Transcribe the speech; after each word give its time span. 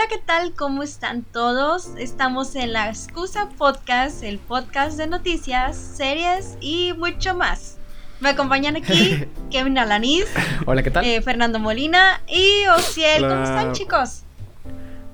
Hola, 0.00 0.08
¿qué 0.08 0.22
tal? 0.24 0.54
¿Cómo 0.54 0.82
están 0.82 1.24
todos? 1.24 1.90
Estamos 1.98 2.56
en 2.56 2.72
la 2.72 2.88
Excusa 2.88 3.50
Podcast, 3.58 4.22
el 4.22 4.38
podcast 4.38 4.96
de 4.96 5.06
noticias, 5.06 5.76
series 5.76 6.56
y 6.58 6.94
mucho 6.96 7.34
más. 7.34 7.76
Me 8.18 8.30
acompañan 8.30 8.76
aquí 8.76 9.26
Kevin 9.50 9.76
Alaniz. 9.76 10.24
Hola, 10.64 10.82
¿qué 10.82 10.90
tal? 10.90 11.04
Eh, 11.04 11.20
Fernando 11.20 11.58
Molina 11.58 12.22
y 12.26 12.66
Ociel. 12.78 13.28
¿Cómo 13.28 13.42
están, 13.42 13.72
chicos? 13.72 14.22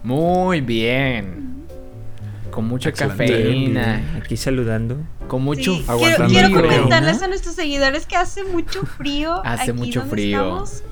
Muy 0.05 0.61
bien. 0.61 1.67
Con 2.53 2.69
mucha 2.69 2.93
cafeína. 2.93 4.21
Aquí 4.23 4.37
saludando. 4.37 4.99
Con 5.27 5.43
mucho 5.43 5.75
sí, 5.75 5.85
quiero, 5.99 6.29
quiero 6.29 6.53
comentarles 6.53 7.23
a 7.23 7.27
nuestros 7.27 7.57
seguidores 7.57 8.07
que 8.07 8.15
hace 8.15 8.45
mucho 8.45 8.87
frío. 8.87 9.43
hace 9.45 9.73
mucho 9.73 10.03
frío. 10.03 10.63
Estamos. 10.63 10.85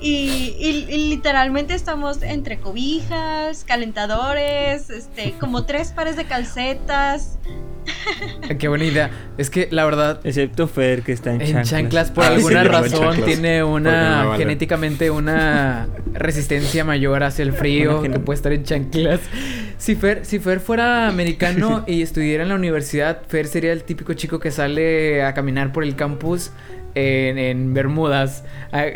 Y, 0.00 0.54
y, 0.58 1.08
literalmente 1.08 1.74
estamos 1.74 2.22
entre 2.22 2.58
cobijas, 2.58 3.64
calentadores, 3.64 4.90
este, 4.90 5.34
como 5.40 5.64
tres 5.64 5.92
pares 5.92 6.16
de 6.16 6.24
calcetas. 6.24 7.38
Qué 8.58 8.68
buena 8.68 8.84
idea. 8.84 9.10
Es 9.38 9.50
que 9.50 9.68
la 9.70 9.84
verdad. 9.84 10.20
Excepto 10.24 10.68
Fer, 10.68 11.02
que 11.02 11.12
está 11.12 11.32
en, 11.32 11.42
en 11.42 11.62
chanclas. 11.62 12.10
por 12.10 12.24
ah, 12.24 12.28
alguna 12.28 12.64
razón 12.64 13.22
tiene 13.24 13.62
una. 13.62 14.34
genéticamente 14.36 15.10
una 15.10 15.88
resistencia 16.12 16.84
mayor 16.84 17.22
hacia 17.22 17.42
el 17.42 17.52
frío. 17.52 18.02
que 18.02 18.10
puede 18.10 18.36
estar 18.36 18.52
en 18.52 18.64
chanclas. 18.64 19.20
Si 19.78 19.94
Fer, 19.94 20.24
si 20.24 20.38
Fer 20.38 20.60
fuera 20.60 21.08
americano 21.08 21.84
y 21.86 22.02
estudiara 22.02 22.42
en 22.42 22.48
la 22.48 22.56
universidad, 22.56 23.22
Fer 23.28 23.46
sería 23.46 23.72
el 23.72 23.84
típico 23.84 24.12
chico 24.14 24.38
que 24.40 24.50
sale 24.50 25.22
a 25.22 25.34
caminar 25.34 25.72
por 25.72 25.84
el 25.84 25.94
campus 25.94 26.50
en, 26.98 27.74
Bermudas 27.74 28.44
ah, 28.72 28.86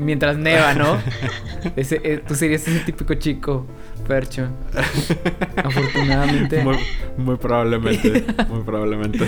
mientras 0.00 0.36
neva, 0.36 0.74
¿no? 0.74 0.98
Ese, 1.76 2.00
eh, 2.02 2.22
tú 2.26 2.34
serías 2.34 2.66
ese 2.66 2.80
típico 2.80 3.14
chico, 3.14 3.66
Percho. 4.08 4.48
Afortunadamente. 5.56 6.64
Muy, 7.16 7.36
probablemente, 7.36 8.24
muy 8.48 8.62
probablemente. 8.62 9.20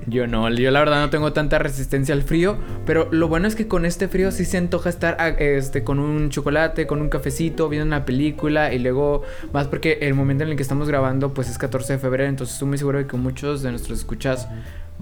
yo 0.06 0.26
no, 0.26 0.50
yo 0.50 0.70
la 0.70 0.80
verdad 0.80 1.00
no 1.00 1.10
tengo 1.10 1.32
tanta 1.32 1.58
resistencia 1.58 2.14
al 2.14 2.22
frío, 2.22 2.58
pero 2.84 3.08
lo 3.12 3.28
bueno 3.28 3.46
es 3.46 3.54
que 3.54 3.68
con 3.68 3.86
este 3.86 4.08
frío 4.08 4.32
sí 4.32 4.44
se 4.44 4.58
antoja 4.58 4.90
estar 4.90 5.16
ah, 5.20 5.28
este, 5.28 5.84
con 5.84 5.98
un 5.98 6.30
chocolate, 6.30 6.86
con 6.86 7.00
un 7.00 7.08
cafecito, 7.08 7.68
viendo 7.68 7.86
una 7.86 8.04
película 8.04 8.74
y 8.74 8.80
luego, 8.80 9.22
más 9.52 9.68
porque 9.68 9.98
el 10.02 10.14
momento 10.14 10.44
en 10.44 10.50
el 10.50 10.56
que 10.56 10.62
estamos 10.62 10.88
grabando 10.88 11.32
pues 11.32 11.48
es 11.48 11.58
14 11.58 11.94
de 11.94 11.98
febrero, 12.00 12.28
entonces 12.28 12.54
estoy 12.54 12.68
muy 12.68 12.78
seguro 12.78 12.98
de 12.98 13.06
que 13.06 13.16
muchos 13.16 13.62
de 13.62 13.70
nuestros 13.70 14.00
escuchas 14.00 14.48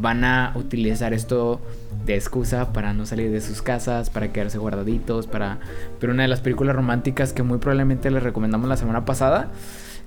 van 0.00 0.24
a 0.24 0.52
utilizar 0.54 1.12
esto 1.12 1.60
de 2.06 2.14
excusa 2.14 2.72
para 2.72 2.92
no 2.92 3.06
salir 3.06 3.30
de 3.30 3.40
sus 3.40 3.62
casas, 3.62 4.10
para 4.10 4.32
quedarse 4.32 4.58
guardaditos, 4.58 5.26
para 5.26 5.58
pero 6.00 6.12
una 6.12 6.22
de 6.22 6.28
las 6.28 6.40
películas 6.40 6.74
románticas 6.74 7.32
que 7.32 7.42
muy 7.42 7.58
probablemente 7.58 8.10
les 8.10 8.22
recomendamos 8.22 8.68
la 8.68 8.76
semana 8.76 9.04
pasada, 9.04 9.48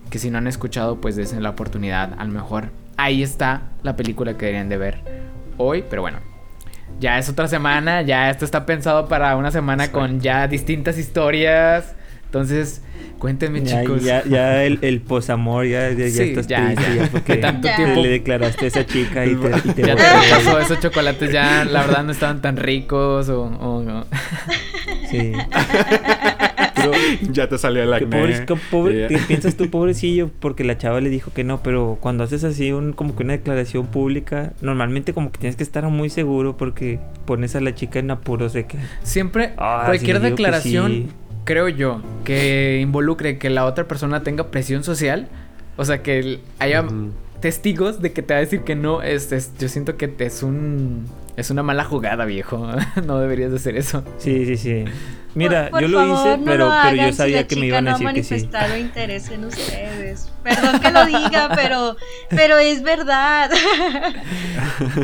que 0.10 0.20
si 0.20 0.32
no 0.32 0.38
han 0.38 0.48
escuchado, 0.48 1.00
pues 1.00 1.16
desen 1.16 1.44
la 1.44 1.52
oportunidad, 1.52 2.14
a 2.18 2.26
lo 2.26 2.32
mejor 2.32 2.70
ahí 2.98 3.22
está 3.22 3.64
la 3.84 3.96
película 3.96 4.34
que 4.34 4.46
deberían 4.46 4.70
de 4.70 4.78
ver 4.78 4.98
hoy, 5.58 5.84
pero 5.90 6.02
bueno, 6.02 6.20
ya 7.00 7.18
es 7.18 7.30
otra 7.30 7.48
semana, 7.48 8.02
ya 8.02 8.30
esto 8.30 8.46
está 8.46 8.66
pensado 8.66 9.08
para 9.08 9.36
una 9.36 9.52
semana 9.52 9.92
con 9.92 10.20
ya 10.20 10.48
distintas 10.48 10.98
historias. 10.98 11.96
Entonces, 12.32 12.82
Cuéntenme, 13.22 13.64
chicos. 13.64 14.04
Ya, 14.04 14.24
ya 14.24 14.64
el, 14.66 14.80
el 14.82 15.00
posamor, 15.00 15.68
ya, 15.68 15.92
ya, 15.92 16.08
ya 16.08 16.24
estás 16.24 16.48
ya, 16.48 16.74
triste, 16.74 16.96
ya, 16.96 17.10
porque 17.12 17.38
tanto 17.38 17.68
tiempo 17.76 18.02
le 18.02 18.10
declaraste 18.10 18.66
a 18.66 18.68
esa 18.68 18.84
chica 18.84 19.28
y 19.28 19.36
te, 19.36 19.70
y 19.70 19.74
te 19.74 19.84
Ya 19.84 19.96
te 19.96 20.04
pasó, 20.32 20.60
esos 20.60 20.80
chocolates 20.80 21.32
ya, 21.32 21.64
la 21.64 21.86
verdad, 21.86 22.04
no 22.04 22.14
estaban 22.14 22.42
tan 22.42 22.58
ricos 22.58 23.30
o... 23.30 23.44
o 23.44 23.84
no. 23.84 24.08
Sí. 25.12 25.34
Pero, 26.74 26.94
ya 27.32 27.48
te 27.48 27.60
salió 27.60 27.84
el 27.84 27.94
acné. 27.94 28.18
Pobre, 28.18 28.46
pobre, 28.72 29.08
¿Qué 29.08 29.20
piensas 29.20 29.56
tú, 29.56 29.70
pobrecillo? 29.70 30.32
Porque 30.40 30.64
la 30.64 30.80
chava 30.80 31.00
le 31.00 31.10
dijo 31.12 31.32
que 31.32 31.44
no, 31.44 31.62
pero 31.62 32.00
cuando 32.02 32.24
haces 32.24 32.44
así 32.44 32.72
un, 32.72 32.94
como 32.94 33.16
que 33.16 33.22
una 33.22 33.34
declaración 33.34 33.86
pública, 33.86 34.54
normalmente 34.62 35.14
como 35.14 35.32
que 35.32 35.38
tienes 35.38 35.58
que 35.58 35.64
estar 35.64 35.84
muy 35.84 36.10
seguro 36.10 36.58
porque 36.58 37.00
pones 37.26 37.56
a 37.56 37.62
la 37.62 37.76
chica 37.76 38.00
en 38.00 38.10
apuros 38.10 38.54
de 38.54 38.66
que... 38.66 38.80
Siempre, 39.04 39.54
ah, 39.58 39.84
cualquier 39.86 40.22
declaración 40.22 41.21
creo 41.44 41.68
yo, 41.68 42.02
que 42.24 42.80
involucre 42.82 43.38
que 43.38 43.50
la 43.50 43.66
otra 43.66 43.88
persona 43.88 44.24
tenga 44.24 44.52
presión 44.52 44.84
social, 44.84 45.30
o 45.78 45.86
sea, 45.86 46.04
que 46.04 46.40
haya 46.60 46.86
testigos 47.40 48.02
de 48.02 48.14
que 48.14 48.22
te 48.22 48.34
va 48.34 48.38
a 48.38 48.42
decir 48.42 48.62
que 48.62 48.76
no, 48.76 49.02
es, 49.02 49.30
yo 49.58 49.68
siento 49.68 49.98
que 49.98 50.14
es 50.20 50.44
un 50.44 51.08
es 51.38 51.50
una 51.50 51.64
mala 51.64 51.84
jugada, 51.84 52.26
viejo. 52.26 52.68
no 53.06 53.20
deberías 53.20 53.52
de 53.52 53.58
hacer 53.58 53.76
eso. 53.78 54.04
Sí, 54.18 54.46
sí, 54.46 54.58
sí. 54.58 54.86
Mira, 55.34 55.72
yo 55.80 55.88
lo 55.88 56.06
hice, 56.06 56.40
pero, 56.44 56.70
pero 56.84 56.96
yo 57.08 57.14
sabía 57.14 57.48
que 57.48 57.56
me 57.56 57.68
iban 57.68 57.88
a 57.88 57.92
decir 57.92 58.06
no 58.06 58.14
que 58.14 58.24
sí. 58.24 58.34
manifestado 58.34 58.78
interés 58.78 59.30
en 59.30 59.46
ustedes. 59.46 60.30
Perdón 60.44 60.80
que 60.82 60.92
lo 60.92 61.06
diga, 61.06 61.52
pero, 61.56 61.96
pero 62.30 62.58
es 62.58 62.84
verdad. 62.84 63.50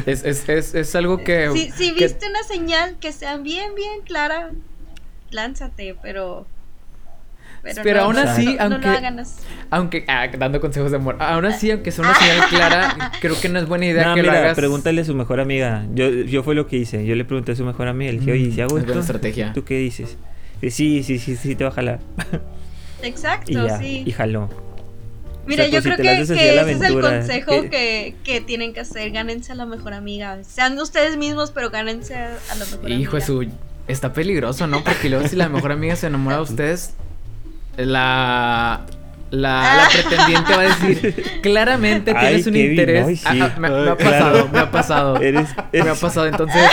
es, 0.06 0.26
es, 0.26 0.50
es, 0.50 0.76
es 0.76 0.96
algo 0.96 1.24
que... 1.24 1.50
Si, 1.52 1.72
si 1.72 1.92
viste 1.92 2.28
una 2.28 2.44
señal 2.44 2.98
que 3.00 3.14
sea 3.14 3.38
bien, 3.38 3.74
bien 3.74 4.02
clara, 4.04 4.52
lánzate, 5.32 5.96
pero... 6.02 6.46
Pero, 7.84 8.04
aún 8.04 8.18
así, 8.18 8.56
aunque, 8.60 8.88
aunque 9.72 10.06
ah, 10.08 10.28
dando 10.38 10.62
consejos 10.62 10.92
de 10.92 10.98
amor, 10.98 11.18
aún 11.20 11.46
así, 11.46 11.70
aunque 11.72 11.92
sea 11.92 12.06
una 12.06 12.16
señal 12.16 12.48
clara, 12.50 13.12
creo 13.20 13.38
que 13.42 13.50
no 13.50 13.60
es 13.60 13.68
buena 13.68 13.88
idea 13.88 14.14
que 14.14 14.24
lo 14.24 14.32
hagas. 14.32 14.56
pregúntale 14.56 15.02
a 15.02 15.04
su 15.04 15.14
mejor 15.16 15.42
amiga. 15.42 15.86
Yo, 15.94 16.10
yo 16.10 16.44
fue 16.44 16.56
lo 16.56 16.68
que 16.68 16.78
hice. 16.78 17.06
Yo 17.06 17.16
le 17.16 17.26
pregunté 17.26 17.52
a 17.52 17.56
su 17.56 17.66
mejor 17.66 17.90
amiga, 17.90 18.14
le 18.14 18.20
dije, 18.20 18.32
oye, 18.32 18.52
si 18.52 18.62
hago 18.62 18.78
esto, 18.78 18.98
estrategia. 18.98 19.52
¿tú 19.52 19.66
qué 19.66 19.80
dices? 19.80 20.18
Sí, 20.62 21.04
sí, 21.04 21.20
sí, 21.20 21.36
sí, 21.36 21.56
te 21.56 21.64
va 21.66 21.72
a 21.72 21.74
jalar. 21.74 22.00
Exacto, 23.04 23.52
y 23.52 23.70
sí. 23.80 24.04
Y 24.06 24.12
jaló. 24.12 24.50
Mira, 25.46 25.68
yo 25.68 25.82
creo 25.82 25.98
que, 25.98 26.20
ese 26.20 26.72
es 26.72 26.82
el 26.82 27.00
consejo 27.00 27.70
que, 27.70 28.16
que, 28.24 28.42
tienen 28.42 28.74
que 28.74 28.82
hacer. 28.82 29.12
Gánense 29.12 29.54
a 29.54 29.56
la 29.56 29.66
mejor 29.66 29.94
amiga. 29.94 30.44
Sean 30.44 30.78
ustedes 30.78 31.18
mismos, 31.18 31.52
pero 31.52 31.70
gánense 31.70 32.16
a 32.16 32.56
la 32.58 32.66
mejor 32.66 32.86
amiga. 32.86 33.00
Hijo 33.00 33.16
de 33.16 33.22
su 33.22 33.48
está 33.88 34.14
peligroso, 34.14 34.68
¿no? 34.68 34.84
Porque 34.84 35.10
luego 35.10 35.28
si 35.28 35.36
la 35.36 35.50
mejor 35.50 35.72
amiga 35.72 35.96
se 35.96 36.08
enamora 36.08 36.38
de 36.38 36.42
ustedes, 36.44 36.94
la 37.78 38.86
la, 39.30 39.76
la, 39.76 39.90
pretendiente 39.92 40.56
va 40.56 40.62
a 40.62 40.64
decir 40.64 41.40
claramente 41.42 42.14
tienes 42.14 42.48
un 42.48 42.56
interés. 42.56 43.26
Ah, 43.26 43.34
ah, 43.42 43.60
me, 43.60 43.68
ha 43.68 43.98
pasado, 43.98 44.50
me 44.50 44.60
ha 44.60 44.72
pasado. 44.72 45.20
Me 45.20 45.90
ha 45.90 45.96
pasado. 45.96 46.28
Entonces, 46.28 46.64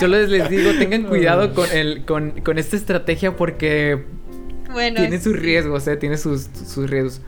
yo 0.00 0.08
les, 0.08 0.28
les 0.28 0.48
digo, 0.48 0.72
tengan 0.78 1.04
cuidado 1.04 1.54
con 1.54 1.70
el, 1.70 2.04
con, 2.04 2.32
con 2.40 2.58
esta 2.58 2.76
estrategia 2.76 3.36
porque 3.36 4.04
bueno, 4.72 5.00
tiene 5.00 5.20
sus 5.20 5.38
riesgos, 5.38 5.86
eh, 5.86 5.96
tiene 5.96 6.16
sus, 6.16 6.48
sus 6.66 6.90
riesgos. 6.90 7.20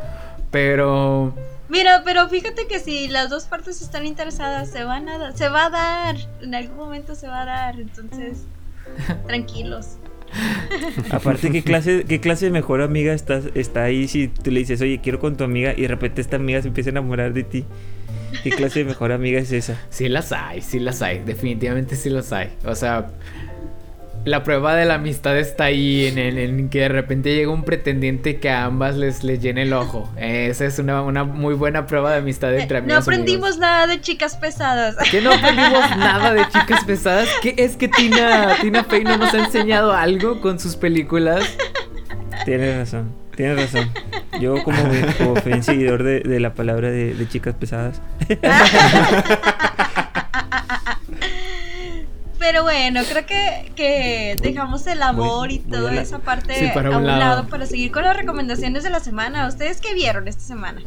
Pero. 0.50 1.34
Mira, 1.68 2.02
pero 2.04 2.28
fíjate 2.28 2.66
que 2.66 2.80
si 2.80 3.08
las 3.08 3.30
dos 3.30 3.44
partes 3.44 3.80
están 3.80 4.04
interesadas, 4.04 4.70
se 4.70 4.84
van 4.84 5.08
a 5.08 5.32
se 5.32 5.48
va 5.48 5.66
a 5.66 5.70
dar. 5.70 6.16
En 6.40 6.54
algún 6.54 6.76
momento 6.76 7.14
se 7.14 7.28
va 7.28 7.42
a 7.42 7.44
dar. 7.44 7.80
Entonces. 7.80 8.38
Tranquilos. 9.26 9.96
Aparte, 11.10 11.50
¿qué 11.50 11.62
clase, 11.64 12.04
¿qué 12.08 12.20
clase 12.20 12.46
de 12.46 12.50
mejor 12.50 12.82
amiga 12.82 13.12
estás, 13.12 13.44
está 13.54 13.84
ahí 13.84 14.08
si 14.08 14.28
tú 14.28 14.50
le 14.50 14.60
dices, 14.60 14.80
oye, 14.80 15.00
quiero 15.02 15.18
con 15.18 15.36
tu 15.36 15.44
amiga 15.44 15.74
y 15.76 15.82
de 15.82 15.88
repente 15.88 16.20
esta 16.20 16.36
amiga 16.36 16.62
se 16.62 16.68
empieza 16.68 16.90
a 16.90 16.92
enamorar 16.92 17.32
de 17.32 17.42
ti? 17.42 17.64
¿Qué 18.42 18.50
clase 18.50 18.80
de 18.80 18.84
mejor 18.86 19.12
amiga 19.12 19.38
es 19.38 19.52
esa? 19.52 19.78
Sí 19.90 20.08
las 20.08 20.32
hay, 20.32 20.62
sí 20.62 20.80
las 20.80 21.02
hay, 21.02 21.18
definitivamente 21.20 21.96
sí 21.96 22.08
las 22.08 22.32
hay. 22.32 22.50
O 22.64 22.74
sea, 22.74 23.10
la 24.24 24.44
prueba 24.44 24.76
de 24.76 24.84
la 24.84 24.94
amistad 24.94 25.36
está 25.36 25.64
ahí 25.64 26.06
en, 26.06 26.18
en, 26.18 26.68
que 26.68 26.80
de 26.80 26.88
repente 26.88 27.34
llega 27.34 27.50
un 27.50 27.64
pretendiente 27.64 28.38
que 28.38 28.50
a 28.50 28.64
ambas 28.64 28.96
les, 28.96 29.24
les 29.24 29.40
llene 29.40 29.62
el 29.62 29.72
ojo. 29.72 30.08
Esa 30.16 30.64
es 30.64 30.78
una, 30.78 31.02
una 31.02 31.24
muy 31.24 31.54
buena 31.54 31.86
prueba 31.86 32.12
de 32.12 32.18
amistad 32.18 32.54
entre 32.56 32.78
amigos. 32.78 32.94
No 32.94 33.00
aprendimos 33.00 33.58
nada 33.58 33.86
de 33.86 34.00
chicas 34.00 34.36
pesadas. 34.36 34.96
¿Qué 35.10 35.20
no 35.20 35.32
aprendimos 35.32 35.96
nada 35.96 36.32
de 36.32 36.46
chicas 36.48 36.84
pesadas? 36.84 37.28
¿Qué 37.42 37.54
es 37.58 37.76
que 37.76 37.88
Tina, 37.88 38.56
Tina 38.60 38.84
Fey 38.84 39.02
no 39.02 39.16
nos 39.16 39.34
ha 39.34 39.44
enseñado 39.44 39.92
algo 39.92 40.40
con 40.40 40.60
sus 40.60 40.76
películas? 40.76 41.44
Tienes 42.44 42.76
razón, 42.76 43.12
tienes 43.36 43.56
razón. 43.56 43.90
Yo 44.40 44.62
como, 44.62 44.78
como 45.18 45.62
seguidor 45.62 46.02
de, 46.04 46.20
de 46.20 46.40
la 46.40 46.54
palabra 46.54 46.90
de, 46.90 47.14
de 47.14 47.28
chicas 47.28 47.54
pesadas. 47.54 48.00
Pero 52.42 52.64
bueno, 52.64 53.02
creo 53.08 53.24
que, 53.24 53.70
que 53.76 54.36
dejamos 54.42 54.84
el 54.88 55.00
amor 55.04 55.52
y 55.52 55.60
toda 55.60 55.94
esa 55.94 56.18
parte 56.18 56.72
a 56.72 56.98
un 56.98 57.06
lado. 57.06 57.46
para 57.46 57.66
seguir 57.66 57.92
con 57.92 58.02
las 58.02 58.16
recomendaciones 58.16 58.82
de 58.82 58.90
la 58.90 58.98
semana. 58.98 59.46
¿Ustedes 59.46 59.80
qué 59.80 59.94
vieron 59.94 60.26
esta 60.26 60.42
semana? 60.42 60.80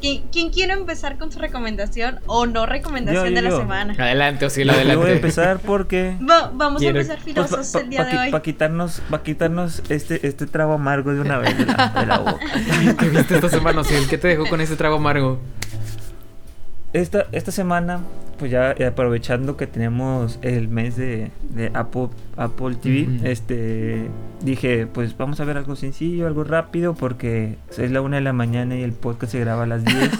¿Quién, 0.00 0.24
¿Quién, 0.32 0.50
quiere 0.50 0.72
empezar 0.72 1.18
con 1.18 1.30
su 1.30 1.38
recomendación 1.38 2.18
o 2.26 2.46
no 2.46 2.66
recomendación 2.66 3.32
de 3.32 3.42
la 3.42 3.56
semana? 3.56 3.94
Adelante, 3.96 4.44
Osilo, 4.44 4.72
adelante. 4.72 4.94
Yo 4.94 5.00
voy 5.02 5.10
a 5.10 5.14
empezar 5.14 5.60
porque... 5.60 6.16
vamos 6.18 6.82
a 6.82 6.84
empezar 6.84 7.20
filosos 7.20 7.72
el 7.76 7.88
día 7.88 8.04
de 8.04 8.18
hoy. 8.18 8.30
Para 8.32 8.42
quitarnos, 8.42 9.00
pa 9.08 9.22
quitarnos 9.22 9.84
este, 9.88 10.26
este 10.26 10.46
trago 10.46 10.72
amargo 10.72 11.14
de 11.14 11.20
una 11.20 11.38
vez 11.38 11.56
de 11.56 11.64
la, 11.64 12.18
boca. 12.18 12.40
¿Qué 12.98 13.08
viste 13.08 13.36
esta 13.36 13.48
semana, 13.48 13.82
Osilo? 13.82 14.08
¿Qué 14.10 14.18
te 14.18 14.26
dejó 14.26 14.48
con 14.48 14.60
ese 14.60 14.74
trago 14.74 14.96
amargo? 14.96 15.38
Esta, 16.92 17.26
esta 17.30 17.52
semana 17.52 18.00
pues 18.42 18.50
ya 18.50 18.74
aprovechando 18.88 19.56
que 19.56 19.68
tenemos 19.68 20.40
el 20.42 20.66
mes 20.66 20.96
de, 20.96 21.30
Apple, 21.74 22.08
Apple 22.36 22.74
TV, 22.74 23.20
este 23.22 24.08
dije, 24.44 24.88
pues 24.92 25.16
vamos 25.16 25.38
a 25.38 25.44
ver 25.44 25.56
algo 25.56 25.76
sencillo, 25.76 26.26
algo 26.26 26.42
rápido, 26.42 26.94
porque 26.94 27.56
es 27.78 27.92
la 27.92 28.00
una 28.00 28.16
de 28.16 28.22
la 28.22 28.32
mañana 28.32 28.76
y 28.76 28.82
el 28.82 28.94
podcast 28.94 29.30
se 29.30 29.38
graba 29.38 29.62
a 29.62 29.66
las 29.66 29.84
10. 29.84 30.10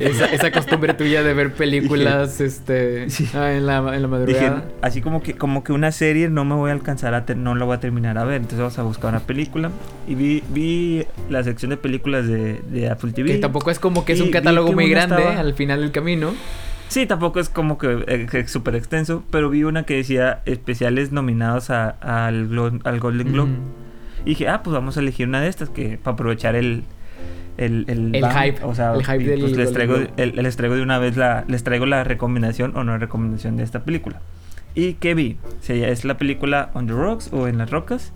esa, 0.32 0.50
costumbre 0.50 0.94
tuya 0.94 1.22
de 1.22 1.32
ver 1.32 1.54
películas 1.54 2.40
este, 2.40 3.06
ah, 3.34 3.52
en, 3.52 3.66
la, 3.66 3.94
en 3.94 4.02
la 4.02 4.08
madrugada. 4.08 4.64
así 4.82 5.00
como 5.00 5.22
que, 5.22 5.34
como 5.34 5.62
que 5.62 5.72
una 5.72 5.92
serie 5.92 6.28
no 6.28 6.44
me 6.44 6.56
voy 6.56 6.70
a 6.70 6.72
alcanzar 6.72 7.14
a, 7.14 7.24
no 7.36 7.54
la 7.54 7.66
voy 7.66 7.76
a 7.76 7.78
terminar 7.78 8.18
a 8.18 8.24
ver, 8.24 8.38
entonces 8.38 8.58
vamos 8.58 8.80
a 8.80 8.82
buscar 8.82 9.10
una 9.10 9.20
película. 9.20 9.70
Y 10.08 10.16
vi, 10.16 10.42
vi 10.48 11.06
la 11.28 11.44
sección 11.44 11.70
de 11.70 11.76
películas 11.76 12.26
de, 12.26 12.88
Apple 12.90 13.12
TV. 13.12 13.30
Que 13.30 13.38
tampoco 13.38 13.70
es 13.70 13.78
como 13.78 14.04
que 14.04 14.14
es 14.14 14.20
un 14.20 14.32
catálogo 14.32 14.72
muy 14.72 14.90
grande 14.90 15.22
al 15.22 15.54
final 15.54 15.82
del 15.82 15.92
camino. 15.92 16.34
Sí, 16.90 17.06
tampoco 17.06 17.38
es 17.38 17.48
como 17.48 17.78
que 17.78 18.04
es 18.32 18.50
súper 18.50 18.74
extenso, 18.74 19.22
pero 19.30 19.48
vi 19.48 19.62
una 19.62 19.84
que 19.84 19.94
decía 19.94 20.42
especiales 20.44 21.12
nominados 21.12 21.70
a, 21.70 21.88
al, 21.88 22.50
al 22.82 23.00
Golden 23.00 23.32
Globe. 23.32 23.52
Y 24.24 24.30
dije, 24.30 24.48
ah, 24.48 24.64
pues 24.64 24.74
vamos 24.74 24.96
a 24.96 25.00
elegir 25.00 25.28
una 25.28 25.40
de 25.40 25.46
estas 25.46 25.70
que 25.70 25.98
para 25.98 26.14
aprovechar 26.14 26.56
el, 26.56 26.82
el, 27.58 27.84
el, 27.86 28.26
hype. 28.26 28.64
O 28.64 28.74
sea, 28.74 28.92
el 28.94 29.04
hype 29.04 29.24
del 29.24 29.40
pues 29.40 29.56
les 29.56 29.72
traigo, 29.72 29.98
les 30.16 30.56
traigo 30.56 30.74
de 30.74 30.82
una 30.82 30.98
vez 30.98 31.16
la, 31.16 31.44
les 31.46 31.62
traigo 31.62 31.86
la 31.86 32.02
recomendación 32.02 32.76
o 32.76 32.82
no 32.82 32.98
recomendación 32.98 33.56
de 33.56 33.62
esta 33.62 33.84
película. 33.84 34.20
¿Y 34.74 34.94
qué 34.94 35.14
vi? 35.14 35.38
es 35.68 36.04
la 36.04 36.18
película 36.18 36.72
On 36.74 36.88
the 36.88 36.92
Rocks 36.92 37.32
o 37.32 37.46
En 37.46 37.58
las 37.58 37.70
Rocas 37.70 38.12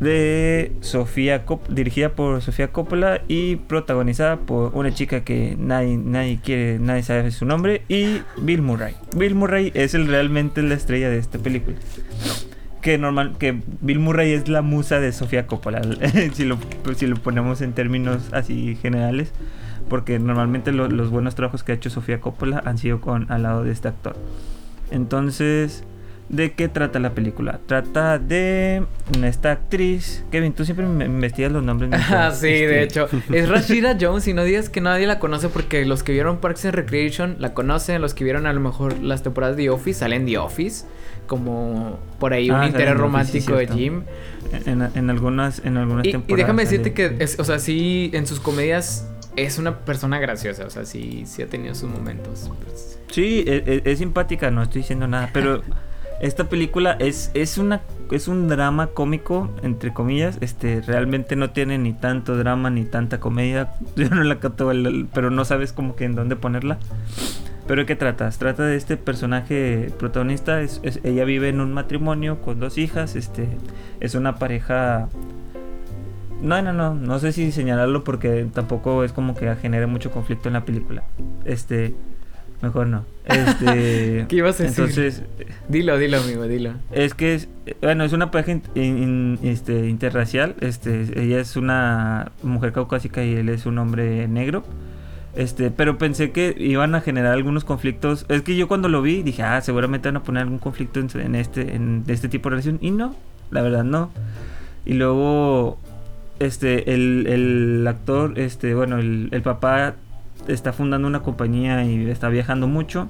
de 0.00 0.72
Sofía 0.80 1.44
dirigida 1.68 2.10
por 2.10 2.42
Sofía 2.42 2.72
Coppola 2.72 3.22
y 3.28 3.56
protagonizada 3.56 4.36
por 4.36 4.74
una 4.74 4.92
chica 4.92 5.24
que 5.24 5.56
nadie, 5.58 5.96
nadie 5.96 6.38
quiere, 6.42 6.78
nadie 6.78 7.02
sabe 7.02 7.30
su 7.30 7.44
nombre 7.44 7.82
y 7.88 8.20
Bill 8.38 8.62
Murray. 8.62 8.94
Bill 9.16 9.34
Murray 9.34 9.70
es 9.74 9.94
el, 9.94 10.06
realmente 10.06 10.62
la 10.62 10.74
estrella 10.74 11.10
de 11.10 11.18
esta 11.18 11.38
película. 11.38 11.76
Que 12.82 12.98
normal, 12.98 13.36
que 13.38 13.60
Bill 13.80 13.98
Murray 13.98 14.32
es 14.32 14.48
la 14.48 14.60
musa 14.60 15.00
de 15.00 15.12
Sofía 15.12 15.46
Coppola, 15.46 15.80
si, 16.34 16.44
lo, 16.44 16.58
si 16.96 17.06
lo 17.06 17.16
ponemos 17.16 17.62
en 17.62 17.72
términos 17.72 18.28
así 18.32 18.76
generales, 18.82 19.32
porque 19.88 20.18
normalmente 20.18 20.72
los 20.72 21.10
buenos 21.10 21.34
trabajos 21.34 21.62
que 21.62 21.72
ha 21.72 21.74
hecho 21.76 21.88
Sofía 21.88 22.20
Coppola 22.20 22.62
han 22.64 22.78
sido 22.78 23.00
con 23.00 23.30
al 23.30 23.44
lado 23.44 23.64
de 23.64 23.72
este 23.72 23.88
actor. 23.88 24.16
Entonces, 24.90 25.84
¿De 26.28 26.52
qué 26.52 26.68
trata 26.68 26.98
la 27.00 27.14
película? 27.14 27.60
Trata 27.66 28.18
de 28.18 28.84
esta 29.22 29.52
actriz. 29.52 30.24
Kevin, 30.30 30.54
tú 30.54 30.64
siempre 30.64 30.86
me 30.86 31.04
investigas 31.04 31.52
los 31.52 31.62
nombres. 31.62 31.90
Ah, 32.14 32.30
sí, 32.30 32.46
de 32.46 32.84
este, 32.84 33.00
hecho. 33.00 33.08
Es 33.32 33.48
Rashida 33.48 33.96
Jones 34.00 34.26
y 34.28 34.34
no 34.34 34.44
digas 34.44 34.68
que 34.68 34.80
nadie 34.80 35.06
la 35.06 35.18
conoce 35.18 35.48
porque 35.48 35.84
los 35.84 36.02
que 36.02 36.12
vieron 36.12 36.38
Parks 36.38 36.64
and 36.64 36.74
Recreation 36.74 37.36
la 37.38 37.52
conocen, 37.54 38.00
los 38.00 38.14
que 38.14 38.24
vieron 38.24 38.46
a 38.46 38.52
lo 38.52 38.60
mejor 38.60 38.98
las 39.00 39.22
temporadas 39.22 39.56
de 39.56 39.64
The 39.64 39.70
Office 39.70 40.00
salen 40.00 40.24
The 40.26 40.38
Office, 40.38 40.86
como 41.26 41.98
por 42.18 42.32
ahí 42.32 42.50
un 42.50 42.56
ah, 42.56 42.66
interés 42.66 42.96
romántico 42.96 43.56
de 43.56 43.66
Jim. 43.68 44.02
En, 44.66 45.10
algunas, 45.10 45.60
en 45.64 45.76
algunas 45.76 46.04
temporadas. 46.04 46.28
Y 46.28 46.34
déjame 46.36 46.62
decirte 46.64 46.92
que, 46.92 47.16
es, 47.18 47.38
o 47.38 47.44
sea, 47.44 47.58
sí, 47.58 48.10
en 48.14 48.26
sus 48.26 48.40
comedias 48.40 49.08
es 49.36 49.58
una 49.58 49.80
persona 49.80 50.18
graciosa, 50.20 50.64
o 50.64 50.70
sea, 50.70 50.84
sí, 50.84 51.24
sí 51.26 51.42
ha 51.42 51.46
tenido 51.46 51.74
sus 51.74 51.90
momentos. 51.90 52.50
Pues. 52.62 52.98
Sí, 53.10 53.44
es, 53.46 53.62
e, 53.66 53.82
es 53.84 53.98
simpática, 53.98 54.50
no 54.50 54.62
estoy 54.62 54.82
diciendo 54.82 55.06
nada, 55.06 55.30
pero... 55.32 55.62
Esta 56.24 56.44
película 56.44 56.96
es, 57.00 57.30
es, 57.34 57.58
una, 57.58 57.82
es 58.10 58.28
un 58.28 58.48
drama 58.48 58.86
cómico, 58.86 59.50
entre 59.62 59.92
comillas. 59.92 60.38
Este, 60.40 60.80
realmente 60.80 61.36
no 61.36 61.50
tiene 61.50 61.76
ni 61.76 61.92
tanto 61.92 62.34
drama 62.38 62.70
ni 62.70 62.86
tanta 62.86 63.20
comedia. 63.20 63.74
Yo 63.96 64.08
no 64.08 64.24
la 64.24 64.40
capto, 64.40 64.72
pero 65.12 65.30
no 65.30 65.44
sabes 65.44 65.74
como 65.74 65.96
que 65.96 66.06
en 66.06 66.14
dónde 66.14 66.34
ponerla. 66.34 66.78
Pero 67.66 67.82
¿de 67.82 67.86
qué 67.86 67.94
tratas? 67.94 68.38
Trata 68.38 68.64
de 68.64 68.76
este 68.76 68.96
personaje 68.96 69.92
protagonista. 69.98 70.62
Es, 70.62 70.80
ella 71.02 71.26
vive 71.26 71.50
en 71.50 71.60
un 71.60 71.74
matrimonio 71.74 72.40
con 72.40 72.58
dos 72.58 72.78
hijas. 72.78 73.16
Este, 73.16 73.46
es 74.00 74.14
una 74.14 74.36
pareja. 74.36 75.10
No, 76.40 76.62
no, 76.62 76.72
no. 76.72 76.94
No 76.94 77.18
sé 77.18 77.32
si 77.32 77.52
señalarlo 77.52 78.02
porque 78.02 78.46
tampoco 78.50 79.04
es 79.04 79.12
como 79.12 79.34
que 79.34 79.54
genere 79.56 79.86
mucho 79.86 80.10
conflicto 80.10 80.48
en 80.48 80.54
la 80.54 80.64
película. 80.64 81.04
Este 81.44 81.94
Mejor 82.64 82.86
no. 82.86 83.04
Este, 83.26 84.24
¿Qué 84.28 84.36
ibas 84.36 84.58
a 84.58 84.62
decir? 84.62 84.84
Entonces, 84.84 85.22
dilo, 85.68 85.98
dilo, 85.98 86.18
amigo, 86.18 86.44
dilo. 86.44 86.72
Es 86.92 87.12
que 87.12 87.34
es, 87.34 87.48
bueno, 87.82 88.04
es 88.04 88.14
una 88.14 88.30
pareja 88.30 88.58
este, 89.42 89.86
interracial. 89.86 90.54
Este, 90.60 91.22
ella 91.22 91.40
es 91.40 91.56
una 91.56 92.32
mujer 92.42 92.72
caucásica 92.72 93.22
y 93.22 93.34
él 93.34 93.50
es 93.50 93.66
un 93.66 93.76
hombre 93.76 94.26
negro. 94.28 94.64
Este, 95.36 95.70
pero 95.70 95.98
pensé 95.98 96.30
que 96.30 96.54
iban 96.56 96.94
a 96.94 97.02
generar 97.02 97.34
algunos 97.34 97.64
conflictos. 97.64 98.24
Es 98.30 98.40
que 98.40 98.56
yo 98.56 98.66
cuando 98.66 98.88
lo 98.88 99.02
vi 99.02 99.22
dije, 99.22 99.42
ah, 99.42 99.60
seguramente 99.60 100.08
van 100.08 100.16
a 100.16 100.22
poner 100.22 100.44
algún 100.44 100.58
conflicto 100.58 101.00
en, 101.00 101.34
este, 101.34 101.74
en 101.74 102.04
este 102.06 102.30
tipo 102.30 102.48
de 102.48 102.56
relación. 102.56 102.78
Y 102.80 102.92
no, 102.92 103.14
la 103.50 103.60
verdad 103.60 103.84
no. 103.84 104.10
Y 104.86 104.94
luego, 104.94 105.76
este, 106.38 106.94
el, 106.94 107.26
el 107.26 107.86
actor, 107.86 108.38
este, 108.38 108.74
bueno, 108.74 108.98
el, 108.98 109.28
el 109.32 109.42
papá 109.42 109.96
está 110.48 110.72
fundando 110.72 111.08
una 111.08 111.22
compañía 111.22 111.84
y 111.84 112.08
está 112.10 112.28
viajando 112.28 112.66
mucho. 112.66 113.08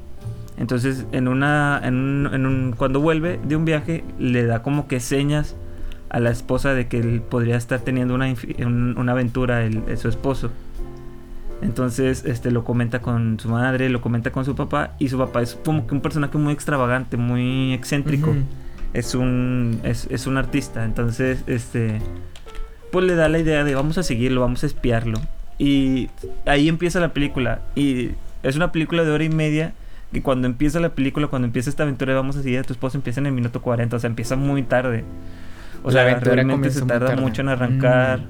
Entonces, 0.56 1.06
en 1.12 1.28
una, 1.28 1.80
en 1.82 1.96
un, 1.96 2.74
cuando 2.76 3.00
vuelve 3.00 3.40
de 3.44 3.56
un 3.56 3.64
viaje, 3.64 4.04
le 4.18 4.44
da 4.44 4.62
como 4.62 4.86
que 4.86 5.00
señas 5.00 5.56
a 6.10 6.20
la 6.20 6.30
esposa 6.30 6.74
de 6.74 6.86
que 6.86 7.00
él 7.00 7.22
podría 7.22 7.56
estar 7.56 7.80
teniendo 7.80 8.14
una, 8.14 8.32
una 8.96 9.12
aventura 9.12 9.64
el, 9.64 9.82
su 9.98 10.08
esposo. 10.08 10.50
Entonces, 11.60 12.24
este 12.24 12.50
lo 12.50 12.62
comenta 12.62 13.00
con 13.00 13.40
su 13.40 13.48
madre, 13.48 13.88
lo 13.88 14.00
comenta 14.00 14.30
con 14.30 14.44
su 14.44 14.54
papá 14.54 14.94
y 14.98 15.08
su 15.08 15.18
papá 15.18 15.42
es 15.42 15.58
como 15.64 15.86
que 15.86 15.94
un 15.94 16.00
personaje 16.00 16.38
muy 16.38 16.52
extravagante, 16.52 17.16
muy 17.16 17.72
excéntrico. 17.72 18.34
Es 18.92 19.16
un 19.16 19.80
es, 19.82 20.06
es 20.08 20.28
un 20.28 20.36
artista, 20.36 20.84
entonces 20.84 21.42
este 21.48 22.00
pues 22.92 23.04
le 23.06 23.16
da 23.16 23.28
la 23.28 23.40
idea 23.40 23.64
de 23.64 23.74
vamos 23.74 23.98
a 23.98 24.04
seguirlo, 24.04 24.42
vamos 24.42 24.62
a 24.62 24.66
espiarlo. 24.66 25.18
Y 25.58 26.10
ahí 26.46 26.68
empieza 26.68 27.00
la 27.00 27.12
película. 27.12 27.60
Y 27.74 28.10
es 28.42 28.56
una 28.56 28.72
película 28.72 29.04
de 29.04 29.10
hora 29.10 29.24
y 29.24 29.30
media. 29.30 29.72
Que 30.12 30.22
cuando 30.22 30.46
empieza 30.46 30.78
la 30.78 30.90
película, 30.90 31.26
cuando 31.26 31.46
empieza 31.46 31.70
esta 31.70 31.82
aventura, 31.82 32.14
vamos 32.14 32.36
a 32.36 32.42
seguir 32.42 32.60
a 32.60 32.62
tu 32.62 32.72
esposo, 32.72 32.96
empieza 32.96 33.20
en 33.20 33.26
el 33.26 33.32
minuto 33.32 33.60
40. 33.60 33.96
O 33.96 33.98
sea, 33.98 34.08
empieza 34.08 34.36
muy 34.36 34.62
tarde. 34.62 35.04
O 35.82 35.90
sea, 35.90 36.18
realmente 36.18 36.70
se 36.70 36.82
tarda 36.82 37.16
mucho 37.16 37.42
en 37.42 37.48
arrancar. 37.48 38.20
Mm. 38.20 38.24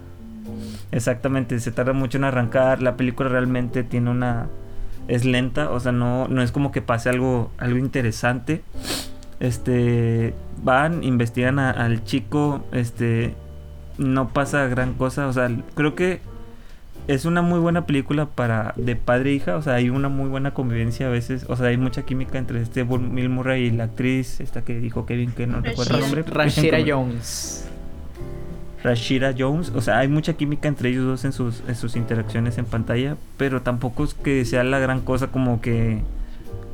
Exactamente, 0.92 1.58
se 1.60 1.72
tarda 1.72 1.92
mucho 1.92 2.18
en 2.18 2.24
arrancar. 2.24 2.82
La 2.82 2.96
película 2.96 3.28
realmente 3.28 3.84
tiene 3.84 4.10
una. 4.10 4.48
Es 5.06 5.24
lenta, 5.24 5.70
o 5.70 5.78
sea, 5.80 5.92
no, 5.92 6.28
no 6.28 6.40
es 6.40 6.50
como 6.50 6.72
que 6.72 6.80
pase 6.80 7.10
algo, 7.10 7.50
algo 7.58 7.78
interesante. 7.78 8.62
Este. 9.40 10.34
Van, 10.62 11.04
investigan 11.04 11.58
al 11.58 12.04
chico. 12.04 12.64
Este. 12.72 13.34
No 13.98 14.30
pasa 14.30 14.66
gran 14.66 14.94
cosa. 14.94 15.28
O 15.28 15.32
sea, 15.32 15.50
creo 15.74 15.94
que 15.94 16.20
es 17.06 17.24
una 17.24 17.42
muy 17.42 17.58
buena 17.58 17.86
película 17.86 18.26
para 18.26 18.72
de 18.76 18.96
padre 18.96 19.30
e 19.30 19.34
hija, 19.34 19.56
o 19.56 19.62
sea, 19.62 19.74
hay 19.74 19.90
una 19.90 20.08
muy 20.08 20.28
buena 20.28 20.54
convivencia 20.54 21.06
a 21.06 21.10
veces, 21.10 21.44
o 21.48 21.56
sea, 21.56 21.66
hay 21.66 21.76
mucha 21.76 22.02
química 22.02 22.38
entre 22.38 22.62
este 22.62 22.82
Bill 22.84 23.28
Murray 23.28 23.64
y 23.64 23.70
la 23.70 23.84
actriz, 23.84 24.40
esta 24.40 24.62
que 24.62 24.78
dijo 24.78 25.04
Kevin, 25.04 25.32
que 25.32 25.46
no 25.46 25.60
recuerdo 25.60 25.96
el 25.96 26.00
nombre. 26.00 26.22
Rashira 26.22 26.78
Jones. 26.86 27.68
Rashira 28.82 29.34
Jones, 29.36 29.72
o 29.74 29.80
sea, 29.80 29.98
hay 29.98 30.08
mucha 30.08 30.34
química 30.34 30.68
entre 30.68 30.90
ellos 30.90 31.04
dos 31.04 31.24
en 31.24 31.32
sus, 31.32 31.62
en 31.68 31.74
sus 31.74 31.96
interacciones 31.96 32.56
en 32.58 32.64
pantalla, 32.64 33.16
pero 33.36 33.62
tampoco 33.62 34.04
es 34.04 34.14
que 34.14 34.44
sea 34.44 34.64
la 34.64 34.78
gran 34.78 35.00
cosa 35.00 35.28
como 35.28 35.60
que 35.60 36.02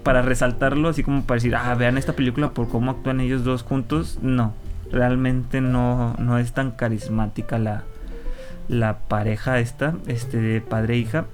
para 0.05 0.23
resaltarlo, 0.23 0.89
así 0.89 1.03
como 1.03 1.25
para 1.25 1.37
decir, 1.37 1.55
ah, 1.57 1.75
vean 1.75 1.99
esta 1.99 2.15
película 2.15 2.51
por 2.51 2.69
cómo 2.69 2.93
actúan 2.93 3.21
ellos 3.21 3.45
dos 3.45 3.63
juntos, 3.63 4.19
no, 4.23 4.55
realmente 4.93 5.61
no, 5.61 6.15
no 6.19 6.39
es 6.39 6.53
tan 6.53 6.71
carismática 6.71 7.59
la, 7.59 7.85
la 8.71 8.99
pareja 8.99 9.59
esta, 9.59 9.97
este 10.07 10.39
de 10.39 10.61
padre 10.61 10.95
e 10.95 10.99
hija, 10.99 11.27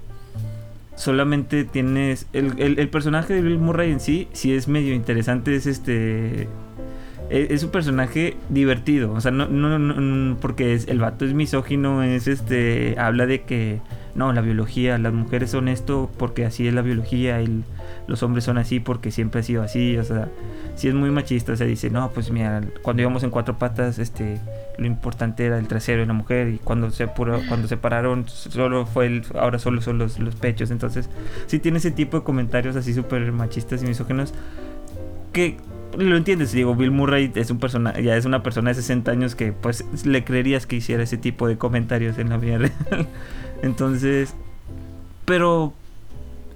solamente 0.97 1.65
tienes 1.65 2.27
el, 2.33 2.55
el, 2.59 2.89
personaje 2.89 3.35
de 3.35 3.43
Bill 3.43 3.59
Murray 3.59 3.93
en 3.93 4.01
sí, 4.01 4.29
si 4.33 4.55
es 4.55 4.67
medio 4.69 4.95
interesante, 4.95 5.55
es 5.55 5.67
este 5.67 6.49
e, 7.29 7.49
es, 7.51 7.63
un 7.63 7.71
personaje 7.71 8.37
divertido, 8.49 9.13
o 9.13 9.21
sea, 9.21 9.31
no, 9.33 9.49
no, 9.49 9.79
no, 9.79 10.37
porque 10.39 10.73
es, 10.73 10.89
el 10.89 10.99
vato 10.99 11.27
es 11.27 11.35
misógino, 11.35 12.03
es 12.03 12.27
este 12.27 12.99
habla 12.99 13.27
de 13.27 13.43
que 13.43 13.81
no, 14.15 14.33
la 14.33 14.41
biología, 14.41 14.97
las 14.97 15.13
mujeres 15.13 15.51
son 15.51 15.69
esto 15.69 16.11
porque 16.17 16.47
así 16.47 16.67
es 16.67 16.73
la 16.73 16.81
biología, 16.81 17.43
y 17.43 17.65
los 18.07 18.23
hombres 18.23 18.45
son 18.45 18.57
así 18.57 18.81
porque 18.81 19.11
siempre 19.11 19.41
ha 19.41 19.45
sido 19.45 19.63
así, 19.63 19.99
o 19.99 20.05
sea, 20.05 20.31
si 20.75 20.89
es 20.89 20.95
muy 20.95 21.11
machista, 21.11 21.53
o 21.53 21.57
sea, 21.57 21.67
dice, 21.67 21.91
no, 21.91 22.11
pues 22.13 22.31
mira, 22.31 22.63
cuando 22.81 23.03
íbamos 23.03 23.23
en 23.25 23.31
cuatro 23.31 23.59
patas, 23.59 23.99
este, 23.99 24.39
lo 24.79 24.87
importante 24.87 25.47
era 25.47 25.59
el 25.59 25.69
trasero 25.69 26.01
de 26.01 26.07
la 26.07 26.13
mujer 26.13 26.49
y 26.49 26.59
cuando 26.59 26.91
se 26.91 27.07
cuando 27.07 27.69
se 27.69 27.77
pararon 27.77 28.29
solo 28.29 28.87
fue 28.87 29.07
el, 29.07 29.25
ahora 29.35 29.59
solo 29.59 29.81
son 29.81 29.99
los, 29.99 30.19
los 30.19 30.35
pechos, 30.35 30.71
entonces, 30.71 31.09
si 31.47 31.59
tiene 31.59 31.79
ese 31.79 31.91
tipo 31.91 32.19
de 32.19 32.25
comentarios 32.25 32.77
así 32.77 32.93
súper 32.93 33.33
machistas 33.33 33.83
y 33.83 33.87
misógenos, 33.87 34.35
que 35.33 35.57
lo 35.97 36.17
entiendes, 36.17 36.53
digo, 36.53 36.75
Bill 36.75 36.91
Murray 36.91 37.33
es 37.35 37.51
un 37.51 37.59
persona, 37.59 37.99
ya 38.01 38.17
es 38.17 38.25
una 38.25 38.43
persona 38.43 38.71
de 38.71 38.75
60 38.75 39.11
años 39.11 39.35
que 39.35 39.53
pues 39.53 39.85
le 40.05 40.25
creerías 40.25 40.67
que 40.67 40.77
hiciera 40.77 41.03
ese 41.03 41.17
tipo 41.17 41.49
de 41.49 41.57
comentarios 41.57 42.19
en 42.19 42.29
la 42.29 42.37
vida 42.37 42.59
real. 42.59 42.73
Entonces, 43.63 44.35
pero 45.25 45.73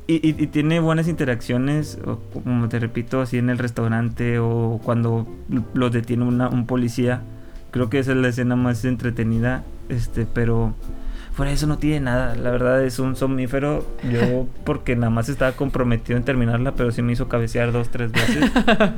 y, 0.07 0.33
tiene 0.49 0.81
buenas 0.81 1.07
interacciones, 1.07 1.99
como 2.33 2.69
te 2.69 2.81
repito, 2.81 3.21
así 3.21 3.39
en 3.39 3.49
el 3.49 3.59
restaurante 3.59 4.41
o 4.41 4.81
cuando 4.83 5.29
los 5.73 5.93
detiene 5.93 6.25
un 6.25 6.67
policía. 6.67 7.23
Creo 7.71 7.91
que 7.91 7.99
esa 7.99 8.13
es 8.13 8.19
la 8.19 8.29
escena 8.29 8.57
más 8.57 8.85
entretenida, 8.85 9.65
este, 9.89 10.27
pero 10.27 10.75
fuera 11.33 11.51
de 11.51 11.57
eso 11.57 11.67
no 11.67 11.79
tiene 11.79 12.01
nada. 12.01 12.35
La 12.35 12.51
verdad 12.51 12.85
es 12.85 12.99
un 12.99 13.17
somnífero. 13.17 13.87
Yo, 14.11 14.49
porque 14.65 14.97
nada 14.97 15.11
más 15.11 15.29
estaba 15.29 15.53
comprometido 15.53 16.17
en 16.17 16.25
terminarla, 16.25 16.75
pero 16.75 16.91
sí 16.93 17.03
me 17.03 17.13
hizo 17.13 17.29
cabecear 17.29 17.73
dos, 17.73 17.91
tres 17.91 18.13
veces. 18.13 18.51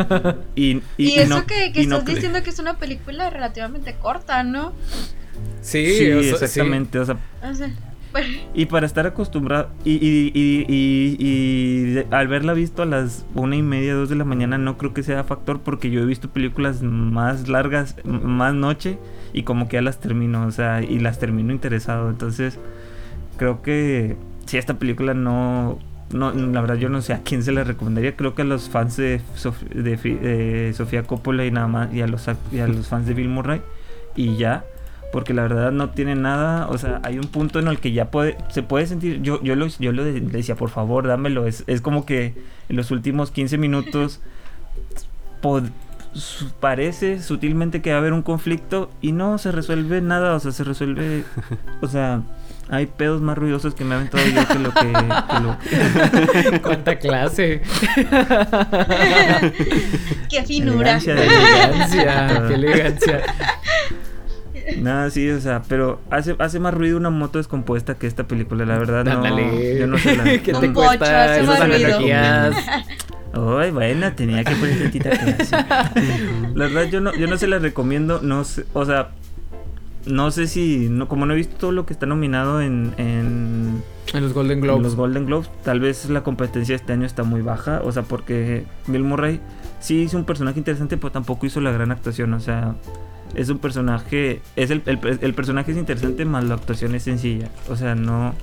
y, 0.54 0.82
eso 0.98 1.46
que, 1.46 1.72
estás 1.74 2.04
diciendo 2.04 2.42
que 2.42 2.50
es 2.50 2.58
una 2.58 2.78
película 2.78 3.30
relativamente 3.30 3.94
corta, 3.94 4.42
¿no? 4.42 4.72
Sí, 5.60 5.78
exactamente. 5.78 6.98
o 6.98 7.04
sea 7.04 7.18
y 8.54 8.66
para 8.66 8.86
estar 8.86 9.06
acostumbrado, 9.06 9.68
y, 9.84 9.92
y, 9.92 10.32
y, 10.68 12.04
al 12.10 12.28
verla 12.28 12.52
visto 12.52 12.82
a 12.82 12.86
las 12.86 13.24
una 13.34 13.56
y 13.56 13.62
media, 13.62 13.94
dos 13.94 14.08
de 14.08 14.16
la 14.16 14.24
mañana, 14.24 14.58
no 14.58 14.78
creo 14.78 14.92
que 14.92 15.02
sea 15.02 15.24
factor 15.24 15.60
porque 15.60 15.90
yo 15.90 16.02
he 16.02 16.06
visto 16.06 16.28
películas 16.28 16.82
más 16.82 17.48
largas, 17.48 17.96
más 18.04 18.54
noche, 18.54 18.98
y 19.32 19.44
como 19.44 19.68
que 19.68 19.76
ya 19.76 19.82
las 19.82 20.00
termino, 20.00 20.46
o 20.46 20.50
sea, 20.50 20.82
y 20.82 20.98
las 20.98 21.18
termino 21.18 21.52
interesado. 21.52 22.10
Entonces, 22.10 22.58
creo 23.36 23.62
que 23.62 24.16
si 24.46 24.58
esta 24.58 24.74
película 24.74 25.14
no, 25.14 25.78
no, 26.12 26.32
la 26.32 26.60
verdad 26.60 26.76
yo 26.76 26.88
no 26.88 27.00
sé 27.02 27.14
a 27.14 27.22
quién 27.22 27.42
se 27.42 27.52
la 27.52 27.64
recomendaría, 27.64 28.16
creo 28.16 28.34
que 28.34 28.42
a 28.42 28.44
los 28.44 28.68
fans 28.68 28.96
de, 28.96 29.20
de, 29.74 30.72
Sofía 30.74 31.04
Coppola 31.04 31.46
y 31.46 31.50
nada 31.50 31.68
más, 31.68 31.94
y 31.94 32.02
a 32.02 32.06
los, 32.06 32.26
y 32.50 32.58
a 32.58 32.68
los 32.68 32.86
fans 32.88 33.06
de 33.06 33.14
Bill 33.14 33.28
Murray, 33.28 33.62
y 34.14 34.36
ya 34.36 34.64
porque 35.12 35.34
la 35.34 35.42
verdad 35.42 35.70
no 35.70 35.90
tiene 35.90 36.14
nada, 36.14 36.66
o 36.68 36.78
sea, 36.78 37.00
hay 37.04 37.18
un 37.18 37.28
punto 37.28 37.58
en 37.58 37.68
el 37.68 37.78
que 37.78 37.92
ya 37.92 38.10
puede, 38.10 38.38
se 38.48 38.62
puede 38.62 38.86
sentir, 38.86 39.20
yo, 39.22 39.42
yo, 39.42 39.54
lo, 39.54 39.66
yo 39.66 39.92
lo 39.92 40.04
decía, 40.04 40.56
por 40.56 40.70
favor, 40.70 41.06
dámelo, 41.06 41.46
es, 41.46 41.64
es 41.66 41.82
como 41.82 42.06
que 42.06 42.34
en 42.68 42.76
los 42.76 42.90
últimos 42.90 43.30
15 43.30 43.58
minutos 43.58 44.20
parece 46.60 47.20
sutilmente 47.22 47.82
que 47.82 47.90
va 47.90 47.96
a 47.96 47.98
haber 47.98 48.12
un 48.12 48.22
conflicto 48.22 48.90
y 49.00 49.12
no 49.12 49.38
se 49.38 49.52
resuelve 49.52 50.00
nada, 50.00 50.34
o 50.34 50.40
sea, 50.40 50.52
se 50.52 50.64
resuelve, 50.64 51.24
o 51.82 51.88
sea, 51.88 52.22
hay 52.70 52.86
pedos 52.86 53.20
más 53.20 53.36
ruidosos 53.36 53.74
que 53.74 53.84
me 53.84 53.94
ha 53.94 53.98
aventado 53.98 54.24
yo 54.24 54.48
que 54.48 54.58
lo 54.58 54.72
que... 54.72 54.92
lo... 55.42 55.58
¿Cuánta 56.62 56.98
clase? 56.98 57.60
¡Qué 60.30 60.42
finura! 60.44 60.96
Elegancia, 60.96 61.12
elegancia, 61.12 62.44
qué 62.48 62.54
elegancia. 62.54 63.20
Nada, 64.78 65.10
sí, 65.10 65.30
o 65.30 65.40
sea, 65.40 65.62
pero 65.68 66.00
hace, 66.10 66.36
hace 66.38 66.58
más 66.58 66.74
ruido 66.74 66.96
una 66.96 67.10
moto 67.10 67.38
descompuesta 67.38 67.94
que 67.94 68.06
esta 68.06 68.24
película, 68.24 68.64
la 68.64 68.78
verdad. 68.78 69.04
No, 69.04 69.38
yo 69.78 69.86
no 69.86 69.98
sé 69.98 70.16
la. 70.16 70.24
¿Qué 70.42 70.52
te 70.52 70.72
cuesta 70.72 71.38
esas 71.38 71.60
analogías? 71.60 72.56
Ay, 73.34 73.70
bueno, 73.70 74.12
tenía 74.12 74.44
que 74.44 74.54
poner 74.54 74.78
tantita 74.78 75.10
clase. 75.10 75.56
La 76.54 76.66
verdad, 76.66 76.84
yo 76.84 77.00
no, 77.00 77.14
yo 77.14 77.26
no 77.26 77.38
se 77.38 77.46
la 77.46 77.58
recomiendo, 77.58 78.20
no 78.22 78.44
sé, 78.44 78.66
o 78.74 78.84
sea, 78.84 79.12
no 80.04 80.30
sé 80.30 80.46
si, 80.48 80.88
no, 80.90 81.08
como 81.08 81.24
no 81.24 81.32
he 81.32 81.36
visto 81.36 81.56
todo 81.56 81.72
lo 81.72 81.86
que 81.86 81.94
está 81.94 82.04
nominado 82.04 82.60
en, 82.60 82.92
en, 82.98 83.82
en 84.12 84.22
los 84.22 84.34
Golden 84.34 84.60
Globes. 84.60 84.76
En 84.76 84.82
los 84.82 84.96
Golden 84.96 85.26
Globes, 85.26 85.50
tal 85.64 85.80
vez 85.80 86.10
la 86.10 86.22
competencia 86.22 86.76
este 86.76 86.92
año 86.92 87.06
está 87.06 87.22
muy 87.22 87.40
baja, 87.40 87.80
o 87.84 87.92
sea, 87.92 88.02
porque 88.02 88.64
Bill 88.86 89.04
Murray 89.04 89.40
sí 89.80 90.02
hizo 90.02 90.18
un 90.18 90.24
personaje 90.24 90.58
interesante, 90.58 90.96
pero 90.98 91.12
tampoco 91.12 91.46
hizo 91.46 91.60
la 91.60 91.72
gran 91.72 91.90
actuación, 91.90 92.34
o 92.34 92.40
sea, 92.40 92.74
es 93.34 93.48
un 93.48 93.58
personaje, 93.58 94.40
es 94.56 94.70
el, 94.70 94.82
el, 94.86 95.34
personaje 95.34 95.72
es 95.72 95.78
interesante, 95.78 96.24
más 96.24 96.44
la 96.44 96.54
actuación 96.54 96.94
es 96.94 97.04
sencilla. 97.04 97.48
O 97.68 97.76
sea, 97.76 97.94
no, 97.94 98.34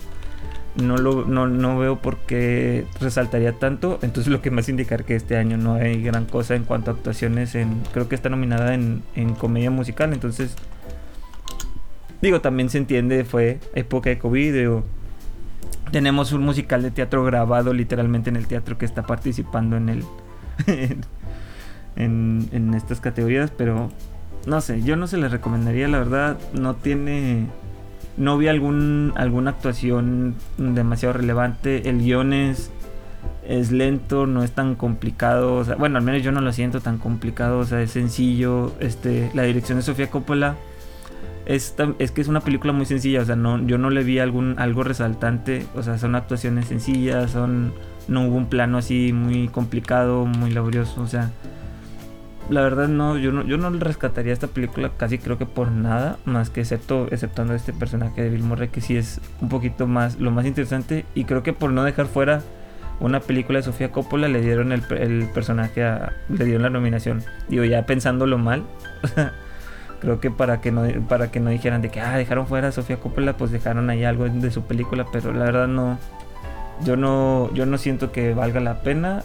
no, 0.75 0.98
lo, 0.98 1.25
no, 1.25 1.48
no 1.48 1.77
veo 1.77 1.98
por 1.98 2.17
qué 2.17 2.86
resaltaría 3.00 3.53
tanto. 3.53 4.00
Entonces 4.01 4.31
lo 4.31 4.41
que 4.41 4.51
más 4.51 4.69
indicar 4.69 5.05
que 5.05 5.15
este 5.15 5.38
año 5.38 5.58
no 5.58 5.75
hay 5.75 6.01
gran 6.01 6.25
cosa 6.25 6.55
en 6.55 6.63
cuanto 6.63 6.91
a 6.91 6.93
actuaciones. 6.96 7.55
En, 7.55 7.81
creo 7.93 8.10
que 8.10 8.15
está 8.15 8.29
nominada 8.29 8.74
en, 8.74 9.03
en 9.15 9.36
comedia 9.36 9.69
musical. 9.69 10.12
Entonces, 10.13 10.55
digo, 12.22 12.41
también 12.41 12.69
se 12.69 12.79
entiende, 12.79 13.25
fue 13.25 13.60
época 13.75 14.10
de 14.10 14.17
COVID. 14.17 14.81
tenemos 15.91 16.31
un 16.31 16.43
musical 16.43 16.81
de 16.81 16.91
teatro 16.91 17.24
grabado 17.24 17.74
literalmente 17.74 18.29
en 18.29 18.38
el 18.38 18.48
teatro 18.48 18.77
que 18.77 18.86
está 18.86 19.03
participando 19.03 19.77
en 19.77 19.89
el... 19.89 20.03
en, 21.96 22.50
en 22.51 22.74
estas 22.74 23.00
categorías, 23.01 23.51
pero 23.51 23.91
no 24.46 24.62
sé, 24.62 24.81
yo 24.81 24.96
no 24.96 25.08
se 25.08 25.17
les 25.17 25.31
recomendaría, 25.31 25.88
la 25.88 26.00
verdad, 26.00 26.38
no 26.53 26.75
tiene 26.75 27.48
no 28.17 28.38
vi 28.38 28.48
algún 28.50 29.13
alguna 29.15 29.51
actuación 29.51 30.36
demasiado 30.58 31.13
relevante, 31.13 31.89
el 31.89 32.00
guion 32.00 32.34
es 32.34 32.72
es 33.48 33.72
lento, 33.72 34.27
no 34.27 34.43
es 34.43 34.51
tan 34.51 34.75
complicado, 34.75 35.55
o 35.55 35.63
sea, 35.63 35.75
bueno, 35.75 35.98
al 35.98 36.03
menos 36.03 36.22
yo 36.22 36.31
no 36.31 36.41
lo 36.41 36.53
siento 36.53 36.81
tan 36.81 36.98
complicado, 36.98 37.60
o 37.60 37.65
sea, 37.65 37.81
es 37.81 37.91
sencillo, 37.91 38.74
este 38.79 39.31
la 39.34 39.43
dirección 39.43 39.77
de 39.77 39.84
Sofía 39.84 40.10
Coppola 40.10 40.55
es, 41.46 41.74
es 41.98 42.12
que 42.12 42.22
es 42.22 42.27
una 42.27 42.41
película 42.41 42.74
muy 42.74 42.86
sencilla, 42.86 43.22
o 43.22 43.25
sea, 43.25 43.36
no 43.36 43.65
yo 43.65 43.77
no 43.77 43.89
le 43.89 44.03
vi 44.03 44.19
algún 44.19 44.55
algo 44.60 44.84
resaltante, 44.84 45.65
o 45.75 45.81
sea, 45.81 45.98
son 45.98 46.15
actuaciones 46.15 46.67
sencillas, 46.67 47.31
son 47.31 47.74
no 48.08 48.27
hubo 48.27 48.38
un 48.38 48.50
plano 48.50 48.77
así 48.77 49.13
muy 49.13 49.48
complicado, 49.48 50.25
muy 50.25 50.51
laborioso, 50.51 51.01
o 51.01 51.08
sea, 51.08 51.31
la 52.50 52.62
verdad 52.62 52.88
no, 52.88 53.18
yo 53.18 53.32
no, 53.32 53.44
yo 53.44 53.58
no 53.58 53.70
rescataría 53.70 54.34
esta 54.34 54.48
película 54.48 54.91
casi 54.98 55.18
creo 55.18 55.38
que 55.38 55.46
por 55.46 55.72
nada, 55.72 56.18
más 56.25 56.50
que 56.50 56.62
excepto, 56.62 57.08
exceptando 57.12 57.53
este 57.53 57.74
personaje 57.74 58.24
de 58.24 58.29
Bill 58.29 58.44
Murray 58.44 58.70
que 58.70 58.82
sí 58.82 58.98
es 58.98 59.22
un 59.41 59.50
poquito 59.50 59.88
más, 59.88 60.20
lo 60.20 60.32
más 60.32 60.46
interesante 60.46 61.06
y 61.15 61.25
creo 61.25 61.44
que 61.44 61.53
por 61.53 61.72
no 61.72 61.84
dejar 61.84 62.08
fuera 62.08 62.41
una 63.00 63.20
película 63.22 63.60
de 63.60 63.63
Sofía 63.63 63.91
Coppola 63.91 64.27
le 64.27 64.41
dieron 64.41 64.72
el, 64.72 64.82
personaje 65.34 65.84
a, 65.84 66.13
le 66.27 66.46
dieron 66.46 66.63
la 66.63 66.70
nominación. 66.70 67.24
Digo, 67.48 67.63
ya 67.63 67.86
pensándolo 67.86 68.38
mal, 68.38 68.63
creo 70.01 70.20
que 70.20 70.32
para 70.32 70.62
que 70.62 70.72
no 70.72 70.84
para 71.08 71.32
que 71.32 71.39
no 71.39 71.50
dijeran 71.50 71.82
de 71.82 71.89
que 71.89 72.01
ah, 72.01 72.18
dejaron 72.18 72.48
fuera 72.48 72.70
a 72.70 72.72
Sofía 72.72 72.98
Coppola, 72.98 73.38
pues 73.38 73.51
dejaron 73.51 73.89
ahí 73.89 74.03
algo 74.03 74.27
de 74.27 74.51
su 74.51 74.63
película, 74.63 75.06
pero 75.12 75.34
la 75.34 75.46
verdad 75.46 75.68
no 75.68 75.98
yo 76.84 76.96
no 76.96 77.53
yo 77.53 77.65
no 77.65 77.77
siento 77.77 78.12
que 78.12 78.34
valga 78.34 78.60
la 78.60 78.82
pena 78.82 79.24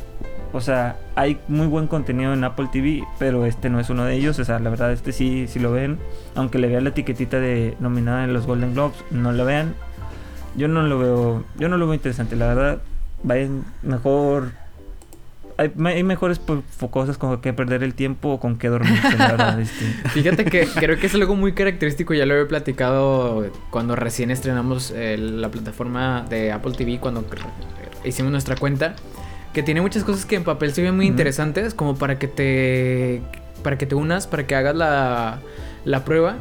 o 0.54 0.60
sea, 0.60 0.96
hay 1.16 1.40
muy 1.48 1.66
buen 1.66 1.88
contenido 1.88 2.32
en 2.32 2.44
Apple 2.44 2.68
TV, 2.70 3.02
pero 3.18 3.44
este 3.44 3.70
no 3.70 3.80
es 3.80 3.90
uno 3.90 4.04
de 4.04 4.14
ellos. 4.14 4.38
O 4.38 4.44
sea, 4.44 4.60
la 4.60 4.70
verdad, 4.70 4.92
este 4.92 5.10
sí, 5.10 5.46
si 5.48 5.58
lo 5.58 5.72
ven. 5.72 5.98
Aunque 6.36 6.58
le 6.58 6.68
vean 6.68 6.84
la 6.84 6.90
etiquetita 6.90 7.40
de 7.40 7.76
nominada 7.80 8.22
en 8.22 8.32
los 8.32 8.46
Golden 8.46 8.72
Globes, 8.72 8.96
no 9.10 9.32
lo 9.32 9.44
vean. 9.44 9.74
Yo 10.56 10.68
no 10.68 10.84
lo 10.84 10.96
veo, 11.00 11.44
yo 11.58 11.68
no 11.68 11.76
lo 11.76 11.86
veo 11.86 11.94
interesante, 11.94 12.36
la 12.36 12.46
verdad. 12.46 12.78
Vayan 13.24 13.64
mejor. 13.82 14.52
Hay, 15.56 15.70
mejores 16.04 16.40
cosas 16.90 17.18
con 17.18 17.40
que 17.40 17.52
perder 17.52 17.82
el 17.82 17.94
tiempo 17.94 18.30
o 18.30 18.40
con 18.40 18.56
que 18.56 18.68
dormirse, 18.68 19.18
la 19.18 19.32
verdad. 19.32 19.60
Este. 19.60 19.86
Fíjate 20.10 20.44
que 20.44 20.68
creo 20.68 21.00
que 21.00 21.08
es 21.08 21.14
algo 21.16 21.34
muy 21.34 21.52
característico, 21.54 22.14
ya 22.14 22.26
lo 22.26 22.36
he 22.36 22.46
platicado 22.46 23.44
cuando 23.70 23.96
recién 23.96 24.30
estrenamos 24.30 24.92
eh, 24.94 25.16
la 25.18 25.50
plataforma 25.50 26.24
de 26.28 26.52
Apple 26.52 26.74
TV, 26.76 27.00
cuando 27.00 27.24
hicimos 28.04 28.30
nuestra 28.30 28.54
cuenta 28.54 28.94
que 29.54 29.62
tiene 29.62 29.80
muchas 29.80 30.04
cosas 30.04 30.26
que 30.26 30.34
en 30.36 30.44
papel 30.44 30.74
se 30.74 30.82
ven 30.82 30.96
muy 30.96 31.06
interesantes, 31.06 31.72
como 31.72 31.96
para 31.96 32.18
que 32.18 32.28
te 32.28 33.22
para 33.62 33.78
que 33.78 33.86
te 33.86 33.94
unas, 33.94 34.26
para 34.26 34.46
que 34.46 34.54
hagas 34.54 34.76
la, 34.76 35.38
la 35.84 36.04
prueba. 36.04 36.36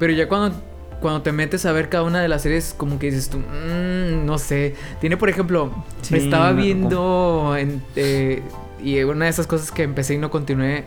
Pero 0.00 0.12
ya 0.12 0.28
cuando, 0.28 0.60
cuando 1.00 1.22
te 1.22 1.30
metes 1.30 1.66
a 1.66 1.72
ver 1.72 1.88
cada 1.88 2.02
una 2.04 2.20
de 2.20 2.26
las 2.26 2.42
series, 2.42 2.74
como 2.76 2.98
que 2.98 3.06
dices 3.06 3.28
tú, 3.28 3.38
mm, 3.38 4.26
no 4.26 4.38
sé. 4.38 4.74
Tiene, 5.00 5.16
por 5.16 5.28
ejemplo, 5.28 5.72
estaba 6.10 6.52
viendo 6.52 7.54
eh, 7.96 8.42
y 8.82 9.02
una 9.02 9.26
de 9.26 9.30
esas 9.30 9.46
cosas 9.46 9.70
que 9.70 9.82
empecé 9.84 10.14
y 10.14 10.18
no 10.18 10.30
continué, 10.30 10.84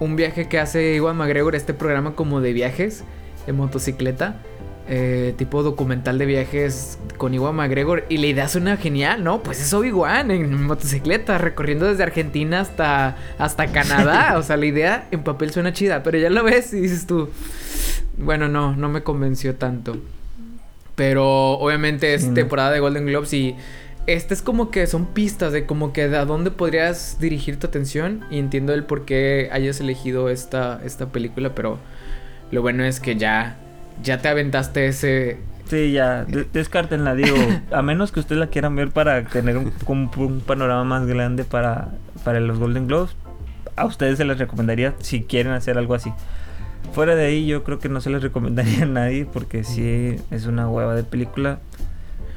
un 0.00 0.16
viaje 0.16 0.48
que 0.48 0.58
hace 0.58 0.96
Iwan 0.96 1.16
McGregor, 1.16 1.54
este 1.54 1.74
programa 1.74 2.14
como 2.14 2.40
de 2.40 2.52
viajes 2.52 3.04
de 3.46 3.52
motocicleta. 3.52 4.42
Eh, 4.88 5.34
tipo 5.36 5.64
documental 5.64 6.16
de 6.16 6.26
viajes 6.26 6.96
con 7.16 7.34
Iwan 7.34 7.56
McGregor 7.56 8.04
y 8.08 8.18
la 8.18 8.28
idea 8.28 8.46
suena 8.46 8.76
genial, 8.76 9.24
¿no? 9.24 9.42
Pues 9.42 9.60
es 9.60 9.74
Obi-Wan 9.74 10.30
en 10.30 10.62
motocicleta, 10.62 11.38
recorriendo 11.38 11.86
desde 11.86 12.04
Argentina 12.04 12.60
hasta, 12.60 13.16
hasta 13.36 13.66
Canadá. 13.72 14.38
o 14.38 14.44
sea, 14.44 14.56
la 14.56 14.66
idea 14.66 15.08
en 15.10 15.24
papel 15.24 15.50
suena 15.50 15.72
chida, 15.72 16.04
pero 16.04 16.18
ya 16.18 16.30
lo 16.30 16.44
ves 16.44 16.72
y 16.72 16.82
dices 16.82 17.04
tú, 17.04 17.30
bueno, 18.16 18.46
no, 18.46 18.76
no 18.76 18.88
me 18.88 19.02
convenció 19.02 19.56
tanto. 19.56 19.96
Pero 20.94 21.54
obviamente 21.54 22.14
es 22.14 22.32
temporada 22.32 22.70
de 22.70 22.78
Golden 22.78 23.06
Globes 23.06 23.32
y 23.32 23.56
este 24.06 24.34
es 24.34 24.40
como 24.40 24.70
que 24.70 24.86
son 24.86 25.06
pistas 25.06 25.52
de 25.52 25.66
como 25.66 25.92
que 25.92 26.08
de 26.08 26.16
a 26.16 26.24
dónde 26.24 26.52
podrías 26.52 27.18
dirigir 27.18 27.58
tu 27.58 27.66
atención 27.66 28.24
y 28.30 28.38
entiendo 28.38 28.72
el 28.72 28.84
por 28.84 29.04
qué 29.04 29.48
hayas 29.50 29.80
elegido 29.80 30.30
esta, 30.30 30.80
esta 30.84 31.06
película, 31.06 31.56
pero 31.56 31.78
lo 32.52 32.62
bueno 32.62 32.84
es 32.84 33.00
que 33.00 33.16
ya 33.16 33.58
ya 34.02 34.18
te 34.18 34.28
aventaste 34.28 34.86
ese... 34.86 35.38
Sí, 35.68 35.90
ya, 35.90 36.24
descártenla, 36.52 37.16
digo, 37.16 37.36
a 37.72 37.82
menos 37.82 38.12
que 38.12 38.20
ustedes 38.20 38.38
la 38.38 38.46
quieran 38.46 38.76
ver 38.76 38.90
para 38.90 39.24
tener 39.24 39.58
un, 39.58 40.40
panorama 40.46 40.84
más 40.84 41.06
grande 41.06 41.42
para, 41.44 41.88
para 42.22 42.38
los 42.38 42.58
Golden 42.58 42.86
Globes, 42.86 43.16
a 43.74 43.84
ustedes 43.84 44.18
se 44.18 44.24
les 44.24 44.38
recomendaría 44.38 44.94
si 45.00 45.22
quieren 45.22 45.52
hacer 45.52 45.76
algo 45.76 45.94
así. 45.94 46.12
Fuera 46.92 47.16
de 47.16 47.26
ahí 47.26 47.46
yo 47.46 47.64
creo 47.64 47.78
que 47.78 47.88
no 47.88 48.00
se 48.00 48.10
les 48.10 48.22
recomendaría 48.22 48.84
a 48.84 48.86
nadie 48.86 49.26
porque 49.26 49.64
sí 49.64 50.16
es 50.30 50.46
una 50.46 50.68
hueva 50.68 50.94
de 50.94 51.02
película. 51.02 51.58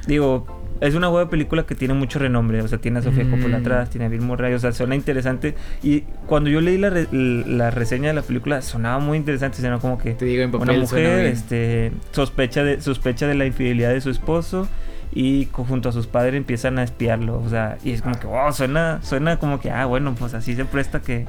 Digo, 0.08 0.59
es 0.82 0.96
una 0.96 1.08
buena 1.08 1.30
película 1.30 1.64
que 1.64 1.76
tiene 1.76 1.94
mucho 1.94 2.20
renombre. 2.20 2.62
O 2.62 2.68
sea, 2.68 2.78
tiene 2.78 3.00
a 3.00 3.02
Sofía 3.02 3.26
mm. 3.26 3.32
Coppola 3.32 3.58
atrás, 3.58 3.90
tiene 3.90 4.06
a 4.06 4.10
Bill 4.10 4.22
Murray. 4.22 4.54
O 4.54 4.60
sea, 4.60 4.72
suena 4.72 4.96
interesante. 4.96 5.56
Y 5.84 6.02
cuando 6.26 6.50
yo 6.50 6.62
leí 6.62 6.78
la, 6.78 6.90
la 7.12 7.72
reseña 7.72 8.10
de 8.10 8.14
la 8.14 8.22
película, 8.22 8.62
sonaba 8.62 9.00
muy 9.00 9.18
interesante. 9.18 9.58
Suena 9.58 9.80
como 9.80 9.98
que 9.98 10.14
Te 10.14 10.26
digo, 10.26 10.44
en 10.44 10.56
una 10.56 10.74
mujer 10.74 11.26
este, 11.26 11.92
sospecha, 12.12 12.64
de, 12.64 12.82
sospecha 12.82 13.28
de 13.28 13.36
la 13.36 13.46
infidelidad 13.46 13.92
de 13.92 14.02
su 14.02 14.10
esposo 14.10 14.68
y 15.12 15.48
junto 15.52 15.90
a 15.90 15.92
sus 15.92 16.08
padres 16.08 16.36
empiezan 16.36 16.78
a 16.78 16.84
espiarlo, 16.84 17.42
o 17.42 17.50
sea, 17.50 17.78
y 17.84 17.92
es 17.92 18.02
como 18.02 18.20
que, 18.20 18.28
wow, 18.28 18.54
suena, 18.54 19.00
suena 19.02 19.38
como 19.38 19.60
que, 19.60 19.72
ah, 19.72 19.86
bueno, 19.86 20.14
pues 20.14 20.34
así 20.36 20.56
se 20.56 20.66
presta 20.66 21.02
que, 21.02 21.26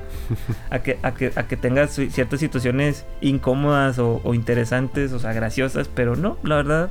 a, 0.71 0.81
que, 0.81 0.99
a, 1.03 1.15
que, 1.15 1.33
a 1.35 1.45
que 1.45 1.57
tengas 1.57 1.93
ciertas 1.93 2.41
situaciones 2.41 3.07
incómodas 3.23 3.99
o, 3.99 4.21
o, 4.23 4.35
interesantes, 4.35 5.13
o 5.13 5.19
sea, 5.19 5.33
graciosas, 5.33 5.89
pero 5.89 6.15
no, 6.15 6.37
la 6.43 6.57
verdad, 6.57 6.91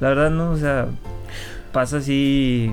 la 0.00 0.08
verdad 0.08 0.30
no, 0.30 0.50
o 0.50 0.56
sea, 0.56 0.86
pasa 1.72 1.98
así 1.98 2.72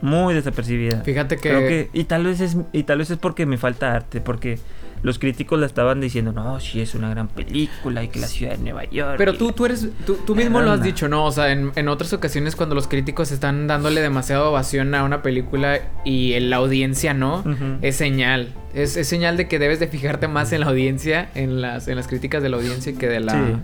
muy 0.00 0.34
desapercibida. 0.34 1.00
Fíjate 1.02 1.36
que... 1.38 1.88
y 1.92 2.04
tal 2.04 2.24
vez 2.24 2.40
es 2.40 2.56
y 2.72 2.82
tal 2.82 2.98
vez 2.98 3.10
es 3.10 3.18
porque 3.18 3.46
me 3.46 3.56
falta 3.56 3.94
arte, 3.94 4.20
porque 4.20 4.58
los 5.02 5.18
críticos 5.18 5.58
la 5.58 5.66
estaban 5.66 6.00
diciendo, 6.00 6.32
no, 6.32 6.60
sí 6.60 6.80
es 6.80 6.94
una 6.94 7.10
gran 7.10 7.28
película 7.28 8.04
y 8.04 8.08
que 8.08 8.20
la 8.20 8.26
ciudad 8.28 8.52
de 8.52 8.58
Nueva 8.58 8.84
York. 8.84 9.16
Pero 9.18 9.34
tú, 9.34 9.52
tú 9.52 9.66
eres, 9.66 9.88
tú, 10.06 10.34
mismo 10.34 10.60
lo 10.60 10.70
has 10.70 10.82
dicho, 10.82 11.08
¿no? 11.08 11.24
O 11.24 11.32
sea, 11.32 11.50
en, 11.50 11.88
otras 11.88 12.12
ocasiones 12.12 12.54
cuando 12.54 12.74
los 12.74 12.86
críticos 12.86 13.32
están 13.32 13.66
dándole 13.66 14.00
demasiada 14.00 14.44
ovación 14.44 14.94
a 14.94 15.02
una 15.02 15.22
película 15.22 15.80
y 16.04 16.38
la 16.40 16.56
audiencia 16.56 17.14
no, 17.14 17.44
es 17.82 17.96
señal. 17.96 18.52
Es, 18.74 18.92
señal 18.92 19.36
de 19.36 19.48
que 19.48 19.58
debes 19.58 19.80
de 19.80 19.88
fijarte 19.88 20.28
más 20.28 20.52
en 20.52 20.60
la 20.60 20.66
audiencia, 20.66 21.30
en 21.34 21.60
las, 21.60 21.88
en 21.88 21.96
las 21.96 22.06
críticas 22.06 22.42
de 22.42 22.48
la 22.48 22.56
audiencia 22.56 22.92
que 22.94 23.08
de 23.08 23.20
la... 23.20 23.60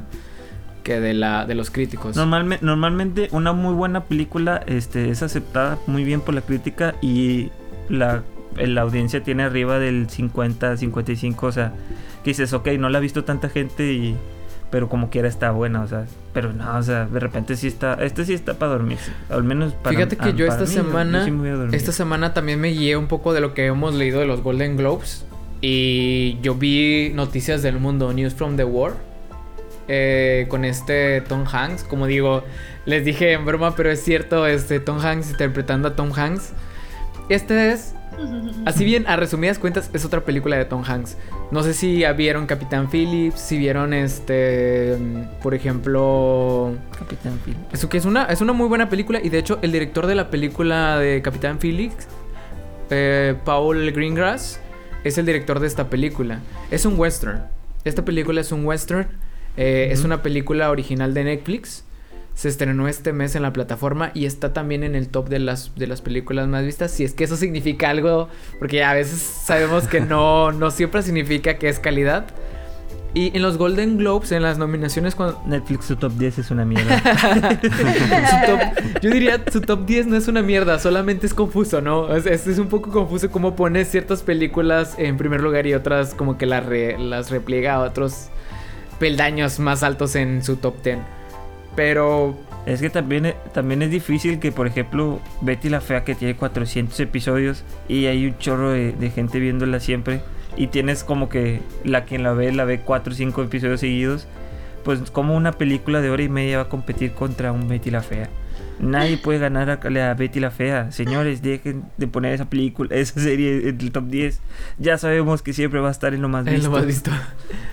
que 0.89 1.01
de 1.01 1.13
la 1.13 1.45
de 1.45 1.55
los 1.55 1.71
críticos. 1.71 2.17
Normalmente, 2.17 2.65
normalmente 2.65 3.29
una 3.33 3.53
muy 3.53 3.75
buena 3.75 4.05
película 4.05 4.63
este, 4.67 5.11
es 5.11 5.23
aceptada 5.23 5.79
muy 5.87 6.03
bien 6.03 6.23
por 6.23 6.35
la 6.35 6.41
crítica 6.41 6.95
y 7.03 7.51
la 7.91 8.23
la 8.57 8.81
audiencia 8.81 9.23
tiene 9.23 9.45
arriba 9.45 9.79
del 9.79 10.09
50, 10.09 10.79
55, 10.79 11.47
o 11.47 11.53
sea, 11.53 11.75
que 12.25 12.31
dices, 12.31 12.53
ok, 12.55 12.69
no 12.79 12.89
la 12.89 12.99
ha 12.99 13.01
visto 13.01 13.23
tanta 13.23 13.51
gente 13.51 13.93
y 13.93 14.17
pero 14.71 14.89
como 14.89 15.11
quiera 15.11 15.29
está 15.29 15.51
buena, 15.51 15.83
o 15.83 15.87
sea, 15.87 16.07
pero 16.33 16.53
no, 16.53 16.77
o 16.77 16.83
sea, 16.83 17.05
de 17.07 17.21
repente 17.21 17.55
sí 17.57 17.69
está, 17.69 17.95
este 17.95 18.25
sí 18.25 18.33
está 18.33 18.55
para 18.55 18.73
dormir, 18.73 18.99
al 19.29 19.45
menos 19.45 19.75
para 19.75 19.95
Fíjate 19.95 20.17
que 20.17 20.33
yo 20.33 20.47
esta 20.47 20.67
semana, 20.67 21.27
esta 21.73 21.93
semana 21.93 22.35
también 22.35 22.61
me 22.61 22.71
guié 22.71 22.97
un 22.97 23.07
poco 23.07 23.33
de 23.33 23.41
lo 23.41 23.55
que 23.55 23.67
hemos 23.67 23.95
leído 23.95 24.21
de 24.21 24.27
los 24.27 24.43
Golden 24.43 24.77
Globes 24.77 25.25
y 25.61 26.39
yo 26.41 26.55
vi 26.55 27.13
noticias 27.15 27.63
del 27.63 27.79
mundo, 27.79 28.13
News 28.13 28.35
from 28.35 28.57
the 28.57 28.65
War, 28.65 28.95
eh, 29.89 30.47
con 30.49 30.65
este 30.65 31.23
Tom 31.23 31.45
Hanks, 31.51 31.85
como 31.85 32.07
digo, 32.07 32.45
les 32.85 33.05
dije 33.05 33.33
en 33.33 33.45
broma, 33.45 33.75
pero 33.75 33.91
es 33.91 34.03
cierto, 34.03 34.47
este 34.47 34.81
Tom 34.81 35.01
Hanks 35.01 35.31
interpretando 35.31 35.89
a 35.89 35.97
Tom 35.97 36.13
Hanks. 36.15 36.53
Este 37.29 37.73
es 37.73 37.95
Así 38.65 38.85
bien, 38.85 39.07
a 39.07 39.17
resumidas 39.17 39.59
cuentas, 39.59 39.91
es 39.93 40.05
otra 40.05 40.25
película 40.25 40.57
de 40.57 40.65
Tom 40.65 40.83
Hanks. 40.85 41.17
No 41.51 41.63
sé 41.63 41.73
si 41.73 42.05
vieron 42.17 42.47
Capitán 42.47 42.91
Phillips, 42.91 43.41
si 43.41 43.59
vieron 43.59 43.95
este, 43.95 44.97
por 45.43 45.55
ejemplo, 45.55 46.75
Capitán 46.99 47.39
Phillips. 47.45 47.75
Eso 47.75 47.89
que 47.89 47.97
es 47.97 48.05
una 48.05 48.25
es 48.25 48.41
una 48.41 48.53
muy 48.53 48.67
buena 48.69 48.89
película 48.89 49.21
y 49.23 49.29
de 49.29 49.39
hecho 49.39 49.59
el 49.63 49.73
director 49.73 50.07
de 50.07 50.15
la 50.15 50.31
película 50.31 50.99
de 50.99 51.23
Capitán 51.23 51.59
Phillips, 51.59 52.09
eh, 52.91 53.37
Paul 53.45 53.91
Greengrass, 53.93 54.61
es 55.05 55.17
el 55.17 55.27
director 55.27 55.61
de 55.61 55.69
esta 55.69 55.89
película. 55.89 56.41
Es 56.71 56.85
un 56.85 56.99
western. 56.99 57.45
Esta 57.85 58.05
película 58.05 58.41
es 58.41 58.51
un 58.51 58.67
western. 58.67 59.07
Eh, 59.59 59.91
es 59.93 60.05
una 60.05 60.23
película 60.23 60.71
original 60.71 61.13
de 61.13 61.25
Netflix 61.25 61.85
se 62.39 62.49
estrenó 62.49 62.87
este 62.87 63.13
mes 63.13 63.35
en 63.35 63.43
la 63.43 63.53
plataforma 63.53 64.13
y 64.15 64.25
está 64.25 64.53
también 64.53 64.85
en 64.85 64.95
el 64.95 65.09
top 65.09 65.29
de 65.29 65.41
las, 65.41 65.75
de 65.75 65.89
las 65.89 66.03
películas 66.03 66.47
más 66.47 66.65
vistas. 66.65 66.93
Si 66.93 67.03
es 67.03 67.13
que 67.13 67.25
eso 67.25 67.37
significa 67.37 67.91
algo, 67.91 68.29
porque 68.61 68.85
a 68.85 68.95
veces 68.95 69.19
sabemos 69.19 69.89
que 69.89 70.01
no, 70.01 70.53
no 70.53 70.71
siempre 70.71 71.03
significa 71.03 71.59
que 71.59 71.69
es 71.69 71.81
calidad. 71.81 72.27
Y 73.13 73.37
en 73.37 73.43
los 73.43 73.59
Golden 73.59 73.99
Globes, 73.99 74.31
en 74.31 74.45
las 74.45 74.57
nominaciones 74.57 75.17
cuando... 75.17 75.43
Netflix 75.47 75.87
su 75.87 75.97
top 75.97 76.13
10 76.13 76.39
es 76.39 76.51
una 76.53 76.65
mierda. 76.65 77.03
yo 79.03 79.11
diría, 79.11 79.43
su 79.51 79.61
top 79.61 79.85
10 79.85 80.07
no 80.07 80.17
es 80.17 80.29
una 80.29 80.41
mierda, 80.43 80.79
solamente 80.79 81.27
es 81.27 81.35
confuso, 81.35 81.81
¿no? 81.81 82.15
Es, 82.15 82.25
es, 82.25 82.59
un 82.61 82.69
poco 82.69 82.93
confuso 82.93 83.33
cómo 83.33 83.57
pone 83.57 83.85
ciertas 83.85 84.23
películas 84.23 84.95
en 84.97 85.17
primer 85.17 85.41
lugar 85.41 85.67
y 85.67 85.75
otras 85.75 86.15
como 86.15 86.39
que 86.39 86.47
las, 86.47 86.65
las 87.01 87.33
repliega 87.33 87.75
a 87.75 87.81
otros 87.81 88.29
peldaños 88.99 89.59
más 89.59 89.83
altos 89.83 90.15
en 90.17 90.43
su 90.43 90.57
top 90.57 90.83
10. 90.83 90.99
Pero 91.77 92.37
es 92.67 92.81
que 92.81 92.91
también, 92.91 93.35
también 93.53 93.83
es 93.83 93.91
difícil 93.91 94.41
que, 94.41 94.53
por 94.53 94.67
ejemplo, 94.67 95.21
Betty 95.41 95.69
la 95.69 95.81
Fea, 95.81 96.05
que 96.05 96.15
tiene 96.15 96.37
400 96.37 96.99
episodios 97.01 97.65
y 97.89 98.07
hay 98.07 98.27
un 98.27 98.37
chorro 98.39 98.73
de, 98.73 99.13
gente 99.15 99.39
viéndola 99.39 99.81
siempre, 99.81 100.21
y 100.57 100.67
tienes 100.67 101.05
como 101.05 101.29
que 101.29 101.61
la 101.85 102.05
quien 102.05 102.23
la 102.23 102.33
ve, 102.33 102.53
la 102.53 102.65
ve 102.65 102.81
4 102.81 103.13
o 103.13 103.17
5 103.17 103.43
episodios 103.43 103.81
seguidos, 103.81 104.27
pues 104.85 105.11
como 105.11 105.37
una 105.37 105.53
película 105.53 106.01
de 106.01 106.11
hora 106.11 106.23
y 106.23 106.29
media 106.29 106.59
va 106.59 106.63
a 106.65 106.69
competir 106.69 107.13
contra 107.13 107.53
un 107.53 107.69
Betty 107.69 107.91
la 107.91 108.03
Fea. 108.03 108.29
Nadie 108.81 109.17
puede 109.17 109.39
ganar 109.39 109.71
a, 109.71 110.15
Betty 110.15 110.41
la 110.41 110.51
Fea. 110.51 110.93
Señores, 110.93 111.43
dejen 111.43 111.85
de 111.97 112.07
poner 112.07 112.33
esa 112.33 112.49
película, 112.49 112.95
esa 112.95 113.21
serie 113.21 113.69
en 113.69 113.81
el 113.81 113.91
top 113.91 114.05
10. 114.07 114.41
Ya 114.79 114.99
sabemos 114.99 115.43
que 115.43 115.53
siempre 115.53 115.81
va 115.81 115.89
a 115.89 115.91
estar 115.91 116.15
en 116.15 116.23
lo 116.23 116.29
más 116.29 116.45
visto. 116.45 116.59
En 116.59 116.65
lo 116.65 116.71
más 116.71 116.87
visto. 116.87 117.11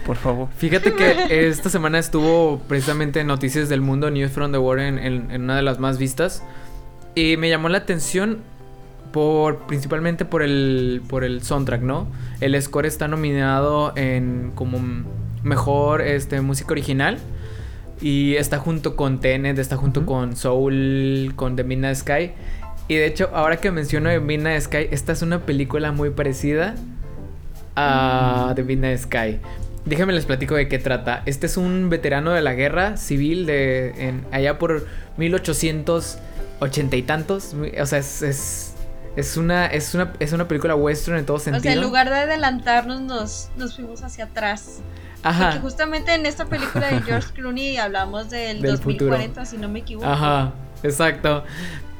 Por 0.05 0.15
favor. 0.15 0.49
Fíjate 0.57 0.93
que 0.93 1.47
esta 1.47 1.69
semana 1.69 1.99
estuvo 1.99 2.59
precisamente 2.67 3.19
en 3.19 3.27
Noticias 3.27 3.69
del 3.69 3.81
Mundo, 3.81 4.09
News 4.09 4.31
from 4.31 4.51
the 4.51 4.57
World, 4.57 4.99
en, 4.99 5.41
una 5.41 5.55
de 5.55 5.61
las 5.61 5.79
más 5.79 5.99
vistas. 5.99 6.43
Y 7.13 7.37
me 7.37 7.49
llamó 7.49 7.69
la 7.69 7.77
atención 7.77 8.39
por 9.11 9.59
principalmente 9.67 10.25
por 10.25 10.41
el 10.41 11.01
por 11.07 11.23
el 11.23 11.41
soundtrack, 11.41 11.81
¿no? 11.81 12.07
El 12.41 12.61
score 12.61 12.85
está 12.85 13.07
nominado 13.07 13.93
en 13.95 14.51
como 14.55 14.79
mejor 15.43 16.01
este 16.01 16.41
música 16.41 16.73
original 16.73 17.19
y 18.01 18.35
está 18.35 18.59
junto 18.59 18.95
con 18.95 19.19
Tenet, 19.19 19.57
está 19.57 19.77
junto 19.77 20.05
con 20.05 20.35
Soul, 20.35 21.33
con 21.35 21.55
The 21.55 21.63
Midnight 21.63 21.97
Sky. 21.97 22.31
Y 22.87 22.95
de 22.95 23.07
hecho, 23.07 23.29
ahora 23.33 23.57
que 23.57 23.71
menciono 23.71 24.09
The 24.09 24.19
Midnight 24.19 24.61
Sky, 24.61 24.87
esta 24.91 25.13
es 25.13 25.21
una 25.21 25.45
película 25.45 25.91
muy 25.91 26.09
parecida 26.11 26.75
a 27.75 28.53
The 28.55 28.63
Midnight 28.63 28.99
Sky. 28.99 29.39
Déjenme 29.85 30.13
les 30.13 30.25
platico 30.25 30.55
de 30.55 30.67
qué 30.67 30.79
trata. 30.79 31.21
Este 31.25 31.45
es 31.45 31.57
un 31.57 31.89
veterano 31.89 32.31
de 32.31 32.41
la 32.41 32.53
guerra 32.53 32.97
civil 32.97 33.45
de 33.45 34.15
allá 34.31 34.57
por 34.57 34.87
1880 35.17 36.95
y 36.95 37.01
tantos. 37.03 37.55
O 37.79 37.85
sea, 37.85 37.99
es, 37.99 38.73
es, 39.15 39.37
una, 39.37 39.67
es, 39.67 39.93
una, 39.93 40.13
es 40.19 40.33
una 40.33 40.47
película 40.47 40.75
western 40.75 41.17
en 41.19 41.25
todo 41.25 41.37
sentido. 41.37 41.59
O 41.59 41.63
sea, 41.63 41.73
en 41.73 41.81
lugar 41.81 42.09
de 42.09 42.15
adelantarnos, 42.15 43.01
nos, 43.01 43.49
nos 43.57 43.75
fuimos 43.75 44.01
hacia 44.03 44.25
atrás. 44.25 44.79
Ajá. 45.25 45.45
Porque 45.45 45.61
justamente 45.61 46.13
en 46.13 46.25
esta 46.25 46.45
película 46.45 46.87
de 46.87 47.01
George 47.01 47.29
Clooney 47.33 47.77
hablamos 47.77 48.29
del, 48.29 48.61
2040, 48.61 49.43
si 49.45 49.57
no 49.57 49.67
me 49.67 49.79
equivoco. 49.79 50.07
Ajá, 50.07 50.53
exacto. 50.83 51.43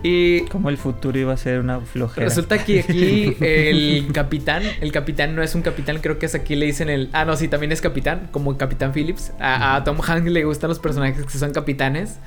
Y 0.04 0.42
como 0.50 0.70
el 0.70 0.78
futuro 0.78 1.18
iba 1.18 1.34
a 1.34 1.38
ser 1.38 1.60
una 1.60 1.80
flojera. 1.80 2.28
Resulta 2.28 2.64
que 2.64 2.82
aquí 2.82 3.36
el 3.42 4.12
capitán, 4.14 4.62
el 4.80 4.92
capitán 4.92 5.36
no 5.36 5.42
es 5.42 5.56
un 5.56 5.64
capitán, 5.64 5.98
creo 6.00 6.20
que 6.20 6.28
es 6.28 6.36
aquí 6.36 6.56
le 6.56 6.68
dicen 6.68 6.90
el... 6.90 7.10
Ah, 7.14 7.26
no, 7.26 7.36
sí, 7.36 7.48
también 7.48 7.72
es 7.72 7.82
capitán, 7.82 8.30
como 8.32 8.56
Capitán 8.58 8.94
Phillips. 8.94 9.32
A, 9.40 9.82
Tom 9.84 9.98
Hanks 10.00 10.30
le 10.30 10.44
gustan 10.44 10.70
los 10.70 10.78
personajes 10.78 11.26
que 11.26 11.38
son 11.40 11.52
capitanes. 11.52 12.20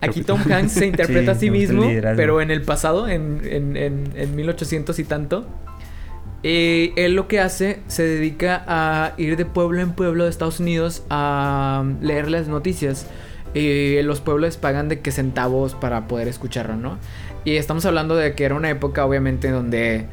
Aquí 0.00 0.22
Tom 0.22 0.40
Hanks 0.50 0.72
se 0.72 0.86
interpreta 0.86 1.32
a 1.32 1.34
sí 1.34 1.50
mismo, 1.50 1.86
pero 2.16 2.40
en 2.40 2.50
el 2.50 2.62
pasado, 2.62 3.06
en, 3.06 3.42
en, 3.44 3.76
en, 3.76 4.12
en 4.16 4.34
1800 4.34 4.98
y 4.98 5.04
tanto. 5.04 5.46
Eh, 6.44 6.92
él 6.96 7.14
lo 7.14 7.28
que 7.28 7.40
hace, 7.40 7.80
se 7.86 8.02
dedica 8.02 8.64
a 8.66 9.14
ir 9.16 9.36
de 9.36 9.44
pueblo 9.44 9.80
en 9.80 9.92
pueblo 9.92 10.24
de 10.24 10.30
Estados 10.30 10.60
Unidos 10.60 11.04
a 11.08 11.84
leer 12.00 12.30
las 12.30 12.48
noticias. 12.48 13.06
Eh, 13.54 14.00
los 14.04 14.20
pueblos 14.20 14.56
pagan 14.56 14.88
de 14.88 15.00
qué 15.00 15.12
centavos 15.12 15.74
para 15.74 16.08
poder 16.08 16.26
escucharlo, 16.26 16.76
¿no? 16.76 16.98
Y 17.44 17.56
estamos 17.56 17.84
hablando 17.84 18.16
de 18.16 18.34
que 18.34 18.44
era 18.44 18.54
una 18.54 18.70
época, 18.70 19.04
obviamente, 19.04 19.50
donde 19.50 20.06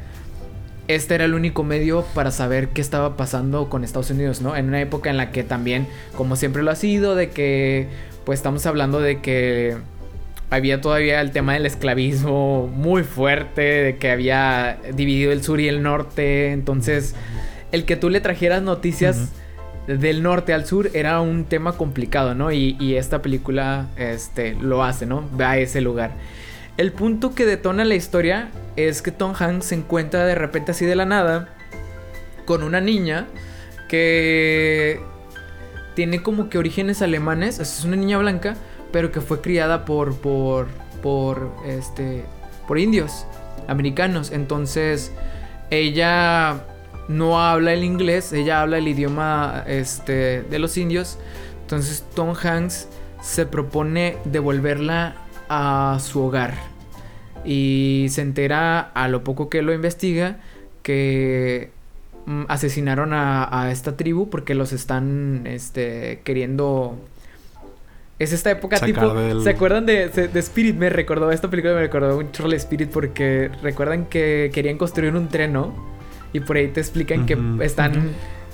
este 0.88 1.14
era 1.14 1.24
el 1.24 1.34
único 1.34 1.62
medio 1.62 2.04
para 2.14 2.30
saber 2.32 2.68
qué 2.68 2.80
estaba 2.80 3.16
pasando 3.16 3.68
con 3.68 3.84
Estados 3.84 4.10
Unidos, 4.10 4.40
¿no? 4.40 4.56
En 4.56 4.68
una 4.68 4.80
época 4.80 5.10
en 5.10 5.16
la 5.16 5.30
que 5.30 5.42
también, 5.42 5.86
como 6.16 6.36
siempre 6.36 6.62
lo 6.62 6.70
ha 6.70 6.76
sido, 6.76 7.14
de 7.14 7.30
que, 7.30 7.88
pues 8.24 8.40
estamos 8.40 8.66
hablando 8.66 9.00
de 9.00 9.20
que 9.20 9.76
había 10.50 10.80
todavía 10.80 11.20
el 11.20 11.30
tema 11.30 11.54
del 11.54 11.64
esclavismo 11.64 12.66
muy 12.66 13.04
fuerte, 13.04 13.62
de 13.62 13.96
que 13.96 14.10
había 14.10 14.78
dividido 14.92 15.32
el 15.32 15.42
sur 15.42 15.60
y 15.60 15.68
el 15.68 15.82
norte. 15.82 16.52
Entonces, 16.52 17.14
el 17.70 17.84
que 17.84 17.96
tú 17.96 18.10
le 18.10 18.20
trajeras 18.20 18.60
noticias 18.60 19.30
del 19.86 20.22
norte 20.22 20.52
al 20.52 20.66
sur 20.66 20.90
era 20.92 21.20
un 21.20 21.44
tema 21.44 21.72
complicado, 21.76 22.34
¿no? 22.34 22.52
Y, 22.52 22.96
esta 22.96 23.22
película 23.22 23.86
este, 23.96 24.54
lo 24.54 24.82
hace, 24.82 25.06
¿no? 25.06 25.24
Va 25.38 25.52
a 25.52 25.58
ese 25.58 25.80
lugar. 25.80 26.12
El 26.76 26.92
punto 26.92 27.34
que 27.34 27.46
detona 27.46 27.84
la 27.84 27.94
historia 27.94 28.48
es 28.76 29.02
que 29.02 29.12
Tom 29.12 29.34
Hanks 29.38 29.66
se 29.66 29.74
encuentra 29.76 30.24
de 30.24 30.34
repente 30.34 30.72
así 30.72 30.84
de 30.84 30.96
la 30.96 31.04
nada 31.04 31.48
con 32.44 32.62
una 32.62 32.80
niña 32.80 33.26
que 33.88 35.00
tiene 35.94 36.22
como 36.22 36.48
que 36.48 36.58
orígenes 36.58 37.02
alemanes, 37.02 37.58
es 37.58 37.84
una 37.84 37.96
niña 37.96 38.18
blanca, 38.18 38.56
pero 38.92 39.12
que 39.12 39.20
fue 39.20 39.40
criada 39.40 39.84
por, 39.84 40.16
por, 40.16 40.66
por 41.02 41.50
este 41.66 42.24
por 42.66 42.78
indios 42.78 43.26
americanos. 43.66 44.30
Entonces, 44.30 45.12
ella 45.70 46.64
no 47.08 47.42
habla 47.42 47.72
el 47.72 47.82
inglés, 47.82 48.32
ella 48.32 48.62
habla 48.62 48.78
el 48.78 48.86
idioma 48.86 49.64
este, 49.66 50.42
de 50.42 50.58
los 50.60 50.76
indios. 50.76 51.18
Entonces, 51.62 52.04
Tom 52.14 52.34
Hanks 52.40 52.88
se 53.20 53.46
propone 53.46 54.16
devolverla 54.24 55.16
a 55.48 55.98
su 56.00 56.20
hogar. 56.20 56.54
Y 57.44 58.06
se 58.10 58.22
entera 58.22 58.80
a 58.80 59.08
lo 59.08 59.24
poco 59.24 59.48
que 59.48 59.62
lo 59.62 59.72
investiga 59.72 60.38
que 60.82 61.70
mm, 62.26 62.44
asesinaron 62.48 63.12
a, 63.12 63.68
esta 63.72 63.96
tribu 63.96 64.30
porque 64.30 64.54
los 64.54 64.72
están 64.72 65.42
este, 65.46 66.20
queriendo 66.22 66.98
es 68.20 68.34
esta 68.34 68.50
época 68.50 68.78
tipo. 68.78 69.14
¿Se 69.42 69.50
acuerdan 69.50 69.86
de, 69.86 70.08
de, 70.08 70.40
Spirit? 70.40 70.76
Me 70.76 70.90
recordó, 70.90 71.30
esta 71.32 71.48
película 71.48 71.74
me 71.74 71.80
recordó 71.80 72.18
un 72.18 72.30
troll 72.30 72.52
Spirit 72.52 72.90
porque 72.90 73.50
recuerdan 73.62 74.04
que 74.04 74.50
querían 74.52 74.76
construir 74.76 75.16
un 75.16 75.28
tren, 75.28 75.54
¿no? 75.54 75.74
Y 76.34 76.40
por 76.40 76.58
ahí 76.58 76.68
te 76.68 76.80
explican 76.80 77.24
que 77.24 77.38
están 77.62 78.10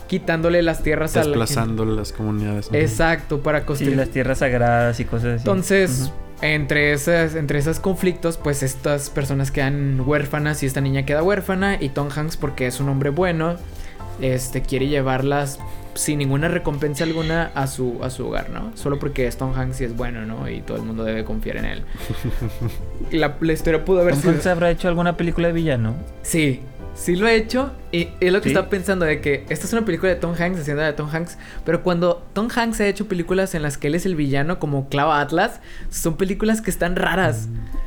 quitándole 0.06 0.62
las 0.62 0.84
tierras 0.84 1.16
a 1.16 1.20
la 1.20 1.24
Desplazando 1.26 1.84
las 1.84 2.12
comunidades. 2.12 2.70
Exacto, 2.72 3.42
para 3.42 3.66
construir. 3.66 3.96
las 3.96 4.10
tierras 4.10 4.38
sagradas 4.38 5.00
y 5.00 5.04
cosas 5.04 5.34
así. 5.34 5.40
Entonces, 5.40 6.12
entre, 6.42 6.92
esas, 6.92 7.34
entre 7.34 7.58
esos 7.58 7.80
conflictos, 7.80 8.36
pues 8.36 8.62
estas 8.62 9.10
personas 9.10 9.50
quedan 9.50 10.00
huérfanas 10.00 10.62
y 10.62 10.66
esta 10.66 10.80
niña 10.80 11.04
queda 11.04 11.24
huérfana. 11.24 11.76
Y 11.80 11.88
Tom 11.88 12.08
Hanks, 12.14 12.36
porque 12.36 12.68
es 12.68 12.78
un 12.78 12.88
hombre 12.88 13.10
bueno, 13.10 13.56
este, 14.20 14.62
quiere 14.62 14.86
llevarlas 14.86 15.58
sin 15.96 16.18
ninguna 16.18 16.48
recompensa 16.48 17.04
alguna 17.04 17.50
a 17.54 17.66
su, 17.66 17.98
a 18.02 18.10
su 18.10 18.26
hogar, 18.26 18.50
¿no? 18.50 18.72
Solo 18.76 18.98
porque 18.98 19.30
Tom 19.32 19.52
Hanks 19.54 19.76
sí 19.76 19.84
es 19.84 19.96
bueno, 19.96 20.24
¿no? 20.24 20.48
Y 20.48 20.60
todo 20.60 20.76
el 20.76 20.84
mundo 20.84 21.04
debe 21.04 21.24
confiar 21.24 21.56
en 21.58 21.64
él. 21.64 21.82
la, 23.10 23.36
historia 23.52 23.84
pudo 23.84 24.00
haber 24.00 24.16
sido... 24.16 24.32
Hanks 24.32 24.46
habrá 24.46 24.70
hecho 24.70 24.88
alguna 24.88 25.16
película 25.16 25.48
de 25.48 25.54
villano? 25.54 25.94
Sí, 26.22 26.60
sí 26.94 27.16
lo 27.16 27.26
ha 27.26 27.32
hecho. 27.32 27.72
Y 27.92 28.08
es 28.20 28.32
lo 28.32 28.40
que 28.40 28.48
estaba 28.48 28.68
pensando 28.68 29.04
de 29.04 29.20
que 29.20 29.44
esta 29.48 29.66
es 29.66 29.72
una 29.72 29.84
película 29.84 30.12
de 30.12 30.16
Tom 30.16 30.34
Hanks, 30.38 30.60
haciendo 30.60 30.82
de 30.82 30.92
Tom 30.92 31.08
Hanks. 31.12 31.38
Pero 31.64 31.82
cuando 31.82 32.22
Tom 32.32 32.48
Hanks 32.54 32.80
ha 32.80 32.86
hecho 32.86 33.08
películas 33.08 33.54
en 33.54 33.62
las 33.62 33.78
que 33.78 33.88
él 33.88 33.94
es 33.94 34.06
el 34.06 34.16
villano, 34.16 34.58
como 34.58 34.88
Clava 34.88 35.20
Atlas, 35.20 35.60
son 35.90 36.16
películas 36.16 36.60
que 36.60 36.70
están 36.70 36.96
raras. 36.96 37.48
Mm. 37.48 37.86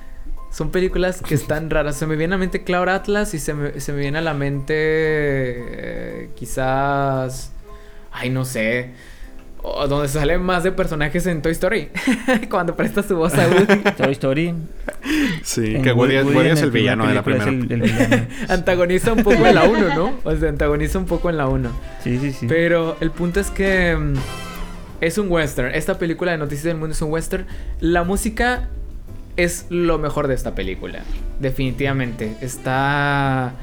Son 0.52 0.72
películas 0.72 1.22
que 1.22 1.36
están 1.36 1.70
raras. 1.70 1.96
Se 1.96 2.08
me 2.08 2.16
viene 2.16 2.34
a 2.34 2.38
la 2.38 2.40
mente 2.40 2.64
Cloud 2.64 2.90
Atlas 2.90 3.34
y 3.34 3.40
se 3.40 3.54
me, 3.54 3.80
se 3.80 3.94
me 3.94 4.00
viene 4.00 4.18
a 4.18 4.22
la 4.22 4.34
mente 4.34 4.74
eh, 4.76 6.30
quizás 6.36 7.52
ay, 8.12 8.30
no 8.30 8.46
sé. 8.46 8.92
O 9.62 9.88
donde 9.88 10.08
salen 10.08 10.42
más 10.42 10.64
de 10.64 10.72
personajes 10.72 11.26
en 11.28 11.42
Toy 11.42 11.52
Story. 11.52 11.90
Cuando 12.50 12.76
presta 12.76 13.04
su 13.04 13.18
voz 13.18 13.34
a 13.34 13.48
Woody. 13.48 13.82
Toy 13.98 14.12
Story. 14.14 14.56
Sí, 15.44 15.82
que 15.82 15.92
Woody, 15.92 16.16
es 16.48 16.62
el 16.62 16.72
villano 16.72 17.06
de 17.06 17.14
la 17.14 17.24
primera. 17.24 17.52
antagoniza 18.48 19.12
un 19.12 19.24
poco 19.24 19.46
en 19.46 19.56
la 19.56 19.66
1, 19.66 19.96
¿no? 19.96 20.14
O 20.24 20.36
sea, 20.36 20.50
antagoniza 20.50 20.98
un 20.98 21.06
poco 21.06 21.30
en 21.30 21.38
la 21.38 21.48
1. 21.48 21.70
Sí, 22.04 22.20
sí, 22.20 22.32
sí. 22.32 22.46
Pero 22.48 22.96
el 23.02 23.12
punto 23.12 23.42
es 23.42 23.52
que 23.52 23.98
mm, 23.98 24.14
es 25.02 25.18
un 25.18 25.30
western. 25.30 25.76
Esta 25.76 25.98
película 25.98 26.32
de 26.32 26.38
Noticias 26.38 26.64
del 26.64 26.78
Mundo 26.78 26.94
es 26.94 27.02
un 27.02 27.12
western. 27.12 27.46
La 27.82 28.04
música 28.06 28.70
es 29.36 29.66
lo 29.70 30.00
mejor 30.00 30.28
de 30.28 30.36
esta 30.36 30.56
película. 30.56 31.00
Definitivamente. 31.42 32.38
Está. 32.40 33.54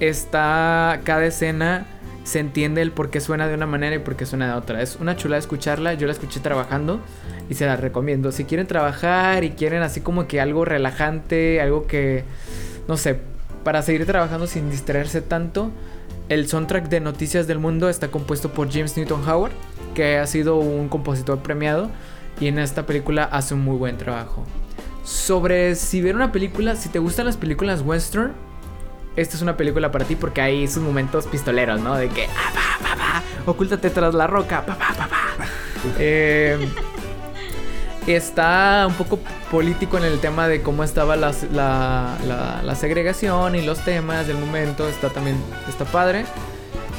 Está. 0.00 1.00
Cada 1.04 1.24
escena 1.24 1.86
se 2.24 2.40
entiende 2.40 2.82
el 2.82 2.90
por 2.90 3.10
qué 3.10 3.20
suena 3.20 3.46
de 3.46 3.54
una 3.54 3.66
manera 3.66 3.94
y 3.94 3.98
por 4.00 4.16
qué 4.16 4.26
suena 4.26 4.48
de 4.48 4.54
otra. 4.54 4.82
Es 4.82 4.96
una 4.96 5.16
chula 5.16 5.36
escucharla, 5.36 5.94
yo 5.94 6.06
la 6.06 6.12
escuché 6.12 6.40
trabajando 6.40 7.00
y 7.48 7.54
se 7.54 7.66
la 7.66 7.76
recomiendo. 7.76 8.32
Si 8.32 8.44
quieren 8.44 8.66
trabajar 8.66 9.44
y 9.44 9.50
quieren 9.50 9.82
así 9.82 10.00
como 10.00 10.26
que 10.26 10.40
algo 10.40 10.64
relajante, 10.64 11.60
algo 11.60 11.86
que, 11.86 12.24
no 12.88 12.96
sé, 12.96 13.20
para 13.62 13.82
seguir 13.82 14.06
trabajando 14.06 14.46
sin 14.46 14.70
distraerse 14.70 15.20
tanto, 15.20 15.70
el 16.30 16.48
soundtrack 16.48 16.88
de 16.88 17.00
Noticias 17.00 17.46
del 17.46 17.58
Mundo 17.58 17.90
está 17.90 18.08
compuesto 18.08 18.50
por 18.50 18.72
James 18.72 18.96
Newton 18.96 19.28
Howard, 19.28 19.52
que 19.94 20.16
ha 20.16 20.26
sido 20.26 20.56
un 20.56 20.88
compositor 20.88 21.40
premiado 21.40 21.90
y 22.40 22.46
en 22.46 22.58
esta 22.58 22.86
película 22.86 23.24
hace 23.24 23.52
un 23.52 23.60
muy 23.60 23.76
buen 23.76 23.98
trabajo. 23.98 24.46
Sobre 25.04 25.74
si 25.74 26.00
ver 26.00 26.16
una 26.16 26.32
película, 26.32 26.76
si 26.76 26.88
te 26.88 26.98
gustan 26.98 27.26
las 27.26 27.36
películas 27.36 27.82
western, 27.82 28.32
esta 29.16 29.36
es 29.36 29.42
una 29.42 29.56
película 29.56 29.90
para 29.90 30.04
ti 30.04 30.16
porque 30.16 30.40
hay 30.40 30.68
sus 30.68 30.82
momentos 30.82 31.26
pistoleros, 31.26 31.80
¿no? 31.80 31.94
De 31.96 32.08
que, 32.08 32.26
ah, 32.26 32.52
pa, 32.52 32.88
pa, 32.88 32.96
pa, 32.96 33.22
ocúltate 33.46 33.90
tras 33.90 34.14
la 34.14 34.26
roca, 34.26 34.64
pa, 34.66 34.76
pa, 34.76 34.94
pa, 34.94 35.08
pa. 35.08 35.44
Eh, 35.98 36.56
está 38.06 38.86
un 38.88 38.94
poco 38.94 39.18
político 39.50 39.98
en 39.98 40.04
el 40.04 40.18
tema 40.18 40.48
de 40.48 40.62
cómo 40.62 40.82
estaba 40.82 41.14
la, 41.14 41.34
la, 41.52 42.16
la, 42.64 42.74
segregación 42.74 43.54
y 43.54 43.60
los 43.60 43.80
temas 43.84 44.26
del 44.26 44.38
momento. 44.38 44.88
Está 44.88 45.10
también, 45.10 45.36
está 45.68 45.84
padre. 45.84 46.24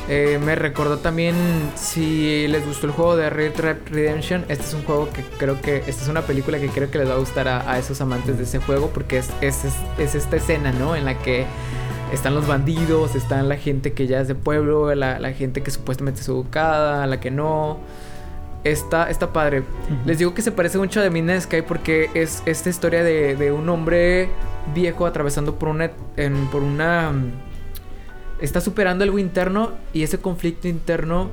Eh, 0.07 0.39
me 0.43 0.53
recordó 0.53 0.99
también, 0.99 1.35
si 1.75 2.47
les 2.47 2.63
gustó 2.63 2.85
el 2.85 2.93
juego 2.93 3.15
de 3.15 3.31
Red 3.31 3.55
Dead 3.55 3.77
Redemption, 3.89 4.45
este 4.49 4.65
es 4.65 4.73
un 4.75 4.83
juego 4.83 5.09
que 5.11 5.23
creo 5.39 5.59
que, 5.59 5.77
esta 5.77 6.03
es 6.03 6.07
una 6.07 6.21
película 6.21 6.59
que 6.59 6.69
creo 6.69 6.91
que 6.91 6.99
les 6.99 7.09
va 7.09 7.13
a 7.13 7.17
gustar 7.17 7.47
a, 7.47 7.71
a 7.71 7.79
esos 7.79 8.01
amantes 8.01 8.37
de 8.37 8.43
ese 8.43 8.59
juego 8.59 8.91
porque 8.91 9.17
es, 9.17 9.31
es, 9.41 9.65
es 9.97 10.13
esta 10.13 10.35
escena, 10.35 10.71
¿no? 10.73 10.95
En 10.95 11.05
la 11.05 11.17
que 11.17 11.47
están 12.15 12.33
los 12.33 12.47
bandidos, 12.47 13.13
están 13.13 13.49
la 13.49 13.57
gente 13.57 13.93
que 13.93 14.07
ya 14.07 14.21
es 14.21 14.27
de 14.27 14.35
pueblo, 14.35 14.93
la, 14.95 15.33
gente 15.33 15.61
que 15.61 15.69
supuestamente 15.69 16.21
es 16.21 16.27
educada, 16.27 17.05
la 17.05 17.19
que 17.19 17.29
no. 17.29 17.79
Está, 18.63 19.11
está 19.11 19.31
padre. 19.31 19.61
Les 20.07 20.17
digo 20.17 20.33
que 20.33 20.41
se 20.41 20.51
parece 20.51 20.79
mucho 20.79 20.99
a 20.99 21.07
The 21.07 21.41
Sky 21.41 21.61
porque 21.61 22.09
es 22.15 22.41
esta 22.47 22.69
historia 22.69 23.03
de, 23.03 23.51
un 23.51 23.69
hombre 23.69 24.29
viejo 24.73 25.05
atravesando 25.05 25.59
por 25.59 25.69
una, 25.69 25.91
por 26.51 26.63
una... 26.63 27.11
Está 28.41 28.61
superando 28.61 29.03
algo 29.03 29.19
interno 29.19 29.73
y 29.93 30.01
ese 30.01 30.17
conflicto 30.17 30.67
interno 30.67 31.29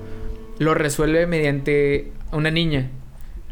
lo 0.59 0.75
resuelve 0.75 1.27
mediante 1.27 2.13
una 2.33 2.51
niña. 2.51 2.91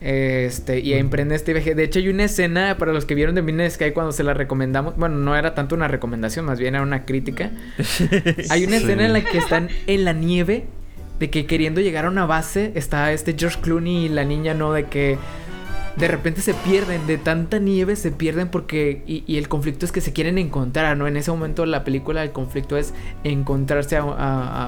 Este, 0.00 0.80
y 0.80 0.94
emprende 0.94 1.34
este 1.34 1.52
viaje. 1.52 1.74
De 1.74 1.84
hecho, 1.84 1.98
hay 1.98 2.08
una 2.08 2.24
escena 2.24 2.78
para 2.78 2.92
los 2.92 3.04
que 3.04 3.14
vieron 3.14 3.34
de 3.34 3.42
Midnight 3.42 3.72
Sky 3.72 3.92
cuando 3.92 4.12
se 4.12 4.24
la 4.24 4.32
recomendamos. 4.32 4.96
Bueno, 4.96 5.16
no 5.16 5.36
era 5.36 5.54
tanto 5.54 5.74
una 5.74 5.88
recomendación, 5.88 6.46
más 6.46 6.58
bien 6.58 6.74
era 6.74 6.82
una 6.82 7.04
crítica. 7.04 7.50
hay 8.50 8.64
una 8.64 8.76
escena 8.76 9.04
en 9.04 9.12
la 9.12 9.22
que 9.22 9.38
están 9.38 9.68
en 9.86 10.04
la 10.04 10.12
nieve, 10.14 10.64
de 11.18 11.28
que 11.28 11.44
queriendo 11.44 11.82
llegar 11.82 12.06
a 12.06 12.08
una 12.08 12.24
base, 12.24 12.72
está 12.74 13.12
este 13.12 13.34
George 13.38 13.60
Clooney 13.60 14.06
y 14.06 14.08
la 14.08 14.24
niña, 14.24 14.54
¿no? 14.54 14.72
De 14.72 14.84
que 14.84 15.18
de 15.96 16.08
repente 16.08 16.40
se 16.40 16.54
pierden, 16.54 17.06
de 17.06 17.18
tanta 17.18 17.58
nieve 17.58 17.96
se 17.96 18.10
pierden 18.10 18.48
porque, 18.48 19.02
y, 19.06 19.36
el 19.36 19.48
conflicto 19.48 19.84
es 19.84 19.92
que 19.92 20.00
se 20.00 20.12
quieren 20.12 20.38
encontrar, 20.38 20.96
¿no? 20.96 21.06
En 21.06 21.16
ese 21.16 21.30
momento 21.30 21.66
la 21.66 21.84
película, 21.84 22.22
el 22.22 22.32
conflicto 22.32 22.76
es 22.76 22.94
encontrarse 23.24 23.98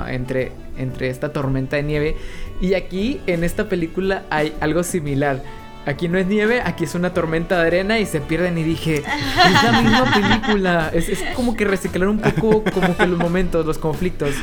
entre, 0.09 0.53
entre 0.77 1.09
esta 1.09 1.33
tormenta 1.33 1.77
de 1.77 1.83
nieve. 1.85 2.17
Y 2.61 2.75
aquí, 2.75 3.21
en 3.27 3.45
esta 3.45 3.69
película, 3.69 4.25
hay 4.31 4.53
algo 4.61 4.83
similar. 4.83 5.43
Aquí 5.87 6.09
no 6.09 6.19
es 6.19 6.27
nieve, 6.27 6.61
aquí 6.65 6.85
es 6.85 6.95
una 6.95 7.13
tormenta 7.13 7.61
de 7.61 7.67
arena 7.67 7.99
y 7.99 8.07
se 8.07 8.21
pierden 8.21 8.57
y 8.57 8.63
dije, 8.63 8.99
es 8.99 9.65
la 9.65 9.81
misma 9.81 10.13
película. 10.13 10.91
Es, 10.93 11.09
es 11.09 11.23
como 11.35 11.57
que 11.57 11.65
reciclar 11.65 12.09
un 12.09 12.21
poco 12.21 12.63
como 12.73 12.97
que 12.97 13.07
los 13.07 13.19
momentos, 13.19 13.65
los 13.67 13.79
conflictos. 13.79 14.35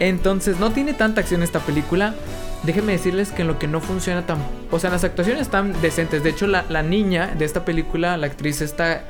Entonces, 0.00 0.58
no 0.58 0.72
tiene 0.72 0.94
tanta 0.94 1.20
acción 1.20 1.42
esta 1.42 1.60
película, 1.60 2.14
déjenme 2.62 2.92
decirles 2.92 3.30
que 3.30 3.42
en 3.42 3.48
lo 3.48 3.58
que 3.58 3.66
no 3.66 3.80
funciona 3.80 4.26
tan... 4.26 4.38
O 4.70 4.78
sea, 4.78 4.90
las 4.90 5.04
actuaciones 5.04 5.42
están 5.42 5.80
decentes. 5.80 6.22
De 6.22 6.30
hecho, 6.30 6.46
la, 6.46 6.82
niña 6.82 7.34
de 7.38 7.44
esta 7.44 7.64
película, 7.64 8.16
la 8.16 8.26
actriz 8.26 8.60
esta, 8.60 9.04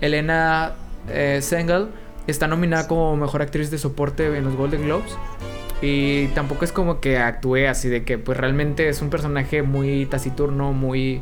Elena 0.00 0.72
eh, 1.08 1.40
Sengel, 1.42 1.88
está 2.26 2.48
nominada 2.48 2.88
como 2.88 3.16
mejor 3.16 3.42
actriz 3.42 3.70
de 3.70 3.78
soporte 3.78 4.26
en 4.36 4.44
los 4.44 4.56
Golden 4.56 4.82
Globes. 4.82 5.16
Y 5.82 6.28
tampoco 6.28 6.64
es 6.64 6.72
como 6.72 7.00
que 7.00 7.18
actúe 7.18 7.66
así 7.68 7.88
de 7.88 8.04
que 8.04 8.16
pues 8.16 8.38
realmente 8.38 8.88
es 8.88 9.02
un 9.02 9.10
personaje 9.10 9.62
muy 9.62 10.06
taciturno, 10.06 10.72
muy 10.72 11.20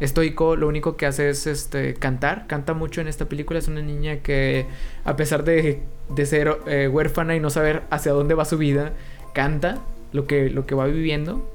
estoico. 0.00 0.56
Lo 0.56 0.68
único 0.68 0.96
que 0.96 1.06
hace 1.06 1.30
es 1.30 1.46
este 1.46 1.94
cantar. 1.94 2.46
Canta 2.46 2.74
mucho 2.74 3.00
en 3.00 3.08
esta 3.08 3.26
película. 3.26 3.58
Es 3.58 3.68
una 3.68 3.80
niña 3.80 4.18
que 4.18 4.66
a 5.04 5.16
pesar 5.16 5.44
de, 5.44 5.80
de 6.10 6.26
ser 6.26 6.58
eh, 6.66 6.88
huérfana 6.88 7.34
y 7.34 7.40
no 7.40 7.48
saber 7.48 7.84
hacia 7.88 8.12
dónde 8.12 8.34
va 8.34 8.44
su 8.44 8.58
vida, 8.58 8.92
canta 9.32 9.78
lo 10.14 10.28
que, 10.28 10.48
lo 10.48 10.64
que 10.64 10.74
va 10.76 10.86
viviendo. 10.86 11.46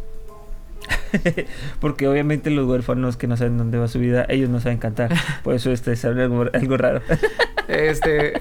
Porque 1.79 2.07
obviamente 2.07 2.49
los 2.51 2.67
huérfanos 2.67 3.15
que 3.15 3.25
no 3.25 3.37
saben 3.37 3.57
dónde 3.57 3.77
va 3.77 3.87
su 3.87 3.99
vida, 3.99 4.25
ellos 4.27 4.49
no 4.49 4.59
saben 4.59 4.77
cantar. 4.77 5.11
Por 5.43 5.55
eso 5.55 5.71
este 5.71 5.93
es 5.93 6.05
algo, 6.05 6.45
algo 6.53 6.77
raro. 6.77 7.01
este. 7.67 8.33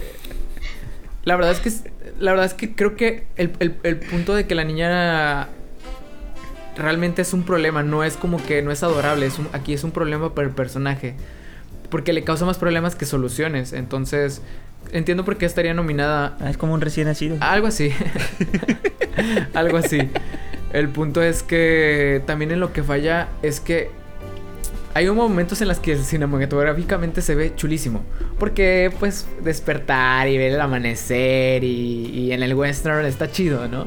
La 1.25 1.37
verdad 1.37 1.53
es 1.53 1.61
que. 1.61 1.91
La 2.19 2.33
verdad 2.33 2.47
es 2.47 2.55
que 2.55 2.75
creo 2.75 2.97
que 2.97 3.27
el, 3.37 3.51
punto 4.11 4.35
de 4.35 4.49
que 4.49 4.57
la 4.57 4.65
niña 4.65 5.49
realmente 6.77 7.23
es 7.23 7.33
un 7.33 7.45
problema. 7.45 7.85
No 7.85 8.03
es 8.03 8.17
como 8.17 8.45
que 8.45 8.61
no 8.61 8.73
es 8.73 8.83
adorable. 8.83 9.27
Es 9.27 9.39
aquí 9.53 9.73
es 9.73 9.85
un 9.85 9.93
problema 9.93 10.35
para 10.35 10.49
el 10.49 10.55
personaje. 10.55 11.15
Porque 11.91 12.13
le 12.13 12.25
causa 12.25 12.45
más 12.45 12.59
problemas 12.59 12.97
que 12.97 13.07
soluciones. 13.07 13.73
Entonces, 13.73 14.43
entiendo 14.93 15.25
por 15.25 15.37
qué 15.37 15.47
estaría 15.47 15.75
nominada. 15.75 16.37
Ah, 16.41 16.51
es 16.51 16.57
como 16.57 16.75
un 16.75 16.81
recién 16.81 17.07
nacido. 17.07 17.37
Algo 17.41 17.67
así. 17.67 17.91
Algo 19.55 19.79
así. 19.79 19.99
El 20.73 20.89
punto 20.89 21.23
es 21.23 21.43
que 21.43 22.23
también 22.27 22.51
en 22.51 22.61
lo 22.61 22.73
que 22.73 22.83
falla 22.83 23.29
es 23.43 23.61
que 23.61 23.91
hay 24.95 25.09
momentos 25.11 25.61
en 25.61 25.69
los 25.69 25.79
que 25.79 25.97
cinematográficamente 25.97 27.23
se 27.23 27.35
ve 27.35 27.55
chulísimo. 27.55 28.05
Porque, 28.39 28.91
pues, 28.99 29.27
despertar 29.43 30.29
y 30.29 30.39
ver 30.39 30.53
el 30.53 30.61
amanecer 30.61 31.63
y, 31.65 32.07
y 32.07 32.33
en 32.33 32.43
el 32.43 32.55
western 32.55 33.05
está 33.07 33.31
chido, 33.31 33.69
¿no? 33.69 33.87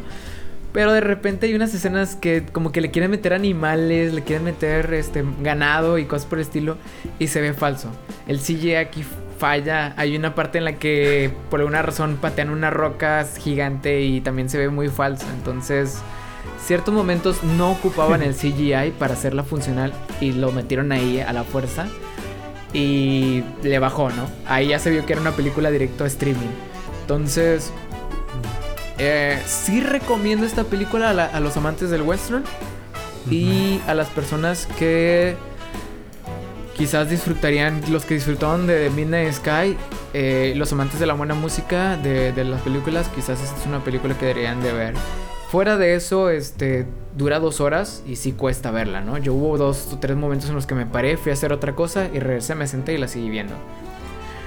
Pero 0.74 0.94
de 0.94 1.02
repente 1.02 1.48
hay 1.48 1.54
unas 1.54 1.74
escenas 1.74 2.16
que 2.16 2.46
como 2.52 2.72
que 2.72 2.80
le 2.80 2.92
quieren 2.92 3.12
meter 3.12 3.34
animales, 3.34 4.14
le 4.14 4.22
quieren 4.22 4.46
meter 4.46 4.94
este 4.94 5.24
ganado 5.42 5.98
y 5.98 6.06
cosas 6.06 6.26
por 6.26 6.38
el 6.38 6.44
estilo 6.44 6.78
y 7.20 7.28
se 7.28 7.42
ve 7.42 7.54
falso. 7.54 7.92
El 8.26 8.40
CGI 8.40 8.76
aquí 8.76 9.04
falla. 9.42 9.96
Hay 9.98 10.16
una 10.16 10.36
parte 10.36 10.60
en 10.60 10.66
la 10.66 10.74
que 10.74 11.34
por 11.50 11.62
alguna 11.62 11.82
razón 11.82 12.18
patean 12.22 12.52
una 12.52 12.70
roca 12.70 13.26
gigante 13.40 14.02
y 14.02 14.22
también 14.22 14.50
se 14.50 14.60
ve 14.60 14.70
muy 14.70 14.88
falso. 14.88 15.26
Entonces, 15.36 16.00
ciertos 16.64 16.94
momentos 16.94 17.44
no 17.44 17.72
ocupaban 17.72 18.22
el 18.22 18.36
CGI 18.42 18.92
para 19.00 19.16
hacerla 19.16 19.44
funcional 19.44 19.94
y 20.22 20.34
lo 20.34 20.52
metieron 20.52 20.92
ahí 20.92 21.20
a 21.20 21.34
la 21.34 21.44
fuerza 21.44 21.88
y 22.72 23.44
le 23.64 23.80
bajó, 23.80 24.12
¿no? 24.12 24.30
Ahí 24.46 24.68
ya 24.68 24.80
se 24.80 24.92
vio 24.92 25.08
que 25.08 25.14
era 25.14 25.22
una 25.22 25.32
película 25.32 25.72
directo 25.72 26.04
a 26.04 26.08
streaming. 26.08 26.52
Entonces, 27.02 27.74
eh, 29.00 29.42
sí 29.48 29.82
recomiendo 29.82 30.46
esta 30.46 30.66
película 30.66 31.10
a, 31.10 31.40
los 31.40 31.58
amantes 31.58 31.90
del 31.90 32.04
western 32.04 32.44
y 33.30 33.82
a 33.88 33.96
las 33.96 34.08
personas 34.10 34.68
que 34.78 35.36
quizás 36.82 37.12
disfrutarían, 37.12 37.80
los 37.92 38.06
que 38.06 38.16
disfrutaron 38.16 38.66
de 38.66 38.90
Midnight 38.90 39.34
Sky, 39.34 39.78
eh, 40.16 40.54
los 40.56 40.72
amantes 40.72 41.00
de 41.00 41.06
la 41.06 41.14
buena 41.14 41.36
música 41.36 41.96
de, 41.96 42.34
las 42.44 42.60
películas, 42.62 43.08
quizás 43.14 43.40
esta 43.40 43.56
es 43.56 43.68
una 43.68 43.84
película 43.84 44.18
que 44.18 44.26
deberían 44.26 44.64
de 44.64 44.74
ver. 44.74 44.96
Fuera 45.52 45.78
de 45.78 45.94
eso, 45.94 46.32
este, 46.32 46.88
dura 47.16 47.40
dos 47.40 47.62
horas 47.62 48.02
y 48.08 48.16
sí 48.16 48.32
cuesta 48.32 48.72
verla, 48.72 49.02
¿no? 49.02 49.20
Yo 49.20 49.36
hubo 49.36 49.60
dos 49.60 49.94
o 49.94 50.00
tres 50.00 50.18
momentos 50.18 50.50
en 50.50 50.56
los 50.56 50.66
que 50.66 50.74
me 50.74 50.88
paré, 50.88 51.18
fui 51.18 51.30
a 51.30 51.34
hacer 51.34 51.54
otra 51.54 51.76
cosa 51.76 52.10
y 52.12 52.18
regresé, 52.18 52.56
me 52.56 52.66
senté 52.66 52.94
y 52.94 52.98
la 52.98 53.08
seguí 53.08 53.30
viendo. 53.30 53.54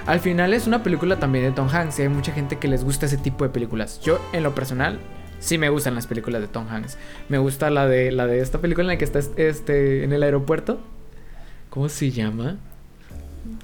Al 0.04 0.18
final 0.18 0.54
es 0.54 0.66
una 0.66 0.82
película 0.82 1.20
también 1.20 1.44
de 1.44 1.52
Tom 1.52 1.68
Hanks 1.68 2.00
y 2.00 2.02
hay 2.02 2.08
mucha 2.08 2.32
gente 2.32 2.58
que 2.58 2.66
les 2.66 2.82
gusta 2.82 3.06
ese 3.06 3.16
tipo 3.16 3.44
de 3.44 3.50
películas. 3.50 4.00
Yo, 4.00 4.18
en 4.32 4.42
lo 4.42 4.56
personal, 4.56 4.98
sí 5.38 5.56
me 5.56 5.68
gustan 5.68 5.94
las 5.94 6.08
películas 6.08 6.40
de 6.40 6.48
Tom 6.48 6.66
Hanks. 6.68 6.98
Me 7.28 7.38
gusta 7.38 7.70
la 7.70 7.86
de, 7.86 8.08
esta 8.40 8.58
película 8.58 8.82
en 8.82 8.88
la 8.88 8.98
que 8.98 9.04
está 9.04 9.20
este, 9.36 10.02
en 10.02 10.12
el 10.12 10.24
aeropuerto. 10.24 10.80
¿Cómo 11.74 11.88
se 11.88 12.12
llama? 12.12 12.56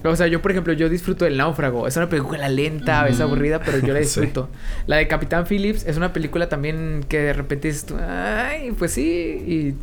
O 0.03 0.13
sea, 0.17 0.27
yo 0.27 0.41
por 0.41 0.51
ejemplo, 0.51 0.73
yo 0.73 0.89
disfruto 0.89 1.23
del 1.23 1.37
náufrago. 1.37 1.87
Es 1.87 1.95
una 1.95 2.09
película 2.09 2.49
lenta, 2.49 3.07
es 3.07 3.21
aburrida, 3.21 3.61
pero 3.61 3.79
yo 3.79 3.93
la 3.93 3.99
disfruto. 4.01 4.49
La 4.85 4.97
de 4.97 5.07
Capitán 5.07 5.45
Phillips 5.45 5.85
es 5.85 5.95
una 5.95 6.11
película 6.11 6.49
también 6.49 7.05
que 7.07 7.19
de 7.19 7.31
repente 7.31 7.69
dices 7.69 7.85
ay, 7.93 8.73
pues 8.73 8.91
sí, 8.91 9.01
y 9.01 9.75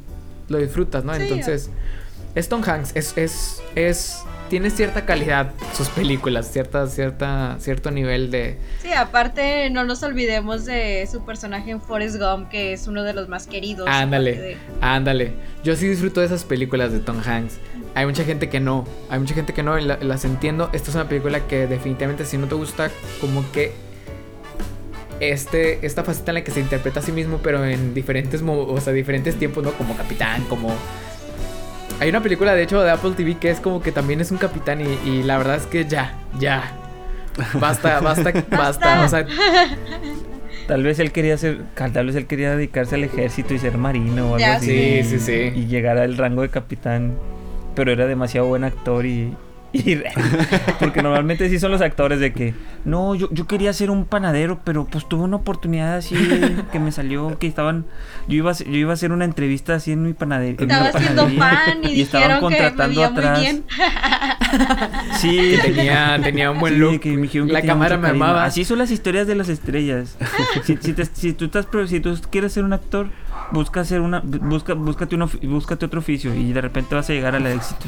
lo 0.52 0.58
disfrutas, 0.58 1.04
¿no? 1.04 1.14
Entonces, 1.14 1.70
es 2.34 2.48
Tom 2.50 2.62
Hanks, 2.62 2.92
es, 2.94 3.16
es, 3.16 3.62
es 3.74 4.22
tiene 4.48 4.70
cierta 4.70 5.04
calidad 5.04 5.52
sus 5.74 5.88
películas, 5.88 6.50
cierta, 6.50 6.86
cierta, 6.86 7.56
cierto 7.60 7.90
nivel 7.90 8.30
de. 8.30 8.58
Sí, 8.82 8.92
aparte 8.92 9.70
no 9.70 9.84
nos 9.84 10.02
olvidemos 10.02 10.64
de 10.64 11.08
su 11.10 11.24
personaje 11.24 11.70
en 11.70 11.80
Forrest 11.80 12.16
Gump, 12.18 12.48
que 12.48 12.72
es 12.72 12.86
uno 12.86 13.04
de 13.04 13.12
los 13.12 13.28
más 13.28 13.46
queridos. 13.46 13.88
Ándale, 13.88 14.56
ándale. 14.80 15.32
Yo 15.64 15.76
sí 15.76 15.88
disfruto 15.88 16.20
de 16.20 16.26
esas 16.26 16.44
películas 16.44 16.92
de 16.92 17.00
Tom 17.00 17.20
Hanks. 17.24 17.58
Hay 17.98 18.06
mucha 18.06 18.22
gente 18.22 18.48
que 18.48 18.60
no, 18.60 18.84
hay 19.10 19.18
mucha 19.18 19.34
gente 19.34 19.52
que 19.52 19.64
no, 19.64 19.76
y 19.76 19.84
las 19.84 20.24
entiendo. 20.24 20.70
Esta 20.72 20.90
es 20.90 20.94
una 20.94 21.08
película 21.08 21.40
que 21.48 21.66
definitivamente 21.66 22.24
si 22.24 22.38
no 22.38 22.46
te 22.46 22.54
gusta, 22.54 22.92
como 23.20 23.44
que 23.50 23.72
este, 25.18 25.84
esta 25.84 26.04
faceta 26.04 26.30
en 26.30 26.36
la 26.36 26.44
que 26.44 26.52
se 26.52 26.60
interpreta 26.60 27.00
a 27.00 27.02
sí 27.02 27.10
mismo, 27.10 27.40
pero 27.42 27.64
en 27.64 27.94
diferentes, 27.94 28.40
o 28.46 28.80
sea, 28.80 28.92
diferentes 28.92 29.34
tiempos, 29.34 29.64
¿no? 29.64 29.72
Como 29.72 29.96
capitán, 29.96 30.44
como 30.44 30.72
hay 31.98 32.10
una 32.10 32.22
película, 32.22 32.54
de 32.54 32.62
hecho, 32.62 32.80
de 32.82 32.92
Apple 32.92 33.14
TV 33.16 33.36
que 33.36 33.50
es 33.50 33.58
como 33.58 33.82
que 33.82 33.90
también 33.90 34.20
es 34.20 34.30
un 34.30 34.38
capitán 34.38 34.80
y, 34.80 35.24
la 35.24 35.36
verdad 35.36 35.56
es 35.56 35.66
que 35.66 35.84
ya, 35.84 36.20
ya. 36.38 36.72
Basta, 37.54 37.98
basta, 38.00 38.32
basta. 38.48 39.04
O 39.04 39.08
sea, 39.08 39.26
Tal 40.68 40.84
vez 40.84 41.00
él 41.00 41.10
quería 41.10 41.36
ser, 41.36 41.62
tal 41.74 42.06
vez 42.06 42.14
él 42.14 42.26
quería 42.26 42.54
dedicarse 42.54 42.94
al 42.94 43.02
ejército 43.02 43.54
y 43.54 43.58
ser 43.58 43.76
marino 43.76 44.30
o 44.30 44.34
algo 44.36 44.46
así. 44.46 45.02
Sí, 45.02 45.18
sí, 45.18 45.18
sí. 45.18 45.52
Y 45.58 45.66
llegar 45.66 45.98
al 45.98 46.16
rango 46.16 46.42
de 46.42 46.50
capitán. 46.50 47.16
Pero 47.78 47.92
era 47.92 48.06
demasiado 48.06 48.48
buen 48.48 48.64
actor 48.64 49.06
y, 49.06 49.36
porque 50.80 51.00
normalmente 51.00 51.48
sí 51.48 51.60
son 51.60 51.70
los 51.70 51.80
actores 51.80 52.18
de 52.18 52.32
que, 52.32 52.54
no, 52.84 53.14
yo, 53.14 53.28
yo 53.30 53.46
quería 53.46 53.72
ser 53.72 53.90
un 53.90 54.04
panadero, 54.04 54.60
pero 54.64 54.86
pues 54.86 55.06
tuve 55.08 55.22
una 55.22 55.36
oportunidad 55.36 55.96
así 55.96 56.16
que 56.72 56.80
me 56.80 56.90
salió, 56.90 57.38
que 57.38 57.46
estaban, 57.46 57.84
yo 58.26 58.36
iba, 58.36 58.52
yo 58.52 58.72
iba 58.72 58.90
a 58.90 58.94
hacer 58.94 59.12
una 59.12 59.24
entrevista 59.24 59.74
así 59.74 59.92
en 59.92 60.02
mi 60.02 60.12
panadería. 60.12 60.56
Estaba 60.58 60.88
haciendo 60.88 61.28
pan 61.38 61.78
y, 61.84 62.00
estaban 62.02 62.40
contratando 62.40 63.04
atrás. 63.04 63.44
Sí, 65.18 65.56
tenía, 65.60 66.18
tenía 66.22 66.50
un 66.50 66.58
buen 66.58 66.80
look. 66.80 67.02
la 67.48 67.60
cámara 67.60 67.98
me 67.98 68.08
amaba. 68.08 68.44
Así 68.44 68.64
son 68.64 68.78
las 68.78 68.90
historias 68.90 69.26
de 69.26 69.34
las 69.34 69.50
estrellas. 69.50 70.16
si, 70.64 70.76
si, 70.76 71.32
tú 71.34 71.44
estás, 71.44 71.66
si 71.86 72.00
tú 72.00 72.18
quieres 72.30 72.54
ser 72.54 72.64
un 72.64 72.72
actor, 72.72 73.10
busca 73.50 73.80
hacer 73.80 74.00
una, 74.00 74.20
busca, 74.24 74.74
búscate, 74.74 75.14
uno, 75.14 75.28
búscate 75.42 75.86
otro 75.86 76.00
oficio 76.00 76.34
y 76.34 76.52
de 76.52 76.60
repente 76.60 76.94
vas 76.94 77.08
a 77.10 77.12
llegar 77.12 77.34
al 77.34 77.46
éxito. 77.46 77.86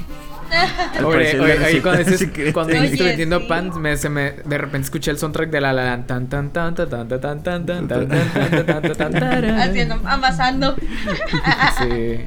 Oye, 1.04 1.38
oye, 1.38 1.64
ahí 1.64 1.80
cuando 1.80 2.02
dices, 2.02 2.28
cuando 2.52 2.72
estoy 2.72 3.06
vendiendo 3.06 3.46
pan, 3.46 3.70
me, 3.80 3.96
se 3.96 4.08
me, 4.08 4.32
de 4.32 4.58
repente 4.58 4.86
escuché 4.86 5.10
el 5.10 5.18
soundtrack 5.18 5.50
de 5.50 5.60
la 5.60 5.72
la 5.72 6.06
tan 6.06 6.28
tan 6.28 6.50
tan 6.50 6.74
tan 6.74 6.88
tan 6.88 7.08
tan 7.08 7.20
tan 7.20 7.42
tan 7.42 7.66
tan 7.66 7.86
tan 7.86 8.66
tan 8.66 8.82
tan 8.96 9.12
tan 9.12 9.44
haciendo 9.60 10.00
amasando. 10.04 10.74
Sí. 11.78 12.24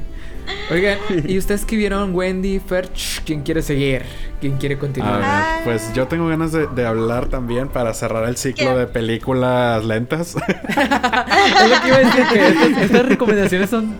Oigan, 0.70 0.98
¿y 1.26 1.36
ustedes 1.36 1.64
que 1.64 1.76
vieron 1.76 2.14
Wendy 2.14 2.58
Ferch? 2.58 3.22
¿Quién 3.24 3.42
quiere 3.42 3.62
seguir? 3.62 4.02
¿Quién 4.40 4.56
quiere 4.56 4.78
continuar? 4.78 5.62
pues 5.64 5.92
yo 5.94 6.08
tengo 6.08 6.26
ganas 6.28 6.52
de, 6.52 6.66
de, 6.66 6.86
hablar 6.86 7.26
también 7.26 7.68
para 7.68 7.92
cerrar 7.94 8.28
el 8.28 8.36
ciclo 8.36 8.76
de 8.76 8.86
películas 8.86 9.84
lentas. 9.84 10.36
es 10.68 11.70
lo 11.70 11.80
que 11.82 11.88
iba 11.88 11.96
a 11.96 12.00
decir, 12.00 12.26
que 12.32 12.84
estas 12.84 13.06
recomendaciones 13.06 13.70
son 13.70 13.94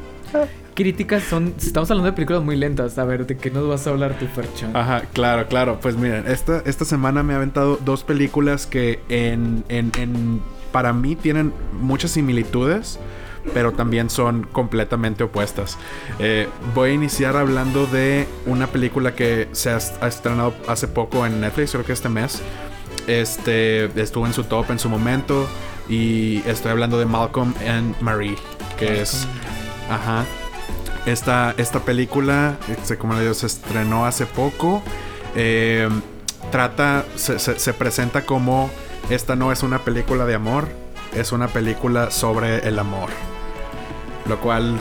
críticas 0.75 1.23
son. 1.23 1.55
Estamos 1.59 1.91
hablando 1.91 2.11
de 2.11 2.15
películas 2.15 2.43
muy 2.43 2.57
lentas. 2.57 2.99
A 2.99 3.05
ver, 3.05 3.27
¿de 3.27 3.37
qué 3.37 3.51
nos 3.51 3.69
vas 3.69 3.87
a 3.87 3.91
hablar 3.91 4.19
tu 4.19 4.27
Ferchon? 4.27 4.77
Ajá, 4.77 5.03
claro, 5.13 5.47
claro. 5.47 5.79
Pues 5.81 5.97
miren, 5.97 6.25
esta, 6.27 6.63
esta 6.67 6.85
semana 6.85 7.23
me 7.23 7.35
ha 7.35 7.37
aventado 7.37 7.79
dos 7.85 8.05
películas 8.05 8.67
que 8.67 9.01
en, 9.09 9.65
en, 9.69 9.93
en 9.99 10.41
para 10.73 10.93
mí 10.93 11.15
tienen 11.15 11.53
muchas 11.81 12.11
similitudes 12.13 12.99
pero 13.53 13.73
también 13.73 14.11
son 14.11 14.45
completamente 14.45 15.25
opuestas. 15.25 15.79
Eh, 16.19 16.49
voy 16.75 16.91
a 16.91 16.93
iniciar 16.95 17.37
hablando 17.37 17.87
de 17.87 18.27
una 18.47 18.67
película 18.69 19.15
que 19.15 19.49
se 19.53 19.71
ha, 19.71 19.77
estrenado 19.77 20.55
hace 20.69 20.89
poco 20.89 21.27
en 21.27 21.41
Netflix, 21.41 21.73
creo 21.73 21.85
que 21.85 21.93
este 21.93 22.09
mes. 22.09 22.43
Este 23.07 23.85
estuvo 24.01 24.27
en 24.27 24.33
su 24.33 24.45
top 24.45 24.71
en 24.71 24.79
su 24.79 24.89
momento 24.89 25.47
y 25.89 26.39
estoy 26.47 26.71
hablando 26.71 26.99
de 26.99 27.05
Malcolm 27.05 27.53
and 27.69 28.01
Marie, 28.01 28.37
que 28.79 29.03
es, 29.03 29.27
ajá, 29.91 30.25
esta, 31.05 31.55
esta 31.59 31.81
película, 31.81 32.57
este, 32.69 32.97
como 32.97 33.15
le 33.15 33.21
digo, 33.21 33.35
se 33.35 33.47
estrenó 33.47 34.07
hace 34.07 34.25
poco. 34.25 34.83
Eh, 35.37 35.89
trata, 36.51 37.05
se, 37.17 37.39
se, 37.39 37.75
presenta 37.75 38.25
como 38.25 38.71
esta 39.11 39.37
no 39.37 39.53
es 39.53 39.63
una 39.63 39.81
película 39.81 40.25
de 40.25 40.35
amor, 40.35 40.69
es 41.15 41.33
una 41.33 41.49
película 41.49 42.11
sobre 42.11 42.67
el 42.67 42.79
amor. 42.79 43.11
Lo 44.27 44.41
cual 44.41 44.79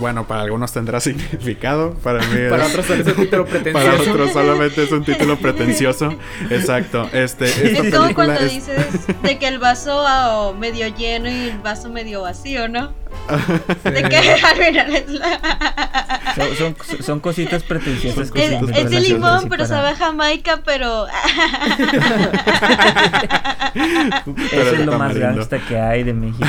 bueno, 0.00 0.26
para 0.26 0.42
algunos 0.42 0.72
tendrá 0.72 1.00
significado, 1.08 1.94
para 1.94 2.20
mí 2.26 2.48
para 2.48 2.66
otros 2.66 2.88
es 2.90 3.06
un 3.06 3.14
título 3.16 3.46
pretencioso. 3.46 3.88
Para 3.88 4.10
otros 4.10 4.32
solamente 4.32 4.84
es 4.84 4.92
un 4.92 5.04
título 5.04 5.36
pretencioso. 5.40 6.14
Exacto. 6.50 7.08
Este, 7.12 7.46
es 7.46 7.94
como 7.94 8.14
cuando 8.14 8.40
dices 8.44 9.06
de 9.22 9.38
que 9.38 9.48
el 9.48 9.58
vaso 9.58 10.04
ah, 10.06 10.52
medio 10.58 10.88
lleno 10.94 11.28
y 11.28 11.48
el 11.50 11.58
vaso 11.58 11.88
medio 11.88 12.22
vacío, 12.22 12.68
¿no? 12.68 12.92
De 13.84 14.02
que 14.02 14.16
al 14.16 14.56
final 14.56 14.96
es 14.96 15.08
la... 15.08 16.34
son, 16.56 16.76
son, 17.02 17.20
cositas 17.20 17.62
pretenciosas. 17.62 18.30
es, 18.34 18.90
de 18.90 19.00
limón, 19.00 19.48
pero 19.48 19.66
sabe 19.66 19.88
a 19.88 19.96
Jamaica, 19.96 20.60
pero... 20.64 21.06
Eso 23.74 24.74
es 24.74 24.86
lo 24.86 24.98
más 24.98 25.16
gangsta 25.16 25.58
que 25.58 25.78
hay 25.78 26.02
de 26.04 26.12
México. 26.14 26.46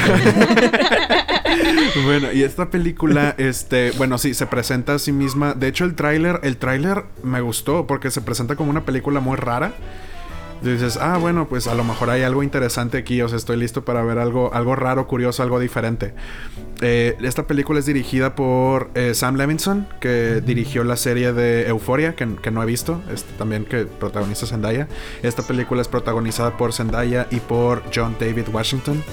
bueno, 2.04 2.32
y 2.32 2.44
esta 2.44 2.70
película, 2.70 2.99
este, 3.38 3.92
bueno, 3.92 4.18
sí, 4.18 4.34
se 4.34 4.46
presenta 4.48 4.96
a 4.96 5.00
sí 5.00 5.12
misma. 5.12 5.54
De 5.54 5.68
hecho, 5.68 5.86
el 5.86 5.96
tráiler, 5.96 6.40
el 6.44 6.58
tráiler 6.58 7.04
me 7.24 7.42
gustó 7.42 7.88
porque 7.88 8.12
se 8.12 8.22
presenta 8.22 8.56
como 8.56 8.70
una 8.70 8.86
película 8.86 9.20
muy 9.20 9.38
rara 9.38 9.74
dices, 10.62 10.98
ah, 10.98 11.18
bueno, 11.18 11.48
pues 11.48 11.68
a 11.68 11.76
lo 11.76 11.84
mejor 11.84 12.10
hay 12.10 12.24
algo 12.24 12.44
interesante 12.44 12.98
aquí, 12.98 13.22
o 13.22 13.30
sea, 13.30 13.38
estoy 13.38 13.58
listo 13.58 13.86
para 13.86 14.04
ver 14.04 14.20
algo, 14.20 14.54
algo 14.54 14.76
raro, 14.76 15.08
curioso, 15.08 15.42
algo 15.44 15.60
diferente. 15.60 16.14
Eh, 16.82 17.16
esta 17.22 17.48
película 17.48 17.80
es 17.80 17.86
dirigida 17.86 18.36
por 18.36 18.90
eh, 18.96 19.14
Sam 19.14 19.36
Levinson, 19.36 19.88
que 20.00 20.42
dirigió 20.46 20.84
la 20.84 20.96
serie 20.96 21.34
de 21.34 21.68
Euphoria, 21.68 22.16
que, 22.16 22.26
no 22.26 22.64
he 22.64 22.66
visto, 22.66 23.02
este, 23.14 23.32
también 23.34 23.66
que 23.66 23.86
protagoniza 23.86 24.46
Zendaya. 24.46 24.88
Esta 25.24 25.44
película 25.44 25.82
es 25.82 25.88
protagonizada 25.88 26.58
por 26.58 26.74
Zendaya 26.74 27.28
y 27.32 27.40
por 27.40 27.84
John 27.94 28.16
David 28.20 28.48
Washington. 28.52 29.04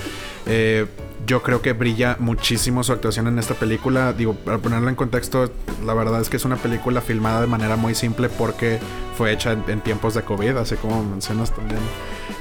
Eh, 0.47 0.87
yo 1.27 1.43
creo 1.43 1.61
que 1.61 1.73
brilla 1.73 2.17
muchísimo 2.21 2.85
su 2.85 2.93
actuación 2.93 3.27
en 3.27 3.39
esta 3.39 3.55
película. 3.55 4.13
Digo, 4.13 4.35
para 4.35 4.59
ponerla 4.59 4.91
en 4.91 4.97
contexto, 4.97 5.51
la 5.85 5.93
verdad 5.93 6.21
es 6.21 6.29
que 6.31 6.37
es 6.37 6.45
una 6.45 6.57
película 6.57 7.01
filmada 7.01 7.41
de 7.41 7.47
manera 7.49 7.77
muy 7.77 7.95
simple 7.95 8.29
porque 8.29 8.79
fue 9.17 9.33
hecha 9.33 9.53
en, 9.53 9.81
tiempos 9.81 10.15
de 10.15 10.23
COVID, 10.23 10.57
así 10.57 10.77
como 10.77 11.03
mencionas 11.03 11.53
también. 11.53 11.81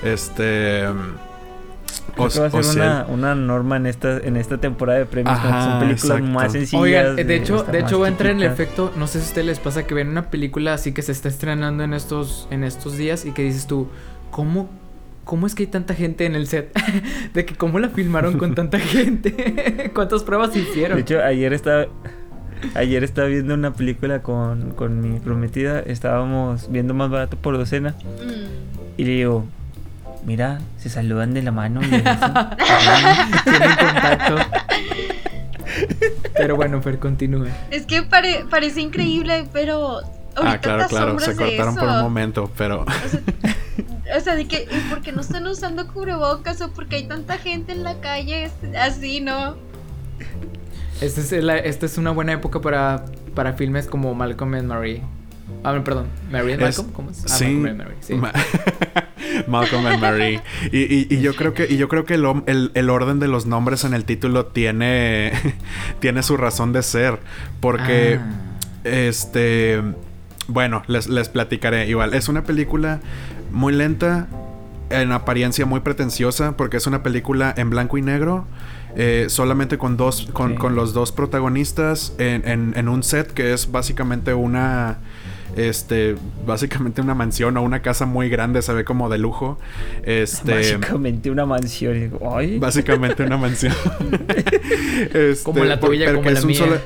Este. 0.03 0.85
o, 0.87 2.21
va 2.21 2.27
a 2.27 2.63
ser 2.63 3.05
una, 3.09 3.33
norma 3.33 3.77
en 3.77 3.87
esta, 3.87 4.17
en 4.17 4.37
esta 4.37 4.59
temporada 4.59 4.99
de 4.99 5.05
premios. 5.05 5.39
son 5.39 5.79
películas 5.79 6.21
más 6.21 6.51
sencillas. 6.51 6.81
Oigan, 6.81 7.15
de, 7.15 7.35
hecho, 7.35 7.63
de 7.63 7.79
hecho 7.79 7.99
va 7.99 8.05
a 8.05 8.09
entrar 8.09 8.31
en 8.31 8.37
el 8.37 8.51
efecto. 8.51 8.93
No 8.95 9.07
sé 9.07 9.19
si 9.19 9.25
a 9.25 9.27
ustedes 9.29 9.47
les 9.47 9.59
pasa 9.59 9.87
que 9.87 9.95
ven 9.95 10.09
una 10.09 10.29
película 10.29 10.75
así 10.75 10.91
que 10.91 11.01
se 11.01 11.11
está 11.11 11.27
estrenando 11.27 11.83
en 11.83 11.93
estos, 11.93 12.47
en 12.51 12.63
estos 12.63 12.97
días 12.97 13.25
y 13.25 13.31
que 13.31 13.41
dices 13.41 13.65
tú, 13.65 13.87
¿cómo 14.29 14.69
¿cómo 15.25 15.47
es 15.47 15.55
que 15.55 15.63
hay 15.63 15.67
tanta 15.67 15.93
gente 15.93 16.25
en 16.25 16.35
el 16.35 16.47
set? 16.47 16.71
de 17.33 17.45
que 17.45 17.55
cómo 17.55 17.79
la 17.79 17.89
filmaron 17.89 18.37
con 18.37 18.55
tanta 18.55 18.79
gente. 18.79 19.91
¿Cuántas 19.93 20.23
pruebas 20.23 20.55
hicieron? 20.55 20.95
De 20.95 21.01
hecho, 21.01 21.21
ayer 21.21 21.51
estaba 21.51 21.87
ayer 22.73 23.03
estaba 23.03 23.27
viendo 23.27 23.53
una 23.53 23.73
película 23.73 24.21
con, 24.23 24.71
con 24.71 25.01
mi 25.01 25.19
prometida, 25.19 25.81
estábamos 25.81 26.71
viendo 26.71 26.93
más 26.93 27.09
barato 27.09 27.37
por 27.37 27.57
docena. 27.57 27.91
Mm. 27.91 28.97
Y 28.97 29.03
le 29.03 29.11
digo, 29.11 29.45
mira, 30.25 30.61
se 30.77 30.89
saludan 30.89 31.33
de 31.33 31.41
la 31.41 31.51
mano 31.51 31.81
y 31.83 31.89
tienen 31.89 32.05
contacto. 33.77 34.37
Pero 36.37 36.55
bueno, 36.55 36.81
Fer, 36.81 36.97
continúe. 36.97 37.47
Es 37.71 37.85
que 37.85 38.03
parece 38.03 38.81
increíble, 38.81 39.47
pero 39.51 39.99
ah, 40.37 40.57
claro, 40.59 40.87
claro, 40.87 41.19
se 41.19 41.35
cortaron 41.35 41.75
por 41.75 41.87
un 41.87 42.01
momento, 42.01 42.49
pero... 42.57 42.85
O 42.85 43.09
sea, 43.09 43.19
de 44.05 44.47
que, 44.47 44.67
¿por 44.89 45.01
qué 45.01 45.11
no 45.11 45.21
están 45.21 45.45
usando 45.47 45.87
cubrebocas 45.87 46.61
o 46.61 46.71
porque 46.71 46.97
hay 46.97 47.07
tanta 47.07 47.37
gente 47.37 47.73
en 47.73 47.83
la 47.83 47.99
calle? 47.99 48.51
Así, 48.79 49.21
¿no? 49.21 49.55
Esta 51.01 51.21
es, 51.21 51.31
esta 51.31 51.85
es 51.85 51.97
una 51.97 52.11
buena 52.11 52.33
época 52.33 52.61
para, 52.61 53.05
para 53.33 53.53
filmes 53.53 53.87
como 53.87 54.13
Malcolm 54.13 54.53
and 54.53 54.67
Marie. 54.67 55.01
Ah, 55.63 55.79
perdón, 55.83 56.07
Mary 56.31 56.53
and 56.53 56.61
Malcolm, 56.61 56.91
¿cómo 56.91 57.11
es? 57.11 57.23
Ah, 57.25 57.29
sí. 57.29 57.45
Malcolm 57.45 57.65
and 57.65 57.77
Mary, 57.77 57.95
sí. 57.99 58.13
Malcolm 59.47 59.85
and 59.87 59.99
Marie. 59.99 60.41
Y, 60.71 61.13
y, 61.13 61.21
yo 61.21 61.35
creo 61.35 61.53
que, 61.53 61.67
y 61.69 61.77
yo 61.77 61.87
creo 61.87 62.05
que 62.05 62.15
el, 62.15 62.71
el, 62.73 62.89
orden 62.89 63.19
de 63.19 63.27
los 63.27 63.45
nombres 63.45 63.83
en 63.83 63.93
el 63.93 64.05
título 64.05 64.45
tiene, 64.47 65.31
tiene 65.99 66.23
su 66.23 66.37
razón 66.37 66.71
de 66.71 66.83
ser. 66.83 67.19
Porque, 67.59 68.19
ah. 68.21 68.59
este, 68.83 69.81
bueno, 70.47 70.83
les, 70.87 71.07
les 71.07 71.29
platicaré 71.29 71.87
igual. 71.87 72.13
Es 72.13 72.27
una 72.27 72.43
película 72.43 73.01
muy 73.55 73.73
lenta, 73.73 74.27
en 74.89 75.11
apariencia 75.11 75.65
muy 75.65 75.79
pretenciosa, 75.79 76.55
porque 76.57 76.77
es 76.77 76.85
una 76.85 77.01
película 77.01 77.53
en 77.57 77.69
blanco 77.71 77.97
y 77.97 78.01
negro. 78.01 78.45
Eh, 78.97 79.25
solamente 79.27 79.77
con 79.77 79.97
dos 79.97 80.29
con, 80.31 80.55
con, 80.55 80.75
los 80.75 80.93
dos 80.93 81.11
protagonistas 81.11 82.13
en, 82.17 82.73
en, 82.77 82.87
un 82.87 83.03
set 83.03 83.33
que 83.33 83.51
es 83.51 83.69
básicamente 83.69 84.33
una 84.33 84.99
este 85.57 86.15
básicamente 86.47 87.01
una 87.01 87.13
mansión 87.13 87.57
o 87.57 87.61
una 87.61 87.81
casa 87.81 88.05
muy 88.05 88.29
grande 88.29 88.61
se 88.61 88.71
ve 88.71 88.85
como 88.85 89.09
de 89.09 89.17
lujo 89.17 89.59
este 90.03 90.53
básicamente 90.53 91.29
una 91.29 91.45
mansión 91.45 92.17
básicamente 92.57 93.23
una 93.23 93.35
mansión. 93.35 93.73
Como 95.43 95.65
la 95.65 95.77
tuya 95.77 96.13
como 96.13 96.29
la 96.29 96.41
mía 96.41 96.81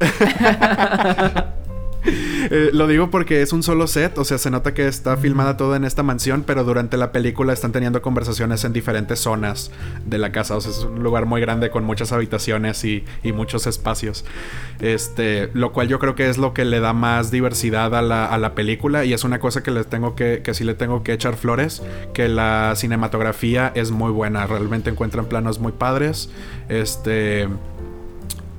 Eh, 2.52 2.70
lo 2.72 2.88
digo 2.88 3.10
porque 3.10 3.42
es 3.42 3.52
un 3.52 3.62
solo 3.62 3.86
set, 3.86 4.16
o 4.18 4.24
sea, 4.24 4.38
se 4.38 4.50
nota 4.50 4.74
que 4.74 4.88
está 4.88 5.16
filmada 5.16 5.56
toda 5.56 5.76
en 5.76 5.84
esta 5.84 6.02
mansión, 6.02 6.42
pero 6.44 6.64
durante 6.64 6.96
la 6.96 7.12
película 7.12 7.52
están 7.52 7.70
teniendo 7.70 8.02
conversaciones 8.02 8.64
en 8.64 8.72
diferentes 8.72 9.20
zonas 9.20 9.70
de 10.06 10.18
la 10.18 10.32
casa. 10.32 10.56
O 10.56 10.60
sea, 10.60 10.72
es 10.72 10.78
un 10.78 11.02
lugar 11.02 11.26
muy 11.26 11.40
grande 11.40 11.70
con 11.70 11.84
muchas 11.84 12.12
habitaciones 12.12 12.84
y, 12.84 13.04
muchos 13.34 13.66
espacios. 13.66 14.24
Este, 14.80 15.50
lo 15.54 15.72
cual 15.72 15.86
yo 15.88 15.98
creo 15.98 16.14
que 16.16 16.28
es 16.28 16.38
lo 16.38 16.52
que 16.52 16.64
le 16.64 16.80
da 16.80 16.92
más 16.92 17.30
diversidad 17.30 17.94
a 17.94 18.02
la, 18.02 18.54
película 18.54 19.04
y 19.04 19.12
es 19.12 19.22
una 19.22 19.38
cosa 19.38 19.62
que 19.62 19.70
le 19.70 19.84
tengo 19.84 20.16
que, 20.16 20.42
que 20.42 20.54
sí 20.54 20.64
le 20.64 20.74
tengo 20.74 21.04
que 21.04 21.12
echar 21.12 21.36
flores, 21.36 21.82
que 22.14 22.28
la 22.28 22.74
cinematografía 22.74 23.70
es 23.76 23.92
muy 23.92 24.10
buena, 24.10 24.46
realmente 24.46 24.90
encuentran 24.90 25.26
planos 25.26 25.60
muy 25.60 25.72
padres. 25.72 26.30
Este 26.68 27.48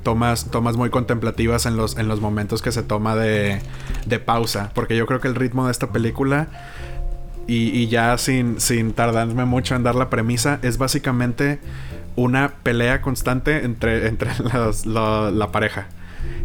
tomas, 0.03 0.49
tomas 0.51 0.77
muy 0.77 0.89
contemplativas 0.89 1.65
en 1.65 1.77
los, 1.77 1.97
en 1.97 2.07
los 2.07 2.21
momentos 2.21 2.61
que 2.61 2.71
se 2.71 2.83
toma 2.83 3.15
de, 3.15 3.61
de 4.05 4.19
pausa. 4.19 4.71
Porque 4.73 4.95
yo 4.95 5.05
creo 5.05 5.19
que 5.19 5.27
el 5.27 5.35
ritmo 5.35 5.65
de 5.65 5.71
esta 5.71 5.91
película, 5.91 6.47
y, 7.47 7.87
ya 7.87 8.17
sin, 8.17 8.61
sin 8.61 8.93
tardarme 8.93 9.45
mucho 9.45 9.75
en 9.75 9.83
dar 9.83 9.95
la 9.95 10.09
premisa, 10.09 10.59
es 10.61 10.77
básicamente 10.77 11.59
una 12.15 12.53
pelea 12.63 13.01
constante 13.01 13.65
entre, 13.65 14.07
entre 14.09 14.31
la, 14.43 15.49
pareja. 15.51 15.87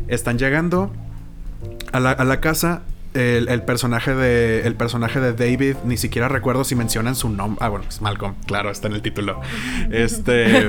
Están 0.09 0.38
llegando 0.38 0.92
a 1.92 2.01
la, 2.01 2.11
a 2.11 2.25
la 2.25 2.40
casa 2.40 2.83
el, 3.16 3.62
personaje 3.62 4.14
de 4.14 4.66
el 4.66 4.75
personaje 4.75 5.21
de 5.21 5.33
David 5.33 5.77
ni 5.85 5.97
siquiera 5.97 6.29
recuerdo 6.29 6.64
si 6.64 6.75
mencionan 6.75 7.14
su 7.14 7.31
nombre. 7.31 7.64
Ah, 7.64 7.69
bueno, 7.69 7.87
es 7.88 8.01
Malcolm, 8.01 8.35
claro, 8.47 8.71
está 8.71 8.88
en 8.88 8.95
el 8.95 9.03
título. 9.03 9.40
Este 9.90 10.66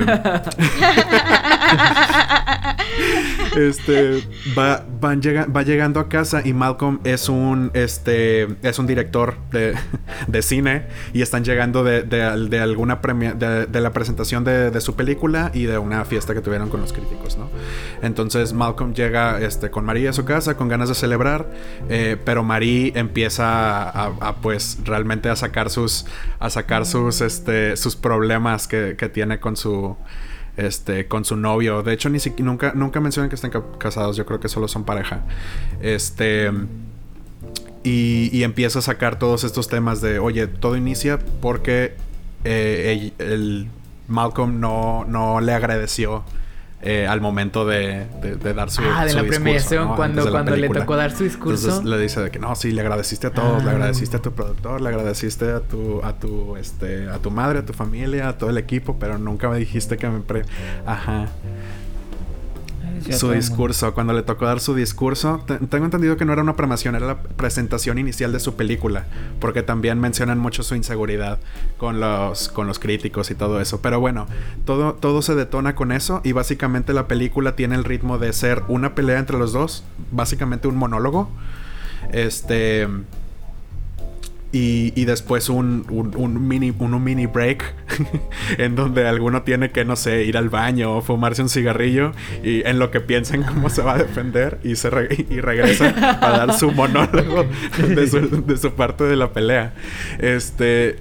Este 3.56 4.22
va 4.56 4.84
van 5.00 5.20
va 5.20 5.62
llegando 5.62 6.00
a 6.00 6.08
casa 6.08 6.42
y 6.44 6.52
Malcolm 6.52 7.00
es 7.04 7.28
un 7.28 7.70
este 7.74 8.48
es 8.62 8.78
un 8.78 8.86
director 8.86 9.36
de, 9.50 9.74
de 10.26 10.42
cine 10.42 10.86
y 11.12 11.22
están 11.22 11.44
llegando 11.44 11.84
de, 11.84 12.02
de, 12.02 12.60
alguna 12.60 13.00
premia 13.00 13.34
de, 13.34 13.80
la 13.80 13.92
presentación 13.92 14.44
de, 14.44 14.80
su 14.80 14.94
película 14.96 15.50
y 15.54 15.64
de 15.64 15.78
una 15.78 16.04
fiesta 16.04 16.34
que 16.34 16.40
tuvieron 16.40 16.68
con 16.68 16.80
los 16.80 16.92
críticos, 16.92 17.36
¿no? 17.36 17.48
Entonces 18.02 18.52
Malcolm 18.52 18.94
llega 18.94 19.40
este 19.40 19.70
con 19.70 19.84
María 19.84 20.10
a 20.10 20.12
su 20.12 20.24
casa 20.24 20.56
con 20.56 20.68
ganas 20.68 20.88
de 20.88 20.94
celebrar, 20.94 21.50
eh, 21.88 22.16
pero 22.24 22.42
Marie 22.42 22.92
empieza 22.94 23.88
a, 23.88 24.36
pues 24.36 24.78
realmente 24.84 25.28
a 25.28 25.36
sacar 25.36 25.70
sus 25.70 26.06
a 26.38 26.50
sacar 26.50 26.86
sus 26.86 27.20
este 27.20 27.76
sus 27.76 27.96
problemas 27.96 28.68
que, 28.68 28.94
tiene 29.08 29.40
con 29.40 29.56
su 29.56 29.96
este 30.58 31.08
con 31.08 31.24
su 31.24 31.36
novio. 31.36 31.82
De 31.82 31.94
hecho 31.94 32.10
ni 32.10 32.18
nunca 32.38 33.00
mencionan 33.00 33.30
que 33.30 33.36
estén 33.36 33.52
casados, 33.78 34.16
yo 34.16 34.26
creo 34.26 34.40
que 34.40 34.48
solo 34.48 34.68
son 34.68 34.84
pareja. 34.84 35.22
Este 35.80 36.50
y, 37.84 38.42
empieza 38.42 38.80
a 38.80 38.82
sacar 38.82 39.18
todos 39.18 39.44
estos 39.44 39.68
temas 39.68 40.00
de, 40.00 40.18
oye, 40.18 40.46
todo 40.46 40.76
inicia 40.76 41.18
porque 41.40 41.94
eh, 42.44 43.12
Malcolm 44.08 44.60
no, 44.60 45.04
no 45.06 45.40
le 45.40 45.52
agradeció 45.52 46.24
eh, 46.80 47.06
al 47.06 47.20
momento 47.20 47.66
de, 47.66 48.06
dar 48.54 48.70
su, 48.70 48.82
ah, 48.82 49.04
de 49.04 49.14
la 49.14 49.24
premiación, 49.24 49.96
cuando, 49.96 50.30
cuando 50.30 50.54
le 50.54 50.68
tocó 50.68 50.96
dar 50.96 51.10
su 51.10 51.24
discurso. 51.24 51.64
Entonces 51.64 51.90
le 51.90 51.98
dice 51.98 52.20
de 52.20 52.30
que 52.30 52.38
no, 52.38 52.54
sí, 52.54 52.70
le 52.70 52.80
agradeciste 52.80 53.26
a 53.26 53.32
todos, 53.32 53.64
le 53.64 53.70
ah. 53.70 53.74
agradeciste 53.74 54.16
a 54.16 54.22
tu 54.22 54.32
productor, 54.32 54.80
le 54.80 54.88
agradeciste 54.88 55.50
a 55.50 55.60
tu, 55.60 56.00
a 56.04 56.12
tu, 56.14 56.56
este, 56.56 57.08
a 57.08 57.18
tu 57.18 57.30
madre, 57.30 57.60
a 57.60 57.66
tu 57.66 57.72
familia, 57.72 58.28
a 58.28 58.38
todo 58.38 58.50
el 58.50 58.58
equipo, 58.58 58.96
pero 58.98 59.18
nunca 59.18 59.48
me 59.48 59.58
dijiste 59.58 59.96
que 59.96 60.08
me 60.08 60.20
pre... 60.20 60.42
Ajá 60.86 61.28
su 63.10 63.30
discurso, 63.32 63.94
cuando 63.94 64.12
le 64.12 64.22
tocó 64.22 64.46
dar 64.46 64.60
su 64.60 64.74
discurso, 64.74 65.44
tengo 65.70 65.84
entendido 65.84 66.16
que 66.16 66.24
no 66.24 66.32
era 66.32 66.42
una 66.42 66.56
promoción, 66.56 66.94
era 66.94 67.06
la 67.06 67.22
presentación 67.22 67.98
inicial 67.98 68.32
de 68.32 68.40
su 68.40 68.56
película, 68.56 69.06
porque 69.40 69.62
también 69.62 70.00
mencionan 70.00 70.38
mucho 70.38 70.62
su 70.62 70.74
inseguridad 70.74 71.38
con 71.76 72.00
los, 72.00 72.48
con 72.48 72.66
los 72.66 72.78
críticos 72.78 73.30
y 73.30 73.34
todo 73.34 73.60
eso. 73.60 73.80
Pero 73.80 74.00
bueno, 74.00 74.26
todo, 74.64 74.94
todo 74.94 75.22
se 75.22 75.34
detona 75.34 75.74
con 75.74 75.92
eso 75.92 76.20
y 76.24 76.32
básicamente 76.32 76.92
la 76.92 77.08
película 77.08 77.56
tiene 77.56 77.74
el 77.74 77.84
ritmo 77.84 78.18
de 78.18 78.32
ser 78.32 78.62
una 78.68 78.94
pelea 78.94 79.18
entre 79.18 79.38
los 79.38 79.52
dos, 79.52 79.84
básicamente 80.10 80.68
un 80.68 80.76
monólogo. 80.76 81.30
Este 82.12 82.88
y, 84.50 85.04
después 85.04 85.50
un, 85.50 85.84
un, 85.90 86.48
mini, 86.48 86.72
un, 86.78 87.04
mini 87.04 87.26
break 87.26 87.74
en 88.58 88.76
donde 88.76 89.06
alguno 89.06 89.42
tiene 89.42 89.70
que, 89.70 89.84
no 89.84 89.94
sé, 89.94 90.24
ir 90.24 90.38
al 90.38 90.48
baño 90.48 90.96
o 90.96 91.02
fumarse 91.02 91.42
un 91.42 91.50
cigarrillo 91.50 92.12
y 92.42 92.66
en 92.66 92.78
lo 92.78 92.90
que 92.90 93.00
piensen 93.00 93.42
cómo 93.42 93.68
se 93.68 93.82
va 93.82 93.94
a 93.94 93.98
defender 93.98 94.58
y, 94.64 94.76
se 94.76 94.88
y 95.28 95.40
regresa 95.40 95.88
a 96.22 96.30
dar 96.30 96.54
su 96.58 96.70
monólogo 96.72 97.44
de 97.76 98.06
su, 98.08 98.42
de 98.42 98.56
su, 98.56 98.72
parte 98.72 99.04
de 99.04 99.16
la 99.16 99.32
pelea. 99.32 99.74
Este, 100.18 100.98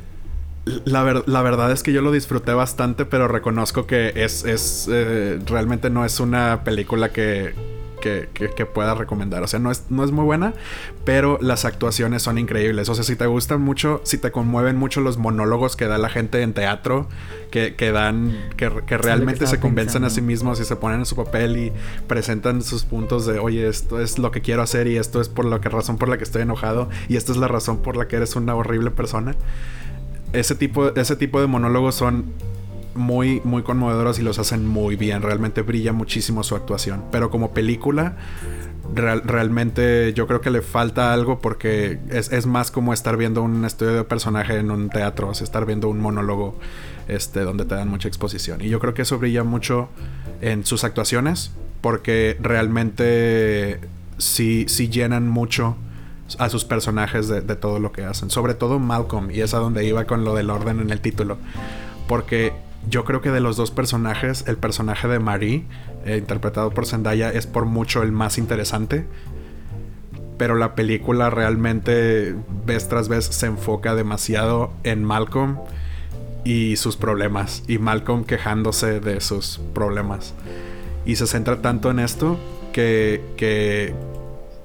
la, 0.84 1.24
la, 1.26 1.42
verdad 1.42 1.72
es 1.72 1.84
que 1.84 1.94
yo 1.94 2.02
lo 2.02 2.12
disfruté 2.12 2.54
bastante, 2.54 3.06
pero 3.06 3.30
reconozco 3.30 3.88
que 3.88 4.12
es, 4.16 4.44
es 4.44 4.90
eh, 4.92 5.40
realmente 5.46 5.90
no 5.90 6.04
es 6.04 6.20
una 6.20 6.66
película 6.66 7.10
que, 7.10 7.54
que, 7.98 8.66
pueda 8.74 8.96
recomendar. 8.96 9.44
O 9.44 9.48
sea, 9.48 9.60
no 9.60 9.72
es, 9.72 9.86
no 9.90 10.04
es 10.04 10.12
muy 10.12 10.26
buena, 10.26 10.54
pero 11.06 11.38
las 11.42 11.66
actuaciones 11.66 12.24
son 12.24 12.38
increíbles. 12.38 12.90
O 12.90 12.96
sea, 12.96 13.04
si 13.04 13.16
te 13.16 13.26
gustan 13.26 13.62
mucho, 13.62 14.02
si 14.04 14.18
te 14.18 14.32
conmueven 14.32 14.76
mucho 14.76 15.02
los 15.02 15.18
monólogos 15.18 15.76
que 15.76 15.88
da 15.88 15.98
la 15.98 16.10
gente 16.10 16.42
en 16.42 16.54
teatro, 16.54 17.08
que, 17.52 17.92
dan, 17.92 18.34
que, 18.56 18.70
realmente 18.70 19.48
se 19.48 19.60
convencen 19.60 20.04
a 20.04 20.10
sí 20.10 20.22
mismos 20.22 20.60
y 20.60 20.66
se 20.66 20.76
ponen 20.76 21.00
en 21.00 21.06
su 21.06 21.16
papel 21.16 21.58
y 21.58 21.74
presentan 22.08 22.62
sus 22.62 22.84
puntos 22.84 23.26
de, 23.26 23.40
oye, 23.40 23.68
esto 23.68 24.00
es 24.02 24.20
lo 24.20 24.32
que 24.32 24.42
quiero 24.42 24.62
hacer 24.62 24.88
y 24.88 24.98
esto 24.98 25.22
es 25.22 25.30
por 25.30 25.46
la 25.46 25.60
que 25.62 25.70
razón 25.70 25.98
por 25.98 26.10
la 26.10 26.18
que 26.18 26.24
estoy 26.24 26.44
enojado 26.44 26.90
y 27.08 27.16
esta 27.16 27.32
es 27.32 27.38
la 27.38 27.48
razón 27.48 27.82
por 27.82 27.98
la 27.98 28.08
que 28.08 28.18
eres 28.18 28.36
una 28.36 28.56
horrible 28.56 28.92
persona. 28.92 29.36
Ese 30.34 30.56
tipo, 30.56 30.94
ese 30.96 31.16
tipo 31.16 31.40
de 31.40 31.48
monólogos 31.48 31.96
son 31.96 32.34
muy, 32.98 33.42
muy 33.44 33.64
conmovedoras 33.64 34.20
y 34.20 34.24
los 34.24 34.40
hacen 34.40 34.68
muy 34.68 34.96
bien. 34.96 35.22
Realmente 35.22 35.62
brilla 35.62 35.94
muchísimo 35.94 36.44
su 36.44 36.56
actuación. 36.56 37.06
Pero 37.12 37.30
como 37.30 37.54
película, 37.54 38.18
realmente 38.94 40.14
yo 40.14 40.28
creo 40.28 40.42
que 40.42 40.50
le 40.50 40.62
falta 40.62 41.14
algo 41.14 41.40
porque 41.40 42.00
es, 42.10 42.46
más 42.46 42.72
como 42.72 42.94
estar 42.94 43.18
viendo 43.18 43.42
un 43.42 43.66
estudio 43.66 43.94
de 43.94 44.04
personaje 44.04 44.58
en 44.58 44.72
un 44.72 44.90
teatro, 44.90 45.32
es 45.32 45.42
estar 45.42 45.66
viendo 45.66 45.90
un 45.90 46.00
monólogo 46.00 46.58
este, 47.08 47.42
donde 47.42 47.66
te 47.66 47.76
dan 47.76 47.90
mucha 47.90 48.08
exposición. 48.08 48.62
Y 48.62 48.70
yo 48.70 48.80
creo 48.80 48.94
que 48.94 49.04
eso 49.04 49.20
brilla 49.20 49.44
mucho 49.44 49.90
en 50.42 50.66
sus 50.66 50.84
actuaciones 50.84 51.52
porque 51.82 52.38
realmente 52.40 53.80
sí, 54.18 54.66
sí 54.68 54.90
llenan 54.90 55.28
mucho 55.28 55.78
a 56.40 56.50
sus 56.50 56.66
personajes 56.66 57.30
de, 57.30 57.42
de, 57.42 57.56
todo 57.56 57.80
lo 57.80 57.92
que 57.92 58.04
hacen. 58.04 58.30
Sobre 58.30 58.54
todo 58.54 58.80
Malcolm, 58.80 59.32
y 59.32 59.42
es 59.42 59.54
a 59.54 59.60
donde 59.60 59.86
iba 59.86 60.06
con 60.06 60.26
lo 60.26 60.36
del 60.36 60.50
orden 60.50 60.80
en 60.82 60.90
el 60.90 61.00
título. 61.00 61.38
Porque 62.08 62.54
yo 62.90 63.06
creo 63.06 63.22
que 63.22 63.32
de 63.32 63.40
los 63.40 63.58
dos 63.58 63.72
personajes, 63.72 64.46
el 64.48 64.58
personaje 64.58 65.08
de 65.08 65.20
Marie, 65.20 65.66
eh, 66.06 66.18
interpretado 66.18 66.72
por 66.72 66.86
Zendaya, 66.86 67.32
es 67.32 67.48
por 67.48 67.66
mucho 67.66 68.04
el 68.04 68.12
más 68.12 68.38
interesante. 68.38 69.06
Pero 70.38 70.56
la 70.56 70.76
película 70.76 71.30
realmente, 71.30 72.36
vez 72.66 72.88
tras 72.88 73.10
vez, 73.10 73.26
se 73.26 73.48
enfoca 73.48 73.96
demasiado 73.96 74.72
en 74.84 75.04
Malcolm 75.04 75.58
y 76.44 76.76
sus 76.78 76.96
problemas. 76.96 77.64
Y 77.68 77.80
Malcolm 77.80 78.24
quejándose 78.24 79.00
de 79.00 79.20
sus 79.20 79.60
problemas. 79.74 80.34
Y 81.06 81.16
se 81.16 81.28
centra 81.28 81.62
tanto 81.62 81.90
en 81.90 82.00
esto 82.00 82.38
que, 82.72 83.22
que, 83.36 83.96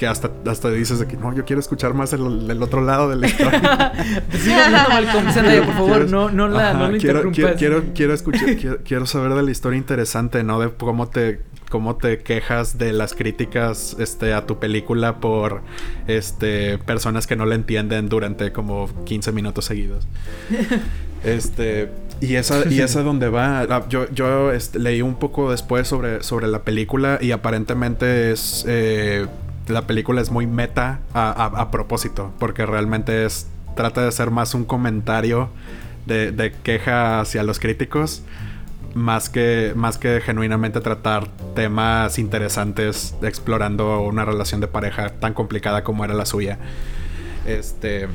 que 0.02 0.08
hasta, 0.08 0.32
hasta 0.50 0.68
dices 0.68 0.98
de 0.98 1.06
que 1.06 1.16
no, 1.16 1.32
yo 1.32 1.44
quiero 1.44 1.60
escuchar 1.60 1.94
más 1.94 2.12
el, 2.12 2.60
otro 2.60 2.82
lado 2.82 3.08
de 3.08 3.14
la 3.14 3.28
historia. 3.28 3.92
sí, 4.32 4.50
Malcolm, 4.50 5.26
por 5.66 5.74
favor, 5.74 6.10
no, 6.10 6.28
no 6.28 6.48
la 6.48 6.72
no 6.72 6.98
quiero, 6.98 7.30
quiero, 7.30 7.54
quiero, 7.54 7.84
quiero, 7.94 8.12
escuchar, 8.12 8.56
quiero, 8.84 9.06
saber 9.06 9.32
de 9.34 9.44
la 9.44 9.50
historia 9.52 9.78
interesante, 9.78 10.42
¿no? 10.42 10.58
De 10.58 10.70
cómo 10.70 11.06
te 11.08 11.42
cómo 11.68 11.94
te 11.94 12.18
quejas 12.18 12.78
de 12.78 12.92
las 12.92 13.14
críticas 13.14 13.96
este, 14.00 14.34
a 14.34 14.44
tu 14.44 14.58
película 14.58 15.20
por 15.20 15.62
este, 16.08 16.78
personas 16.78 17.28
que 17.28 17.36
no 17.36 17.46
la 17.46 17.54
entienden 17.54 18.08
durante 18.08 18.50
como 18.50 18.90
15 19.04 19.30
minutos 19.30 19.66
seguidos. 19.66 20.08
Este, 21.22 21.90
y 22.20 22.34
esa, 22.34 22.68
y 22.68 22.80
esa 22.80 23.02
donde 23.02 23.28
va. 23.28 23.60
Ah, 23.62 23.86
yo, 23.88 24.10
yo 24.10 24.50
este, 24.50 24.80
leí 24.80 25.00
un 25.00 25.14
poco 25.14 25.52
después 25.52 25.86
sobre, 25.86 26.24
sobre 26.24 26.48
la 26.48 26.64
película 26.64 27.18
y 27.20 27.30
aparentemente 27.30 28.32
es 28.32 28.64
eh, 28.66 29.26
la 29.68 29.86
película 29.86 30.20
es 30.20 30.30
muy 30.30 30.46
meta 30.46 31.00
a, 31.14 31.70
propósito, 31.70 32.32
porque 32.38 32.66
realmente 32.66 33.24
es 33.24 33.46
trata 33.76 34.04
de 34.04 34.12
ser 34.12 34.30
más 34.30 34.54
un 34.54 34.64
comentario 34.64 35.48
de, 36.06 36.54
queja 36.62 37.20
hacia 37.20 37.42
los 37.42 37.58
críticos, 37.58 38.22
más 38.94 39.30
que, 39.30 39.72
más 39.74 39.98
que 39.98 40.20
genuinamente 40.20 40.80
tratar 40.80 41.28
temas 41.54 42.18
interesantes 42.18 43.14
explorando 43.22 44.00
una 44.02 44.24
relación 44.24 44.60
de 44.60 44.66
pareja 44.66 45.10
tan 45.10 45.32
complicada 45.32 45.84
como 45.84 46.04
era 46.04 46.14
la 46.14 46.26
suya. 46.26 46.58
Este. 47.46 48.08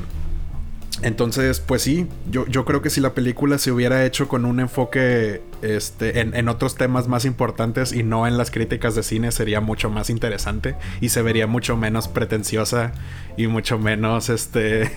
Entonces, 1.02 1.60
pues 1.60 1.82
sí, 1.82 2.08
yo, 2.30 2.46
yo 2.46 2.64
creo 2.64 2.82
que 2.82 2.90
si 2.90 3.00
la 3.00 3.14
película 3.14 3.58
se 3.58 3.70
hubiera 3.70 4.04
hecho 4.04 4.26
con 4.26 4.44
un 4.44 4.58
enfoque 4.58 5.42
este, 5.62 6.20
en, 6.20 6.48
otros 6.48 6.76
temas 6.76 7.08
más 7.08 7.24
importantes 7.24 7.92
y 7.92 8.02
no 8.02 8.26
en 8.26 8.38
las 8.38 8.50
críticas 8.50 8.94
de 8.94 9.02
cine 9.02 9.32
sería 9.32 9.60
mucho 9.60 9.90
más 9.90 10.10
interesante 10.10 10.76
y 11.00 11.10
se 11.10 11.22
vería 11.22 11.46
mucho 11.46 11.76
menos 11.76 12.08
pretenciosa 12.08 12.92
y 13.36 13.46
mucho 13.46 13.78
menos 13.78 14.28
este 14.28 14.90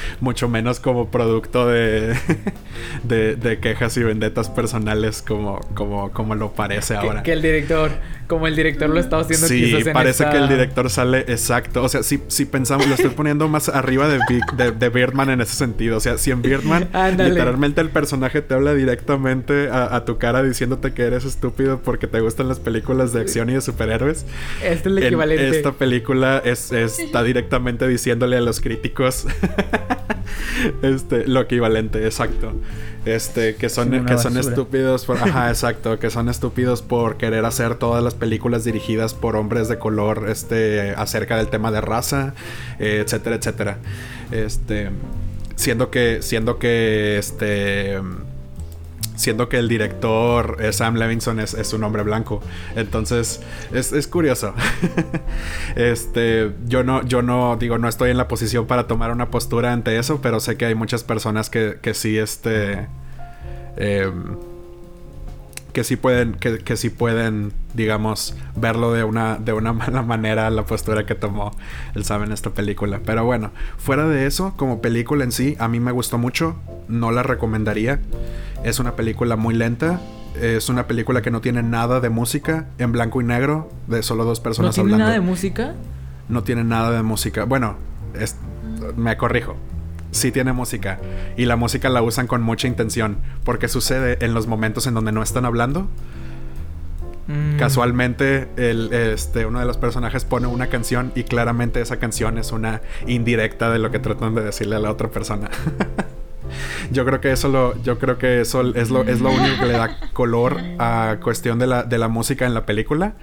mucho 0.20 0.48
menos 0.48 0.80
como 0.80 1.10
producto 1.10 1.66
de, 1.68 2.16
de, 3.04 3.58
quejas 3.60 3.96
y 3.96 4.02
vendetas 4.02 4.48
personales 4.50 5.22
como, 5.22 5.60
como, 5.74 6.10
como 6.12 6.34
lo 6.34 6.52
parece 6.52 6.96
ahora. 6.96 7.22
Que, 7.22 7.32
el 7.32 7.42
director, 7.42 7.90
como 8.26 8.46
el 8.46 8.54
director 8.54 8.88
lo 8.88 9.00
está 9.00 9.18
haciendo 9.18 9.46
Sí, 9.46 9.74
parece 9.92 10.24
que 10.28 10.36
el 10.36 10.48
director 10.48 10.90
sale 10.90 11.20
exacto. 11.20 11.82
O 11.82 11.88
sea, 11.88 12.02
si, 12.02 12.22
si 12.28 12.44
pensamos, 12.44 12.86
lo 12.86 12.94
estoy 12.94 13.10
poniendo 13.10 13.48
más 13.48 13.68
arriba 13.68 14.08
de, 14.08 14.20
de, 14.56 14.72
de 14.72 14.88
Birdman 14.88 15.30
en 15.30 15.40
ese 15.40 15.56
sentido. 15.56 15.96
O 15.96 16.00
sea, 16.00 16.18
si 16.18 16.30
en 16.30 16.42
Birdman 16.42 16.88
literalmente 17.18 17.80
el 17.80 17.90
personaje 17.90 18.42
te 18.42 18.54
habla 18.54 18.74
directamente 18.74 19.68
a, 19.70 19.94
a 19.94 20.04
tu 20.08 20.16
cara 20.16 20.42
diciéndote 20.42 20.94
que 20.94 21.02
eres 21.02 21.26
estúpido 21.26 21.82
porque 21.82 22.06
te 22.06 22.20
gustan 22.20 22.48
las 22.48 22.58
películas 22.58 23.12
de 23.12 23.20
acción 23.20 23.50
y 23.50 23.52
de 23.52 23.60
superhéroes. 23.60 24.24
Este 24.62 24.72
es 24.72 24.86
el 24.86 25.02
equivalente. 25.02 25.50
esta 25.50 25.72
película 25.72 26.40
es, 26.42 26.72
está 26.72 27.22
directamente 27.22 27.86
diciéndole 27.86 28.38
a 28.38 28.40
los 28.40 28.62
críticos 28.62 29.26
este, 30.82 31.26
lo 31.26 31.42
equivalente, 31.42 32.02
exacto. 32.06 32.54
Este, 33.04 33.56
que 33.56 33.68
son, 33.68 34.06
que 34.06 34.16
son 34.16 34.38
estúpidos 34.38 35.04
por, 35.04 35.18
ajá, 35.18 35.48
exacto, 35.50 35.98
que 35.98 36.08
son 36.08 36.30
estúpidos 36.30 36.80
por 36.80 37.18
querer 37.18 37.44
hacer 37.44 37.74
todas 37.74 38.02
las 38.02 38.14
películas 38.14 38.64
dirigidas 38.64 39.12
por 39.12 39.36
hombres 39.36 39.68
de 39.68 39.78
color, 39.78 40.24
este, 40.30 40.94
acerca 40.96 41.36
del 41.36 41.48
tema 41.48 41.70
de 41.70 41.82
raza, 41.82 42.32
eh, 42.78 43.02
etcétera, 43.04 43.36
etcétera. 43.36 43.76
Este, 44.32 44.88
siendo 45.54 45.90
que, 45.90 46.22
siendo 46.22 46.58
que, 46.58 47.18
este, 47.18 48.00
siendo 49.18 49.48
que 49.48 49.58
el 49.58 49.68
director 49.68 50.56
eh, 50.60 50.72
Sam 50.72 50.94
Levinson 50.94 51.40
es, 51.40 51.72
un 51.72 51.84
hombre 51.84 52.02
blanco. 52.02 52.40
Entonces, 52.76 53.42
es, 53.72 54.06
curioso. 54.06 54.54
este, 55.76 56.52
yo 56.66 56.84
no, 56.84 57.04
yo 57.04 57.20
no, 57.20 57.56
digo, 57.56 57.78
no 57.78 57.88
estoy 57.88 58.10
en 58.10 58.16
la 58.16 58.28
posición 58.28 58.66
para 58.66 58.86
tomar 58.86 59.10
una 59.10 59.30
postura 59.30 59.72
ante 59.72 59.98
eso, 59.98 60.20
pero 60.22 60.40
sé 60.40 60.56
que 60.56 60.66
hay 60.66 60.74
muchas 60.74 61.04
personas 61.04 61.50
que, 61.50 61.78
que 61.82 61.94
sí, 61.94 62.16
este. 62.16 62.86
Que 65.78 65.84
sí 65.84 65.94
pueden, 65.94 66.32
que, 66.34 66.58
que 66.58 66.76
sí 66.76 66.90
pueden, 66.90 67.52
digamos, 67.72 68.34
verlo 68.56 68.92
de 68.92 69.04
una, 69.04 69.36
de 69.36 69.52
una 69.52 69.72
mala 69.84 70.02
manera 70.02 70.50
la 70.50 70.64
postura 70.64 71.06
que 71.06 71.14
tomó 71.14 71.52
el 71.94 72.04
Sam 72.04 72.24
en 72.24 72.32
esta 72.32 72.50
película. 72.50 73.00
Pero 73.06 73.24
bueno, 73.24 73.52
fuera 73.76 74.08
de 74.08 74.26
eso, 74.26 74.54
como 74.56 74.82
película 74.82 75.22
en 75.22 75.30
sí, 75.30 75.54
a 75.60 75.68
mí 75.68 75.78
me 75.78 75.92
gustó 75.92 76.18
mucho, 76.18 76.56
no 76.88 77.12
la 77.12 77.22
recomendaría. 77.22 78.00
Es 78.64 78.80
una 78.80 78.96
película 78.96 79.36
muy 79.36 79.54
lenta. 79.54 80.00
Es 80.34 80.68
una 80.68 80.88
película 80.88 81.22
que 81.22 81.30
no 81.30 81.40
tiene 81.40 81.62
nada 81.62 82.00
de 82.00 82.10
música, 82.10 82.66
en 82.78 82.90
blanco 82.90 83.20
y 83.20 83.24
negro, 83.24 83.70
de 83.86 84.02
solo 84.02 84.24
dos 84.24 84.40
personas 84.40 84.76
hablando. 84.76 84.98
¿No 84.98 85.04
tiene 85.04 85.04
nada 85.04 85.12
de 85.12 85.20
música? 85.20 85.74
No 86.28 86.42
tiene 86.42 86.64
nada 86.64 86.90
de 86.90 87.04
música. 87.04 87.44
Bueno, 87.44 87.76
me 88.96 89.16
corrijo. 89.16 89.54
Sí 90.10 90.32
tiene 90.32 90.52
música. 90.52 90.98
Y 91.36 91.44
la 91.44 91.56
música 91.56 91.88
la 91.88 92.02
usan 92.02 92.26
con 92.26 92.42
mucha 92.42 92.66
intención. 92.66 93.18
Porque 93.44 93.68
sucede 93.68 94.24
en 94.24 94.34
los 94.34 94.46
momentos 94.46 94.86
en 94.86 94.94
donde 94.94 95.12
no 95.12 95.22
están 95.22 95.44
hablando. 95.44 95.88
Mm. 97.28 97.58
Casualmente, 97.58 98.48
el, 98.56 98.92
este, 98.92 99.44
uno 99.44 99.60
de 99.60 99.66
los 99.66 99.76
personajes 99.76 100.24
pone 100.24 100.46
una 100.46 100.68
canción 100.68 101.12
y 101.14 101.24
claramente 101.24 101.80
esa 101.80 101.98
canción 101.98 102.38
es 102.38 102.52
una 102.52 102.80
indirecta 103.06 103.70
de 103.70 103.78
lo 103.78 103.90
que 103.90 103.98
tratan 103.98 104.34
de 104.34 104.42
decirle 104.42 104.76
a 104.76 104.78
la 104.78 104.90
otra 104.90 105.08
persona. 105.08 105.50
yo 106.90 107.04
creo 107.04 107.20
que 107.20 107.30
eso 107.30 107.48
lo, 107.48 107.80
yo 107.82 107.98
creo 107.98 108.16
que 108.16 108.40
eso 108.40 108.62
es 108.74 108.90
lo, 108.90 109.02
es 109.02 109.20
lo 109.20 109.30
único 109.30 109.60
que 109.60 109.66
le 109.66 109.72
da 109.74 109.98
color 110.14 110.58
a 110.78 111.18
cuestión 111.22 111.58
de 111.58 111.66
la, 111.66 111.82
de 111.82 111.98
la 111.98 112.08
música 112.08 112.46
en 112.46 112.54
la 112.54 112.64
película. 112.64 113.14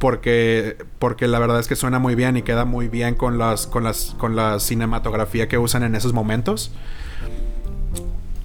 Porque, 0.00 0.76
porque 0.98 1.28
la 1.28 1.38
verdad 1.38 1.60
es 1.60 1.68
que 1.68 1.76
suena 1.76 1.98
muy 1.98 2.14
bien 2.16 2.36
y 2.36 2.42
queda 2.42 2.64
muy 2.64 2.88
bien 2.88 3.14
con 3.14 3.38
las, 3.38 3.66
con 3.66 3.84
las, 3.84 4.16
con 4.18 4.34
la 4.34 4.58
cinematografía 4.58 5.46
que 5.46 5.58
usan 5.58 5.82
en 5.82 5.94
esos 5.94 6.12
momentos. 6.12 6.72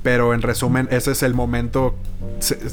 Pero 0.04 0.36
en 0.36 0.44
resumen, 0.44 0.88
ese 0.92 1.14
es 1.14 1.24
el 1.24 1.34
momento. 1.34 1.96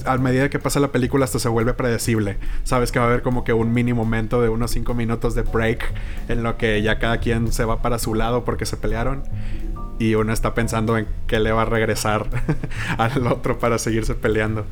a 0.05 0.18
medida 0.18 0.51
que 0.51 0.59
pasa 0.59 0.80
la 0.80 0.89
película, 0.89 1.24
hasta 1.24 1.39
se 1.39 1.49
vuelve 1.49 1.72
predecible. 1.72 2.37
Sabes 2.64 2.93
que 2.93 2.99
va 2.99 3.07
a 3.07 3.09
haber 3.09 3.22
como 3.22 3.45
que 3.45 3.55
un 3.55 3.72
mini 3.72 3.95
momento 3.95 4.43
de 4.43 4.51
unos 4.51 4.72
5 4.72 4.93
minutos 4.93 5.35
de 5.35 5.43
break 5.43 5.83
en 6.28 6.43
lo 6.43 6.59
que 6.59 6.83
ya 6.83 6.99
cada 6.99 7.20
quien 7.20 7.51
se 7.51 7.64
va 7.64 7.80
para 7.80 7.99
su 7.99 8.14
lado 8.14 8.45
porque 8.45 8.66
se 8.66 8.76
pelearon 8.76 9.22
y 9.99 10.14
uno 10.16 10.33
está 10.33 10.53
pensando 10.53 10.99
en 10.99 11.07
qué 11.26 11.39
le 11.39 11.53
va 11.53 11.62
a 11.62 11.64
regresar 11.64 12.28
al 12.99 13.26
otro 13.26 13.59
para 13.59 13.78
seguirse 13.78 14.14
peleando. 14.14 14.66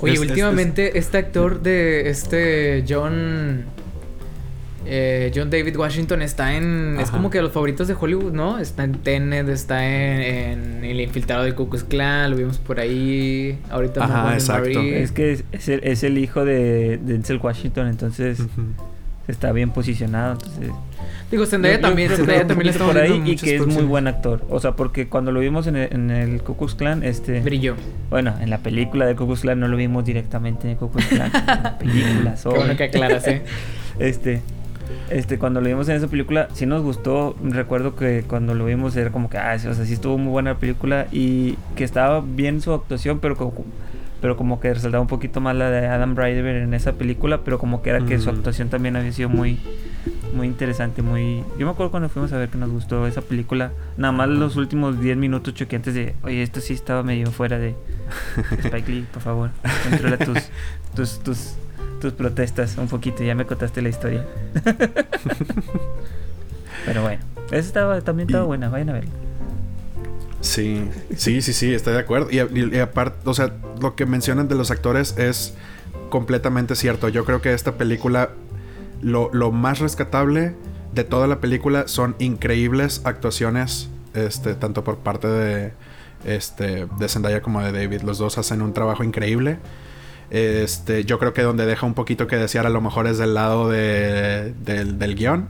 Oye, 0.00 0.18
últimamente 0.18 0.98
este 0.98 1.18
actor 1.18 1.62
de 1.62 2.10
este 2.10 2.84
John 2.88 3.64
eh, 4.88 5.32
John 5.34 5.50
David 5.50 5.76
Washington 5.76 6.22
está 6.22 6.54
en. 6.54 6.98
Es 7.00 7.10
como 7.10 7.28
que 7.28 7.42
los 7.42 7.52
favoritos 7.52 7.88
de 7.88 7.96
Hollywood, 7.98 8.32
¿no? 8.32 8.58
Está 8.58 8.84
en 8.84 8.92
Tenet, 8.92 9.48
está 9.48 9.84
en, 9.84 10.84
El 10.84 11.00
Infiltrado 11.00 11.42
de 11.42 11.54
Ku 11.54 11.68
Clan, 11.68 12.30
lo 12.30 12.36
vimos 12.36 12.58
por 12.58 12.78
ahí. 12.78 13.58
Ahorita 13.68 14.04
Ajá, 14.04 14.34
exacto. 14.34 14.80
Es 14.80 15.10
que 15.10 15.42
es, 15.50 16.02
el, 16.04 16.18
hijo 16.18 16.44
de, 16.44 16.98
Denzel 17.02 17.40
Washington, 17.42 17.88
entonces 17.88 18.38
está 19.26 19.50
bien 19.50 19.70
posicionado. 19.70 20.34
Entonces 20.34 20.70
Digo, 21.30 21.44
Zendaya 21.46 21.80
también, 21.80 22.10
Zendaya 22.10 22.46
también 22.46 22.70
está 22.70 22.84
por 22.84 22.96
ahí 22.96 23.22
y 23.24 23.36
que 23.36 23.56
es 23.56 23.66
muy 23.66 23.84
buen 23.84 24.06
actor. 24.06 24.44
O 24.48 24.60
sea, 24.60 24.72
porque 24.72 25.08
cuando 25.08 25.32
lo 25.32 25.40
vimos 25.40 25.66
en 25.66 25.76
el, 25.76 25.92
en 25.92 26.10
el 26.10 26.42
Ku 26.42 26.56
este... 27.02 27.40
Brilló. 27.40 27.74
Bueno, 28.10 28.34
en 28.40 28.50
la 28.50 28.58
película 28.58 29.06
de 29.06 29.16
Ku 29.16 29.34
Clan 29.34 29.58
no 29.58 29.68
lo 29.68 29.76
vimos 29.76 30.04
directamente 30.04 30.66
en 30.66 30.72
el 30.72 30.76
Ku 30.76 30.90
Klux 30.90 31.06
Klan. 31.06 31.32
en 31.34 31.62
la 31.62 31.78
película, 31.78 32.34
Qué 32.40 32.48
bueno 32.48 32.76
que 32.76 32.84
aclaras, 32.84 33.26
¿eh? 33.26 33.42
este... 33.98 34.42
este, 35.10 35.38
cuando 35.38 35.60
lo 35.60 35.68
vimos 35.68 35.88
en 35.88 35.96
esa 35.96 36.06
película, 36.06 36.48
sí 36.52 36.66
nos 36.66 36.82
gustó. 36.82 37.36
Recuerdo 37.42 37.96
que 37.96 38.24
cuando 38.26 38.54
lo 38.54 38.64
vimos 38.64 38.94
era 38.96 39.10
como 39.10 39.28
que, 39.28 39.38
ah, 39.38 39.58
sí, 39.58 39.66
o 39.66 39.74
sea, 39.74 39.84
sí 39.84 39.94
estuvo 39.94 40.18
muy 40.18 40.30
buena 40.30 40.52
la 40.52 40.58
película 40.58 41.08
y 41.10 41.56
que 41.74 41.84
estaba 41.84 42.20
bien 42.20 42.60
su 42.60 42.72
actuación, 42.72 43.18
pero 43.18 43.36
como, 43.36 43.52
pero 44.20 44.36
como 44.36 44.60
que 44.60 44.72
resaltaba 44.72 45.00
un 45.00 45.08
poquito 45.08 45.40
más 45.40 45.56
la 45.56 45.70
de 45.70 45.86
Adam 45.86 46.14
Driver 46.14 46.56
en 46.56 46.74
esa 46.74 46.92
película, 46.92 47.42
pero 47.44 47.58
como 47.58 47.82
que 47.82 47.90
era 47.90 48.04
que 48.04 48.18
su 48.18 48.30
actuación 48.30 48.68
también 48.68 48.96
había 48.96 49.12
sido 49.12 49.28
muy, 49.28 49.58
muy 50.34 50.46
interesante, 50.46 51.02
muy... 51.02 51.44
Yo 51.58 51.66
me 51.66 51.72
acuerdo 51.72 51.90
cuando 51.90 52.08
fuimos 52.08 52.32
a 52.32 52.38
ver 52.38 52.48
que 52.48 52.58
nos 52.58 52.70
gustó 52.70 53.06
esa 53.06 53.20
película, 53.22 53.72
nada 53.96 54.12
más 54.12 54.28
los 54.28 54.56
últimos 54.56 55.00
10 55.00 55.16
minutos 55.16 55.54
choqueantes 55.54 55.94
de, 55.94 56.14
oye, 56.22 56.42
esto 56.42 56.60
sí 56.60 56.72
estaba 56.74 57.02
medio 57.02 57.30
fuera 57.30 57.58
de 57.58 57.74
Spike 58.64 58.90
Lee, 58.90 59.06
por 59.12 59.22
favor, 59.22 59.50
controla 59.88 60.16
tus, 60.18 60.50
tus, 60.94 61.18
tus, 61.20 61.54
tus 62.00 62.12
protestas 62.12 62.78
un 62.78 62.88
poquito, 62.88 63.22
ya 63.22 63.34
me 63.34 63.44
contaste 63.44 63.82
la 63.82 63.90
historia. 63.90 64.24
Pero 66.86 67.02
bueno, 67.02 67.22
esa 67.48 67.56
estaba, 67.56 68.00
también 68.00 68.28
estaba 68.28 68.44
buena, 68.44 68.68
vayan 68.68 68.90
a 68.90 68.92
verla. 68.94 69.25
Sí, 70.46 70.88
sí, 71.16 71.42
sí, 71.42 71.52
sí, 71.52 71.74
estoy 71.74 71.94
de 71.94 72.00
acuerdo. 72.00 72.28
Y, 72.30 72.78
aparte, 72.78 73.28
o 73.28 73.34
sea, 73.34 73.52
lo 73.80 73.96
que 73.96 74.06
mencionan 74.06 74.48
de 74.48 74.54
los 74.54 74.70
actores 74.70 75.18
es 75.18 75.54
completamente 76.08 76.76
cierto. 76.76 77.08
Yo 77.08 77.24
creo 77.24 77.42
que 77.42 77.52
esta 77.52 77.72
película, 77.72 78.30
lo, 79.02 79.28
lo 79.32 79.50
más 79.50 79.80
rescatable 79.80 80.54
de 80.94 81.04
toda 81.04 81.26
la 81.26 81.40
película 81.40 81.88
son 81.88 82.14
increíbles 82.20 83.02
actuaciones, 83.04 83.90
este, 84.14 84.54
tanto 84.54 84.84
por 84.84 84.98
parte 84.98 85.26
de, 85.26 85.72
este, 86.24 86.86
de 86.98 87.08
Zendaya 87.08 87.42
como 87.42 87.60
de 87.60 87.72
David. 87.72 88.02
Los 88.02 88.18
dos 88.18 88.38
hacen 88.38 88.62
un 88.62 88.72
trabajo 88.72 89.02
increíble. 89.02 89.58
Este, 90.30 91.04
yo 91.04 91.18
creo 91.18 91.34
que 91.34 91.42
donde 91.42 91.66
deja 91.66 91.86
un 91.86 91.94
poquito 91.94 92.28
que 92.28 92.36
desear 92.36 92.66
a 92.66 92.70
lo 92.70 92.80
mejor 92.80 93.08
es 93.08 93.18
del 93.18 93.34
lado 93.34 93.68
de, 93.68 94.54
del, 94.64 94.98
del 94.98 95.16
guion. 95.16 95.48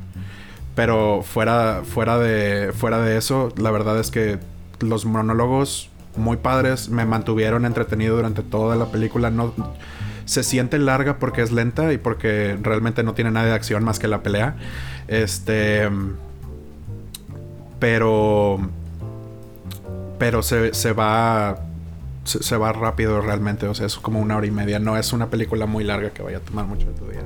Pero 0.75 1.23
fuera, 1.23 1.83
fuera, 1.85 2.19
de, 2.19 2.73
fuera 2.73 2.99
de 3.01 3.17
eso, 3.17 3.53
la 3.57 3.71
verdad 3.71 3.99
es 4.01 4.11
que 4.11 4.39
los 4.81 5.05
monólogos 5.05 5.91
muy 6.17 6.39
padres 6.39 6.89
me 6.89 7.05
mantuvieron 7.05 7.67
entretenido 7.67 8.17
durante 8.17 8.43
toda 8.43 8.77
la 8.77 8.87
película. 8.87 9.31
No, 9.31 9.55
se 10.25 10.43
siente 10.43 10.79
larga 10.79 11.19
porque 11.19 11.43
es 11.43 11.53
lenta 11.53 11.93
y 11.93 11.99
porque 11.99 12.59
realmente 12.63 13.03
no 13.03 13.15
tiene 13.15 13.31
nada 13.31 13.47
de 13.47 13.53
acción 13.53 13.85
más 13.85 13.99
que 13.99 14.09
la 14.09 14.23
pelea. 14.23 14.57
Este. 15.09 15.89
Pero. 17.79 18.59
Pero 20.19 20.43
se, 20.43 20.73
se 20.73 20.93
va 20.93 21.67
se, 22.27 22.57
va 22.57 22.73
rápido 22.73 23.21
realmente, 23.21 23.69
o 23.69 23.75
sea, 23.75 23.87
es 23.87 23.97
como 23.97 24.21
una 24.21 24.37
hora 24.37 24.47
y 24.47 24.51
media, 24.51 24.79
no 24.79 24.97
es 24.97 25.13
una 25.13 25.29
película 25.29 25.67
muy 25.67 25.85
larga 25.85 26.11
que 26.11 26.23
vaya 26.23 26.39
a 26.39 26.41
tomar 26.41 26.67
mucho 26.67 26.87
de 26.87 26.93
tu 26.93 27.09
día. 27.09 27.23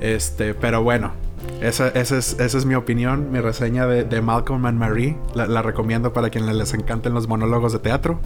Este, 0.00 0.54
pero 0.54 0.82
bueno, 0.82 1.12
esa, 1.60 1.88
esa, 1.88 2.18
es, 2.18 2.38
esa 2.38 2.58
es 2.58 2.66
mi 2.66 2.74
opinión, 2.74 3.30
mi 3.30 3.40
reseña 3.40 3.86
de, 3.86 4.20
Malcolm 4.20 4.66
and 4.66 4.78
Marie, 4.78 5.16
la, 5.34 5.46
la, 5.46 5.62
recomiendo 5.62 6.12
para 6.12 6.30
quienes 6.30 6.54
les 6.54 6.74
encanten 6.74 7.14
los 7.14 7.28
monólogos 7.28 7.72
de 7.72 7.78
teatro. 7.78 8.20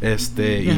Este, 0.00 0.60
y, 0.62 0.76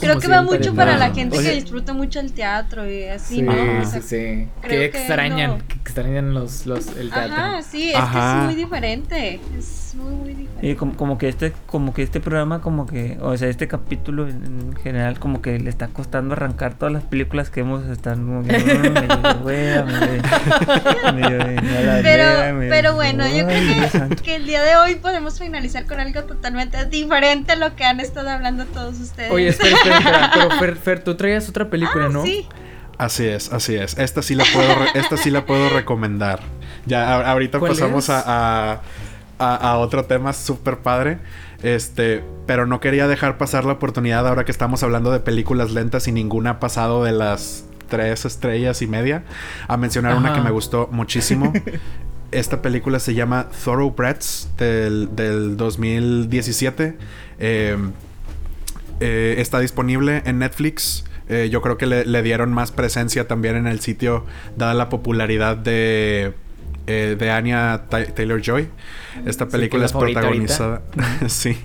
creo 0.00 0.18
que 0.18 0.28
va 0.28 0.42
mucho 0.42 0.74
para 0.74 0.96
la 0.96 1.14
gente 1.14 1.38
que 1.38 1.52
disfruta 1.52 1.92
mucho 1.92 2.18
el 2.18 2.32
teatro 2.32 2.90
y 2.90 3.04
así, 3.04 3.42
¿no? 3.42 3.52
sí, 3.84 4.00
sí. 4.02 4.48
Que 4.62 4.84
extrañan, 4.86 5.60
que, 5.62 5.74
extrañan 5.74 6.34
los, 6.34 6.66
los, 6.66 6.88
el 6.96 7.10
teatro. 7.10 7.34
Ajá, 7.34 7.62
sí, 7.62 7.92
es 7.92 8.00
que 8.00 8.18
es 8.18 8.44
muy 8.44 8.54
diferente. 8.56 9.40
Es 9.56 9.94
muy, 9.94 10.14
muy 10.14 10.34
diferente. 10.34 10.68
Y 10.68 10.74
como, 10.74 10.96
como, 10.96 11.18
que 11.18 11.28
este, 11.28 11.52
como 11.66 11.94
que 11.94 12.02
este 12.02 12.18
programa, 12.20 12.60
como 12.60 12.86
que, 12.86 13.16
o 13.20 13.36
sea, 13.36 13.48
este 13.48 13.68
capítulo 13.68 14.28
en, 14.28 14.74
general, 14.82 15.20
como 15.20 15.40
que 15.40 15.58
le 15.58 15.70
está 15.70 15.88
costando 15.88 16.34
arrancar 16.34 16.74
todas 16.74 16.92
las 16.92 17.04
películas 17.04 17.50
que 17.50 17.60
hemos 17.60 17.86
estado 17.86 18.08
pero, 22.02 22.24
pero 22.68 22.94
bueno, 22.94 23.24
yo 23.28 23.46
creo 23.46 24.08
que, 24.08 24.16
que 24.16 24.36
el 24.36 24.46
día 24.46 24.62
de 24.62 24.76
hoy 24.76 24.96
podemos 24.96 25.38
finalizar 25.38 25.84
con 25.86 26.00
algo 26.00 26.24
totalmente 26.24 26.84
diferente 26.86 27.52
a 27.52 27.56
lo 27.56 27.76
que 27.76 27.84
han 27.84 28.00
estado 28.00 28.30
hablando 28.30 28.47
todos 28.72 28.98
ustedes. 29.00 29.30
Oye, 29.30 29.48
espera, 29.48 29.76
espera, 29.76 30.30
pero 30.34 30.50
Fer, 30.58 30.76
Fer, 30.76 31.04
tú 31.04 31.14
traías 31.16 31.48
otra 31.48 31.68
película, 31.68 32.06
ah, 32.06 32.10
¿no? 32.10 32.24
Sí. 32.24 32.46
Así 32.98 33.26
es, 33.26 33.52
así 33.52 33.76
es. 33.76 33.96
Esta 33.96 34.22
sí 34.22 34.34
la 34.34 34.44
puedo, 34.52 34.74
esta 34.94 35.16
sí 35.16 35.30
la 35.30 35.46
puedo 35.46 35.68
recomendar. 35.68 36.40
Ya, 36.84 37.30
ahorita 37.30 37.60
pasamos 37.60 38.10
a, 38.10 38.82
a, 39.38 39.78
otro 39.78 40.04
tema 40.04 40.32
súper 40.32 40.78
padre. 40.78 41.18
Este, 41.62 42.24
pero 42.46 42.66
no 42.66 42.80
quería 42.80 43.06
dejar 43.06 43.38
pasar 43.38 43.64
la 43.64 43.74
oportunidad 43.74 44.26
ahora 44.26 44.44
que 44.44 44.52
estamos 44.52 44.82
hablando 44.82 45.12
de 45.12 45.20
películas 45.20 45.72
lentas 45.72 46.08
y 46.08 46.12
ninguna 46.12 46.50
ha 46.50 46.60
pasado 46.60 47.04
de 47.04 47.12
las 47.12 47.64
tres 47.88 48.24
estrellas 48.24 48.80
y 48.82 48.86
media 48.86 49.24
a 49.66 49.76
mencionar 49.76 50.16
una 50.16 50.34
que 50.34 50.40
me 50.40 50.50
gustó 50.50 50.88
muchísimo. 50.90 51.52
Esta 52.30 52.60
película 52.62 52.98
se 52.98 53.14
llama 53.14 53.46
Thoroughbreds 53.64 54.50
del, 54.58 55.14
del 55.14 55.56
2017. 55.56 56.98
Eh, 57.38 57.76
eh, 59.00 59.36
está 59.38 59.60
disponible 59.60 60.22
en 60.26 60.38
Netflix. 60.38 61.04
Eh, 61.28 61.48
yo 61.50 61.60
creo 61.60 61.76
que 61.76 61.86
le, 61.86 62.22
dieron 62.22 62.52
más 62.52 62.72
presencia 62.72 63.28
también 63.28 63.56
en 63.56 63.66
el 63.66 63.80
sitio, 63.80 64.24
dada 64.56 64.72
la 64.74 64.88
popularidad 64.88 65.56
de, 65.56 66.32
eh, 66.86 67.16
de 67.18 67.30
Anya 67.30 67.84
Taylor 67.88 68.40
Joy. 68.40 68.68
Esta 69.26 69.46
película 69.46 69.84
es 69.86 69.92
protagonizada. 69.92 70.82
sí, 71.28 71.56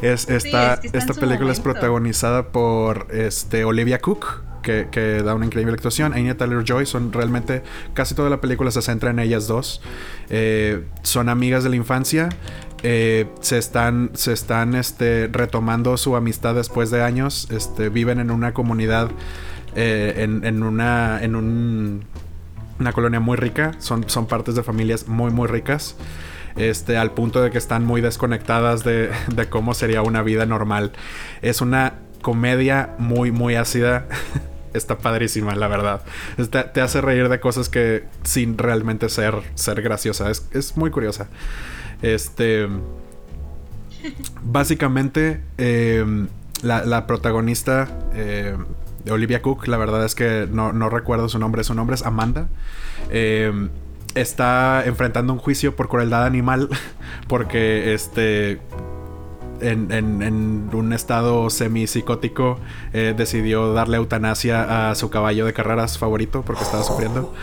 es, 0.00 0.28
esta, 0.28 0.80
esta 0.92 1.14
película 1.14 1.52
es 1.52 1.60
protagonizada 1.60 2.48
por 2.48 3.08
este, 3.12 3.64
Olivia 3.64 4.00
Cook. 4.00 4.42
Que, 4.62 4.86
que, 4.92 5.24
da 5.24 5.34
una 5.34 5.44
increíble 5.44 5.74
actuación. 5.74 6.14
Anya 6.14 6.36
Taylor 6.36 6.64
Joy 6.64 6.86
son 6.86 7.12
realmente. 7.12 7.64
Casi 7.94 8.14
toda 8.14 8.30
la 8.30 8.40
película 8.40 8.70
se 8.70 8.80
centra 8.80 9.10
en 9.10 9.18
ellas 9.18 9.48
dos. 9.48 9.82
son 11.02 11.28
amigas 11.28 11.64
de 11.64 11.70
la 11.70 11.76
infancia. 11.76 12.28
Eh, 12.82 13.28
se 13.40 13.58
están, 13.58 14.10
se 14.14 14.32
están 14.32 14.74
este, 14.74 15.28
retomando 15.30 15.96
su 15.96 16.16
amistad 16.16 16.54
después 16.54 16.90
de 16.90 17.02
años. 17.02 17.48
Este, 17.50 17.88
viven 17.88 18.18
en 18.18 18.30
una 18.30 18.52
comunidad, 18.52 19.10
eh, 19.76 20.14
en, 20.18 20.62
una, 20.62 21.22
en 21.22 21.36
una 21.36 22.92
colonia 22.92 23.20
muy 23.20 23.36
rica. 23.36 23.72
Son, 23.78 24.08
son 24.08 24.26
partes 24.26 24.54
de 24.54 24.62
familias 24.62 25.06
muy, 25.06 25.30
muy 25.30 25.46
ricas. 25.46 25.96
Este, 26.56 26.98
al 26.98 27.12
punto 27.12 27.40
de 27.40 27.50
que 27.50 27.56
están 27.56 27.84
muy 27.84 28.00
desconectadas 28.00 28.84
de, 28.84 29.10
de 29.34 29.48
cómo 29.48 29.74
sería 29.74 30.02
una 30.02 30.22
vida 30.22 30.44
normal. 30.44 30.92
Es 31.40 31.60
una 31.60 31.94
comedia 32.20 32.94
muy, 32.98 33.30
muy 33.30 33.54
ácida. 33.54 34.06
Está 34.74 34.96
padrísima, 34.96 35.54
la 35.54 35.68
verdad. 35.68 36.00
te 36.72 36.80
hace 36.80 37.02
reír 37.02 37.28
de 37.28 37.40
cosas 37.40 37.68
que 37.68 38.04
sin 38.22 38.56
realmente 38.56 39.10
ser, 39.10 39.34
ser 39.54 39.82
graciosa. 39.82 40.30
Es, 40.30 40.48
es 40.52 40.78
muy 40.78 40.90
curiosa. 40.90 41.28
Este. 42.02 42.68
Básicamente, 44.42 45.40
em, 45.58 46.26
la, 46.62 47.06
protagonista 47.06 47.88
eh, 48.14 48.56
Olivia 49.10 49.42
Cook, 49.42 49.68
la 49.68 49.76
verdad 49.78 50.04
es 50.04 50.14
que 50.14 50.48
no, 50.50 50.88
recuerdo 50.88 51.28
su 51.28 51.38
nombre, 51.38 51.64
su 51.64 51.74
nombre 51.74 51.94
es 51.94 52.04
Amanda. 52.04 52.48
Em, 53.10 53.70
está 54.14 54.82
enfrentando 54.84 55.32
un 55.32 55.38
juicio 55.38 55.74
por 55.74 55.88
crueldad 55.88 56.24
animal 56.26 56.68
porque 57.28 57.94
este 57.94 58.60
en, 59.60 60.70
un 60.72 60.92
estado 60.92 61.50
semi-psicótico, 61.50 62.58
eh, 62.92 63.14
decidió 63.16 63.72
darle 63.72 63.98
eutanasia 63.98 64.90
a 64.90 64.94
su 64.94 65.10
caballo 65.10 65.46
de 65.46 65.52
carreras 65.52 65.98
favorito 65.98 66.42
porque 66.42 66.62
estaba 66.62 66.82
sufriendo. 66.82 67.34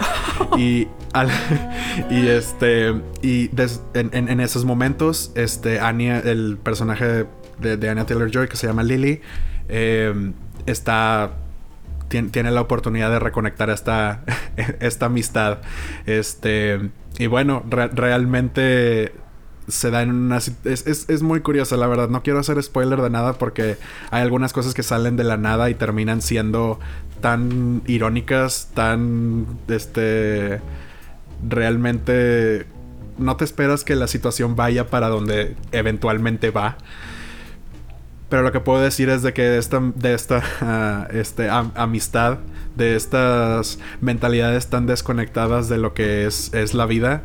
Y, 0.57 0.87
este. 2.09 2.95
Y 3.21 3.49
en, 3.93 4.39
esos 4.39 4.65
momentos, 4.65 5.31
este, 5.35 5.79
Anya, 5.79 6.19
el 6.19 6.57
personaje 6.61 7.25
de, 7.59 7.77
de 7.77 7.89
Anya 7.89 8.05
Taylor 8.05 8.29
Joy, 8.31 8.47
que 8.47 8.57
se 8.57 8.67
llama 8.67 8.83
Lily, 8.83 9.21
eh, 9.67 10.31
está 10.65 11.31
tiene, 12.09 12.51
la 12.51 12.61
oportunidad 12.61 13.11
de 13.11 13.19
reconectar 13.19 13.69
esta, 13.69 14.23
esta 14.79 15.05
amistad. 15.05 15.59
Este, 16.05 16.89
y 17.17 17.27
bueno, 17.27 17.63
realmente 17.69 19.13
se 19.69 19.91
da 19.91 20.01
en 20.01 20.11
una... 20.11 20.37
Es, 20.37 20.55
es, 20.65 21.21
muy 21.21 21.41
curioso, 21.41 21.77
la 21.77 21.87
verdad. 21.87 22.09
No 22.09 22.23
quiero 22.23 22.39
hacer 22.39 22.61
spoiler 22.61 23.01
de 23.01 23.09
nada 23.09 23.33
porque 23.33 23.77
hay 24.11 24.21
algunas 24.21 24.53
cosas 24.53 24.73
que 24.73 24.83
salen 24.83 25.15
de 25.17 25.23
la 25.23 25.37
nada 25.37 25.69
y 25.69 25.75
terminan 25.75 26.21
siendo 26.21 26.79
tan 27.21 27.81
irónicas, 27.87 28.69
tan... 28.73 29.45
Este... 29.67 30.61
Realmente... 31.47 32.65
No 33.17 33.35
te 33.35 33.43
esperas 33.43 33.83
que 33.83 33.95
la 33.95 34.07
situación 34.07 34.55
vaya 34.55 34.87
para 34.87 35.09
donde 35.09 35.55
eventualmente 35.71 36.51
va. 36.51 36.77
Pero 38.29 38.43
lo 38.43 38.51
que 38.51 38.59
puedo 38.59 38.79
decir 38.79 39.09
es 39.09 39.23
de 39.23 39.33
que 39.33 39.57
esta, 39.57 39.81
de 39.95 40.13
esta 40.13 40.43
ah, 40.61 41.07
este, 41.11 41.49
amistad, 41.49 42.37
de 42.75 42.95
estas 42.95 43.79
mentalidades 44.01 44.67
tan 44.67 44.85
desconectadas 44.85 45.67
de 45.67 45.77
lo 45.77 45.93
que 45.93 46.25
es, 46.25 46.53
es 46.53 46.73
la 46.73 46.85
vida, 46.85 47.23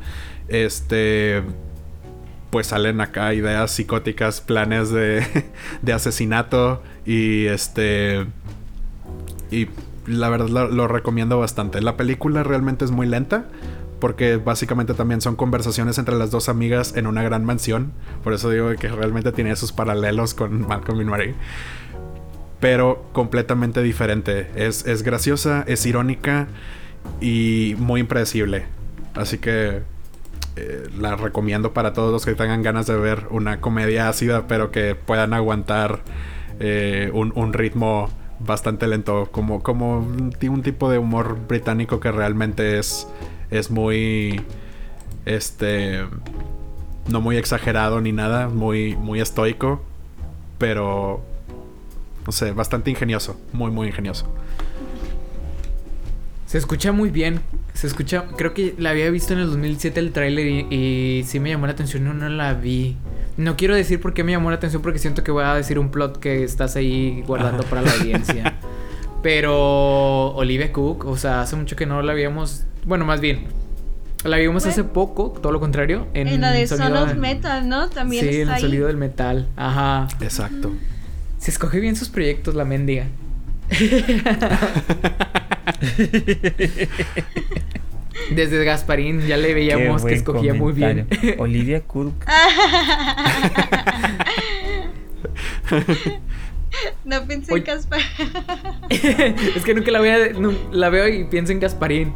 este 0.49 1.43
pues 2.55 2.69
salen 2.69 3.01
acá 3.01 3.35
ideas 3.35 3.73
psicóticas, 3.73 4.41
planes 4.41 4.89
de, 4.91 5.27
de 5.83 5.93
asesinato 5.93 6.85
y 7.05 7.47
este... 7.47 8.27
Y 9.51 9.67
la 10.07 10.29
verdad 10.29 10.47
lo, 10.71 10.87
recomiendo 10.87 11.37
bastante. 11.41 11.83
La 11.83 11.97
película 11.97 12.45
realmente 12.45 12.85
es 12.85 12.93
muy 12.93 13.09
lenta 13.09 13.47
porque 13.99 14.37
básicamente 14.37 14.95
también 14.95 15.21
son 15.21 15.35
conversaciones 15.35 15.99
entre 15.99 16.15
las 16.15 16.31
dos 16.31 16.49
amigas 16.49 16.97
en 16.97 17.09
una 17.09 17.25
gran 17.25 17.45
mansión. 17.45 17.93
Por 18.23 18.33
eso 18.33 18.49
digo 18.51 18.71
que 18.79 18.87
realmente 18.87 19.33
tiene 19.33 19.57
sus 19.57 19.73
paralelos 19.73 20.33
con 20.33 20.65
Malcolm 20.69 21.01
y 21.01 21.05
Marie. 21.07 21.35
Pero 22.61 23.05
completamente 23.13 23.83
diferente. 23.83 24.49
Es, 24.55 24.87
es 24.87 25.03
graciosa, 25.03 25.65
es 25.67 25.85
irónica 25.87 26.47
y 27.21 27.75
muy 27.79 28.03
impredecible. 28.03 28.67
Así 29.17 29.39
que 29.39 29.83
eh, 30.57 30.89
la 30.97 31.17
recomiendo 31.17 31.73
para 31.73 31.93
todos 31.93 32.13
los 32.13 32.25
que 32.25 32.35
tengan 32.35 32.63
ganas 32.63 32.87
de 32.87 32.95
ver 32.97 33.27
una 33.31 33.61
comedia 33.61 34.09
ácida, 34.09 34.47
pero 34.47 34.71
que 34.71 34.95
puedan 34.95 35.35
aguantar 35.35 36.03
eh, 36.61 37.11
un, 37.13 37.53
ritmo 37.53 38.09
bastante 38.39 38.87
lento, 38.87 39.29
como, 39.33 39.63
como 39.65 39.99
un, 39.99 40.63
tipo 40.63 40.91
de 40.91 40.99
humor 40.99 41.39
británico 41.49 41.99
que 41.99 42.13
realmente 42.13 42.79
es, 42.79 43.09
es 43.51 43.73
muy, 43.73 44.41
este, 45.27 46.05
no 47.09 47.21
muy 47.21 47.37
exagerado 47.37 48.01
ni 48.01 48.13
nada, 48.13 48.49
muy, 48.49 48.95
muy 48.95 49.21
estoico, 49.21 49.83
pero, 50.59 51.21
no 52.27 52.31
sé, 52.31 52.53
bastante 52.53 52.91
ingenioso, 52.91 53.41
muy, 53.53 53.73
muy 53.73 53.89
ingenioso. 53.89 54.33
Se 56.55 56.59
escucha 56.59 56.93
muy 56.93 57.11
bien. 57.11 57.41
Se 57.73 57.89
escucha. 57.89 58.27
Creo 58.37 58.55
que 58.55 58.77
la 58.79 58.91
había 58.91 59.11
visto 59.11 59.33
en 59.33 59.41
el 59.41 59.49
2007 59.49 59.99
el 59.99 60.13
tráiler 60.13 60.47
y, 60.47 60.67
y, 60.71 61.25
sí 61.25 61.41
me 61.41 61.51
llamó 61.51 61.67
la 61.67 61.73
atención. 61.73 62.05
No, 62.05 62.15
no 62.15 62.29
la 62.29 62.55
vi. 62.55 62.97
No 63.37 63.57
quiero 63.57 63.75
decir 63.75 64.01
por 64.01 64.15
qué 64.15 64.23
me 64.23 64.31
llamó 64.31 64.51
la 64.51 64.57
atención 64.59 64.81
porque 64.81 65.01
siento 65.01 65.25
que 65.25 65.33
voy 65.33 65.43
a 65.43 65.53
decir 65.55 65.81
un 65.81 65.91
plot 65.91 66.21
que 66.21 66.45
estás 66.45 66.77
ahí 66.77 67.25
guardando 67.27 67.65
para 67.65 67.83
la 67.83 67.91
audiencia. 67.95 68.55
Pero 69.25 70.29
Olivia 70.37 70.71
Cook, 70.73 71.07
o 71.07 71.17
sea, 71.17 71.41
hace 71.41 71.57
mucho 71.57 71.75
que 71.75 71.87
no 71.87 72.01
la 72.03 72.13
habíamos. 72.13 72.67
Bueno, 72.85 73.05
más 73.05 73.21
bien. 73.21 73.47
La 74.23 74.37
vimos 74.37 74.65
hace 74.65 74.85
poco, 74.85 75.33
todo 75.43 75.51
lo 75.51 75.59
contrario. 75.59 76.07
En, 76.15 76.41
la 76.41 76.53
de 76.53 76.69
Son 76.69 76.97
of 76.97 77.17
Metal, 77.17 77.69
¿no? 77.69 77.91
También 77.91 78.29
sí, 78.29 78.43
en 78.43 78.49
el 78.49 78.61
sonido 78.61 78.87
del 78.87 78.97
metal. 78.97 79.49
Ajá. 79.57 80.07
Exacto. 80.21 80.73
Se 81.39 81.51
escoge 81.51 81.81
bien 81.81 81.97
sus 81.97 82.11
proyectos, 82.11 82.55
la 82.55 82.65
mendiga. 82.65 83.09
Desde 88.31 88.65
Gasparín 88.65 89.27
ya 89.27 89.37
le 89.37 89.53
veíamos 89.55 90.05
que 90.05 90.15
escogía 90.15 90.55
muy 90.55 90.73
bien. 90.73 91.09
Olivia 91.39 91.83
Cook. 91.83 92.15
no 97.05 97.27
pensé 97.27 97.55
en 97.55 97.65
Gasparín. 97.65 98.07
es 98.91 99.65
que 99.65 99.75
nunca 99.75 99.91
la 99.91 100.01
veo, 100.01 100.53
la 100.73 100.89
veo 100.91 101.09
y 101.09 101.25
pienso 101.25 101.51
en 101.53 101.61
Gasparín. 101.61 102.13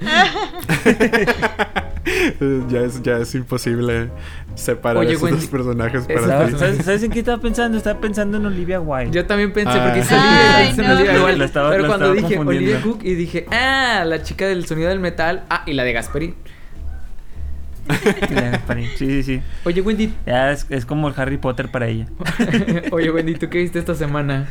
ya, 2.68 2.80
es, 2.80 3.02
ya 3.02 3.18
es 3.18 3.34
imposible 3.34 4.10
separar 4.54 5.04
esos 5.04 5.30
dos 5.30 5.46
personajes 5.46 6.06
para 6.06 6.46
ti. 6.46 6.54
¿sabes, 6.82 7.02
en 7.02 7.10
qué 7.10 7.20
estaba 7.20 7.40
pensando? 7.40 7.78
Estaba 7.78 8.00
pensando 8.00 8.38
en 8.38 8.46
Olivia 8.46 8.80
Wilde. 8.80 9.12
Yo 9.12 9.26
también 9.26 9.52
pensé, 9.52 9.78
porque 9.78 10.00
es 10.00 10.78
Olivia, 10.78 11.24
Wilde. 11.24 11.50
Pero 11.52 11.86
cuando 11.86 12.12
dije 12.12 12.38
Olivia 12.38 12.80
Cook 12.82 13.00
y 13.02 13.14
dije, 13.14 13.46
ah, 13.50 14.04
la 14.06 14.22
chica 14.22 14.46
del 14.46 14.66
sonido 14.66 14.88
del 14.88 15.00
metal. 15.00 15.44
Ah, 15.48 15.62
y 15.66 15.72
la 15.72 15.84
de 15.84 15.92
Gasparín. 15.92 16.34
Sí, 18.96 19.06
sí, 19.06 19.22
sí. 19.22 19.42
Oye, 19.64 19.80
Wendy. 19.80 20.12
Ya 20.26 20.52
es, 20.52 20.66
es 20.70 20.84
como 20.84 21.08
el 21.08 21.14
Harry 21.16 21.38
Potter 21.38 21.70
para 21.70 21.86
ella. 21.86 22.06
Oye, 22.90 23.10
Wendy, 23.10 23.34
¿tú 23.34 23.48
qué 23.48 23.58
viste 23.58 23.78
esta 23.78 23.94
semana? 23.94 24.48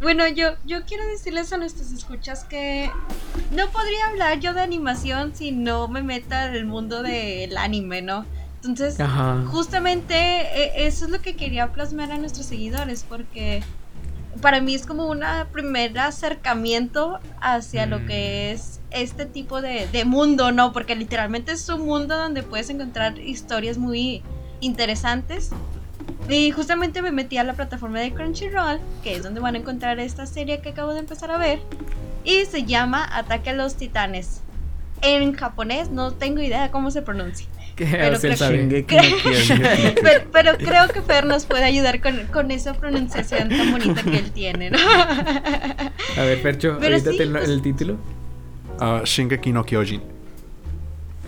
Bueno, 0.00 0.28
yo, 0.28 0.50
yo 0.64 0.84
quiero 0.84 1.04
decirles 1.06 1.52
a 1.52 1.56
nuestros 1.56 1.90
escuchas 1.90 2.44
que 2.44 2.90
no 3.50 3.68
podría 3.70 4.06
hablar 4.06 4.38
yo 4.38 4.54
de 4.54 4.60
animación 4.60 5.34
si 5.34 5.50
no 5.50 5.88
me 5.88 6.02
meta 6.02 6.46
en 6.46 6.54
el 6.54 6.66
mundo 6.66 7.02
del 7.02 7.56
anime, 7.56 8.02
¿no? 8.02 8.24
Entonces, 8.62 8.96
justamente 9.50 10.14
e, 10.14 10.86
eso 10.86 11.06
es 11.06 11.10
lo 11.10 11.20
que 11.20 11.34
quería 11.34 11.72
plasmar 11.72 12.12
a 12.12 12.18
nuestros 12.18 12.46
seguidores, 12.46 13.04
porque 13.08 13.62
para 14.40 14.60
mí 14.60 14.74
es 14.74 14.86
como 14.86 15.06
un 15.06 15.22
primer 15.52 15.98
acercamiento 15.98 17.18
hacia 17.40 17.86
lo 17.86 18.04
que 18.06 18.52
mm. 18.52 18.54
es 18.54 18.80
este 18.90 19.26
tipo 19.26 19.60
de, 19.62 19.88
de, 19.88 20.04
mundo, 20.04 20.52
¿no? 20.52 20.72
Porque 20.72 20.94
literalmente 20.94 21.52
es 21.52 21.68
un 21.68 21.86
mundo 21.86 22.16
donde 22.16 22.44
puedes 22.44 22.70
encontrar 22.70 23.18
historias 23.18 23.78
muy 23.78 24.22
interesantes 24.60 25.50
y 26.28 26.50
justamente 26.50 27.00
me 27.02 27.10
metí 27.10 27.38
a 27.38 27.44
la 27.44 27.54
plataforma 27.54 28.00
de 28.00 28.12
Crunchyroll, 28.12 28.80
que 29.02 29.16
es 29.16 29.22
donde 29.22 29.40
van 29.40 29.54
a 29.54 29.58
encontrar 29.58 29.98
esta 29.98 30.26
serie 30.26 30.60
que 30.60 30.70
acabo 30.70 30.92
de 30.92 31.00
empezar 31.00 31.30
a 31.30 31.38
ver. 31.38 31.60
Y 32.24 32.44
se 32.44 32.64
llama 32.64 33.08
Ataque 33.10 33.50
a 33.50 33.52
los 33.54 33.76
Titanes. 33.76 34.42
En 35.00 35.32
japonés 35.32 35.90
no 35.90 36.12
tengo 36.12 36.42
idea 36.42 36.62
de 36.62 36.70
cómo 36.70 36.90
se 36.90 37.02
pronuncia. 37.02 37.46
Pero 37.76 38.18
creo, 38.18 38.86
que, 38.86 40.26
pero, 40.32 40.56
creo 40.58 40.88
que 40.88 41.00
Fer 41.00 41.24
nos 41.24 41.46
puede 41.46 41.62
ayudar 41.62 42.00
con, 42.00 42.50
esa 42.50 42.74
pronunciación 42.74 43.48
tan 43.50 43.70
bonita 43.70 44.02
que 44.02 44.16
él 44.16 44.32
tiene, 44.32 44.70
¿no? 44.70 44.78
A 44.78 46.22
ver, 46.22 46.42
Percho, 46.42 46.72
ahorita 46.72 47.10
el, 47.10 47.30
pues 47.30 47.48
el, 47.48 47.62
título. 47.62 47.96
Uh, 48.80 49.04
Shingeki 49.04 49.52
no 49.52 49.64
Kyojin. 49.64 50.02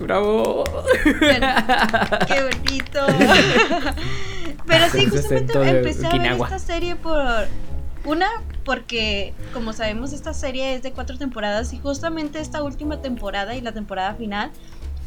¡Bravo! 0.00 0.64
¡Qué 1.04 2.42
bonito! 2.42 3.06
Pero 4.70 4.88
sí, 4.92 5.06
justamente 5.06 5.52
empecé 5.52 6.06
a 6.06 6.16
ver 6.16 6.32
esta 6.32 6.58
serie 6.58 6.96
por. 6.96 7.20
Una, 8.04 8.28
porque 8.64 9.34
como 9.52 9.74
sabemos, 9.74 10.14
esta 10.14 10.32
serie 10.32 10.74
es 10.74 10.82
de 10.82 10.92
cuatro 10.92 11.18
temporadas 11.18 11.74
y 11.74 11.78
justamente 11.78 12.40
esta 12.40 12.62
última 12.62 13.02
temporada 13.02 13.54
y 13.54 13.60
la 13.60 13.72
temporada 13.72 14.14
final 14.14 14.50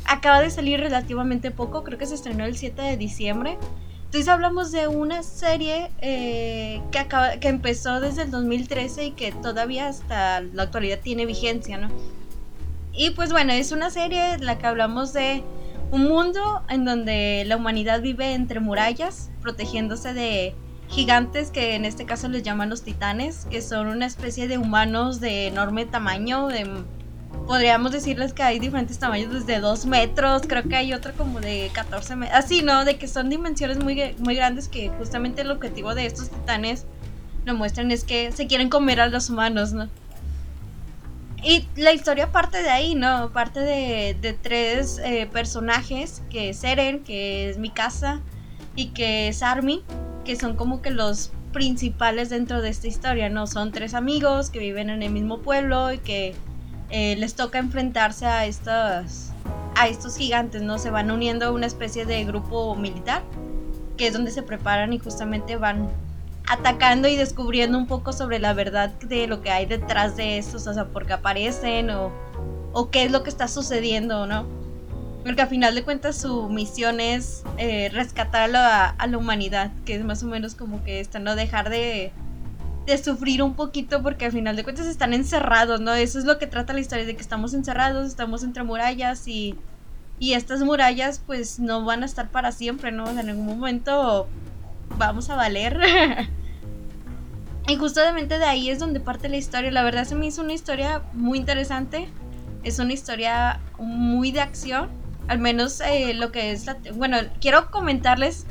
acaba 0.05 0.41
de 0.41 0.51
salir 0.51 0.80
relativamente 0.80 1.49
poco, 1.49 1.84
creo 1.84 1.97
que 1.97 2.05
se 2.05 2.14
estrenó 2.14 2.45
el 2.45 2.55
7 2.55 2.80
de 2.84 2.97
diciembre. 2.97 3.57
Entonces 4.05 4.28
hablamos 4.28 4.72
de 4.72 4.88
una 4.88 5.24
serie 5.24 5.89
eh, 6.01 6.84
que, 6.91 6.99
acaba, 6.99 7.38
que 7.38 7.47
empezó 7.47 7.99
desde 7.99 8.22
el 8.24 8.30
2013 8.30 9.05
y 9.05 9.11
que 9.11 9.32
todavía 9.32 9.88
hasta 9.88 10.41
la 10.41 10.64
actualidad 10.64 10.99
tiene 10.99 11.26
vigencia, 11.26 11.80
¿no? 11.80 11.89
Y 12.91 13.09
pues 13.11 13.32
bueno, 13.32 13.53
es 13.53 13.72
una 13.72 13.89
serie 13.89 14.34
en 14.36 14.45
la 14.45 14.59
que 14.59 14.68
hablamos 14.68 15.14
de 15.14 15.43
un 15.94 16.08
mundo 16.08 16.64
en 16.70 16.86
donde 16.86 17.44
la 17.46 17.56
humanidad 17.56 18.02
vive 18.02 18.34
entre 18.34 18.60
murallas, 18.60 19.30
protegiéndose 19.44 20.16
de 20.16 20.56
gigantes 20.89 21.52
que 21.52 21.76
en 21.76 21.86
este 21.86 22.06
caso 22.06 22.28
les 22.30 22.41
llaman 22.41 22.72
los 22.72 22.82
titanes, 22.82 23.46
que 23.52 23.62
son 23.62 23.86
una 23.86 24.08
especie 24.08 24.48
de 24.48 24.58
humanos 24.58 25.20
de 25.20 25.46
enorme 25.46 25.86
tamaño, 25.86 26.48
de, 26.48 26.68
podríamos 27.46 27.91
decirles 27.91 28.34
que 28.34 28.41
hay 28.41 28.58
diferentes 28.58 28.98
tamaños 28.98 29.32
desde 29.32 29.60
2 29.60 29.86
metros, 29.86 30.41
creo 30.48 30.64
que 30.64 30.76
hay 30.76 30.94
otro 30.94 31.14
como 31.14 31.39
de 31.39 31.70
14 31.74 32.16
metros, 32.16 32.39
así, 32.44 32.64
¿no? 32.64 32.86
De 32.86 32.98
que 32.98 33.08
son 33.08 33.30
dimensiones 33.30 33.78
muy, 33.78 34.16
muy 34.18 34.34
grandes 34.34 34.70
que 34.70 34.89
justamente 34.98 35.44
el 35.44 35.52
objetivo 35.52 35.94
de 35.94 36.08
estos 36.08 36.32
titanes 36.32 36.88
lo 37.46 37.54
muestran 37.54 37.91
es 37.91 38.04
que 38.04 38.32
se 38.32 38.48
quieren 38.48 38.70
comer 38.70 39.00
a 39.00 39.10
los 39.10 39.30
humanos, 39.30 39.74
¿no? 39.74 39.89
Y 41.44 41.68
la 41.76 41.91
historia 41.91 42.32
parte 42.32 42.64
de 42.64 42.70
ahí, 42.70 42.96
¿no? 42.96 43.32
Parte 43.32 43.60
de, 43.60 44.16
de 44.20 44.34
tres 44.34 45.00
eh, 45.04 45.28
personajes, 45.32 46.24
que 46.30 46.50
es 46.50 46.64
Eren, 46.64 47.04
que 47.04 47.50
es 47.50 47.58
Mikasa, 47.58 48.22
y 48.76 48.88
que 48.88 49.28
es 49.28 49.44
Army, 49.44 49.84
que 50.24 50.36
son 50.36 50.56
como 50.56 50.82
que 50.82 50.89
los 50.89 51.32
principales 51.52 52.30
dentro 52.30 52.62
de 52.62 52.70
esta 52.70 52.88
historia, 52.88 53.30
¿no? 53.30 53.46
Son 53.48 53.72
tres 53.72 53.94
amigos 53.94 54.50
que 54.50 54.60
viven 54.60 54.89
en 54.89 55.04
el 55.04 55.12
mismo 55.12 55.39
pueblo 55.39 55.91
y 55.91 56.00
que 56.00 56.34
eh, 56.89 57.16
les 57.18 57.36
toca 57.36 57.60
enfrentarse 57.60 58.26
a 58.26 58.46
estos, 58.46 59.32
a 59.76 59.88
estos 59.88 60.18
gigantes, 60.18 60.62
¿no? 60.62 60.78
Se 60.80 60.89
van 60.89 61.12
uniendo 61.12 61.46
a 61.46 61.52
una 61.52 61.68
especie 61.68 62.06
de 62.06 62.24
grupo 62.24 62.76
militar, 62.76 63.22
que 63.98 64.08
es 64.08 64.14
donde 64.14 64.32
se 64.32 64.44
preparan 64.44 64.94
y 64.94 65.00
justamente 65.00 65.56
van 65.58 65.89
atacando 66.48 67.08
y 67.08 67.16
descubriendo 67.16 67.78
un 67.78 67.88
poco 67.88 68.14
sobre 68.14 68.39
la 68.39 68.54
verdad 68.54 68.89
de 69.02 69.28
lo 69.28 69.41
que 69.41 69.50
hay 69.50 69.66
detrás 69.66 70.18
de 70.18 70.38
estos, 70.38 70.68
o 70.68 70.74
sea, 70.74 70.86
por 70.86 71.06
qué 71.06 71.14
aparecen 71.14 71.89
o, 71.89 72.12
o 72.74 72.89
qué 72.89 73.04
es 73.04 73.12
lo 73.12 73.24
que 73.24 73.30
está 73.30 73.48
sucediendo, 73.48 74.28
¿no? 74.28 74.46
Porque 75.24 75.41
a 75.41 75.48
final 75.48 75.74
de 75.74 75.84
cuentas 75.84 76.18
su 76.18 76.50
misión 76.50 77.00
es 77.00 77.44
eh, 77.58 77.89
rescatar 77.94 78.54
a 78.56 79.08
la, 79.08 79.18
humanidad, 79.18 79.72
que 79.86 79.96
es 79.96 80.04
más 80.04 80.22
o 80.24 80.28
menos 80.28 80.54
como 80.54 80.84
que 80.84 81.00
esto, 81.00 81.20
no 81.20 81.36
dejar 81.36 81.70
de, 81.70 82.12
de 82.86 82.98
sufrir 82.98 83.41
un 83.41 83.54
poquito 83.54 84.04
porque 84.04 84.26
al 84.26 84.34
final 84.34 84.58
de 84.58 84.66
cuentas 84.66 84.88
están 84.88 85.14
encerrados, 85.14 85.80
¿no? 85.80 85.94
Eso 85.94 86.20
es 86.20 86.26
lo 86.26 86.39
que 86.39 86.48
trata 86.48 86.74
la 86.74 86.82
historia, 86.82 87.06
de 87.06 87.16
que 87.16 87.22
estamos 87.22 87.54
encerrados, 87.54 88.06
estamos 88.06 88.44
entre 88.44 88.64
murallas 88.64 89.26
y, 89.30 89.56
y 90.20 90.34
estas 90.34 90.62
murallas 90.62 91.22
pues 91.26 91.58
no 91.58 91.86
van 91.86 92.04
a 92.04 92.06
estar 92.06 92.30
para 92.30 92.52
siempre, 92.52 92.91
¿no? 92.91 93.10
en 93.10 93.30
algún 93.30 93.46
momento 93.46 94.28
vamos 94.97 95.29
a 95.29 95.36
valer. 95.36 95.79
y 97.67 97.75
justamente 97.75 98.39
de 98.39 98.45
ahí 98.45 98.69
es 98.69 98.79
donde 98.79 98.99
parte 98.99 99.29
la 99.29 99.38
historia. 99.38 99.71
La 99.71 99.84
verdad 99.84 100.05
se 100.05 100.15
me 100.15 100.25
hizo 100.27 100.41
una 100.41 100.53
historia 100.53 101.01
muy 101.13 101.38
interesante. 101.39 102.09
Es 102.63 102.79
una 102.79 102.93
historia 102.93 103.59
muy 103.77 104.31
de 104.31 104.41
acción. 104.41 104.89
Al 105.27 105.39
menos 105.39 105.81
eh, 105.81 106.13
lo 106.13 106.31
que 106.31 106.51
es 106.51 106.65
la... 106.65 106.77
Bueno, 106.93 107.17
quiero 107.39 107.71
comentarles 107.71 108.45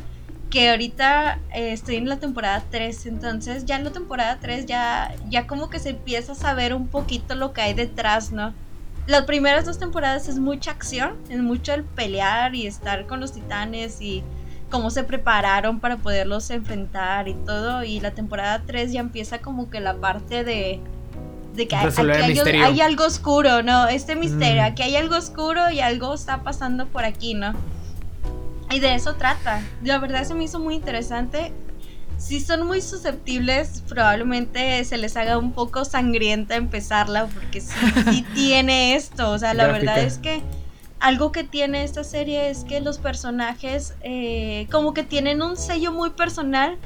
que 0.51 0.71
ahorita 0.71 1.39
eh, 1.55 1.73
estoy 1.73 1.97
en 1.97 2.09
la 2.09 2.19
temporada 2.19 2.63
3, 2.71 3.07
entonces 3.07 3.65
ya 3.65 3.77
en 3.77 3.85
la 3.85 3.91
temporada 3.91 4.39
3 4.39 4.67
ya, 4.67 5.15
ya 5.31 5.47
como 5.47 5.71
que 5.71 5.79
se 5.79 5.91
empieza 5.91 6.33
a 6.33 6.35
saber 6.35 6.75
un 6.75 6.89
poquito 6.89 7.35
lo 7.35 7.55
que 7.55 7.63
hay 7.63 7.73
detrás, 7.73 8.33
¿no? 8.33 8.53
las 9.07 9.23
primeras 9.23 9.65
dos 9.65 9.79
temporadas 9.79 10.29
es 10.29 10.39
mucha 10.39 10.71
acción, 10.71 11.17
es 11.29 11.41
mucho 11.41 11.75
el 11.75 11.85
pelear 11.85 12.55
y 12.55 12.67
estar 12.67 13.07
con 13.07 13.21
los 13.21 13.33
titanes 13.33 14.01
y 14.01 14.23
cómo 14.73 14.91
se 14.91 15.05
prepararon 15.05 15.79
para 15.79 15.99
poderlos 15.99 16.51
enfrentar 16.51 17.29
y 17.29 17.35
todo. 17.35 17.85
Y 17.85 18.01
la 18.01 18.13
temporada 18.13 18.63
3 18.67 18.91
ya 18.91 19.01
empieza 19.01 19.39
como 19.39 19.69
que 19.71 19.79
la 19.81 19.95
parte 19.95 20.43
de, 20.43 20.81
de 21.55 21.69
que 21.69 21.77
hay, 21.77 22.81
algo 22.81 23.05
oscuro, 23.05 23.63
¿no? 23.63 23.87
Este 23.87 24.17
misterio, 24.17 24.63
mm. 24.63 24.75
que 24.75 24.83
hay 24.83 24.97
algo 24.97 25.17
oscuro 25.17 25.71
y 25.71 25.81
algo 25.81 26.15
está 26.15 26.43
pasando 26.43 26.87
por 26.87 27.05
aquí, 27.05 27.35
¿no? 27.35 27.53
Y 28.71 28.81
de 28.81 28.95
eso 28.95 29.15
trata. 29.17 29.63
La 29.85 29.99
verdad 29.99 30.25
se 30.25 30.35
me 30.35 30.45
hizo 30.45 30.59
muy 30.59 30.75
interesante 30.75 31.53
si 32.17 32.41
son 32.41 32.67
muy 32.67 32.81
susceptibles, 32.81 33.83
probablemente 33.89 34.83
se 34.85 34.97
les 34.97 35.17
haga 35.17 35.39
un 35.39 35.53
poco 35.53 35.85
sangrienta 35.85 36.55
empezarla, 36.55 37.27
porque 37.27 37.61
sí, 37.61 38.25
tiene 38.35 38.95
esto. 38.95 39.33
O 39.33 39.39
sea, 39.39 39.53
la 39.55 39.67
verdad 39.67 39.99
es 39.99 40.19
que 40.19 40.41
algo 41.03 41.33
que 41.33 41.43
tiene 41.43 41.83
esta 41.83 42.05
serie 42.05 42.49
es 42.49 42.63
que 42.63 42.81
los 42.81 42.99
personajes 42.99 43.95
eh, 44.03 44.69
como 44.71 44.95
que 44.95 45.03
tienen 45.03 45.43
un 45.43 45.57
sello 45.57 45.91
muy 45.91 46.11
personal 46.11 46.79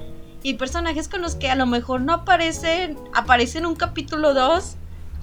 y 0.43 0.55
personajes 0.55 1.07
con 1.07 1.21
los 1.21 1.35
que 1.35 1.51
a 1.51 1.55
lo 1.55 1.67
mejor 1.67 2.01
no 2.01 2.15
aparecen, 2.15 2.97
aparecen 3.13 3.67
un 3.67 3.77
capítulo 3.77 4.33
2, 4.33 4.77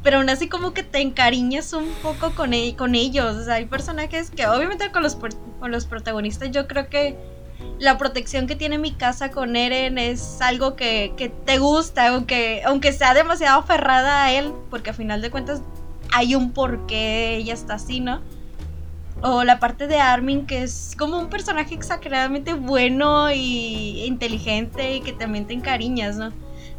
pero 0.03 0.17
aún 0.17 0.29
así 0.29 0.47
como 0.47 0.75
que 0.75 0.83
te 0.83 1.01
encariñas 1.01 1.73
un 1.73 1.89
poco 2.03 2.35
con, 2.35 2.53
e, 2.53 2.75
con 2.75 2.93
ellos. 2.93 3.35
O 3.35 3.43
sea, 3.43 3.55
hay 3.55 3.65
personajes 3.65 4.29
que 4.29 4.45
obviamente 4.45 4.91
con 4.91 5.01
los, 5.01 5.15
con 5.15 5.71
los 5.71 5.85
protagonistas 5.85 6.51
yo 6.51 6.67
creo 6.67 6.87
que 6.87 7.17
la 7.79 7.97
protección 7.97 8.45
que 8.45 8.55
tiene 8.55 8.77
mi 8.77 8.91
casa 8.91 9.31
con 9.31 9.55
Eren 9.55 9.97
es 9.97 10.39
algo 10.39 10.75
que, 10.75 11.33
te 11.45 11.57
gusta, 11.57 12.09
aunque, 12.09 12.61
aunque 12.63 12.93
sea 12.93 13.15
demasiado 13.15 13.59
aferrada 13.59 14.25
a 14.25 14.33
él, 14.33 14.51
porque 14.69 14.91
a 14.91 14.93
final 14.93 15.23
de 15.23 15.31
cuentas 15.31 15.63
hay 16.13 16.35
un 16.35 16.51
porqué 16.51 17.37
ella 17.37 17.55
está 17.55 17.73
así, 17.73 17.99
¿no? 17.99 18.21
O 19.23 19.43
la 19.43 19.59
parte 19.59 19.87
de 19.87 19.97
Armin, 19.97 20.45
que 20.45 20.61
es 20.61 20.95
como 20.97 21.17
un 21.17 21.29
personaje 21.29 21.73
exageradamente 21.73 22.53
bueno 22.53 23.31
y 23.31 24.03
inteligente 24.05 24.95
y 24.95 25.01
que 25.01 25.13
también 25.13 25.47
te 25.47 25.53
encariñas, 25.53 26.17
¿no? 26.17 26.31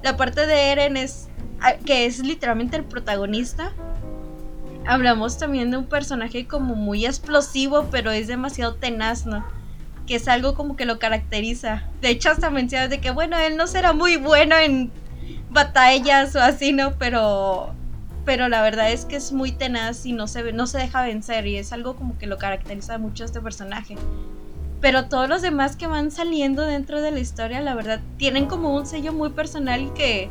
La 0.03 0.17
parte 0.17 0.47
de 0.47 0.71
Eren 0.71 0.97
es 0.97 1.29
ah, 1.61 1.73
que 1.85 2.07
es 2.07 2.21
literalmente 2.21 2.77
el 2.77 2.85
protagonista. 2.85 3.73
Hablamos 4.87 5.39
también 5.39 5.71
de 5.71 5.79
un 5.79 5.87
personaje 5.87 6.47
como 6.47 6.77
muy 6.77 7.07
explosivo, 7.07 7.89
pero 7.91 8.11
es 8.11 8.29
demasiado 8.29 8.75
tenaz, 8.75 9.25
¿no? 9.25 9.43
que 10.07 10.17
es 10.17 10.29
algo 10.29 10.55
como 10.55 10.77
que 10.77 10.85
lo 10.85 10.99
caracteriza. 10.99 11.85
De 12.01 12.11
hecho, 12.11 12.31
hasta 12.31 12.51
mencionas 12.51 12.91
de 12.91 13.01
que, 13.01 13.11
bueno, 13.11 13.39
él 13.39 13.57
no 13.57 13.67
será 13.67 13.93
muy 13.93 14.17
bueno 14.17 14.57
en 14.57 14.93
batallas 15.51 16.35
o 16.37 16.41
así, 16.41 16.73
¿no? 16.73 16.93
Pero, 16.99 17.74
pero 18.25 18.49
la 18.49 18.63
verdad 18.63 18.91
es 18.91 19.05
que 19.05 19.17
es 19.17 19.33
muy 19.33 19.53
tenaz 19.53 20.07
y 20.07 20.13
no 20.13 20.27
se, 20.27 20.53
no 20.53 20.67
se 20.67 20.79
deja 20.79 21.03
vencer 21.03 21.47
y 21.47 21.57
es 21.57 21.73
algo 21.73 21.97
como 21.97 22.17
que 22.19 22.27
lo 22.27 22.39
caracteriza 22.39 22.99
mucho 22.99 23.23
a 23.25 23.27
este 23.27 23.41
personaje. 23.41 23.97
Pero 24.81 25.07
todos 25.07 25.29
los 25.29 25.43
demás 25.43 25.77
que 25.77 25.87
van 25.87 26.11
saliendo 26.11 26.63
dentro 26.63 27.01
de 27.01 27.11
la 27.11 27.21
historia, 27.21 27.61
la 27.61 27.75
verdad, 27.75 28.01
tienen 28.19 28.47
como 28.47 28.75
un 28.75 28.87
sello 28.87 29.13
muy 29.13 29.31
personal 29.31 29.93
que 29.95 30.31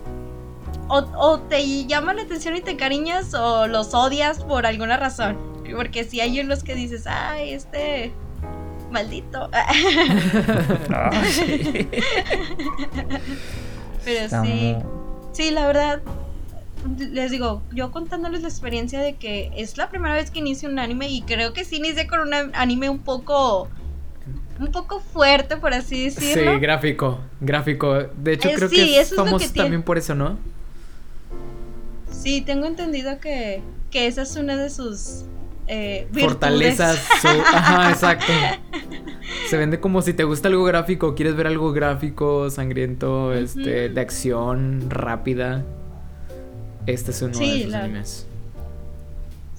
o, 0.89 0.97
o 1.17 1.39
te 1.39 1.85
llaman 1.85 2.17
la 2.17 2.23
atención 2.23 2.55
y 2.55 2.61
te 2.61 2.75
cariñas 2.77 3.33
o 3.33 3.67
los 3.67 3.93
odias 3.93 4.43
por 4.43 4.65
alguna 4.65 4.97
razón. 4.97 5.37
Porque 5.75 6.03
si 6.03 6.19
hay 6.19 6.39
unos 6.39 6.63
que 6.63 6.75
dices, 6.75 7.07
ay, 7.07 7.51
este 7.53 8.11
maldito. 8.91 9.49
Ah, 10.89 11.11
Pero 14.05 14.43
sí. 14.43 14.75
Sí, 15.31 15.51
la 15.51 15.65
verdad. 15.65 16.01
Les 16.97 17.31
digo, 17.31 17.61
yo 17.71 17.91
contándoles 17.91 18.41
la 18.41 18.49
experiencia 18.49 18.99
de 18.99 19.15
que 19.15 19.51
es 19.55 19.77
la 19.77 19.89
primera 19.89 20.15
vez 20.15 20.31
que 20.31 20.39
inicio 20.39 20.69
un 20.69 20.79
anime 20.79 21.09
y 21.09 21.21
creo 21.21 21.53
que 21.53 21.63
sí 21.63 21.77
inicié 21.77 22.07
con 22.07 22.19
un 22.19 22.33
anime 22.33 22.89
un 22.89 22.99
poco 22.99 23.69
un 24.59 24.71
poco 24.71 24.99
fuerte, 24.99 25.57
por 25.57 25.73
así 25.73 26.05
decirlo. 26.05 26.53
Sí, 26.53 26.59
gráfico, 26.59 27.19
gráfico. 27.41 28.03
De 28.17 28.33
hecho, 28.33 28.49
eh, 28.49 28.53
creo 28.55 28.69
que 28.69 28.99
es 28.99 29.15
famoso 29.15 29.51
también 29.53 29.83
por 29.83 29.97
eso, 29.97 30.15
¿no? 30.15 30.37
Sí, 32.11 32.41
tengo 32.41 32.65
entendido 32.67 33.19
que, 33.19 33.61
que 33.91 34.07
esa 34.07 34.21
es 34.21 34.35
una 34.35 34.55
de 34.55 34.69
sus 34.69 35.25
eh, 35.67 36.07
fortalezas. 36.13 37.01
Ajá, 37.53 37.89
exacto. 37.89 38.31
Se 39.49 39.57
vende 39.57 39.79
como 39.79 40.01
si 40.01 40.13
te 40.13 40.23
gusta 40.23 40.47
algo 40.47 40.63
gráfico, 40.63 41.15
quieres 41.15 41.35
ver 41.35 41.47
algo 41.47 41.71
gráfico, 41.73 42.49
sangriento, 42.49 43.33
este, 43.33 43.89
de 43.89 44.01
acción, 44.01 44.89
rápida. 44.89 45.65
Este 46.85 47.11
es 47.11 47.21
uno 47.21 47.37
de 47.37 47.65
los 47.65 47.73
animes. 47.73 48.27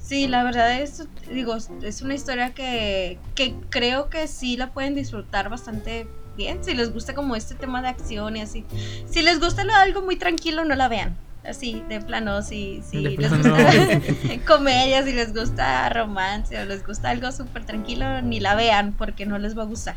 Sí, 0.03 0.27
la 0.29 0.45
verdad 0.45 0.81
es, 0.81 1.05
digo, 1.33 1.57
es 1.57 2.03
una 2.03 2.15
historia 2.15 2.53
que, 2.53 3.19
que 3.35 3.55
creo 3.71 4.11
que 4.11 4.29
sí 4.29 4.57
la 4.57 4.73
pueden 4.73 4.95
disfrutar 4.95 5.49
bastante 5.49 6.07
bien. 6.37 6.63
Si 6.63 6.75
les 6.75 6.93
gusta 6.93 7.15
como 7.15 7.37
este 7.37 7.55
tema 7.55 7.81
de 7.81 7.89
acción 7.89 8.37
y 8.37 8.43
así. 8.43 8.65
Si 9.09 9.23
les 9.23 9.41
gusta 9.41 9.65
algo 9.81 10.03
muy 10.03 10.17
tranquilo, 10.17 10.65
no 10.65 10.75
la 10.75 10.89
vean 10.89 11.17
así, 11.47 11.83
de 11.89 12.01
plano, 12.01 12.43
si, 12.43 12.83
si 12.89 13.01
les 13.01 13.31
gusta 13.31 13.57
comedia, 14.47 15.05
si 15.05 15.13
les 15.13 15.35
gusta 15.35 15.89
romance 15.91 16.59
o 16.61 16.65
les 16.65 16.87
gusta 16.87 17.11
algo 17.11 17.31
súper 17.33 17.65
tranquilo, 17.65 18.23
ni 18.23 18.41
la 18.41 18.55
vean 18.55 18.93
porque 18.93 19.27
no 19.27 19.39
les 19.39 19.57
va 19.57 19.63
a 19.63 19.67
gustar. 19.67 19.97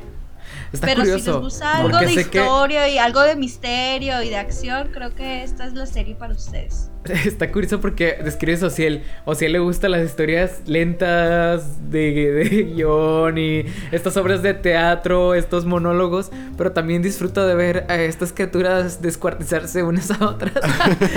Pero 0.80 1.04
si 1.04 1.12
les 1.12 1.28
gusta 1.28 1.78
algo 1.78 1.98
de 2.00 2.14
historia 2.14 2.88
y 2.88 2.98
algo 2.98 3.22
de 3.22 3.36
misterio 3.36 4.22
y 4.22 4.30
de 4.30 4.38
acción, 4.38 4.90
creo 4.94 5.14
que 5.14 5.44
esta 5.44 5.66
es 5.66 5.74
la 5.74 5.86
serie 5.86 6.16
para 6.16 6.34
ustedes. 6.34 6.90
Está 7.26 7.52
curioso 7.52 7.80
porque 7.80 8.18
describe 8.24 8.60
a 8.62 8.68
Ociel. 8.68 9.04
Ociel 9.26 9.52
le 9.52 9.60
gustan 9.60 9.92
las 9.92 10.06
historias 10.06 10.62
lentas 10.66 11.90
de, 11.90 12.32
de 12.32 12.64
guion 12.76 13.38
y 13.38 13.66
estas 13.92 14.18
obras 14.18 14.42
de 14.42 14.54
teatro, 14.54 15.34
estos 15.34 15.66
monólogos, 15.66 16.32
pero 16.58 16.72
también 16.72 17.02
disfruta 17.02 17.46
de 17.46 17.56
ver 17.56 17.86
a 17.90 17.96
estas 17.98 18.34
criaturas 18.34 19.02
descuartizarse 19.02 19.84
unas 19.84 20.12
a 20.12 20.26
otras. 20.26 20.54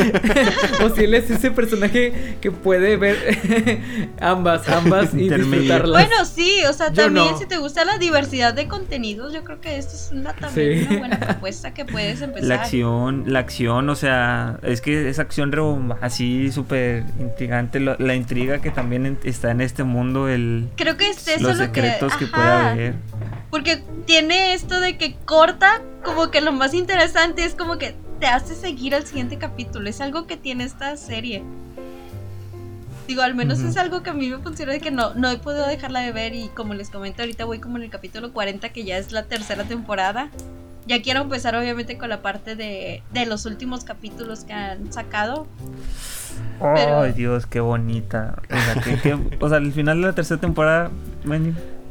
Ociel 0.85 1.15
es 1.15 1.31
ese 1.31 1.51
personaje 1.51 2.37
que 2.41 2.51
puede 2.51 2.97
ver 2.97 3.17
ambas, 4.21 4.69
ambas 4.69 5.15
y 5.15 5.29
disfrutarlas. 5.29 6.07
Bueno, 6.09 6.25
sí, 6.25 6.63
o 6.69 6.73
sea, 6.73 6.93
también 6.93 7.37
si 7.39 7.47
te 7.47 7.59
gusta 7.59 7.85
la 7.85 7.99
diversidad 7.99 8.55
de 8.55 8.69
contenidos, 8.69 9.33
yo 9.33 9.45
creo 9.45 9.61
que 9.61 9.79
esto 9.79 9.95
es 9.95 10.11
una, 10.13 10.33
también 10.35 10.87
una 10.89 10.99
buena 10.99 11.21
propuesta 11.21 11.75
que 11.75 11.85
puedes 11.85 12.21
empezar. 12.21 12.49
La 12.49 12.55
acción, 12.57 13.25
la 13.27 13.39
acción, 13.41 13.89
o 13.89 13.95
sea, 13.95 14.59
es 14.63 14.81
que 14.81 15.09
es 15.09 15.19
acción 15.19 15.53
así 16.01 16.51
súper 16.53 17.05
intrigante 17.19 17.81
la 17.81 18.15
intriga 18.15 18.61
que 18.61 18.71
también 18.71 19.19
está 19.25 19.51
en 19.51 19.61
este 19.61 19.85
mundo 19.85 20.29
el 20.29 20.69
creo 20.77 20.97
que 20.97 21.09
es 21.11 21.27
eso 21.29 21.49
los 21.49 21.59
secretos 21.59 22.17
que, 22.17 22.27
puede 22.27 22.47
haber. 22.47 22.95
porque 23.51 23.83
tiene 24.07 24.55
esto 24.55 24.81
de 24.81 24.97
que 24.97 25.15
corta 25.25 25.81
como 26.05 26.31
que 26.31 26.41
lo 26.41 26.53
más 26.53 26.75
interesante 26.75 27.45
es 27.45 27.55
como 27.55 27.79
que 27.79 27.95
te 28.21 28.27
hace 28.27 28.55
seguir 28.55 28.95
al 28.95 29.07
siguiente 29.07 29.39
capítulo 29.39 29.89
es 29.89 30.01
algo 30.01 30.27
que 30.27 30.37
tiene 30.37 30.65
esta 30.65 30.97
serie. 30.97 31.43
Digo 33.09 33.23
al 33.23 33.35
menos 33.35 33.59
es 33.61 33.77
algo 33.77 34.03
que 34.03 34.11
a 34.11 34.13
mí 34.13 34.29
me 34.29 34.39
funciona 34.39 34.73
de 34.73 34.81
que 34.81 34.93
no 34.93 35.15
no 35.15 35.31
he 35.31 35.39
podido 35.39 35.67
dejarla 35.67 36.01
de 36.01 36.13
ver 36.13 36.35
y 36.35 36.49
como 36.49 36.75
les 36.75 36.91
comento 36.91 37.23
ahorita 37.23 37.45
voy 37.45 37.59
como 37.59 37.77
en 37.77 37.83
el 37.85 37.91
capítulo 37.91 38.33
40 38.33 38.69
que 38.69 38.85
ya 38.85 38.99
es 38.99 39.11
la 39.11 39.25
tercera 39.25 39.65
temporada 39.65 40.31
ya 40.87 41.03
quiero 41.03 41.21
empezar 41.23 41.55
obviamente 41.55 41.99
con 41.99 42.09
la 42.09 42.23
parte 42.23 42.57
de, 42.57 43.03
de 43.13 43.27
los 43.27 43.47
últimos 43.47 43.85
capítulos 43.85 44.45
que 44.45 44.53
han 44.53 44.93
sacado. 44.93 45.47
Ay, 46.61 47.13
Dios, 47.13 47.47
qué 47.47 47.61
bonita. 47.61 48.41
O 49.41 49.49
sea, 49.49 49.59
al 49.59 49.73
final 49.73 50.01
de 50.01 50.09
la 50.09 50.15
tercera 50.15 50.41
temporada, 50.41 50.91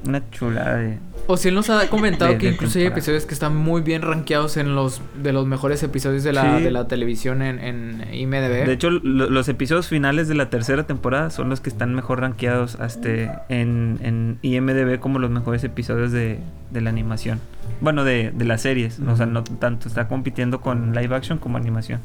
una 0.05 0.29
chulada 0.31 0.77
de... 0.77 0.97
O 1.27 1.37
si 1.37 1.49
él 1.49 1.55
nos 1.55 1.69
ha 1.69 1.87
comentado 1.89 2.37
que 2.37 2.49
incluso 2.49 2.79
hay 2.79 2.85
episodios 2.85 3.25
que 3.25 3.33
están 3.33 3.55
muy 3.55 3.81
bien 3.81 4.01
rankeados 4.01 4.57
en 4.57 4.75
los 4.75 5.01
de 5.21 5.31
los 5.31 5.45
mejores 5.45 5.83
episodios 5.83 6.23
de 6.23 6.33
la, 6.33 6.59
de 6.59 6.71
la 6.71 6.87
televisión 6.87 7.41
en, 7.41 7.59
en 7.59 8.07
IMDb. 8.13 8.65
De 8.65 8.73
hecho, 8.73 8.89
los 8.89 9.47
episodios 9.47 9.87
finales 9.87 10.27
de 10.27 10.35
la 10.35 10.49
tercera 10.49 10.87
temporada 10.87 11.29
son 11.29 11.49
los 11.49 11.61
que 11.61 11.69
están 11.69 11.93
mejor 11.93 12.21
rankeados 12.21 12.77
este, 12.83 13.31
en, 13.49 13.99
en 14.01 14.39
IMDb 14.41 14.99
como 14.99 15.19
los 15.19 15.29
mejores 15.29 15.63
episodios 15.63 16.11
de, 16.11 16.39
de 16.71 16.81
la 16.81 16.89
animación. 16.89 17.39
Bueno, 17.81 18.03
de, 18.03 18.31
de 18.31 18.45
las 18.45 18.61
series. 18.61 18.99
O 18.99 19.15
sea, 19.15 19.25
no 19.25 19.43
tanto. 19.43 19.87
Está 19.87 20.07
compitiendo 20.07 20.61
con 20.61 20.93
live 20.93 21.15
action 21.15 21.37
como 21.37 21.57
animación. 21.57 22.01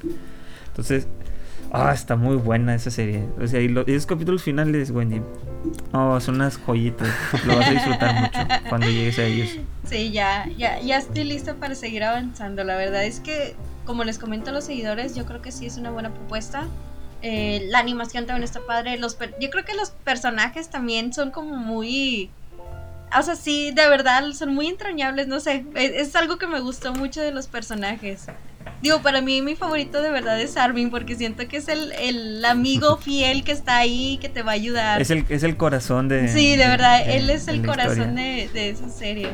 Entonces, 0.68 1.06
ah, 1.72 1.92
está 1.92 2.16
muy 2.16 2.36
buena 2.36 2.74
esa 2.74 2.90
serie. 2.90 3.24
O 3.40 3.46
sea, 3.46 3.60
y, 3.60 3.74
esos 3.86 4.06
capítulos 4.06 4.42
finales, 4.42 4.90
Wendy. 4.90 5.20
Oh, 5.92 6.18
son 6.20 6.36
unas 6.36 6.58
joyitas. 6.58 7.08
Lo 7.46 7.56
vas 7.56 7.68
a 7.68 7.70
disfrutar 7.70 8.20
mucho 8.20 8.38
cuando 8.68 8.86
llegues 8.88 9.18
a 9.18 9.24
ellos. 9.24 9.50
Sí, 9.84 10.12
ya, 10.12 10.48
ya, 10.56 10.80
ya 10.80 10.98
estoy 10.98 11.24
lista 11.24 11.54
para 11.54 11.74
seguir 11.74 12.04
avanzando. 12.04 12.64
La 12.64 12.76
verdad 12.76 13.04
es 13.04 13.20
que, 13.20 13.56
como 13.84 14.04
les 14.04 14.18
comento 14.18 14.50
a 14.50 14.52
los 14.52 14.64
seguidores, 14.64 15.14
yo 15.14 15.26
creo 15.26 15.42
que 15.42 15.52
sí 15.52 15.66
es 15.66 15.76
una 15.76 15.90
buena 15.90 16.12
propuesta. 16.12 16.66
Eh, 17.22 17.66
la 17.70 17.78
animación 17.78 18.26
también 18.26 18.44
está 18.44 18.60
padre. 18.66 18.98
Los 18.98 19.16
yo 19.40 19.50
creo 19.50 19.64
que 19.64 19.74
los 19.74 19.90
personajes 19.90 20.68
también 20.68 21.12
son 21.12 21.30
como 21.30 21.56
muy 21.56 22.30
o 23.18 23.22
sea, 23.22 23.36
sí, 23.36 23.70
de 23.72 23.88
verdad, 23.88 24.24
son 24.32 24.54
muy 24.54 24.66
entrañables, 24.68 25.28
no 25.28 25.40
sé, 25.40 25.64
es, 25.74 26.14
algo 26.16 26.36
que 26.38 26.46
me 26.46 26.60
gustó 26.60 26.92
mucho 26.94 27.20
de 27.20 27.32
los 27.32 27.46
personajes. 27.46 28.26
Digo, 28.82 29.00
para 29.02 29.20
mí 29.20 29.40
mi 29.40 29.56
favorito 29.56 30.02
de 30.02 30.10
verdad 30.10 30.40
es 30.40 30.56
Armin 30.56 30.90
porque 30.90 31.16
siento 31.16 31.46
que 31.48 31.58
es 31.58 31.68
el, 31.68 31.92
el 31.92 32.44
amigo 32.44 32.96
fiel 33.02 33.44
que 33.44 33.52
está 33.52 33.78
ahí, 33.78 34.18
que 34.20 34.28
te 34.28 34.42
va 34.42 34.52
a 34.52 34.54
ayudar. 34.54 35.00
Es 35.00 35.10
el, 35.10 35.24
es 35.28 35.42
el 35.42 35.56
corazón 35.56 36.08
de... 36.08 36.28
Sí, 36.28 36.56
de, 36.56 36.66
verdad, 36.66 37.08
él 37.08 37.30
es 37.30 37.48
el 37.48 37.64
corazón 37.64 38.14
de, 38.14 38.50
de, 38.52 38.70
esa 38.70 38.88
serie. 38.88 39.28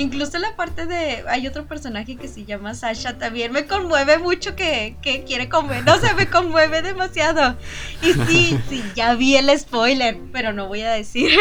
Incluso 0.00 0.38
la 0.38 0.56
parte 0.56 0.86
de. 0.86 1.24
Hay 1.28 1.46
otro 1.46 1.66
personaje 1.66 2.16
que 2.16 2.26
se 2.26 2.46
llama 2.46 2.72
Sasha 2.74 3.18
también. 3.18 3.52
Me 3.52 3.66
conmueve 3.66 4.16
mucho 4.16 4.56
que, 4.56 4.96
que 5.02 5.24
quiere 5.24 5.50
comer. 5.50 5.84
No 5.84 5.98
sé, 5.98 6.14
me 6.14 6.26
conmueve 6.26 6.80
demasiado. 6.80 7.56
Y 8.00 8.14
sí, 8.26 8.58
sí, 8.70 8.82
ya 8.96 9.14
vi 9.14 9.36
el 9.36 9.50
spoiler, 9.58 10.16
pero 10.32 10.54
no 10.54 10.68
voy 10.68 10.80
a 10.80 10.92
decir. 10.92 11.30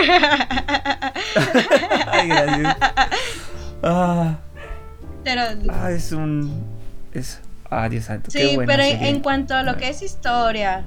Ay, 2.12 2.28
gracias. 2.28 2.78
Ah. 3.82 4.38
Pero. 5.24 5.42
Ah, 5.70 5.92
es 5.92 6.12
un. 6.12 6.62
Es. 7.14 7.40
Ah, 7.70 7.88
Dios 7.88 8.06
santo. 8.06 8.32
Sí, 8.32 8.58
pero 8.66 8.84
en 8.84 9.22
cuanto 9.22 9.54
a 9.54 9.64
lo 9.64 9.78
que 9.78 9.90
es 9.90 10.02
historia, 10.02 10.86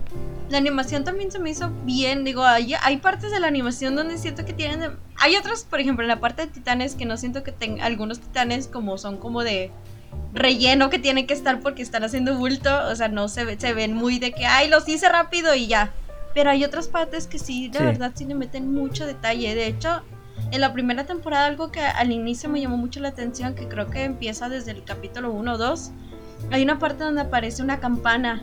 la 0.48 0.58
animación 0.58 1.04
también 1.04 1.30
se 1.30 1.38
me 1.38 1.50
hizo 1.50 1.70
bien. 1.84 2.24
Digo, 2.24 2.44
hay, 2.44 2.74
hay 2.82 2.96
partes 2.96 3.30
de 3.30 3.38
la 3.38 3.46
animación 3.46 3.94
donde 3.94 4.18
siento 4.18 4.44
que 4.44 4.52
tienen. 4.52 4.96
Hay 5.20 5.36
otros, 5.36 5.62
por 5.62 5.78
ejemplo, 5.78 6.02
en 6.02 6.08
la 6.08 6.18
parte 6.18 6.42
de 6.42 6.48
titanes 6.48 6.96
que 6.96 7.04
no 7.04 7.16
siento 7.16 7.44
que 7.44 7.52
tengan. 7.52 7.86
Algunos 7.86 8.20
titanes 8.20 8.66
como 8.66 8.98
son 8.98 9.18
como 9.18 9.44
de 9.44 9.70
relleno 10.32 10.90
que 10.90 10.98
tienen 10.98 11.26
que 11.26 11.34
estar 11.34 11.60
porque 11.60 11.82
están 11.82 12.02
haciendo 12.02 12.36
bulto. 12.36 12.70
O 12.88 12.96
sea, 12.96 13.06
no 13.06 13.28
se, 13.28 13.58
se 13.60 13.74
ven 13.74 13.94
muy 13.94 14.18
de 14.18 14.32
que, 14.32 14.46
ay, 14.46 14.68
los 14.68 14.88
hice 14.88 15.08
rápido 15.08 15.54
y 15.54 15.68
ya. 15.68 15.92
Pero 16.34 16.50
hay 16.50 16.64
otras 16.64 16.88
partes 16.88 17.28
que 17.28 17.38
sí, 17.38 17.68
de 17.68 17.78
verdad, 17.78 18.10
sí 18.14 18.24
le 18.24 18.34
meten 18.34 18.72
mucho 18.74 19.06
detalle. 19.06 19.54
De 19.54 19.66
hecho, 19.66 20.02
en 20.50 20.60
la 20.60 20.72
primera 20.72 21.04
temporada, 21.04 21.46
algo 21.46 21.70
que 21.70 21.80
al 21.80 22.10
inicio 22.10 22.48
me 22.48 22.60
llamó 22.60 22.76
mucho 22.76 22.98
la 22.98 23.08
atención, 23.08 23.54
que 23.54 23.68
creo 23.68 23.88
que 23.88 24.02
empieza 24.02 24.48
desde 24.48 24.72
el 24.72 24.82
capítulo 24.82 25.30
1 25.30 25.52
o 25.52 25.58
2 25.58 25.92
hay 26.50 26.62
una 26.62 26.78
parte 26.78 27.04
donde 27.04 27.22
aparece 27.22 27.62
una 27.62 27.80
campana. 27.80 28.42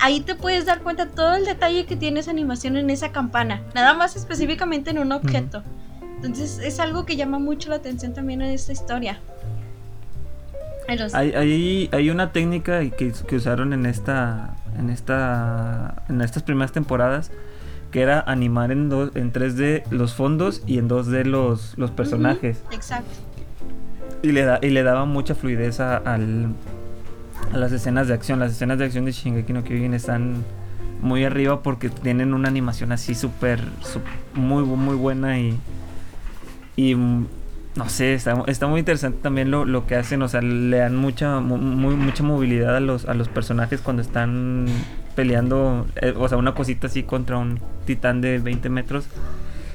Ahí 0.00 0.20
te 0.20 0.34
puedes 0.34 0.66
dar 0.66 0.80
cuenta 0.82 1.06
todo 1.06 1.34
el 1.34 1.44
detalle 1.44 1.86
que 1.86 1.96
tiene 1.96 2.20
esa 2.20 2.30
animación 2.30 2.76
en 2.76 2.90
esa 2.90 3.10
campana. 3.10 3.62
Nada 3.74 3.94
más 3.94 4.16
específicamente 4.16 4.90
en 4.90 4.98
un 4.98 5.12
objeto. 5.12 5.62
Entonces 6.16 6.58
es 6.58 6.80
algo 6.80 7.04
que 7.04 7.16
llama 7.16 7.38
mucho 7.38 7.70
la 7.70 7.76
atención 7.76 8.14
también 8.14 8.42
en 8.42 8.50
esta 8.50 8.72
historia. 8.72 9.18
Hay, 11.12 11.88
hay, 11.92 12.10
una 12.10 12.32
técnica 12.32 12.80
que, 12.80 13.12
que, 13.12 13.36
usaron 13.36 13.74
en 13.74 13.84
esta, 13.84 14.56
en 14.78 14.88
esta, 14.88 16.02
en 16.08 16.22
estas 16.22 16.42
primeras 16.42 16.72
temporadas 16.72 17.30
que 17.90 18.00
era 18.00 18.20
animar 18.20 18.72
en, 18.72 18.88
dos, 18.88 19.10
en 19.14 19.32
3D 19.32 19.84
los 19.90 20.14
fondos 20.14 20.62
y 20.66 20.78
en 20.78 20.88
2D 20.88 21.24
los, 21.24 21.76
los 21.76 21.90
personajes. 21.90 22.62
exacto. 22.70 23.10
Y 24.22 24.32
le, 24.32 24.44
da, 24.44 24.58
y 24.62 24.70
le 24.70 24.82
daba 24.82 25.04
mucha 25.04 25.34
fluidez 25.34 25.78
al, 25.78 26.48
a 27.52 27.56
las 27.56 27.72
escenas 27.72 28.08
de 28.08 28.14
acción. 28.14 28.38
Las 28.38 28.52
escenas 28.52 28.78
de 28.78 28.84
acción 28.84 29.04
de 29.04 29.12
Shingeki 29.12 29.52
no 29.52 29.64
Kyojin 29.64 29.94
están 29.94 30.44
muy 31.00 31.24
arriba 31.24 31.62
porque 31.62 31.88
tienen 31.88 32.34
una 32.34 32.48
animación 32.48 32.92
así 32.92 33.14
súper, 33.14 33.60
muy, 34.34 34.64
muy 34.64 34.96
buena 34.96 35.38
y, 35.38 35.58
y 36.76 36.94
no 36.94 37.88
sé, 37.88 38.14
está, 38.14 38.42
está 38.48 38.66
muy 38.66 38.80
interesante 38.80 39.18
también 39.22 39.50
lo, 39.50 39.64
lo, 39.64 39.86
que 39.86 39.94
hacen, 39.94 40.20
o 40.22 40.28
sea, 40.28 40.42
le 40.42 40.78
dan 40.78 40.96
mucha, 40.96 41.38
mucha 41.38 42.22
movilidad 42.24 42.76
a 42.76 42.80
los, 42.80 43.04
a 43.04 43.14
los 43.14 43.28
personajes 43.28 43.80
cuando 43.80 44.02
están 44.02 44.66
peleando, 45.14 45.86
eh, 46.02 46.14
o 46.16 46.28
sea, 46.28 46.38
una 46.38 46.54
cosita 46.54 46.88
así 46.88 47.04
contra 47.04 47.38
un 47.38 47.60
titán 47.86 48.20
de 48.20 48.38
20 48.38 48.68
metros. 48.68 49.06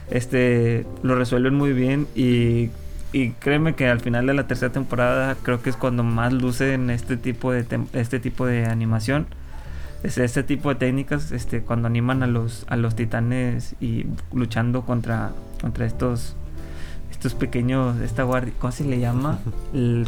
Este, 0.10 0.86
lo 1.02 1.16
resuelven 1.16 1.56
muy 1.56 1.72
bien 1.72 2.08
y 2.14 2.70
y 3.14 3.30
créeme 3.30 3.76
que 3.76 3.88
al 3.88 4.02
final 4.02 4.26
de 4.26 4.34
la 4.34 4.48
tercera 4.48 4.72
temporada 4.72 5.38
creo 5.42 5.62
que 5.62 5.70
es 5.70 5.78
cuando 5.78 6.04
más 6.04 6.34
luce 6.34 6.74
en 6.74 6.90
este 6.90 7.16
tipo 7.16 7.52
de 7.52 7.66
este 7.94 8.20
tipo 8.20 8.46
de 8.46 8.66
animación 8.66 9.28
este, 10.04 10.26
este 10.26 10.44
tipo 10.44 10.70
de 10.70 10.76
técnicas 10.76 11.32
este 11.32 11.62
cuando 11.62 11.88
animan 11.88 12.24
a 12.24 12.28
los 12.28 12.66
a 12.68 12.76
los 12.76 12.96
titanes 12.96 13.76
y 13.80 14.08
luchando 14.34 14.82
contra 14.82 15.32
contra 15.62 15.86
estos 15.86 16.36
estos 17.12 17.36
pequeños 17.36 18.02
esta 18.02 18.24
guardia 18.24 18.54
cómo 18.60 18.74
se 18.74 18.84
le 18.84 19.00
llama 19.00 19.40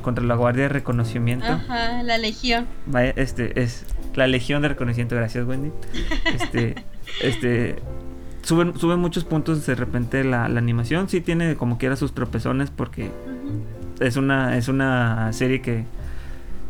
contra 0.02 0.26
la 0.26 0.36
guardia 0.36 0.64
de 0.64 0.70
reconocimiento. 0.70 1.46
Ajá 1.46 2.04
la 2.04 2.18
legión. 2.18 2.66
Vaya, 2.88 3.14
este 3.16 3.62
es 3.62 3.86
la 4.16 4.28
legión 4.28 4.62
de 4.64 4.70
reconocimiento 4.70 5.16
gracias 5.16 5.48
Wendy. 5.48 5.72
Este 6.26 6.76
este 7.22 7.76
suben, 8.46 8.78
suben 8.80 9.00
muchos 9.00 9.26
puntos 9.26 9.66
de 9.66 9.76
repente 9.76 10.24
la, 10.24 10.46
animación. 10.46 11.10
Sí 11.10 11.20
tiene 11.20 11.56
como 11.56 11.78
quiera 11.78 11.96
sus 11.96 12.14
tropezones 12.14 12.70
porque 12.70 13.12
es, 14.00 14.16
una, 14.16 14.58
es 14.58 14.68
una 14.68 15.34
serie 15.34 15.62
que 15.62 15.84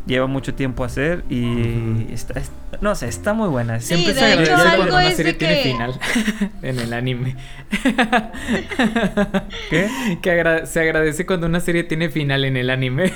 lleva 0.06 0.26
mucho 0.26 0.54
tiempo 0.54 0.84
a 0.84 0.86
hacer 0.86 1.24
y 1.28 2.06
está, 2.12 2.40
no 2.80 2.94
sé, 2.94 3.08
está 3.08 3.34
muy 3.34 3.48
buena. 3.48 3.80
Siempre 3.80 4.14
se 4.14 4.24
agradece 4.24 4.76
cuando 4.76 4.96
una 4.96 5.10
serie 5.10 5.32
tiene 5.34 5.62
final 5.62 6.00
en 6.62 6.78
el 6.78 6.92
anime. 6.92 7.36
¿Qué? 9.70 9.88
Que 10.22 10.62
se 10.64 10.80
agradece 10.80 11.26
cuando 11.26 11.46
una 11.46 11.60
serie 11.60 11.84
tiene 11.84 12.08
final 12.08 12.44
en 12.44 12.56
el 12.56 12.70
anime. 12.70 13.12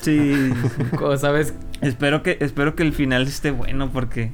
sí. 0.00 0.52
Sabes. 1.18 1.54
Espero 1.80 2.22
que, 2.22 2.38
espero 2.40 2.74
que 2.74 2.82
el 2.82 2.92
final 2.92 3.26
esté 3.26 3.50
bueno 3.50 3.90
porque 3.92 4.32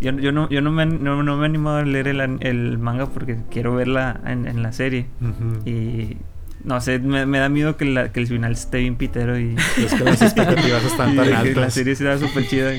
yo, 0.00 0.12
yo, 0.12 0.32
no, 0.32 0.48
yo 0.48 0.60
no, 0.60 0.70
me, 0.72 0.86
no, 0.86 1.22
me 1.22 1.42
he 1.42 1.44
animado 1.44 1.78
a 1.78 1.84
leer 1.84 2.08
el, 2.08 2.20
el 2.40 2.78
manga 2.78 3.06
porque 3.06 3.38
quiero 3.50 3.74
verla 3.74 4.20
en, 4.26 4.46
en 4.46 4.62
la 4.62 4.72
serie. 4.72 5.06
Y 5.64 6.16
no 6.64 6.80
sé, 6.80 6.98
me, 6.98 7.26
me, 7.26 7.38
da 7.38 7.48
miedo 7.48 7.76
que, 7.76 7.84
la, 7.84 8.12
que 8.12 8.20
el 8.20 8.26
final 8.26 8.52
esté 8.52 8.78
bien 8.78 8.96
pitero 8.96 9.38
y... 9.38 9.54
Es 9.78 9.94
que 9.94 10.04
las 10.04 10.20
expectativas 10.20 10.84
están 10.84 11.16
tan 11.16 11.32
altas. 11.32 11.56
La 11.56 11.70
serie 11.70 11.94
será 11.94 12.18
súper 12.18 12.46
chida. 12.46 12.72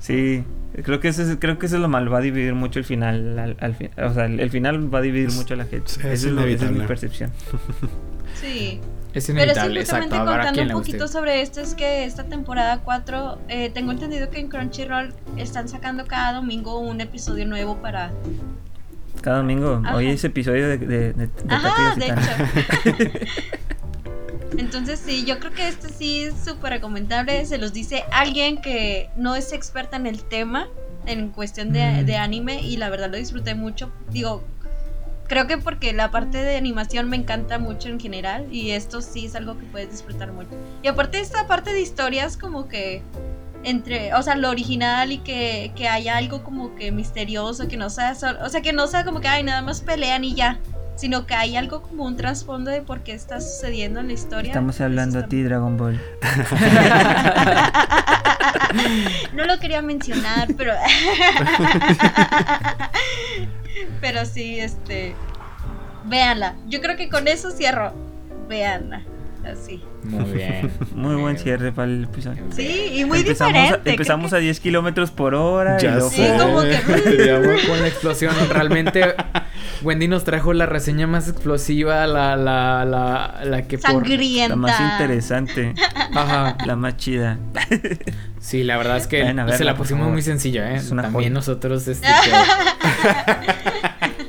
Sí, 0.00 0.44
creo 0.82 1.00
que, 1.00 1.08
eso 1.08 1.22
es, 1.22 1.36
creo 1.38 1.58
que 1.58 1.66
eso 1.66 1.76
es 1.76 1.82
lo 1.82 1.88
mal, 1.88 2.12
va 2.12 2.18
a 2.18 2.20
dividir 2.20 2.54
mucho 2.54 2.80
el 2.80 2.84
final. 2.84 3.38
Al, 3.38 3.56
al, 3.60 3.76
o 4.04 4.12
sea, 4.12 4.26
el, 4.26 4.50
final 4.50 4.92
va 4.92 4.98
a 4.98 5.02
dividir 5.02 5.30
mucho 5.32 5.54
a 5.54 5.56
la 5.56 5.64
gente. 5.66 5.92
es, 5.92 6.24
esa 6.24 6.46
es 6.46 6.70
mi 6.70 6.86
percepción. 6.86 7.30
Sí. 8.44 8.80
Es 9.14 9.28
inevitable, 9.28 9.84
Pero 9.86 10.02
simplemente 10.02 10.16
contando 10.16 10.62
un 10.62 10.82
poquito 10.82 11.08
sobre 11.08 11.40
esto 11.40 11.60
es 11.60 11.74
que 11.74 12.04
esta 12.04 12.24
temporada 12.24 12.80
4, 12.84 13.38
eh, 13.48 13.70
tengo 13.70 13.92
entendido 13.92 14.28
que 14.28 14.40
en 14.40 14.48
Crunchyroll 14.48 15.14
están 15.36 15.68
sacando 15.68 16.04
cada 16.04 16.34
domingo 16.34 16.78
un 16.80 17.00
episodio 17.00 17.46
nuevo 17.46 17.76
para... 17.76 18.10
Cada 19.22 19.38
domingo, 19.38 19.80
hoy 19.94 20.08
es 20.08 20.24
episodio 20.24 20.68
de... 20.68 20.78
de, 20.78 21.12
de, 21.12 21.30
Ajá, 21.48 21.94
de 21.94 22.06
hecho. 22.06 23.26
Entonces 24.58 25.00
sí, 25.00 25.24
yo 25.24 25.38
creo 25.38 25.52
que 25.52 25.68
este 25.68 25.88
sí 25.88 26.24
es 26.24 26.34
súper 26.44 26.70
recomendable, 26.70 27.46
se 27.46 27.58
los 27.58 27.72
dice 27.72 28.04
alguien 28.12 28.60
que 28.60 29.10
no 29.16 29.36
es 29.36 29.52
experta 29.52 29.96
en 29.96 30.06
el 30.06 30.24
tema, 30.24 30.68
en 31.06 31.30
cuestión 31.30 31.72
de, 31.72 32.02
de 32.04 32.16
anime, 32.16 32.62
y 32.62 32.76
la 32.76 32.90
verdad 32.90 33.10
lo 33.10 33.16
disfruté 33.16 33.54
mucho. 33.54 33.92
Digo, 34.10 34.44
creo 35.28 35.46
que 35.46 35.58
porque 35.58 35.92
la 35.92 36.10
parte 36.10 36.38
de 36.38 36.56
animación 36.56 37.08
me 37.08 37.16
encanta 37.16 37.58
mucho 37.58 37.88
en 37.88 38.00
general 38.00 38.46
y 38.50 38.70
esto 38.70 39.00
sí 39.00 39.26
es 39.26 39.34
algo 39.34 39.58
que 39.58 39.66
puedes 39.66 39.90
disfrutar 39.90 40.32
mucho. 40.32 40.50
Y 40.82 40.88
aparte 40.88 41.20
esta 41.20 41.46
parte 41.46 41.72
de 41.72 41.80
historias 41.80 42.36
como 42.36 42.68
que 42.68 43.02
entre, 43.64 44.14
o 44.14 44.22
sea, 44.22 44.36
lo 44.36 44.50
original 44.50 45.10
y 45.10 45.18
que, 45.18 45.72
que 45.74 45.88
haya 45.88 46.18
algo 46.18 46.44
como 46.44 46.74
que 46.74 46.92
misterioso, 46.92 47.66
que 47.66 47.76
no 47.76 47.90
sea, 47.90 48.14
o 48.42 48.48
sea, 48.48 48.60
que 48.60 48.72
no 48.72 48.86
sea 48.86 49.04
como 49.04 49.20
que, 49.20 49.28
ay, 49.28 49.42
nada 49.42 49.62
más 49.62 49.80
pelean 49.80 50.24
y 50.24 50.34
ya, 50.34 50.58
sino 50.96 51.26
que 51.26 51.34
hay 51.34 51.56
algo 51.56 51.82
como 51.82 52.04
un 52.04 52.16
trasfondo 52.16 52.70
de 52.70 52.82
por 52.82 53.02
qué 53.02 53.12
está 53.12 53.40
sucediendo 53.40 54.00
en 54.00 54.08
la 54.08 54.12
historia. 54.12 54.50
Estamos 54.50 54.78
hablando 54.80 55.20
a 55.20 55.26
ti, 55.26 55.42
Dragon 55.42 55.78
Ball. 55.78 56.00
no 59.34 59.46
lo 59.46 59.58
quería 59.58 59.82
mencionar, 59.82 60.48
pero... 60.56 60.74
Pero 64.00 64.24
sí, 64.24 64.60
este. 64.60 65.14
Véanla. 66.04 66.56
Yo 66.66 66.80
creo 66.80 66.96
que 66.96 67.08
con 67.08 67.28
eso 67.28 67.50
cierro. 67.50 67.92
Véanla. 68.48 69.04
Así. 69.44 69.82
Muy 70.02 70.32
bien. 70.32 70.70
Muy 70.94 71.16
buen 71.16 71.38
cierre 71.38 71.72
para 71.72 71.90
el 71.90 72.04
episodio. 72.04 72.42
Sí, 72.54 72.92
y 72.94 73.04
muy 73.04 73.22
diferente. 73.22 73.90
empezamos 73.90 74.32
a 74.32 74.38
10 74.38 74.60
kilómetros 74.60 75.10
por 75.10 75.34
hora. 75.34 75.78
Ya 75.78 76.00
sí, 76.00 76.26
como 76.38 76.62
que. 76.62 76.78
con 77.66 77.80
la 77.80 77.88
explosión. 77.88 78.34
Realmente, 78.50 79.14
Wendy 79.82 80.08
nos 80.08 80.24
trajo 80.24 80.52
la 80.52 80.66
reseña 80.66 81.06
más 81.06 81.28
explosiva, 81.28 82.06
la, 82.06 82.36
la, 82.36 82.84
la, 82.84 83.40
la 83.44 83.62
que. 83.62 83.78
Sangrienta. 83.78 84.50
la 84.50 84.56
más 84.56 84.80
interesante. 84.80 85.74
Ajá. 86.14 86.56
La 86.66 86.76
más 86.76 86.96
chida. 86.96 87.38
Sí, 88.40 88.62
la 88.62 88.76
verdad 88.76 88.98
es 88.98 89.06
que 89.06 89.34
se 89.56 89.64
la 89.64 89.74
pusimos 89.74 90.10
muy 90.10 90.22
sencilla, 90.22 90.74
¿eh? 90.74 90.80
También 90.88 91.32
nosotros, 91.32 91.88
este, 91.88 92.06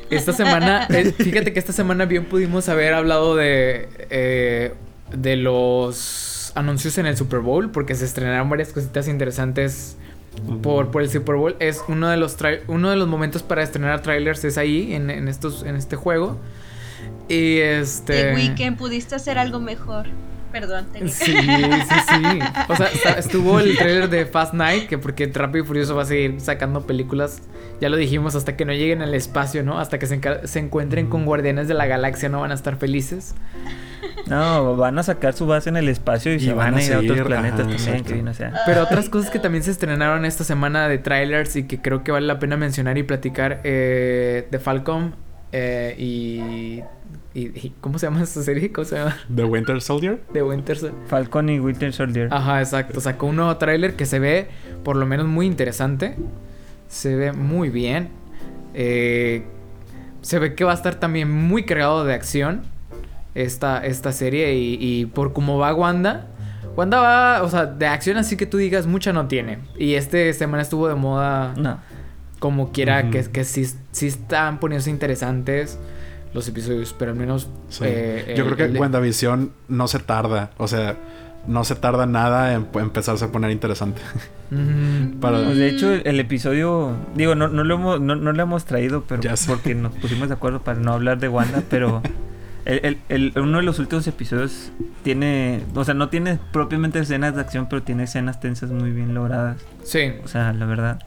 esta 0.09 0.33
semana, 0.33 0.87
eh, 0.89 1.11
fíjate 1.11 1.51
que 1.51 1.59
esta 1.59 1.73
semana 1.73 2.05
bien 2.05 2.25
pudimos 2.25 2.69
haber 2.69 2.93
hablado 2.93 3.35
de, 3.35 3.89
eh, 4.09 4.73
de 5.11 5.35
los 5.35 6.51
anuncios 6.55 6.97
en 6.97 7.05
el 7.05 7.17
Super 7.17 7.39
Bowl, 7.39 7.71
porque 7.71 7.95
se 7.95 8.05
estrenaron 8.05 8.49
varias 8.49 8.71
cositas 8.71 9.07
interesantes 9.07 9.97
por, 10.61 10.91
por 10.91 11.01
el 11.01 11.09
Super 11.09 11.35
Bowl. 11.35 11.55
Es 11.59 11.83
uno 11.87 12.09
de 12.09 12.17
los 12.17 12.37
uno 12.67 12.89
de 12.89 12.95
los 12.95 13.07
momentos 13.07 13.43
para 13.43 13.63
estrenar 13.63 14.01
trailers 14.01 14.43
es 14.43 14.57
ahí, 14.57 14.93
en, 14.93 15.09
en 15.09 15.27
estos, 15.27 15.63
en 15.63 15.75
este 15.75 15.95
juego. 15.95 16.39
Y 17.27 17.57
este. 17.57 18.23
The 18.23 18.35
Weekend, 18.35 18.77
pudiste 18.77 19.15
hacer 19.15 19.37
algo 19.37 19.59
mejor. 19.59 20.07
Perdón, 20.51 20.87
Sí, 20.93 21.33
sí, 21.33 21.33
sí. 21.35 22.39
O 22.69 22.75
sea, 22.77 22.87
estuvo 23.17 23.59
el 23.59 23.77
trailer 23.77 24.09
de 24.09 24.25
Fast 24.25 24.53
Night, 24.53 24.87
que 24.87 24.97
porque 24.97 25.29
Rápido 25.33 25.65
y 25.65 25.67
Furioso 25.67 25.97
va 25.97 26.03
a 26.03 26.05
seguir 26.05 26.39
sacando 26.39 26.87
películas, 26.87 27.41
ya 27.81 27.89
lo 27.89 27.97
dijimos, 27.97 28.35
hasta 28.35 28.55
que 28.55 28.63
no 28.63 28.71
lleguen 28.71 29.01
al 29.01 29.13
espacio, 29.13 29.63
¿no? 29.63 29.79
Hasta 29.79 29.99
que 29.99 30.07
se, 30.07 30.21
se 30.45 30.59
encuentren 30.59 31.07
con 31.07 31.25
Guardianes 31.25 31.67
de 31.67 31.73
la 31.73 31.87
Galaxia, 31.87 32.29
no 32.29 32.39
van 32.39 32.51
a 32.51 32.53
estar 32.53 32.77
felices. 32.77 33.35
No, 34.27 34.75
van 34.75 34.97
a 34.97 35.03
sacar 35.03 35.33
su 35.33 35.45
base 35.45 35.69
en 35.69 35.77
el 35.77 35.87
espacio 35.87 36.33
y, 36.33 36.39
se 36.39 36.53
van, 36.53 36.75
a 36.75 36.83
ir 36.83 36.93
a 36.93 36.99
otros 36.99 37.21
planetas 37.21 37.85
también, 37.85 38.25
Pero 38.65 38.83
otras 38.83 39.09
cosas 39.09 39.29
que 39.29 39.39
también 39.39 39.63
se 39.63 39.71
estrenaron 39.71 40.25
esta 40.25 40.43
semana 40.43 40.87
de 40.87 40.97
trailers 40.97 41.55
y 41.55 41.63
que 41.63 41.81
creo 41.81 42.03
que 42.03 42.11
vale 42.11 42.25
la 42.25 42.39
pena 42.39 42.57
mencionar 42.57 42.97
y 42.97 43.03
platicar, 43.03 43.61
eh, 43.63 44.47
de 44.49 44.59
Falcon 44.59 45.15
eh, 45.51 45.95
y 45.97 46.81
¿Y, 47.35 47.73
cómo 47.81 47.99
se 47.99 48.05
llama 48.05 48.23
esa 48.23 48.41
serie? 48.41 48.71
¿Cómo 48.71 48.85
se 48.85 48.95
llama? 48.95 49.17
The 49.35 49.43
Winter 49.43 49.81
Soldier. 49.81 50.21
The 50.31 50.41
Winter 50.41 50.77
Soldier. 50.77 51.01
Falcon 51.07 51.49
y 51.49 51.59
Winter 51.59 51.91
Soldier. 51.91 52.29
Ajá, 52.31 52.61
exacto. 52.61 53.01
Sacó 53.01 53.25
un 53.27 53.35
nuevo 53.35 53.57
tráiler 53.57 53.97
que 53.97 54.05
se 54.05 54.19
ve 54.19 54.47
por 54.85 54.95
lo 54.95 55.05
menos 55.05 55.27
muy 55.27 55.45
interesante. 55.45 56.15
Se 56.87 57.13
ve 57.17 57.33
muy 57.33 57.69
bien. 57.69 58.07
Eh, 58.73 59.43
se 60.21 60.39
ve 60.39 60.55
que 60.55 60.63
va 60.63 60.71
a 60.71 60.75
estar 60.75 60.95
también 60.95 61.29
muy 61.29 61.63
cargado 61.63 62.05
de 62.05 62.13
acción 62.13 62.63
esta, 63.35 63.85
esta 63.85 64.11
serie 64.11 64.55
y, 64.55 64.77
y 64.79 65.05
por 65.05 65.33
cómo 65.33 65.57
va 65.57 65.73
Wanda. 65.73 66.27
Wanda 66.75 66.99
va, 66.99 67.43
o 67.43 67.49
sea, 67.49 67.67
de 67.67 67.87
acción 67.87 68.17
así 68.17 68.35
que 68.35 68.45
tú 68.45 68.57
digas, 68.57 68.87
mucha 68.87 69.13
no 69.13 69.27
tiene. 69.27 69.59
Y 69.77 69.93
este 69.93 70.33
semana 70.33 70.63
estuvo 70.63 70.87
de 70.87 70.95
moda. 70.95 71.53
No. 71.55 71.79
Como 72.39 72.71
quiera, 72.71 73.09
que, 73.09 73.23
que 73.23 73.43
sí, 73.43 73.65
sí 73.91 74.07
están 74.07 74.59
poniéndose 74.59 74.89
interesantes 74.89 75.79
los 76.35 76.47
episodios, 76.49 76.93
pero 76.97 77.11
al 77.11 77.17
menos... 77.17 77.49
Eh, 77.81 78.35
Yo 78.37 78.45
creo 78.45 78.57
que 78.57 78.77
WandaVision 78.77 79.51
no 79.69 79.87
se 79.87 79.99
tarda, 79.99 80.51
o 80.57 80.67
sea, 80.67 80.97
no 81.47 81.63
se 81.63 81.75
tarda 81.75 82.05
nada 82.05 82.53
en 82.53 82.67
empezarse 82.75 83.23
a 83.23 83.31
poner 83.31 83.51
interesante. 83.51 84.01
Pues, 84.49 85.57
de 85.57 85.69
hecho, 85.69 85.93
el, 85.93 86.19
episodio, 86.19 86.91
digo, 87.15 87.35
no, 87.35 87.47
no, 87.47 87.63
lo 87.63 87.75
hemos, 87.75 88.01
no, 88.01 88.15
lo 88.15 88.43
hemos 88.43 88.65
traído, 88.65 89.05
pero 89.07 89.21
porque 89.47 89.75
nos 89.75 89.93
pusimos 89.95 90.27
de 90.27 90.33
acuerdo 90.33 90.61
para 90.61 90.77
no 90.77 90.91
hablar 90.91 91.19
de 91.19 91.29
Wanda, 91.29 91.63
pero 91.69 92.01
el, 92.65 92.97
el, 93.09 93.33
uno 93.35 93.59
de 93.59 93.63
los 93.63 93.77
últimos 93.79 94.07
episodios 94.07 94.71
tiene, 95.03 95.61
o 95.75 95.83
sea, 95.83 95.93
no 95.93 96.09
tiene 96.09 96.39
propiamente 96.51 96.99
escenas 96.99 97.35
de 97.35 97.41
acción, 97.41 97.67
pero 97.69 97.83
tiene 97.83 98.03
escenas 98.03 98.39
tensas 98.39 98.71
muy 98.71 98.91
bien 98.91 99.13
logradas. 99.13 99.57
Sí. 99.83 100.13
O 100.23 100.27
sea, 100.27 100.51
la 100.51 100.65
verdad. 100.65 100.99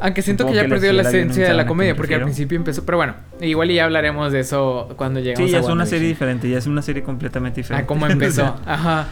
Aunque 0.00 0.22
siento 0.22 0.46
que 0.46 0.54
ya 0.54 0.66
perdió 0.68 0.92
la 0.92 1.02
esencia 1.02 1.48
de 1.48 1.54
la 1.54 1.66
comedia, 1.66 1.94
porque 1.96 2.14
al 2.16 2.22
principio 2.22 2.56
empezó. 2.56 2.84
Pero 2.84 2.98
bueno, 2.98 3.14
igual 3.40 3.70
ya 3.70 3.84
hablaremos 3.84 4.32
de 4.32 4.40
eso 4.40 4.92
cuando 4.96 5.20
lleguemos 5.20 5.48
sí, 5.48 5.52
ya 5.52 5.60
es 5.60 5.66
una 5.66 5.86
serie 5.86 6.08
diferente, 6.08 6.48
ya 6.48 6.58
es 6.58 6.66
una 6.66 6.82
serie 6.82 7.02
completamente 7.02 7.60
diferente. 7.60 7.84
Ah, 7.84 7.86
cómo 7.86 8.06
empezó. 8.06 8.56
Ajá. 8.66 9.08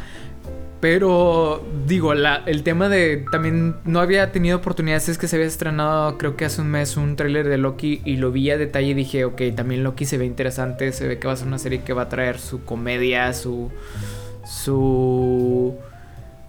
Pero 0.89 1.65
digo, 1.85 2.15
la, 2.15 2.45
el 2.47 2.63
tema 2.63 2.89
de 2.89 3.25
también 3.33 3.75
no 3.85 3.99
había 3.99 4.31
tenido 4.31 4.59
oportunidades, 4.59 5.09
es 5.09 5.19
que 5.19 5.27
se 5.27 5.35
había 5.35 5.49
estrenado 5.49 6.17
creo 6.17 6.37
que 6.37 6.45
hace 6.45 6.61
un 6.61 6.69
mes 6.69 6.97
un 6.97 7.17
tráiler 7.17 7.49
de 7.49 7.59
Loki 7.59 8.03
y 8.05 8.19
lo 8.19 8.31
vi 8.31 8.53
a 8.53 8.57
detalle 8.57 8.91
y 8.91 8.95
dije, 8.95 9.25
ok, 9.25 9.43
también 9.57 9.83
Loki 9.83 10.05
se 10.05 10.17
ve 10.17 10.27
interesante, 10.27 10.93
se 10.93 11.09
ve 11.09 11.19
que 11.19 11.27
va 11.27 11.33
a 11.33 11.37
ser 11.37 11.49
una 11.49 11.59
serie 11.59 11.83
que 11.83 11.93
va 11.93 12.03
a 12.03 12.09
traer 12.09 12.39
su 12.39 12.65
comedia, 12.65 13.33
su 13.33 13.73
su 14.45 15.75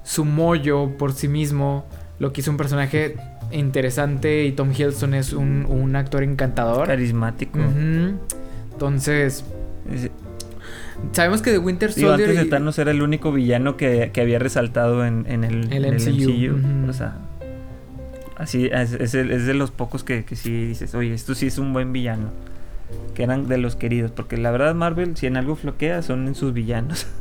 su 0.03 0.23
mollo 0.23 0.95
por 0.99 1.13
sí 1.13 1.27
mismo. 1.27 1.88
Loki 2.19 2.41
es 2.41 2.47
un 2.47 2.57
personaje 2.57 3.15
interesante 3.51 4.45
y 4.45 4.51
Tom 4.51 4.71
Hiddleston 4.71 5.15
es 5.15 5.33
un, 5.33 5.95
actor 5.95 6.21
encantador. 6.21 6.85
Carismático. 6.85 7.57
Entonces... 8.71 9.43
Sabemos 11.11 11.41
que 11.41 11.51
The 11.51 11.59
Winter 11.59 11.91
Soldier... 11.91 12.29
antes 12.29 12.43
de 12.43 12.45
Thanos 12.45 12.79
era 12.79 12.91
el 12.91 13.01
único 13.01 13.31
villano 13.31 13.77
que, 13.77 14.11
había 14.19 14.39
resaltado 14.39 15.05
en, 15.05 15.25
el, 15.27 15.71
el, 15.71 15.93
MCU. 15.93 16.89
O 16.89 16.93
sea... 16.93 17.17
Así, 18.37 18.69
es, 18.71 19.11
de 19.11 19.53
los 19.55 19.71
pocos 19.71 20.03
que, 20.03 20.23
que 20.23 20.35
sí 20.35 20.67
dices, 20.67 20.93
oye, 20.93 21.11
esto 21.11 21.33
sí 21.33 21.47
es 21.47 21.57
un 21.57 21.73
buen 21.73 21.91
villano. 21.91 22.29
Que 23.15 23.23
eran 23.23 23.47
de 23.47 23.57
los 23.57 23.75
queridos. 23.75 24.11
Porque 24.11 24.37
la 24.37 24.51
verdad 24.51 24.75
Marvel, 24.75 25.17
si 25.17 25.25
en 25.25 25.37
algo 25.37 25.55
floquea, 25.55 26.03
son 26.03 26.27
en 26.27 26.35
sus 26.35 26.53
villanos. 26.53 27.07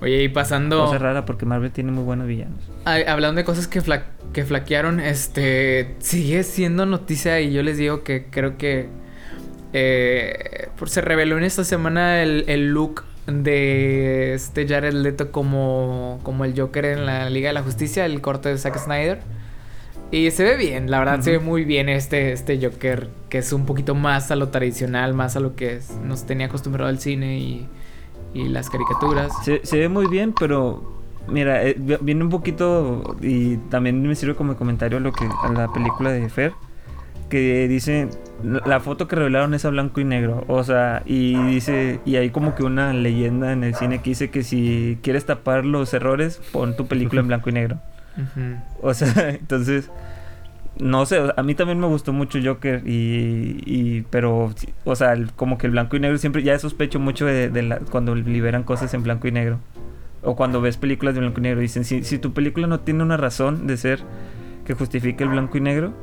Oye, 0.00 0.22
y 0.22 0.28
pasando. 0.28 0.84
Cosa 0.84 0.98
rara 0.98 1.24
porque 1.24 1.44
Marvel 1.46 1.72
tiene 1.72 1.90
muy 1.90 2.04
buenos 2.04 2.26
villanos. 2.26 2.60
hablando 2.84 3.38
de 3.38 3.44
cosas 3.44 3.66
que, 3.66 3.82
que 4.32 4.44
flaquearon, 4.44 5.00
este. 5.00 5.96
Sigue 5.98 6.44
siendo 6.44 6.86
noticia 6.86 7.40
y 7.40 7.52
yo 7.52 7.62
les 7.62 7.78
digo 7.78 8.04
que 8.04 8.26
creo 8.30 8.56
que. 8.56 8.88
Eh, 9.72 10.68
se 10.86 11.00
reveló 11.00 11.38
en 11.38 11.44
esta 11.44 11.64
semana 11.64 12.22
el, 12.22 12.68
look 12.68 13.04
de 13.26 14.34
este 14.34 14.66
Jared 14.66 14.94
Leto 14.94 15.30
como, 15.30 16.20
como 16.22 16.44
el 16.44 16.58
Joker 16.58 16.84
en 16.86 17.06
la 17.06 17.28
Liga 17.28 17.48
de 17.48 17.54
la 17.54 17.62
Justicia, 17.62 18.06
el 18.06 18.20
corte 18.20 18.48
de 18.48 18.58
Zack 18.58 18.78
Snyder. 18.78 19.20
Y 20.10 20.30
se 20.30 20.42
ve 20.42 20.56
bien, 20.56 20.90
la 20.90 21.00
verdad 21.00 21.20
se 21.20 21.32
ve 21.32 21.38
muy 21.38 21.64
bien 21.64 21.90
este, 21.90 22.32
este 22.32 22.58
Joker, 22.64 23.08
que 23.28 23.38
es 23.38 23.52
un 23.52 23.66
poquito 23.66 23.94
más 23.94 24.30
a 24.30 24.36
lo 24.36 24.48
tradicional, 24.48 25.12
más 25.12 25.36
a 25.36 25.40
lo 25.40 25.54
que 25.54 25.80
nos 26.02 26.24
tenía 26.24 26.46
acostumbrado 26.46 26.88
el 26.88 26.98
cine 26.98 27.38
y 27.38 27.68
y 28.34 28.48
las 28.48 28.70
caricaturas. 28.70 29.32
Se, 29.44 29.78
ve 29.78 29.88
muy 29.88 30.06
bien, 30.06 30.34
pero 30.38 30.82
mira, 31.28 31.64
eh, 31.64 31.76
viene 32.00 32.24
un 32.24 32.30
poquito 32.30 33.16
y 33.20 33.56
también 33.68 34.02
me 34.02 34.14
sirve 34.14 34.34
como 34.34 34.56
comentario 34.56 35.00
lo 35.00 35.12
que 35.12 35.26
a 35.42 35.52
la 35.52 35.72
película 35.72 36.10
de 36.10 36.28
Fer 36.28 36.52
que 37.28 37.68
dice 37.68 38.08
la 38.42 38.80
foto 38.80 39.08
que 39.08 39.16
revelaron 39.16 39.54
es 39.54 39.64
a 39.64 39.70
blanco 39.70 40.00
y 40.00 40.04
negro, 40.04 40.44
o 40.48 40.62
sea, 40.64 41.02
y 41.04 41.34
dice 41.44 42.00
y 42.04 42.16
hay 42.16 42.30
como 42.30 42.54
que 42.54 42.62
una 42.62 42.92
leyenda 42.92 43.52
en 43.52 43.64
el 43.64 43.74
cine 43.74 44.00
que 44.00 44.10
dice 44.10 44.30
que 44.30 44.42
si 44.42 44.98
quieres 45.02 45.26
tapar 45.26 45.64
los 45.64 45.92
errores, 45.94 46.40
pon 46.52 46.76
tu 46.76 46.86
película 46.86 47.20
en 47.20 47.26
blanco 47.28 47.50
y 47.50 47.52
negro. 47.52 47.78
O 48.80 48.94
sea, 48.94 49.30
entonces 49.30 49.90
no 50.80 51.06
sé, 51.06 51.20
a 51.36 51.42
mí 51.42 51.54
también 51.54 51.80
me 51.80 51.86
gustó 51.86 52.12
mucho 52.12 52.38
Joker 52.42 52.82
y, 52.86 53.62
y 53.66 54.02
pero, 54.10 54.54
o 54.84 54.96
sea, 54.96 55.16
como 55.36 55.58
que 55.58 55.66
el 55.66 55.72
blanco 55.72 55.96
y 55.96 56.00
negro 56.00 56.18
siempre, 56.18 56.42
ya 56.42 56.58
sospecho 56.58 57.00
mucho 57.00 57.26
de, 57.26 57.62
la, 57.62 57.78
cuando 57.78 58.14
liberan 58.14 58.62
cosas 58.62 58.94
en 58.94 59.02
blanco 59.02 59.26
y 59.26 59.32
negro. 59.32 59.58
O 60.22 60.36
cuando 60.36 60.60
ves 60.60 60.76
películas 60.76 61.14
de 61.14 61.20
blanco 61.20 61.40
y 61.40 61.42
negro, 61.42 61.60
dicen, 61.60 61.84
si, 61.84 62.04
si 62.04 62.18
tu 62.18 62.32
película 62.32 62.66
no 62.66 62.80
tiene 62.80 63.02
una 63.02 63.16
razón 63.16 63.66
de 63.66 63.76
ser 63.76 64.00
que 64.64 64.74
justifique 64.74 65.24
el 65.24 65.30
blanco 65.30 65.58
y 65.58 65.60
negro, 65.60 65.94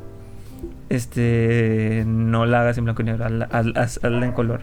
este, 0.89 2.03
no 2.07 2.45
la 2.45 2.61
hagas 2.61 2.77
en 2.77 2.85
blanco 2.85 3.01
y 3.01 3.05
negro, 3.05 3.25
hazla, 3.25 4.25
en 4.25 4.31
color. 4.31 4.61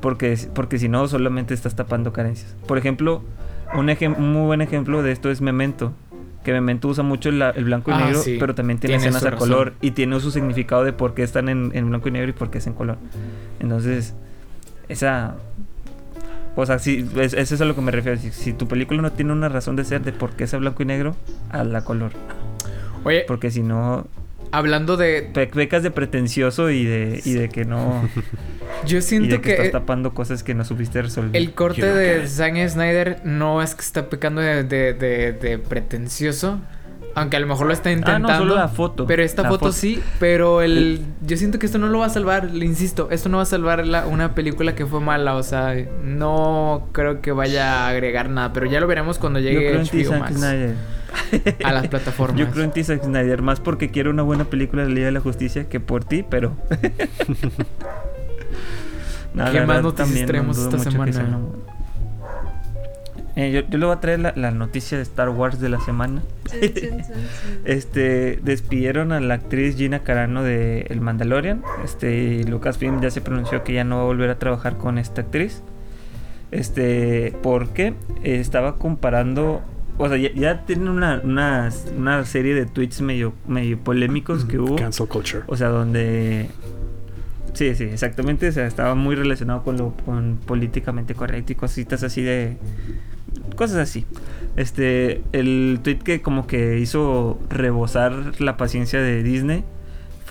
Porque, 0.00 0.36
porque 0.54 0.78
si 0.78 0.88
no, 0.88 1.06
solamente 1.06 1.54
estás 1.54 1.76
tapando 1.76 2.12
carencias. 2.12 2.56
Por 2.66 2.78
ejemplo, 2.78 3.22
un, 3.74 3.88
un 3.88 4.32
muy 4.32 4.46
buen 4.46 4.60
ejemplo 4.60 5.02
de 5.02 5.12
esto 5.12 5.30
es 5.30 5.40
Memento 5.40 5.92
que 6.42 6.52
Memento 6.52 6.88
usa 6.88 7.04
mucho 7.04 7.28
el, 7.28 7.64
blanco 7.64 7.90
y 7.90 7.94
ah, 7.94 8.06
negro, 8.06 8.20
pero 8.38 8.54
también 8.54 8.78
tiene, 8.78 8.96
escenas 8.96 9.24
a 9.24 9.36
color 9.36 9.74
y 9.80 9.92
tiene 9.92 10.18
su 10.20 10.30
significado 10.30 10.84
de 10.84 10.92
por 10.92 11.14
qué 11.14 11.22
están 11.22 11.48
en, 11.48 11.88
blanco 11.88 12.08
y 12.08 12.12
negro 12.12 12.30
y 12.30 12.32
por 12.32 12.50
qué 12.50 12.58
es 12.58 12.66
en 12.66 12.74
color. 12.74 12.98
Entonces, 13.60 14.14
esa... 14.88 15.36
O 16.54 16.66
sea, 16.66 16.78
sí, 16.78 17.08
es, 17.16 17.32
eso 17.32 17.54
es 17.54 17.60
a 17.60 17.64
lo 17.64 17.74
que 17.74 17.80
me 17.80 17.90
refiero. 17.90 18.18
Si, 18.18 18.52
tu 18.52 18.68
película 18.68 19.00
no 19.00 19.12
tiene 19.12 19.32
una 19.32 19.48
razón 19.48 19.74
de 19.76 19.84
ser 19.84 20.02
de 20.02 20.12
por 20.12 20.32
qué 20.32 20.44
es 20.44 20.52
a 20.52 20.58
blanco 20.58 20.82
y 20.82 20.86
negro, 20.86 21.16
a 21.50 21.64
la 21.64 21.82
color. 21.82 22.12
Oye. 23.04 23.24
Porque 23.26 23.50
si 23.50 23.62
no, 23.62 24.06
Hablando 24.52 24.98
de. 24.98 25.22
Pecas 25.32 25.82
de 25.82 25.90
pretencioso 25.90 26.68
y 26.68 26.84
de, 26.84 27.22
y 27.24 27.32
de 27.32 27.48
que 27.48 27.64
no. 27.64 28.06
Yo 28.86 29.00
siento 29.00 29.40
que, 29.40 29.52
estás 29.52 29.70
tapando 29.70 30.12
cosas 30.12 30.42
que 30.42 30.54
no 30.54 30.64
supiste 30.66 31.00
resolver. 31.00 31.34
El 31.34 31.52
corte 31.54 31.86
de 31.86 32.26
Zack 32.28 32.68
Snyder 32.68 33.22
no 33.24 33.62
es 33.62 33.74
que 33.74 33.80
está 33.80 34.10
pecando 34.10 34.42
de, 34.42 34.62
de, 34.62 35.58
pretencioso. 35.58 36.60
Aunque 37.14 37.36
a 37.36 37.40
lo 37.40 37.46
mejor 37.46 37.66
lo 37.66 37.72
está 37.72 37.90
intentando. 37.90 38.28
Ah, 38.28 38.32
no, 38.32 38.38
solo 38.38 38.54
la 38.54 38.68
foto. 38.68 39.06
Pero 39.06 39.22
esta 39.22 39.48
foto, 39.48 39.72
sí. 39.72 40.02
Pero 40.20 40.60
el, 40.60 41.02
yo 41.22 41.36
siento 41.38 41.58
que 41.58 41.66
esto 41.66 41.78
no 41.78 41.88
lo 41.88 42.00
va 42.00 42.06
a 42.06 42.10
salvar. 42.10 42.50
Le 42.50 42.66
insisto, 42.66 43.08
esto 43.10 43.30
no 43.30 43.38
va 43.38 43.44
a 43.44 43.46
salvar 43.46 43.84
una 44.06 44.34
película 44.34 44.74
que 44.74 44.84
fue 44.84 45.00
mala. 45.00 45.34
O 45.34 45.42
sea, 45.42 45.74
no 46.04 46.88
creo 46.92 47.22
que 47.22 47.32
vaya 47.32 47.86
a 47.86 47.88
agregar 47.88 48.28
nada. 48.28 48.52
Pero 48.52 48.66
ya 48.66 48.80
lo 48.80 48.86
veremos 48.86 49.18
cuando 49.18 49.40
llegue 49.40 49.78
HBO 49.78 50.18
Max 50.18 50.40
a 51.64 51.72
las 51.72 51.88
plataformas. 51.88 52.38
Yo 52.38 52.50
creo 52.50 52.64
en 52.64 52.72
ti, 52.72 52.84
Zack 52.84 53.04
Snyder, 53.04 53.42
más 53.42 53.60
porque 53.60 53.90
quiero 53.90 54.10
una 54.10 54.22
buena 54.22 54.44
película 54.44 54.82
de 54.82 54.88
la 54.88 54.94
Liga 54.94 55.06
de 55.06 55.12
la 55.12 55.20
Justicia 55.20 55.68
que 55.68 55.80
por 55.80 56.04
ti, 56.04 56.24
pero. 56.28 56.56
¿Qué 59.50 59.60
más 59.62 59.82
noticias 59.82 60.26
tenemos 60.26 60.58
esta 60.58 60.78
semana? 60.78 61.38
Eh, 63.34 63.50
yo, 63.50 63.62
le 63.78 63.86
voy 63.86 63.94
a 63.94 64.00
traer 64.00 64.20
la, 64.20 64.50
noticia 64.50 64.98
de 64.98 65.02
Star 65.02 65.30
Wars 65.30 65.58
de 65.58 65.70
la 65.70 65.80
semana. 65.80 66.22
este 67.64 68.38
despidieron 68.42 69.12
a 69.12 69.20
la 69.20 69.34
actriz 69.34 69.76
Gina 69.76 70.00
Carano 70.00 70.42
de 70.42 70.82
El 70.90 71.00
Mandalorian. 71.00 71.62
Este 71.82 72.44
Lucasfilm 72.44 73.00
ya 73.00 73.10
se 73.10 73.22
pronunció 73.22 73.64
que 73.64 73.72
ya 73.72 73.84
no 73.84 73.96
va 73.96 74.02
a 74.02 74.06
volver 74.06 74.28
a 74.28 74.38
trabajar 74.38 74.76
con 74.76 74.98
esta 74.98 75.22
actriz. 75.22 75.62
Este, 76.50 77.34
porque 77.42 77.94
estaba 78.22 78.76
comparando 78.76 79.62
o 79.98 80.08
sea, 80.08 80.16
ya, 80.16 80.64
tienen 80.64 80.88
una, 80.88 81.20
una, 81.22 82.24
serie 82.24 82.54
de 82.54 82.66
tweets 82.66 83.00
medio, 83.00 83.34
medio 83.46 83.78
polémicos 83.78 84.44
que 84.44 84.58
hubo. 84.58 84.76
Cancel 84.76 85.08
culture. 85.08 85.44
O 85.46 85.56
sea, 85.56 85.68
donde 85.68 86.48
Sí, 87.54 87.74
sí, 87.74 87.84
exactamente. 87.84 88.48
O 88.48 88.52
sea, 88.52 88.66
estaba 88.66 88.94
muy 88.94 89.14
relacionado 89.14 89.62
con 89.62 89.76
lo 89.76 89.94
con 90.04 90.38
políticamente 90.44 91.14
correcto 91.14 91.52
y 91.52 91.56
cositas 91.56 92.02
así 92.02 92.22
de. 92.22 92.56
Cosas 93.56 93.76
así. 93.76 94.06
Este, 94.56 95.22
el 95.32 95.80
tweet 95.82 95.98
que 95.98 96.22
como 96.22 96.46
que 96.46 96.78
hizo 96.78 97.38
rebosar 97.50 98.40
la 98.40 98.56
paciencia 98.56 99.00
de 99.00 99.22
Disney 99.22 99.64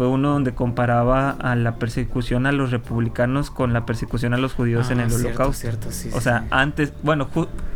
fue 0.01 0.07
uno 0.07 0.31
donde 0.31 0.55
comparaba 0.55 1.29
a 1.29 1.55
la 1.55 1.75
persecución 1.75 2.47
a 2.47 2.51
los 2.51 2.71
republicanos 2.71 3.51
con 3.51 3.71
la 3.71 3.85
persecución 3.85 4.33
a 4.33 4.37
los 4.37 4.55
judíos 4.55 4.89
en 4.89 4.99
ah, 4.99 5.03
el 5.03 5.13
holocausto. 5.13 5.69
o 6.13 6.21
sea, 6.21 6.47
antes, 6.49 6.91
bueno, 7.03 7.29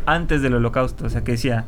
antes 0.07 0.41
del 0.41 0.55
holocausto, 0.55 1.05
o 1.05 1.09
sea, 1.11 1.23
que 1.23 1.33
decía, 1.33 1.65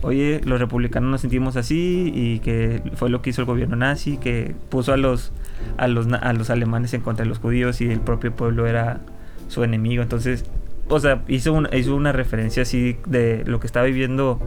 oye, 0.00 0.40
los 0.46 0.60
republicanos 0.60 1.10
nos 1.10 1.20
sentimos 1.20 1.56
así 1.56 2.10
y 2.14 2.38
que 2.38 2.82
fue 2.94 3.10
lo 3.10 3.20
que 3.20 3.28
hizo 3.28 3.42
el 3.42 3.46
gobierno 3.46 3.76
nazi, 3.76 4.16
que 4.16 4.56
puso 4.70 4.94
a 4.94 4.96
los, 4.96 5.30
a 5.76 5.88
los, 5.88 6.10
a 6.10 6.32
los 6.32 6.48
alemanes 6.48 6.94
en 6.94 7.02
contra 7.02 7.24
de 7.24 7.28
los 7.28 7.38
judíos 7.38 7.82
y 7.82 7.90
el 7.90 8.00
propio 8.00 8.34
pueblo 8.34 8.66
era 8.66 9.00
su 9.48 9.62
enemigo. 9.62 10.02
Entonces, 10.02 10.46
o 10.88 11.00
sea, 11.00 11.22
hizo, 11.28 11.52
una, 11.52 11.74
hizo 11.76 11.94
una 11.94 12.12
referencia 12.12 12.62
así 12.62 12.96
de 13.06 13.44
lo 13.46 13.60
que 13.60 13.66
estaba 13.66 13.86
viviendo 13.86 14.40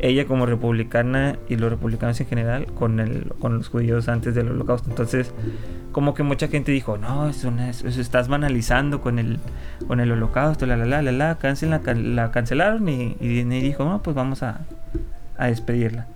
ella 0.00 0.26
como 0.26 0.46
republicana 0.46 1.38
y 1.48 1.56
los 1.56 1.70
republicanos 1.70 2.20
en 2.20 2.26
general 2.26 2.66
con, 2.66 3.00
el, 3.00 3.32
con 3.40 3.58
los 3.58 3.68
judíos 3.68 4.08
antes 4.08 4.34
del 4.34 4.48
holocausto. 4.48 4.90
Entonces, 4.90 5.32
como 5.92 6.14
que 6.14 6.22
mucha 6.22 6.48
gente 6.48 6.72
dijo, 6.72 6.98
no, 6.98 7.28
eso, 7.28 7.52
eso 7.58 8.00
estás 8.00 8.28
banalizando 8.28 9.00
con 9.00 9.18
el, 9.18 9.38
con 9.86 10.00
el 10.00 10.12
holocausto, 10.12 10.66
la, 10.66 10.76
la, 10.76 10.84
la, 10.84 11.02
la, 11.02 11.12
la, 11.12 11.94
la, 11.94 12.30
cancelaron 12.30 12.88
y, 12.88 13.16
y 13.20 13.42
dijo, 13.44 13.84
no, 13.84 14.02
pues 14.02 14.14
vamos 14.14 14.42
a, 14.42 14.60
a 15.36 15.46
despedirla. 15.48 16.06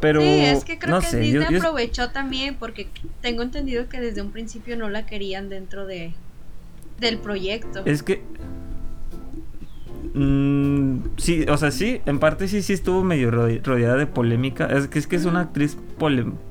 Pero, 0.00 0.20
sí, 0.20 0.26
es 0.26 0.64
que 0.64 0.78
creo 0.78 1.00
que 1.00 1.16
Disney 1.16 1.56
aprovechó 1.56 2.10
también 2.10 2.56
porque 2.56 2.88
tengo 3.20 3.42
entendido 3.42 3.88
que 3.88 4.00
desde 4.00 4.20
un 4.20 4.32
principio 4.32 4.76
no 4.76 4.88
la 4.90 5.06
querían 5.06 5.48
dentro 5.48 5.86
de 5.86 6.12
del 6.98 7.18
proyecto. 7.18 7.82
Es 7.84 8.02
que 8.02 8.22
Mm, 10.14 10.98
sí, 11.16 11.46
o 11.48 11.56
sea, 11.56 11.70
sí, 11.70 12.02
en 12.04 12.18
parte 12.18 12.46
sí, 12.46 12.60
sí 12.60 12.74
estuvo 12.74 13.02
medio 13.02 13.30
rodeada 13.30 13.96
de 13.96 14.06
polémica. 14.06 14.66
Es 14.66 14.88
que 14.88 14.98
es, 14.98 15.06
que 15.06 15.16
es 15.16 15.24
una 15.24 15.40
actriz 15.40 15.78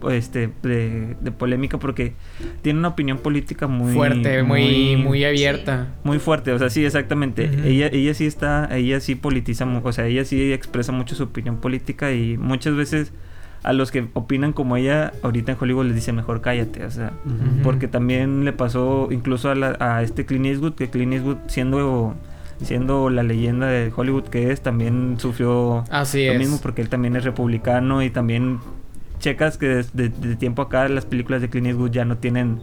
este, 0.09 0.49
de, 0.64 1.32
polémica 1.38 1.78
porque 1.78 2.14
tiene 2.62 2.80
una 2.80 2.89
opinión 2.89 3.20
política 3.20 3.68
muy... 3.68 3.93
Fuerte, 3.93 4.43
muy, 4.43 4.95
muy, 4.95 5.24
abierta. 5.24 5.89
Muy 6.03 6.20
fuerte, 6.20 6.51
o 6.53 6.59
sea, 6.59 6.70
sí, 6.70 6.86
exactamente. 6.86 7.49
ella, 7.66 7.88
ella 7.88 8.14
sí 8.14 8.26
está, 8.26 8.68
ella 8.76 8.99
sí 8.99 9.16
politiza, 9.16 9.66
o 9.66 9.91
sea, 9.91 10.07
ella 10.07 10.26
sí 10.26 10.51
expresa 10.53 10.91
mucho 10.91 11.16
su 11.16 11.24
opinión 11.24 11.57
política 11.57 12.12
y 12.12 12.38
muchas 12.38 12.76
veces 12.76 13.14
a 13.64 13.74
los 13.74 13.91
que 13.91 14.07
opinan 14.14 14.53
como 14.53 14.76
ella, 14.76 15.14
ahorita 15.22 15.51
en 15.51 15.57
Hollywood 15.59 15.86
les 15.86 15.95
dice 15.95 16.14
mejor 16.14 16.41
cállate, 16.41 16.84
o 16.84 16.89
sea, 16.89 17.14
porque 17.62 17.88
también 17.88 18.43
le 18.43 18.53
pasó 18.53 19.09
incluso 19.12 19.51
a, 19.51 19.76
a 19.80 20.01
este 20.01 20.26
Clint 20.26 20.47
Eastwood, 20.47 20.74
que 20.74 20.89
Clint 20.89 21.14
Eastwood 21.14 21.38
siendo 21.45 22.16
siendo 22.64 23.09
la 23.09 23.24
leyenda 23.24 23.68
de 23.68 23.91
Hollywood 23.95 24.26
que 24.26 24.51
es, 24.51 24.62
también 24.62 25.16
sufrió 25.20 25.84
lo 25.91 26.34
mismo 26.39 26.59
porque 26.62 26.82
él 26.82 26.89
también 26.89 27.16
es 27.16 27.24
republicano 27.24 28.03
y 28.03 28.09
también 28.09 28.59
checas 29.20 29.57
que 29.57 29.68
desde 29.68 30.09
de, 30.09 30.36
tiempo 30.36 30.62
acá 30.62 30.88
las 30.89 31.05
películas 31.05 31.41
de 31.41 31.49
Clint 31.49 31.68
Eastwood 31.68 31.91
ya 31.91 32.05
no 32.05 32.18
tienen 32.18 32.59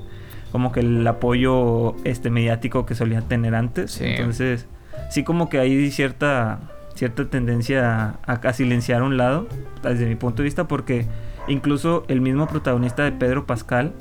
como 0.52 0.72
que 0.72 0.80
el 0.80 1.06
apoyo 1.06 1.94
este 2.04 2.30
mediático 2.30 2.86
que 2.86 2.94
solían 2.94 3.28
tener 3.28 3.54
antes. 3.54 4.00
Entonces, 4.00 4.66
sí 5.10 5.22
como 5.22 5.48
que 5.48 5.58
hay 5.58 5.90
cierta 5.90 6.60
cierta 6.94 7.26
tendencia 7.26 8.18
a, 8.26 8.32
a, 8.32 8.52
silenciar 8.52 9.02
a 9.02 9.04
un 9.04 9.16
lado, 9.16 9.46
desde 9.84 10.06
mi 10.06 10.16
punto 10.16 10.42
de 10.42 10.44
vista, 10.44 10.66
porque 10.66 11.06
incluso 11.46 12.04
el 12.08 12.20
mismo 12.20 12.48
protagonista 12.48 13.04
de 13.04 13.12
Pedro 13.12 13.46
Pascal 13.46 13.92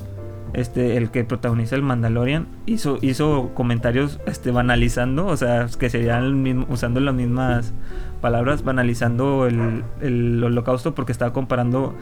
este, 0.53 0.97
el 0.97 1.11
que 1.11 1.23
protagoniza 1.23 1.75
el 1.75 1.81
Mandalorian, 1.81 2.47
hizo, 2.65 2.97
hizo 3.01 3.51
comentarios 3.53 4.19
este, 4.25 4.51
banalizando, 4.51 5.25
o 5.25 5.37
sea, 5.37 5.67
que 5.79 5.89
serían 5.89 6.65
usando 6.69 6.99
las 6.99 7.13
mismas 7.13 7.73
palabras, 8.21 8.63
banalizando 8.63 9.45
el, 9.45 9.83
el 10.01 10.43
holocausto 10.43 10.95
porque 10.95 11.11
estaba 11.11 11.33
comparando 11.33 11.95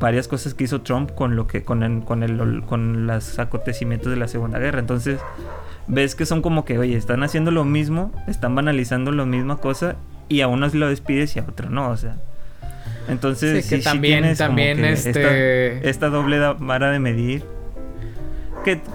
varias 0.00 0.28
cosas 0.28 0.54
que 0.54 0.64
hizo 0.64 0.80
Trump 0.80 1.12
con 1.12 1.36
lo 1.36 1.46
que 1.46 1.62
con 1.62 1.82
el, 1.82 2.02
con 2.02 2.22
el 2.22 2.62
con 2.66 3.06
los 3.06 3.38
acontecimientos 3.38 4.10
de 4.10 4.16
la 4.16 4.28
Segunda 4.28 4.58
Guerra. 4.58 4.80
Entonces, 4.80 5.20
ves 5.86 6.14
que 6.14 6.26
son 6.26 6.42
como 6.42 6.64
que, 6.64 6.78
oye, 6.78 6.96
están 6.96 7.22
haciendo 7.22 7.50
lo 7.50 7.64
mismo, 7.64 8.12
están 8.26 8.54
banalizando 8.54 9.12
la 9.12 9.24
misma 9.24 9.58
cosa 9.58 9.96
y 10.28 10.40
a 10.40 10.48
uno 10.48 10.68
lo 10.72 10.88
despides 10.88 11.36
y 11.36 11.38
a 11.38 11.42
otro 11.42 11.70
no, 11.70 11.90
o 11.90 11.96
sea. 11.96 12.16
Entonces, 13.08 13.64
sí, 13.66 13.76
que 13.76 13.82
también, 13.82 14.34
también 14.36 14.84
este... 14.84 15.10
esta, 15.10 15.88
esta 15.88 16.08
doble 16.08 16.38
vara 16.58 16.90
de 16.90 16.98
medir 16.98 17.44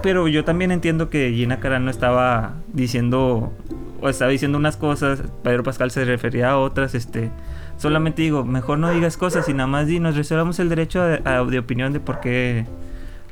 pero 0.02 0.28
yo 0.28 0.44
también 0.44 0.70
entiendo 0.70 1.08
que 1.08 1.32
Gina 1.32 1.60
Carano 1.60 1.90
estaba 1.90 2.54
diciendo 2.72 3.52
o 4.00 4.08
estaba 4.08 4.30
diciendo 4.30 4.58
unas 4.58 4.76
cosas, 4.76 5.22
Pedro 5.42 5.62
Pascal 5.62 5.90
se 5.90 6.04
refería 6.04 6.50
a 6.50 6.58
otras, 6.58 6.94
este, 6.94 7.30
solamente 7.76 8.22
digo, 8.22 8.44
mejor 8.44 8.78
no 8.78 8.90
digas 8.90 9.16
cosas 9.16 9.48
y 9.48 9.52
nada 9.52 9.66
más 9.66 9.86
di, 9.86 10.00
nos 10.00 10.16
reservamos 10.16 10.58
el 10.58 10.68
derecho 10.68 11.02
de 11.02 11.58
opinión 11.58 11.92
de 11.92 12.00
por 12.00 12.20
qué 12.20 12.66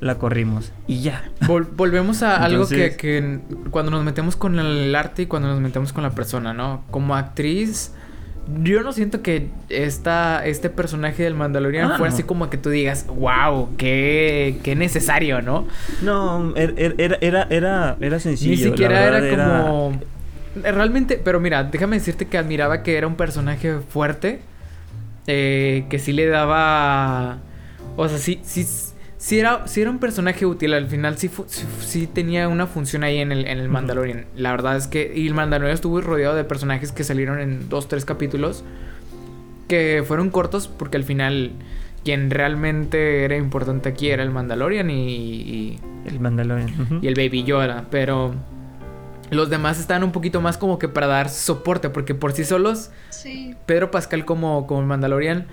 la 0.00 0.16
corrimos 0.16 0.72
y 0.86 1.00
ya. 1.00 1.24
volvemos 1.46 2.22
a 2.22 2.44
algo 2.44 2.68
que, 2.68 2.96
que, 2.96 3.40
cuando 3.70 3.90
nos 3.90 4.04
metemos 4.04 4.36
con 4.36 4.58
el 4.58 4.94
arte 4.94 5.22
y 5.22 5.26
cuando 5.26 5.48
nos 5.48 5.60
metemos 5.60 5.92
con 5.92 6.04
la 6.04 6.10
persona, 6.10 6.54
¿no? 6.54 6.84
Como 6.90 7.16
actriz, 7.16 7.92
yo 8.62 8.82
no 8.82 8.92
siento 8.92 9.22
que 9.22 9.48
esta, 9.68 10.44
este 10.46 10.70
personaje 10.70 11.22
del 11.22 11.34
Mandalorian 11.34 11.92
ah, 11.92 11.98
fue 11.98 12.08
así 12.08 12.22
como 12.22 12.48
que 12.48 12.56
tú 12.56 12.70
digas, 12.70 13.06
wow, 13.06 13.76
qué, 13.76 14.58
qué 14.62 14.74
necesario, 14.74 15.42
¿no? 15.42 15.66
No, 16.02 16.54
er, 16.56 16.74
er, 16.76 16.94
era, 16.98 17.18
era, 17.20 17.46
era, 17.50 17.96
era 18.00 18.20
sencillo. 18.20 18.50
Ni 18.50 18.56
siquiera 18.56 19.06
era 19.06 19.30
como... 19.30 20.00
Realmente, 20.62 21.20
pero 21.22 21.40
mira, 21.40 21.62
déjame 21.64 21.96
decirte 21.98 22.26
que 22.26 22.38
admiraba 22.38 22.82
que 22.82 22.96
era 22.96 23.06
un 23.06 23.16
personaje 23.16 23.78
fuerte, 23.88 24.40
eh, 25.26 25.84
que 25.90 25.98
sí 25.98 26.12
le 26.12 26.26
daba... 26.26 27.38
O 27.96 28.08
sea, 28.08 28.18
sí, 28.18 28.40
sí, 28.44 28.66
si 29.18 29.40
era, 29.40 29.66
si 29.66 29.80
era 29.80 29.90
un 29.90 29.98
personaje 29.98 30.46
útil, 30.46 30.72
al 30.74 30.86
final 30.86 31.18
sí, 31.18 31.28
sí, 31.80 32.06
tenía 32.06 32.46
una 32.46 32.68
función 32.68 33.02
ahí 33.02 33.18
en 33.18 33.32
el, 33.32 33.48
en 33.48 33.58
el 33.58 33.68
Mandalorian. 33.68 34.26
La 34.36 34.52
verdad 34.52 34.76
es 34.76 34.86
que. 34.86 35.12
Y 35.14 35.26
el 35.26 35.34
Mandalorian 35.34 35.74
estuvo 35.74 36.00
rodeado 36.00 36.36
de 36.36 36.44
personajes 36.44 36.92
que 36.92 37.02
salieron 37.02 37.40
en 37.40 37.68
dos, 37.68 37.88
tres 37.88 38.04
capítulos. 38.04 38.62
Que 39.66 40.04
fueron 40.06 40.30
cortos 40.30 40.68
porque 40.68 40.96
al 40.96 41.04
final. 41.04 41.50
Quien 42.04 42.30
realmente 42.30 43.24
era 43.24 43.36
importante 43.36 43.88
aquí 43.88 44.08
era 44.08 44.22
el 44.22 44.30
Mandalorian 44.30 44.88
y. 44.88 45.80
el 46.06 46.20
Mandalorian. 46.20 47.00
Y 47.02 47.08
el 47.08 47.14
Baby 47.14 47.42
Yoda. 47.42 47.86
Pero. 47.90 48.34
Los 49.30 49.50
demás 49.50 49.80
están 49.80 50.04
un 50.04 50.12
poquito 50.12 50.40
más 50.40 50.56
como 50.56 50.78
que 50.78 50.88
para 50.88 51.08
dar 51.08 51.28
soporte. 51.28 51.90
Porque 51.90 52.14
por 52.14 52.32
sí 52.32 52.44
solos. 52.44 52.92
Sí. 53.10 53.56
Pedro 53.66 53.90
Pascal 53.90 54.24
como, 54.24 54.68
como 54.68 54.80
el 54.80 54.86
Mandalorian 54.86 55.46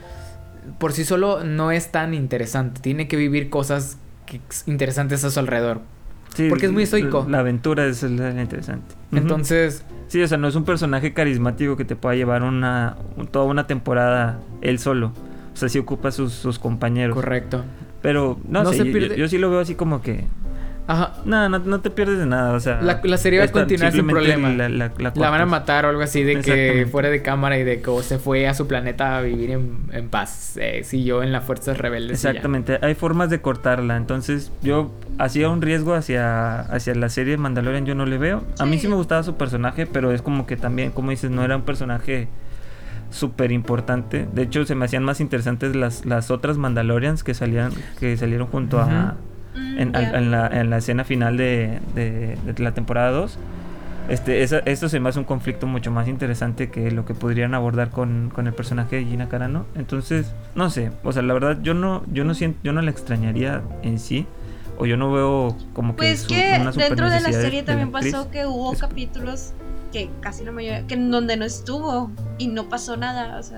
por 0.80 0.94
sí 0.94 1.06
solo 1.06 1.44
no 1.44 1.72
es 1.72 1.92
tan 1.92 2.14
interesante. 2.14 2.82
Tiene 2.82 3.08
que 3.08 3.18
vivir 3.18 3.50
cosas 3.50 3.98
interesantes 4.66 5.24
a 5.24 5.32
su 5.32 5.40
alrededor. 5.40 5.82
porque 6.50 6.66
es 6.66 6.72
muy 6.72 6.84
estoico. 6.84 7.26
La 7.30 7.40
aventura 7.40 7.86
es 7.86 8.04
la 8.04 8.42
interesante. 8.42 8.96
Entonces. 9.12 9.84
Sí, 10.08 10.22
o 10.22 10.28
sea, 10.28 10.38
no 10.38 10.48
es 10.48 10.56
un 10.56 10.66
personaje 10.66 11.14
carismático 11.14 11.76
que 11.76 11.86
te 11.86 11.96
pueda 11.96 12.16
llevar 12.16 12.44
una 12.44 12.96
toda 13.32 13.46
una 13.46 13.68
temporada 13.68 14.40
él 14.62 14.80
solo. 14.80 15.14
O 15.54 15.58
sea, 15.58 15.70
sí 15.70 15.80
ocupa 15.80 16.12
sus, 16.12 16.34
sus 16.34 16.60
compañeros. 16.60 17.16
Correcto. 17.16 17.64
Pero 18.02 18.38
no, 18.48 18.72
sé, 18.72 19.18
yo, 19.18 19.28
sí 19.28 19.38
lo 19.40 19.50
veo 19.50 19.62
así 19.62 19.74
como 19.74 20.02
que 20.02 20.26
Ajá. 20.88 21.14
No, 21.26 21.50
no, 21.50 21.80
te 21.82 21.90
pierdes 21.90 22.20
de 22.20 22.26
nada, 22.26 22.54
o 22.54 22.60
sea. 22.60 22.82
La, 22.82 23.18
serie 23.18 23.40
va 23.40 23.46
a 23.46 23.52
continuar 23.52 23.92
sin 23.92 24.08
problema. 24.08 24.50
La, 24.50 24.92
van 25.16 25.42
a 25.42 25.46
matar 25.46 25.86
o 25.86 25.90
algo 25.90 26.02
así 26.02 26.24
de 26.24 26.42
que 26.42 26.88
fuera 26.92 27.10
de 27.10 27.22
cámara 27.22 27.58
y 27.58 27.64
de 27.64 27.82
que 27.82 28.04
se 28.04 28.20
fue 28.20 28.48
a 28.48 28.54
su 28.54 28.68
planeta 28.68 29.18
a 29.18 29.22
vivir 29.22 29.52
en, 29.52 30.10
paz. 30.10 30.58
Eh, 30.58 30.84
siguió 30.84 31.24
en 31.24 31.32
las 31.32 31.44
fuerzas 31.44 31.78
rebeldes. 31.78 32.24
Exactamente. 32.24 32.80
Hay 32.82 32.96
formas 32.96 33.30
de 33.30 33.42
cortarla. 33.42 33.98
Entonces, 33.98 34.52
yo 34.62 34.92
hacía 35.18 35.50
un 35.50 35.62
riesgo 35.62 35.94
hacia, 35.94 36.60
hacia 36.60 36.94
la 36.96 37.10
serie 37.10 37.38
Mandalorian, 37.38 37.86
yo 37.86 37.96
no 37.96 38.06
le 38.06 38.18
veo. 38.18 38.44
A 38.60 38.66
mí 38.66 38.78
sí 38.78 38.88
me 38.88 38.96
gustaba 38.96 39.24
su 39.24 39.36
personaje, 39.36 39.88
pero 39.88 40.12
es 40.12 40.22
como 40.22 40.46
que 40.46 40.58
también, 40.58 40.92
como 40.92 41.12
dices, 41.12 41.32
no 41.32 41.44
era 41.44 41.56
un 41.56 41.64
personaje 41.64 42.28
súper 43.10 43.52
importante. 43.52 44.28
De 44.34 44.44
hecho, 44.44 44.66
se 44.66 44.76
me 44.76 44.86
hacían 44.86 45.04
más 45.04 45.20
interesantes 45.20 45.76
las, 45.76 46.06
las 46.06 46.32
otras 46.32 46.58
Mandalorians 46.58 47.24
que 47.24 47.34
salían, 47.34 47.72
que 48.00 48.18
salieron 48.18 48.48
junto 48.48 48.80
a 48.80 49.16
Mm, 49.56 49.96
en, 49.96 50.32
la, 50.32 50.78
escena 50.78 51.04
final 51.04 51.38
de, 51.38 51.80
la 52.58 52.74
temporada 52.74 53.12
2. 53.12 53.38
Este, 54.08 54.44
esto 54.44 54.88
se 54.88 55.00
me 55.00 55.10
hace 55.10 55.18
un 55.18 55.26
conflicto 55.26 55.66
mucho 55.66 55.90
más 55.90 56.08
interesante 56.08 56.70
que 56.70 56.92
lo 56.92 57.06
que 57.06 57.16
podrían 57.16 57.56
abordar 57.56 57.90
con, 57.90 58.32
el 58.38 58.54
personaje 58.54 58.98
de 58.98 59.06
Gina 59.06 59.30
Carano. 59.30 59.66
Entonces, 59.76 60.34
no 60.54 60.70
sé, 60.70 60.92
o 61.04 61.12
sea, 61.12 61.24
la 61.24 61.34
verdad 61.34 61.58
yo 61.62 61.74
no, 61.74 62.04
yo 62.12 62.24
no 62.24 62.36
siento, 62.36 62.60
yo 62.64 62.74
no 62.74 62.82
la 62.82 62.92
extrañaría 62.92 63.64
en 63.82 64.00
sí. 64.00 64.28
O 64.78 64.86
yo 64.86 64.98
no 64.98 65.10
veo 65.14 65.56
como 65.72 65.94
que, 65.94 66.00
pues 66.00 66.26
que 66.26 66.60
dentro 66.76 67.10
de 67.10 67.22
la 67.22 67.32
serie 67.32 67.64
también 67.64 67.92
pasó 67.92 68.30
que 68.30 68.46
hubo 68.46 68.74
capítulos 68.74 69.54
que 69.94 70.10
casi 70.20 70.44
la 70.44 70.52
mayoría, 70.52 70.86
que 70.86 70.96
en 70.96 71.10
donde 71.12 71.38
no 71.38 71.46
estuvo 71.46 72.12
y 72.38 72.48
no 72.48 72.68
pasó 72.68 72.98
nada. 72.98 73.40
O 73.40 73.44
sea. 73.44 73.58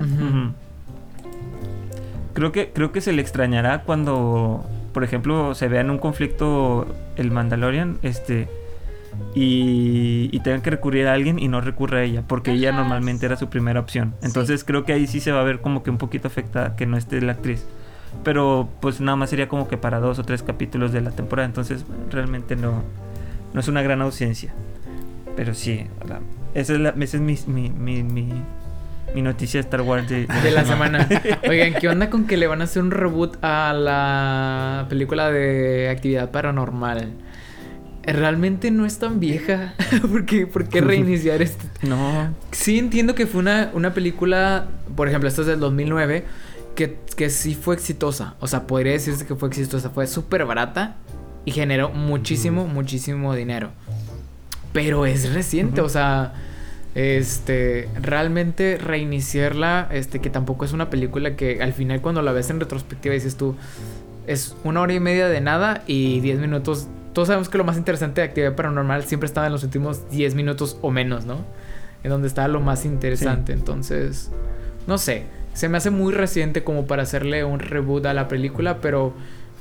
Creo 2.34 2.52
que, 2.52 2.70
creo 2.70 2.92
que 2.92 3.00
se 3.00 3.12
le 3.12 3.20
extrañará 3.20 3.82
cuando 3.82 4.64
por 4.98 5.04
ejemplo, 5.04 5.54
se 5.54 5.68
vea 5.68 5.82
en 5.82 5.90
un 5.90 5.98
conflicto 5.98 6.84
el 7.14 7.30
Mandalorian, 7.30 8.00
este 8.02 8.48
y, 9.32 10.28
y 10.32 10.40
tengan 10.40 10.60
que 10.60 10.70
recurrir 10.70 11.06
a 11.06 11.12
alguien 11.12 11.38
y 11.38 11.46
no 11.46 11.60
recurre 11.60 12.00
a 12.00 12.02
ella, 12.02 12.24
porque 12.26 12.50
ella 12.50 12.72
normalmente 12.72 13.24
era 13.24 13.36
su 13.36 13.48
primera 13.48 13.78
opción. 13.78 14.16
Entonces 14.22 14.64
creo 14.64 14.84
que 14.84 14.92
ahí 14.92 15.06
sí 15.06 15.20
se 15.20 15.30
va 15.30 15.42
a 15.42 15.44
ver 15.44 15.60
como 15.60 15.84
que 15.84 15.90
un 15.90 15.98
poquito 15.98 16.26
afectada 16.26 16.74
que 16.74 16.84
no 16.84 16.96
esté 16.96 17.20
la 17.20 17.30
actriz. 17.30 17.64
Pero 18.24 18.68
pues 18.80 19.00
nada 19.00 19.14
más 19.14 19.30
sería 19.30 19.46
como 19.46 19.68
que 19.68 19.76
para 19.76 20.00
dos 20.00 20.18
o 20.18 20.24
tres 20.24 20.42
capítulos 20.42 20.90
de 20.90 21.00
la 21.00 21.12
temporada, 21.12 21.46
entonces 21.46 21.84
realmente 22.10 22.56
no, 22.56 22.82
no 23.54 23.60
es 23.60 23.68
una 23.68 23.82
gran 23.82 24.02
ausencia. 24.02 24.52
Pero 25.36 25.54
sí, 25.54 25.86
esa 26.54 26.72
es, 26.72 26.80
la, 26.80 26.88
esa 26.88 27.18
es 27.18 27.20
mi, 27.20 27.38
mi, 27.46 27.70
mi, 27.70 28.02
mi, 28.02 28.32
noticia 29.14 29.58
de 29.58 29.64
Star 29.64 29.82
Wars 29.82 30.08
de, 30.08 30.26
de 30.42 30.50
la 30.50 30.64
semana. 30.64 31.08
Oigan, 31.48 31.74
¿qué 31.74 31.88
onda 31.88 32.10
con 32.10 32.26
que 32.26 32.36
le 32.36 32.46
van 32.46 32.60
a 32.60 32.64
hacer 32.64 32.82
un 32.82 32.90
reboot 32.90 33.42
a 33.42 33.72
la 33.72 34.86
película 34.88 35.30
de 35.30 35.88
actividad 35.90 36.30
paranormal? 36.30 37.12
realmente 38.12 38.70
no 38.70 38.86
es 38.86 38.98
tan 38.98 39.20
vieja. 39.20 39.74
¿Por 40.10 40.24
qué, 40.24 40.46
¿Por 40.46 40.68
qué 40.68 40.80
reiniciar 40.80 41.42
esto? 41.42 41.64
No. 41.82 42.34
Sí 42.52 42.78
entiendo 42.78 43.14
que 43.14 43.26
fue 43.26 43.40
una, 43.40 43.70
una 43.74 43.94
película, 43.94 44.68
por 44.96 45.08
ejemplo, 45.08 45.28
esta 45.28 45.42
es 45.42 45.46
del 45.46 45.60
2009, 45.60 46.24
que, 46.74 46.98
que 47.16 47.30
sí 47.30 47.54
fue 47.54 47.74
exitosa. 47.74 48.34
O 48.40 48.46
sea, 48.46 48.66
podría 48.66 48.92
decirse 48.92 49.26
que 49.26 49.34
fue 49.34 49.48
exitosa. 49.48 49.90
Fue 49.90 50.06
súper 50.06 50.44
barata 50.44 50.96
y 51.44 51.50
generó 51.50 51.90
muchísimo, 51.90 52.66
muchísimo 52.66 53.34
dinero. 53.34 53.70
Pero 54.72 55.06
es 55.06 55.32
reciente, 55.32 55.80
o 55.80 55.88
sea, 55.88 56.34
este, 56.98 57.88
realmente 58.00 58.76
reiniciarla, 58.76 59.88
este, 59.92 60.18
que 60.18 60.30
tampoco 60.30 60.64
es 60.64 60.72
una 60.72 60.90
película 60.90 61.36
que 61.36 61.62
al 61.62 61.72
final 61.72 62.00
cuando 62.00 62.22
la 62.22 62.32
ves 62.32 62.50
en 62.50 62.58
retrospectiva 62.58 63.14
dices 63.14 63.36
tú, 63.36 63.54
es 64.26 64.56
una 64.64 64.80
hora 64.80 64.92
y 64.92 65.00
media 65.00 65.28
de 65.28 65.40
nada 65.40 65.84
y 65.86 66.18
diez 66.20 66.38
minutos 66.40 66.88
todos 67.12 67.26
sabemos 67.26 67.48
que 67.48 67.58
lo 67.58 67.64
más 67.64 67.76
interesante 67.76 68.20
de 68.20 68.28
actividad 68.28 68.54
paranormal 68.54 69.02
siempre 69.02 69.26
estaba 69.26 69.46
en 69.48 69.52
los 69.52 69.64
últimos 69.64 70.08
10 70.10 70.36
minutos 70.36 70.78
o 70.82 70.92
menos, 70.92 71.24
¿no? 71.24 71.44
En 72.04 72.10
donde 72.10 72.28
estaba 72.28 72.46
lo 72.46 72.60
más 72.60 72.84
interesante. 72.84 73.52
Entonces, 73.52 74.30
no 74.86 74.98
sé. 74.98 75.24
Se 75.52 75.68
me 75.68 75.78
hace 75.78 75.90
muy 75.90 76.12
reciente 76.12 76.62
como 76.62 76.86
para 76.86 77.02
hacerle 77.02 77.42
un 77.42 77.58
reboot 77.58 78.06
a 78.06 78.14
la 78.14 78.28
película, 78.28 78.78
pero 78.80 79.14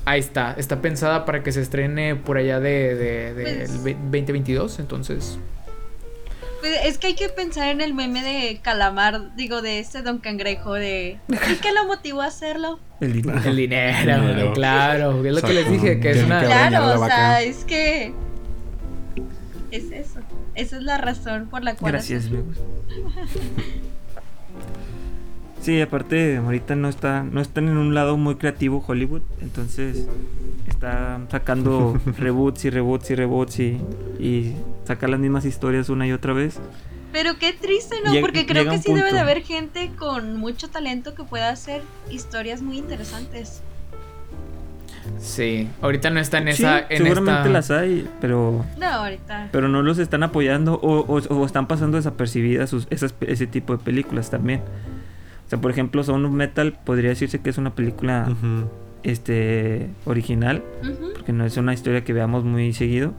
ahí 0.06 0.20
está. 0.20 0.54
Está 0.56 0.82
pensada 0.84 1.26
para 1.26 1.42
que 1.42 1.52
se 1.52 1.62
estrene 1.62 2.16
por 2.16 2.38
allá 2.38 2.60
de, 2.60 2.94
de, 2.94 3.34
de 3.34 3.68
2022. 3.68 4.62
Pues 4.62 4.80
entonces, 4.80 5.40
es 6.64 6.98
que 6.98 7.08
hay 7.08 7.16
que 7.16 7.30
pensar 7.30 7.70
en 7.70 7.82
el 7.82 7.94
meme 7.94 8.24
de 8.24 8.60
Calamar, 8.62 9.36
digo, 9.36 9.62
de 9.62 9.80
este 9.80 10.02
Don 10.02 10.20
Cangrejo, 10.20 10.74
de... 10.74 11.20
¿Y 11.30 11.56
qué 11.56 11.72
lo 11.74 11.86
motivó 11.86 12.22
a 12.22 12.28
hacerlo? 12.28 12.80
El 13.00 13.14
dinero. 13.14 13.42
El 13.44 13.56
dinero, 13.56 14.54
claro. 14.54 15.26
Es 15.26 15.34
lo 15.34 15.42
que 15.42 15.54
les 15.54 15.70
dije, 15.70 16.00
que 16.00 16.12
es 16.12 16.24
una... 16.24 16.44
Claro, 16.44 17.02
o 17.02 17.06
sea, 17.06 17.42
es 17.42 17.64
que... 17.66 18.14
Es 19.72 19.92
eso. 19.92 20.20
Esa 20.56 20.78
es 20.78 20.84
la 20.84 20.98
razón 20.98 21.48
por 21.50 21.64
la 21.64 21.76
cual... 21.76 21.94
Gracias, 21.94 22.30
Sí, 25.68 25.82
aparte 25.82 26.38
ahorita 26.38 26.78
no 26.78 26.88
está 26.88 27.24
no 27.24 27.42
están 27.42 27.68
en 27.68 27.76
un 27.76 27.94
lado 27.94 28.16
muy 28.16 28.36
creativo 28.36 28.82
Hollywood, 28.88 29.22
entonces 29.42 30.08
está 30.66 31.20
sacando 31.30 32.00
reboots 32.18 32.64
y 32.64 32.70
reboots 32.70 33.12
y 33.12 33.16
reboots 33.16 33.60
y, 33.60 33.78
y 34.18 34.56
sacar 34.86 35.10
las 35.10 35.20
mismas 35.20 35.44
historias 35.44 35.90
una 35.90 36.08
y 36.08 36.14
otra 36.14 36.32
vez. 36.32 36.62
Pero 37.12 37.38
qué 37.38 37.52
triste, 37.52 37.98
¿no? 38.02 38.14
Porque 38.22 38.46
creo 38.46 38.70
que 38.70 38.78
sí 38.78 38.94
debe 38.94 39.12
de 39.12 39.20
haber 39.20 39.42
gente 39.42 39.92
con 39.98 40.38
mucho 40.38 40.70
talento 40.70 41.16
que 41.16 41.26
pueda 41.26 41.50
hacer 41.50 41.82
historias 42.10 42.62
muy 42.62 42.78
interesantes. 42.78 43.62
Sí, 45.20 45.68
ahorita 45.82 46.12
no 46.12 46.22
está 46.22 46.38
en 46.38 46.48
esa. 46.48 46.80
en 46.88 47.04
seguramente 47.04 47.50
las 47.50 47.72
hay, 47.72 48.10
pero. 48.22 48.64
No, 48.80 48.88
ahorita. 48.88 49.50
Pero 49.52 49.68
no 49.68 49.82
los 49.82 50.00
están 50.00 50.24
apoyando 50.24 50.76
o, 50.76 51.02
o, 51.02 51.46
están 51.46 51.68
pasando 51.68 51.98
desapercibidas 51.98 52.70
sus, 52.70 52.88
esas, 52.90 53.14
ese 53.20 53.48
tipo 53.48 53.76
de 53.76 53.84
películas 53.84 54.30
también. 54.30 54.62
O 55.48 55.50
sea, 55.50 55.62
por 55.62 55.72
ejemplo, 55.72 56.04
Sound 56.04 56.26
of 56.26 56.34
Metal 56.34 56.78
podría 56.84 57.10
decirse 57.10 57.40
que 57.40 57.50
es 57.50 57.58
una 57.58 57.74
película 57.74 58.36
este 59.04 59.90
original, 60.06 60.62
porque 61.16 61.32
no 61.32 61.46
es 61.46 61.56
una 61.56 61.74
historia 61.74 62.04
que 62.04 62.12
veamos 62.12 62.44
muy 62.44 62.74
seguido. 62.74 63.14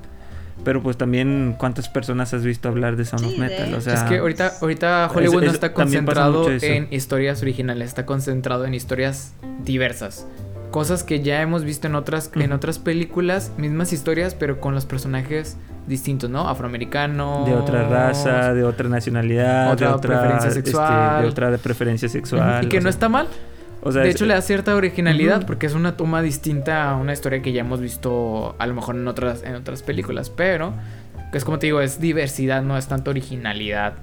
Pero 0.62 0.82
pues 0.82 0.98
también 0.98 1.54
cuántas 1.56 1.88
personas 1.88 2.34
has 2.34 2.44
visto 2.44 2.68
hablar 2.68 2.96
de 2.96 3.04
Sound 3.06 3.24
of 3.24 3.38
Metal, 3.38 3.72
o 3.74 3.80
sea, 3.80 3.94
es 3.94 4.02
que 4.02 4.18
ahorita 4.18 4.54
ahorita 4.60 5.10
Hollywood 5.14 5.44
no 5.44 5.50
está 5.52 5.72
concentrado 5.72 6.50
en 6.50 6.88
historias 6.90 7.40
originales, 7.42 7.88
está 7.88 8.04
concentrado 8.04 8.66
en 8.66 8.74
historias 8.74 9.34
diversas. 9.64 10.26
Cosas 10.70 11.04
que 11.04 11.22
ya 11.22 11.40
hemos 11.40 11.64
visto 11.64 11.86
en 11.86 11.94
otras 11.94 12.30
en 12.34 12.52
otras 12.52 12.78
películas, 12.78 13.52
mismas 13.56 13.92
historias, 13.92 14.34
pero 14.34 14.60
con 14.60 14.74
los 14.74 14.84
personajes 14.84 15.56
distintos, 15.88 16.30
¿no? 16.30 16.48
Afroamericano. 16.48 17.44
De 17.44 17.54
otra 17.54 17.88
raza, 17.88 18.54
de 18.54 18.62
otra 18.62 18.88
nacionalidad, 18.88 19.76
de 19.76 19.86
otra 19.86 20.00
preferencia 20.00 20.48
este, 20.48 20.62
sexual. 20.62 21.22
de 21.22 21.28
otra 21.28 21.58
preferencia 21.58 22.08
sexual. 22.08 22.64
Y 22.64 22.68
que 22.68 22.80
no 22.80 22.88
está 22.88 23.08
mal. 23.08 23.26
O 23.82 23.92
sea, 23.92 24.02
de 24.02 24.10
hecho, 24.10 24.26
le 24.26 24.34
da 24.34 24.42
cierta 24.42 24.74
originalidad 24.74 25.46
porque 25.46 25.66
es 25.66 25.74
una 25.74 25.96
toma 25.96 26.20
distinta 26.20 26.90
a 26.90 26.96
una 26.96 27.12
historia 27.12 27.42
que 27.42 27.52
ya 27.52 27.60
hemos 27.60 27.80
visto 27.80 28.56
a 28.58 28.66
lo 28.66 28.74
mejor 28.74 28.96
en 28.96 29.06
otras, 29.06 29.42
en 29.42 29.54
otras 29.54 29.82
películas. 29.82 30.30
Pero, 30.30 30.72
que 31.32 31.38
es 31.38 31.44
como 31.44 31.58
te 31.58 31.66
digo, 31.66 31.80
es 31.80 32.00
diversidad, 32.00 32.62
no 32.62 32.76
es 32.76 32.88
tanto 32.88 33.10
originalidad. 33.10 33.94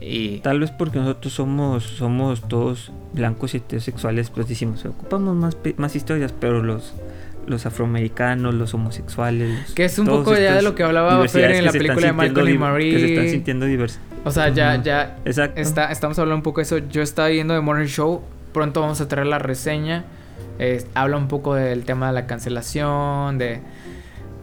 Y... 0.00 0.38
Tal 0.38 0.60
vez 0.60 0.70
porque 0.70 0.98
nosotros 0.98 1.32
somos, 1.34 1.84
somos 1.84 2.48
todos 2.48 2.90
blancos 3.12 3.54
y 3.54 3.58
heterosexuales, 3.58 4.30
pues 4.30 4.48
decimos, 4.48 4.84
ocupamos 4.86 5.36
más, 5.36 5.56
más 5.76 5.94
historias, 5.94 6.32
pero 6.32 6.62
los 6.62 6.94
los 7.50 7.66
afroamericanos, 7.66 8.54
los 8.54 8.72
homosexuales. 8.74 9.72
Que 9.74 9.84
es 9.84 9.98
un 9.98 10.06
poco 10.06 10.34
ya 10.34 10.54
de 10.54 10.62
lo 10.62 10.74
que 10.74 10.82
hablaba 10.82 11.26
Fer 11.28 11.52
en 11.52 11.66
la 11.66 11.72
película 11.72 12.06
de 12.06 12.12
Malcolm 12.12 12.48
y 12.48 12.58
Marie. 12.58 12.92
Que 12.92 13.00
se 13.00 13.08
están 13.14 13.28
sintiendo 13.28 13.66
diversos. 13.66 14.00
O 14.24 14.30
sea, 14.30 14.48
ya, 14.48 14.82
ya. 14.82 15.18
Exacto. 15.24 15.60
Está, 15.60 15.90
estamos 15.90 16.18
hablando 16.18 16.36
un 16.36 16.42
poco 16.42 16.60
de 16.60 16.62
eso. 16.62 16.78
Yo 16.78 17.02
estaba 17.02 17.28
viendo 17.28 17.54
The 17.54 17.60
Morning 17.60 17.86
Show. 17.86 18.22
Pronto 18.52 18.80
vamos 18.80 19.00
a 19.00 19.08
traer 19.08 19.26
la 19.26 19.38
reseña. 19.38 20.04
habla 20.94 21.16
un 21.16 21.28
poco 21.28 21.54
del 21.54 21.84
tema 21.84 22.08
de 22.08 22.12
la 22.12 22.26
cancelación, 22.26 23.38
de... 23.38 23.60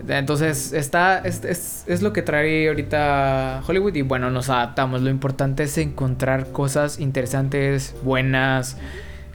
entonces, 0.08 0.74
está, 0.74 1.20
es, 1.20 1.44
es, 1.44 1.84
es, 1.88 2.02
lo 2.02 2.12
que 2.14 2.22
trae 2.22 2.68
ahorita 2.70 3.62
Hollywood 3.68 3.96
y 3.96 4.02
bueno, 4.02 4.32
nos 4.32 4.50
adaptamos. 4.50 5.02
Lo 5.02 5.10
importante 5.10 5.64
es 5.64 5.78
encontrar 5.78 6.52
cosas 6.52 7.00
interesantes, 7.00 7.96
buenas, 8.04 8.78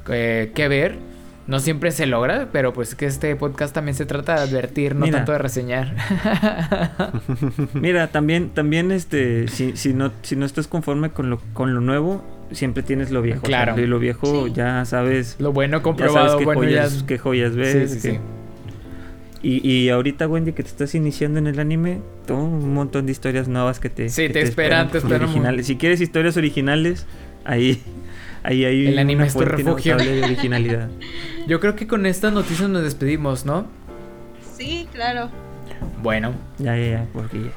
eh, 0.08 0.50
que 0.54 0.68
ver 0.68 1.11
no 1.46 1.58
siempre 1.60 1.90
se 1.90 2.06
logra, 2.06 2.48
pero 2.52 2.72
pues 2.72 2.94
que 2.94 3.06
este 3.06 3.34
podcast 3.36 3.74
también 3.74 3.96
se 3.96 4.06
trata 4.06 4.36
de 4.36 4.40
advertir, 4.42 4.94
no 4.94 5.08
tanto 5.08 5.32
de 5.32 5.38
reseñar. 5.38 5.96
Mira, 7.74 8.08
también, 8.08 8.50
también 8.50 8.92
este, 8.92 9.48
si, 9.48 9.76
si 9.76 9.92
no, 9.92 10.12
si 10.22 10.36
no 10.36 10.46
estás 10.46 10.68
conforme 10.68 11.10
con 11.10 11.30
lo, 11.30 11.40
con 11.52 11.74
lo 11.74 11.80
nuevo, 11.80 12.24
siempre 12.52 12.82
tienes 12.82 13.10
lo 13.10 13.22
viejo. 13.22 13.42
Claro. 13.42 13.78
y 13.80 13.86
lo 13.86 13.98
viejo 13.98 14.46
ya 14.46 14.84
sabes. 14.84 15.36
Lo 15.40 15.52
bueno 15.52 15.82
comprobado, 15.82 16.38
qué, 16.38 16.44
bueno, 16.44 16.60
joyas, 16.60 17.04
qué 17.06 17.18
joyas 17.18 17.56
ves. 17.56 18.08
Y, 19.44 19.68
y 19.68 19.88
ahorita, 19.88 20.28
Wendy, 20.28 20.52
que 20.52 20.62
te 20.62 20.68
estás 20.68 20.94
iniciando 20.94 21.40
en 21.40 21.48
el 21.48 21.58
anime, 21.58 22.00
todo 22.26 22.38
un 22.38 22.72
montón 22.72 23.06
de 23.06 23.12
historias 23.12 23.48
nuevas 23.48 23.80
que 23.80 23.90
te, 23.90 24.08
sí, 24.08 24.28
te, 24.28 24.40
esperan, 24.40 24.88
te 24.92 24.98
esperan. 24.98 25.24
Originales. 25.24 25.66
Si 25.66 25.76
quieres 25.76 26.00
historias 26.00 26.36
originales, 26.36 27.06
ahí 27.44 27.82
Ahí 28.42 28.64
hay 28.64 28.86
el 28.88 28.98
anime 28.98 29.26
es 29.26 29.34
tu 29.34 29.40
refugio. 29.40 29.96
de 29.96 30.24
originalidad. 30.24 30.88
Yo 31.46 31.60
creo 31.60 31.76
que 31.76 31.86
con 31.86 32.06
estas 32.06 32.32
noticias 32.32 32.68
nos 32.68 32.82
despedimos, 32.82 33.44
¿no? 33.44 33.66
Sí, 34.56 34.88
claro. 34.92 35.30
Bueno. 36.02 36.34
Ya, 36.58 36.76
ya, 36.76 36.86
ya, 36.86 37.06
porque 37.12 37.50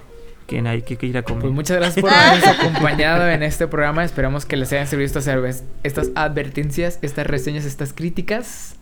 que 0.47 0.59
hay 0.59 0.81
que, 0.83 1.05
ir 1.05 1.17
a 1.17 1.23
comer. 1.23 1.41
Pues 1.41 1.53
muchas 1.53 1.77
gracias 1.77 2.01
por 2.01 2.13
habernos 2.13 2.47
acompañado 2.47 3.27
en 3.29 3.43
este 3.43 3.67
programa. 3.67 4.03
Esperamos 4.03 4.45
que 4.45 4.57
les 4.57 4.71
hayan 4.73 4.87
servido 4.87 5.07
estas, 5.07 5.63
estas 5.83 6.11
advertencias, 6.15 6.99
estas 7.01 7.27
reseñas, 7.27 7.65
estas 7.65 7.93
críticas. 7.93 8.75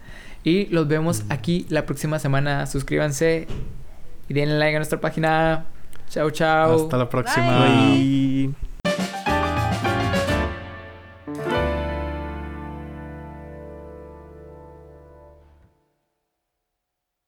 Y 0.44 0.66
los 0.68 0.88
vemos 0.88 1.24
aquí 1.30 1.66
la 1.70 1.86
próxima 1.86 2.20
semana. 2.20 2.66
Suscríbanse 2.66 3.48
y 4.28 4.34
denle 4.34 4.58
like 4.58 4.76
a 4.76 4.80
nuestra 4.80 5.00
página. 5.00 5.66
Chao, 6.10 6.30
chao. 6.32 6.84
Hasta 6.84 6.98
la 6.98 7.10
próxima. 7.10 7.66
Bye. 7.66 8.73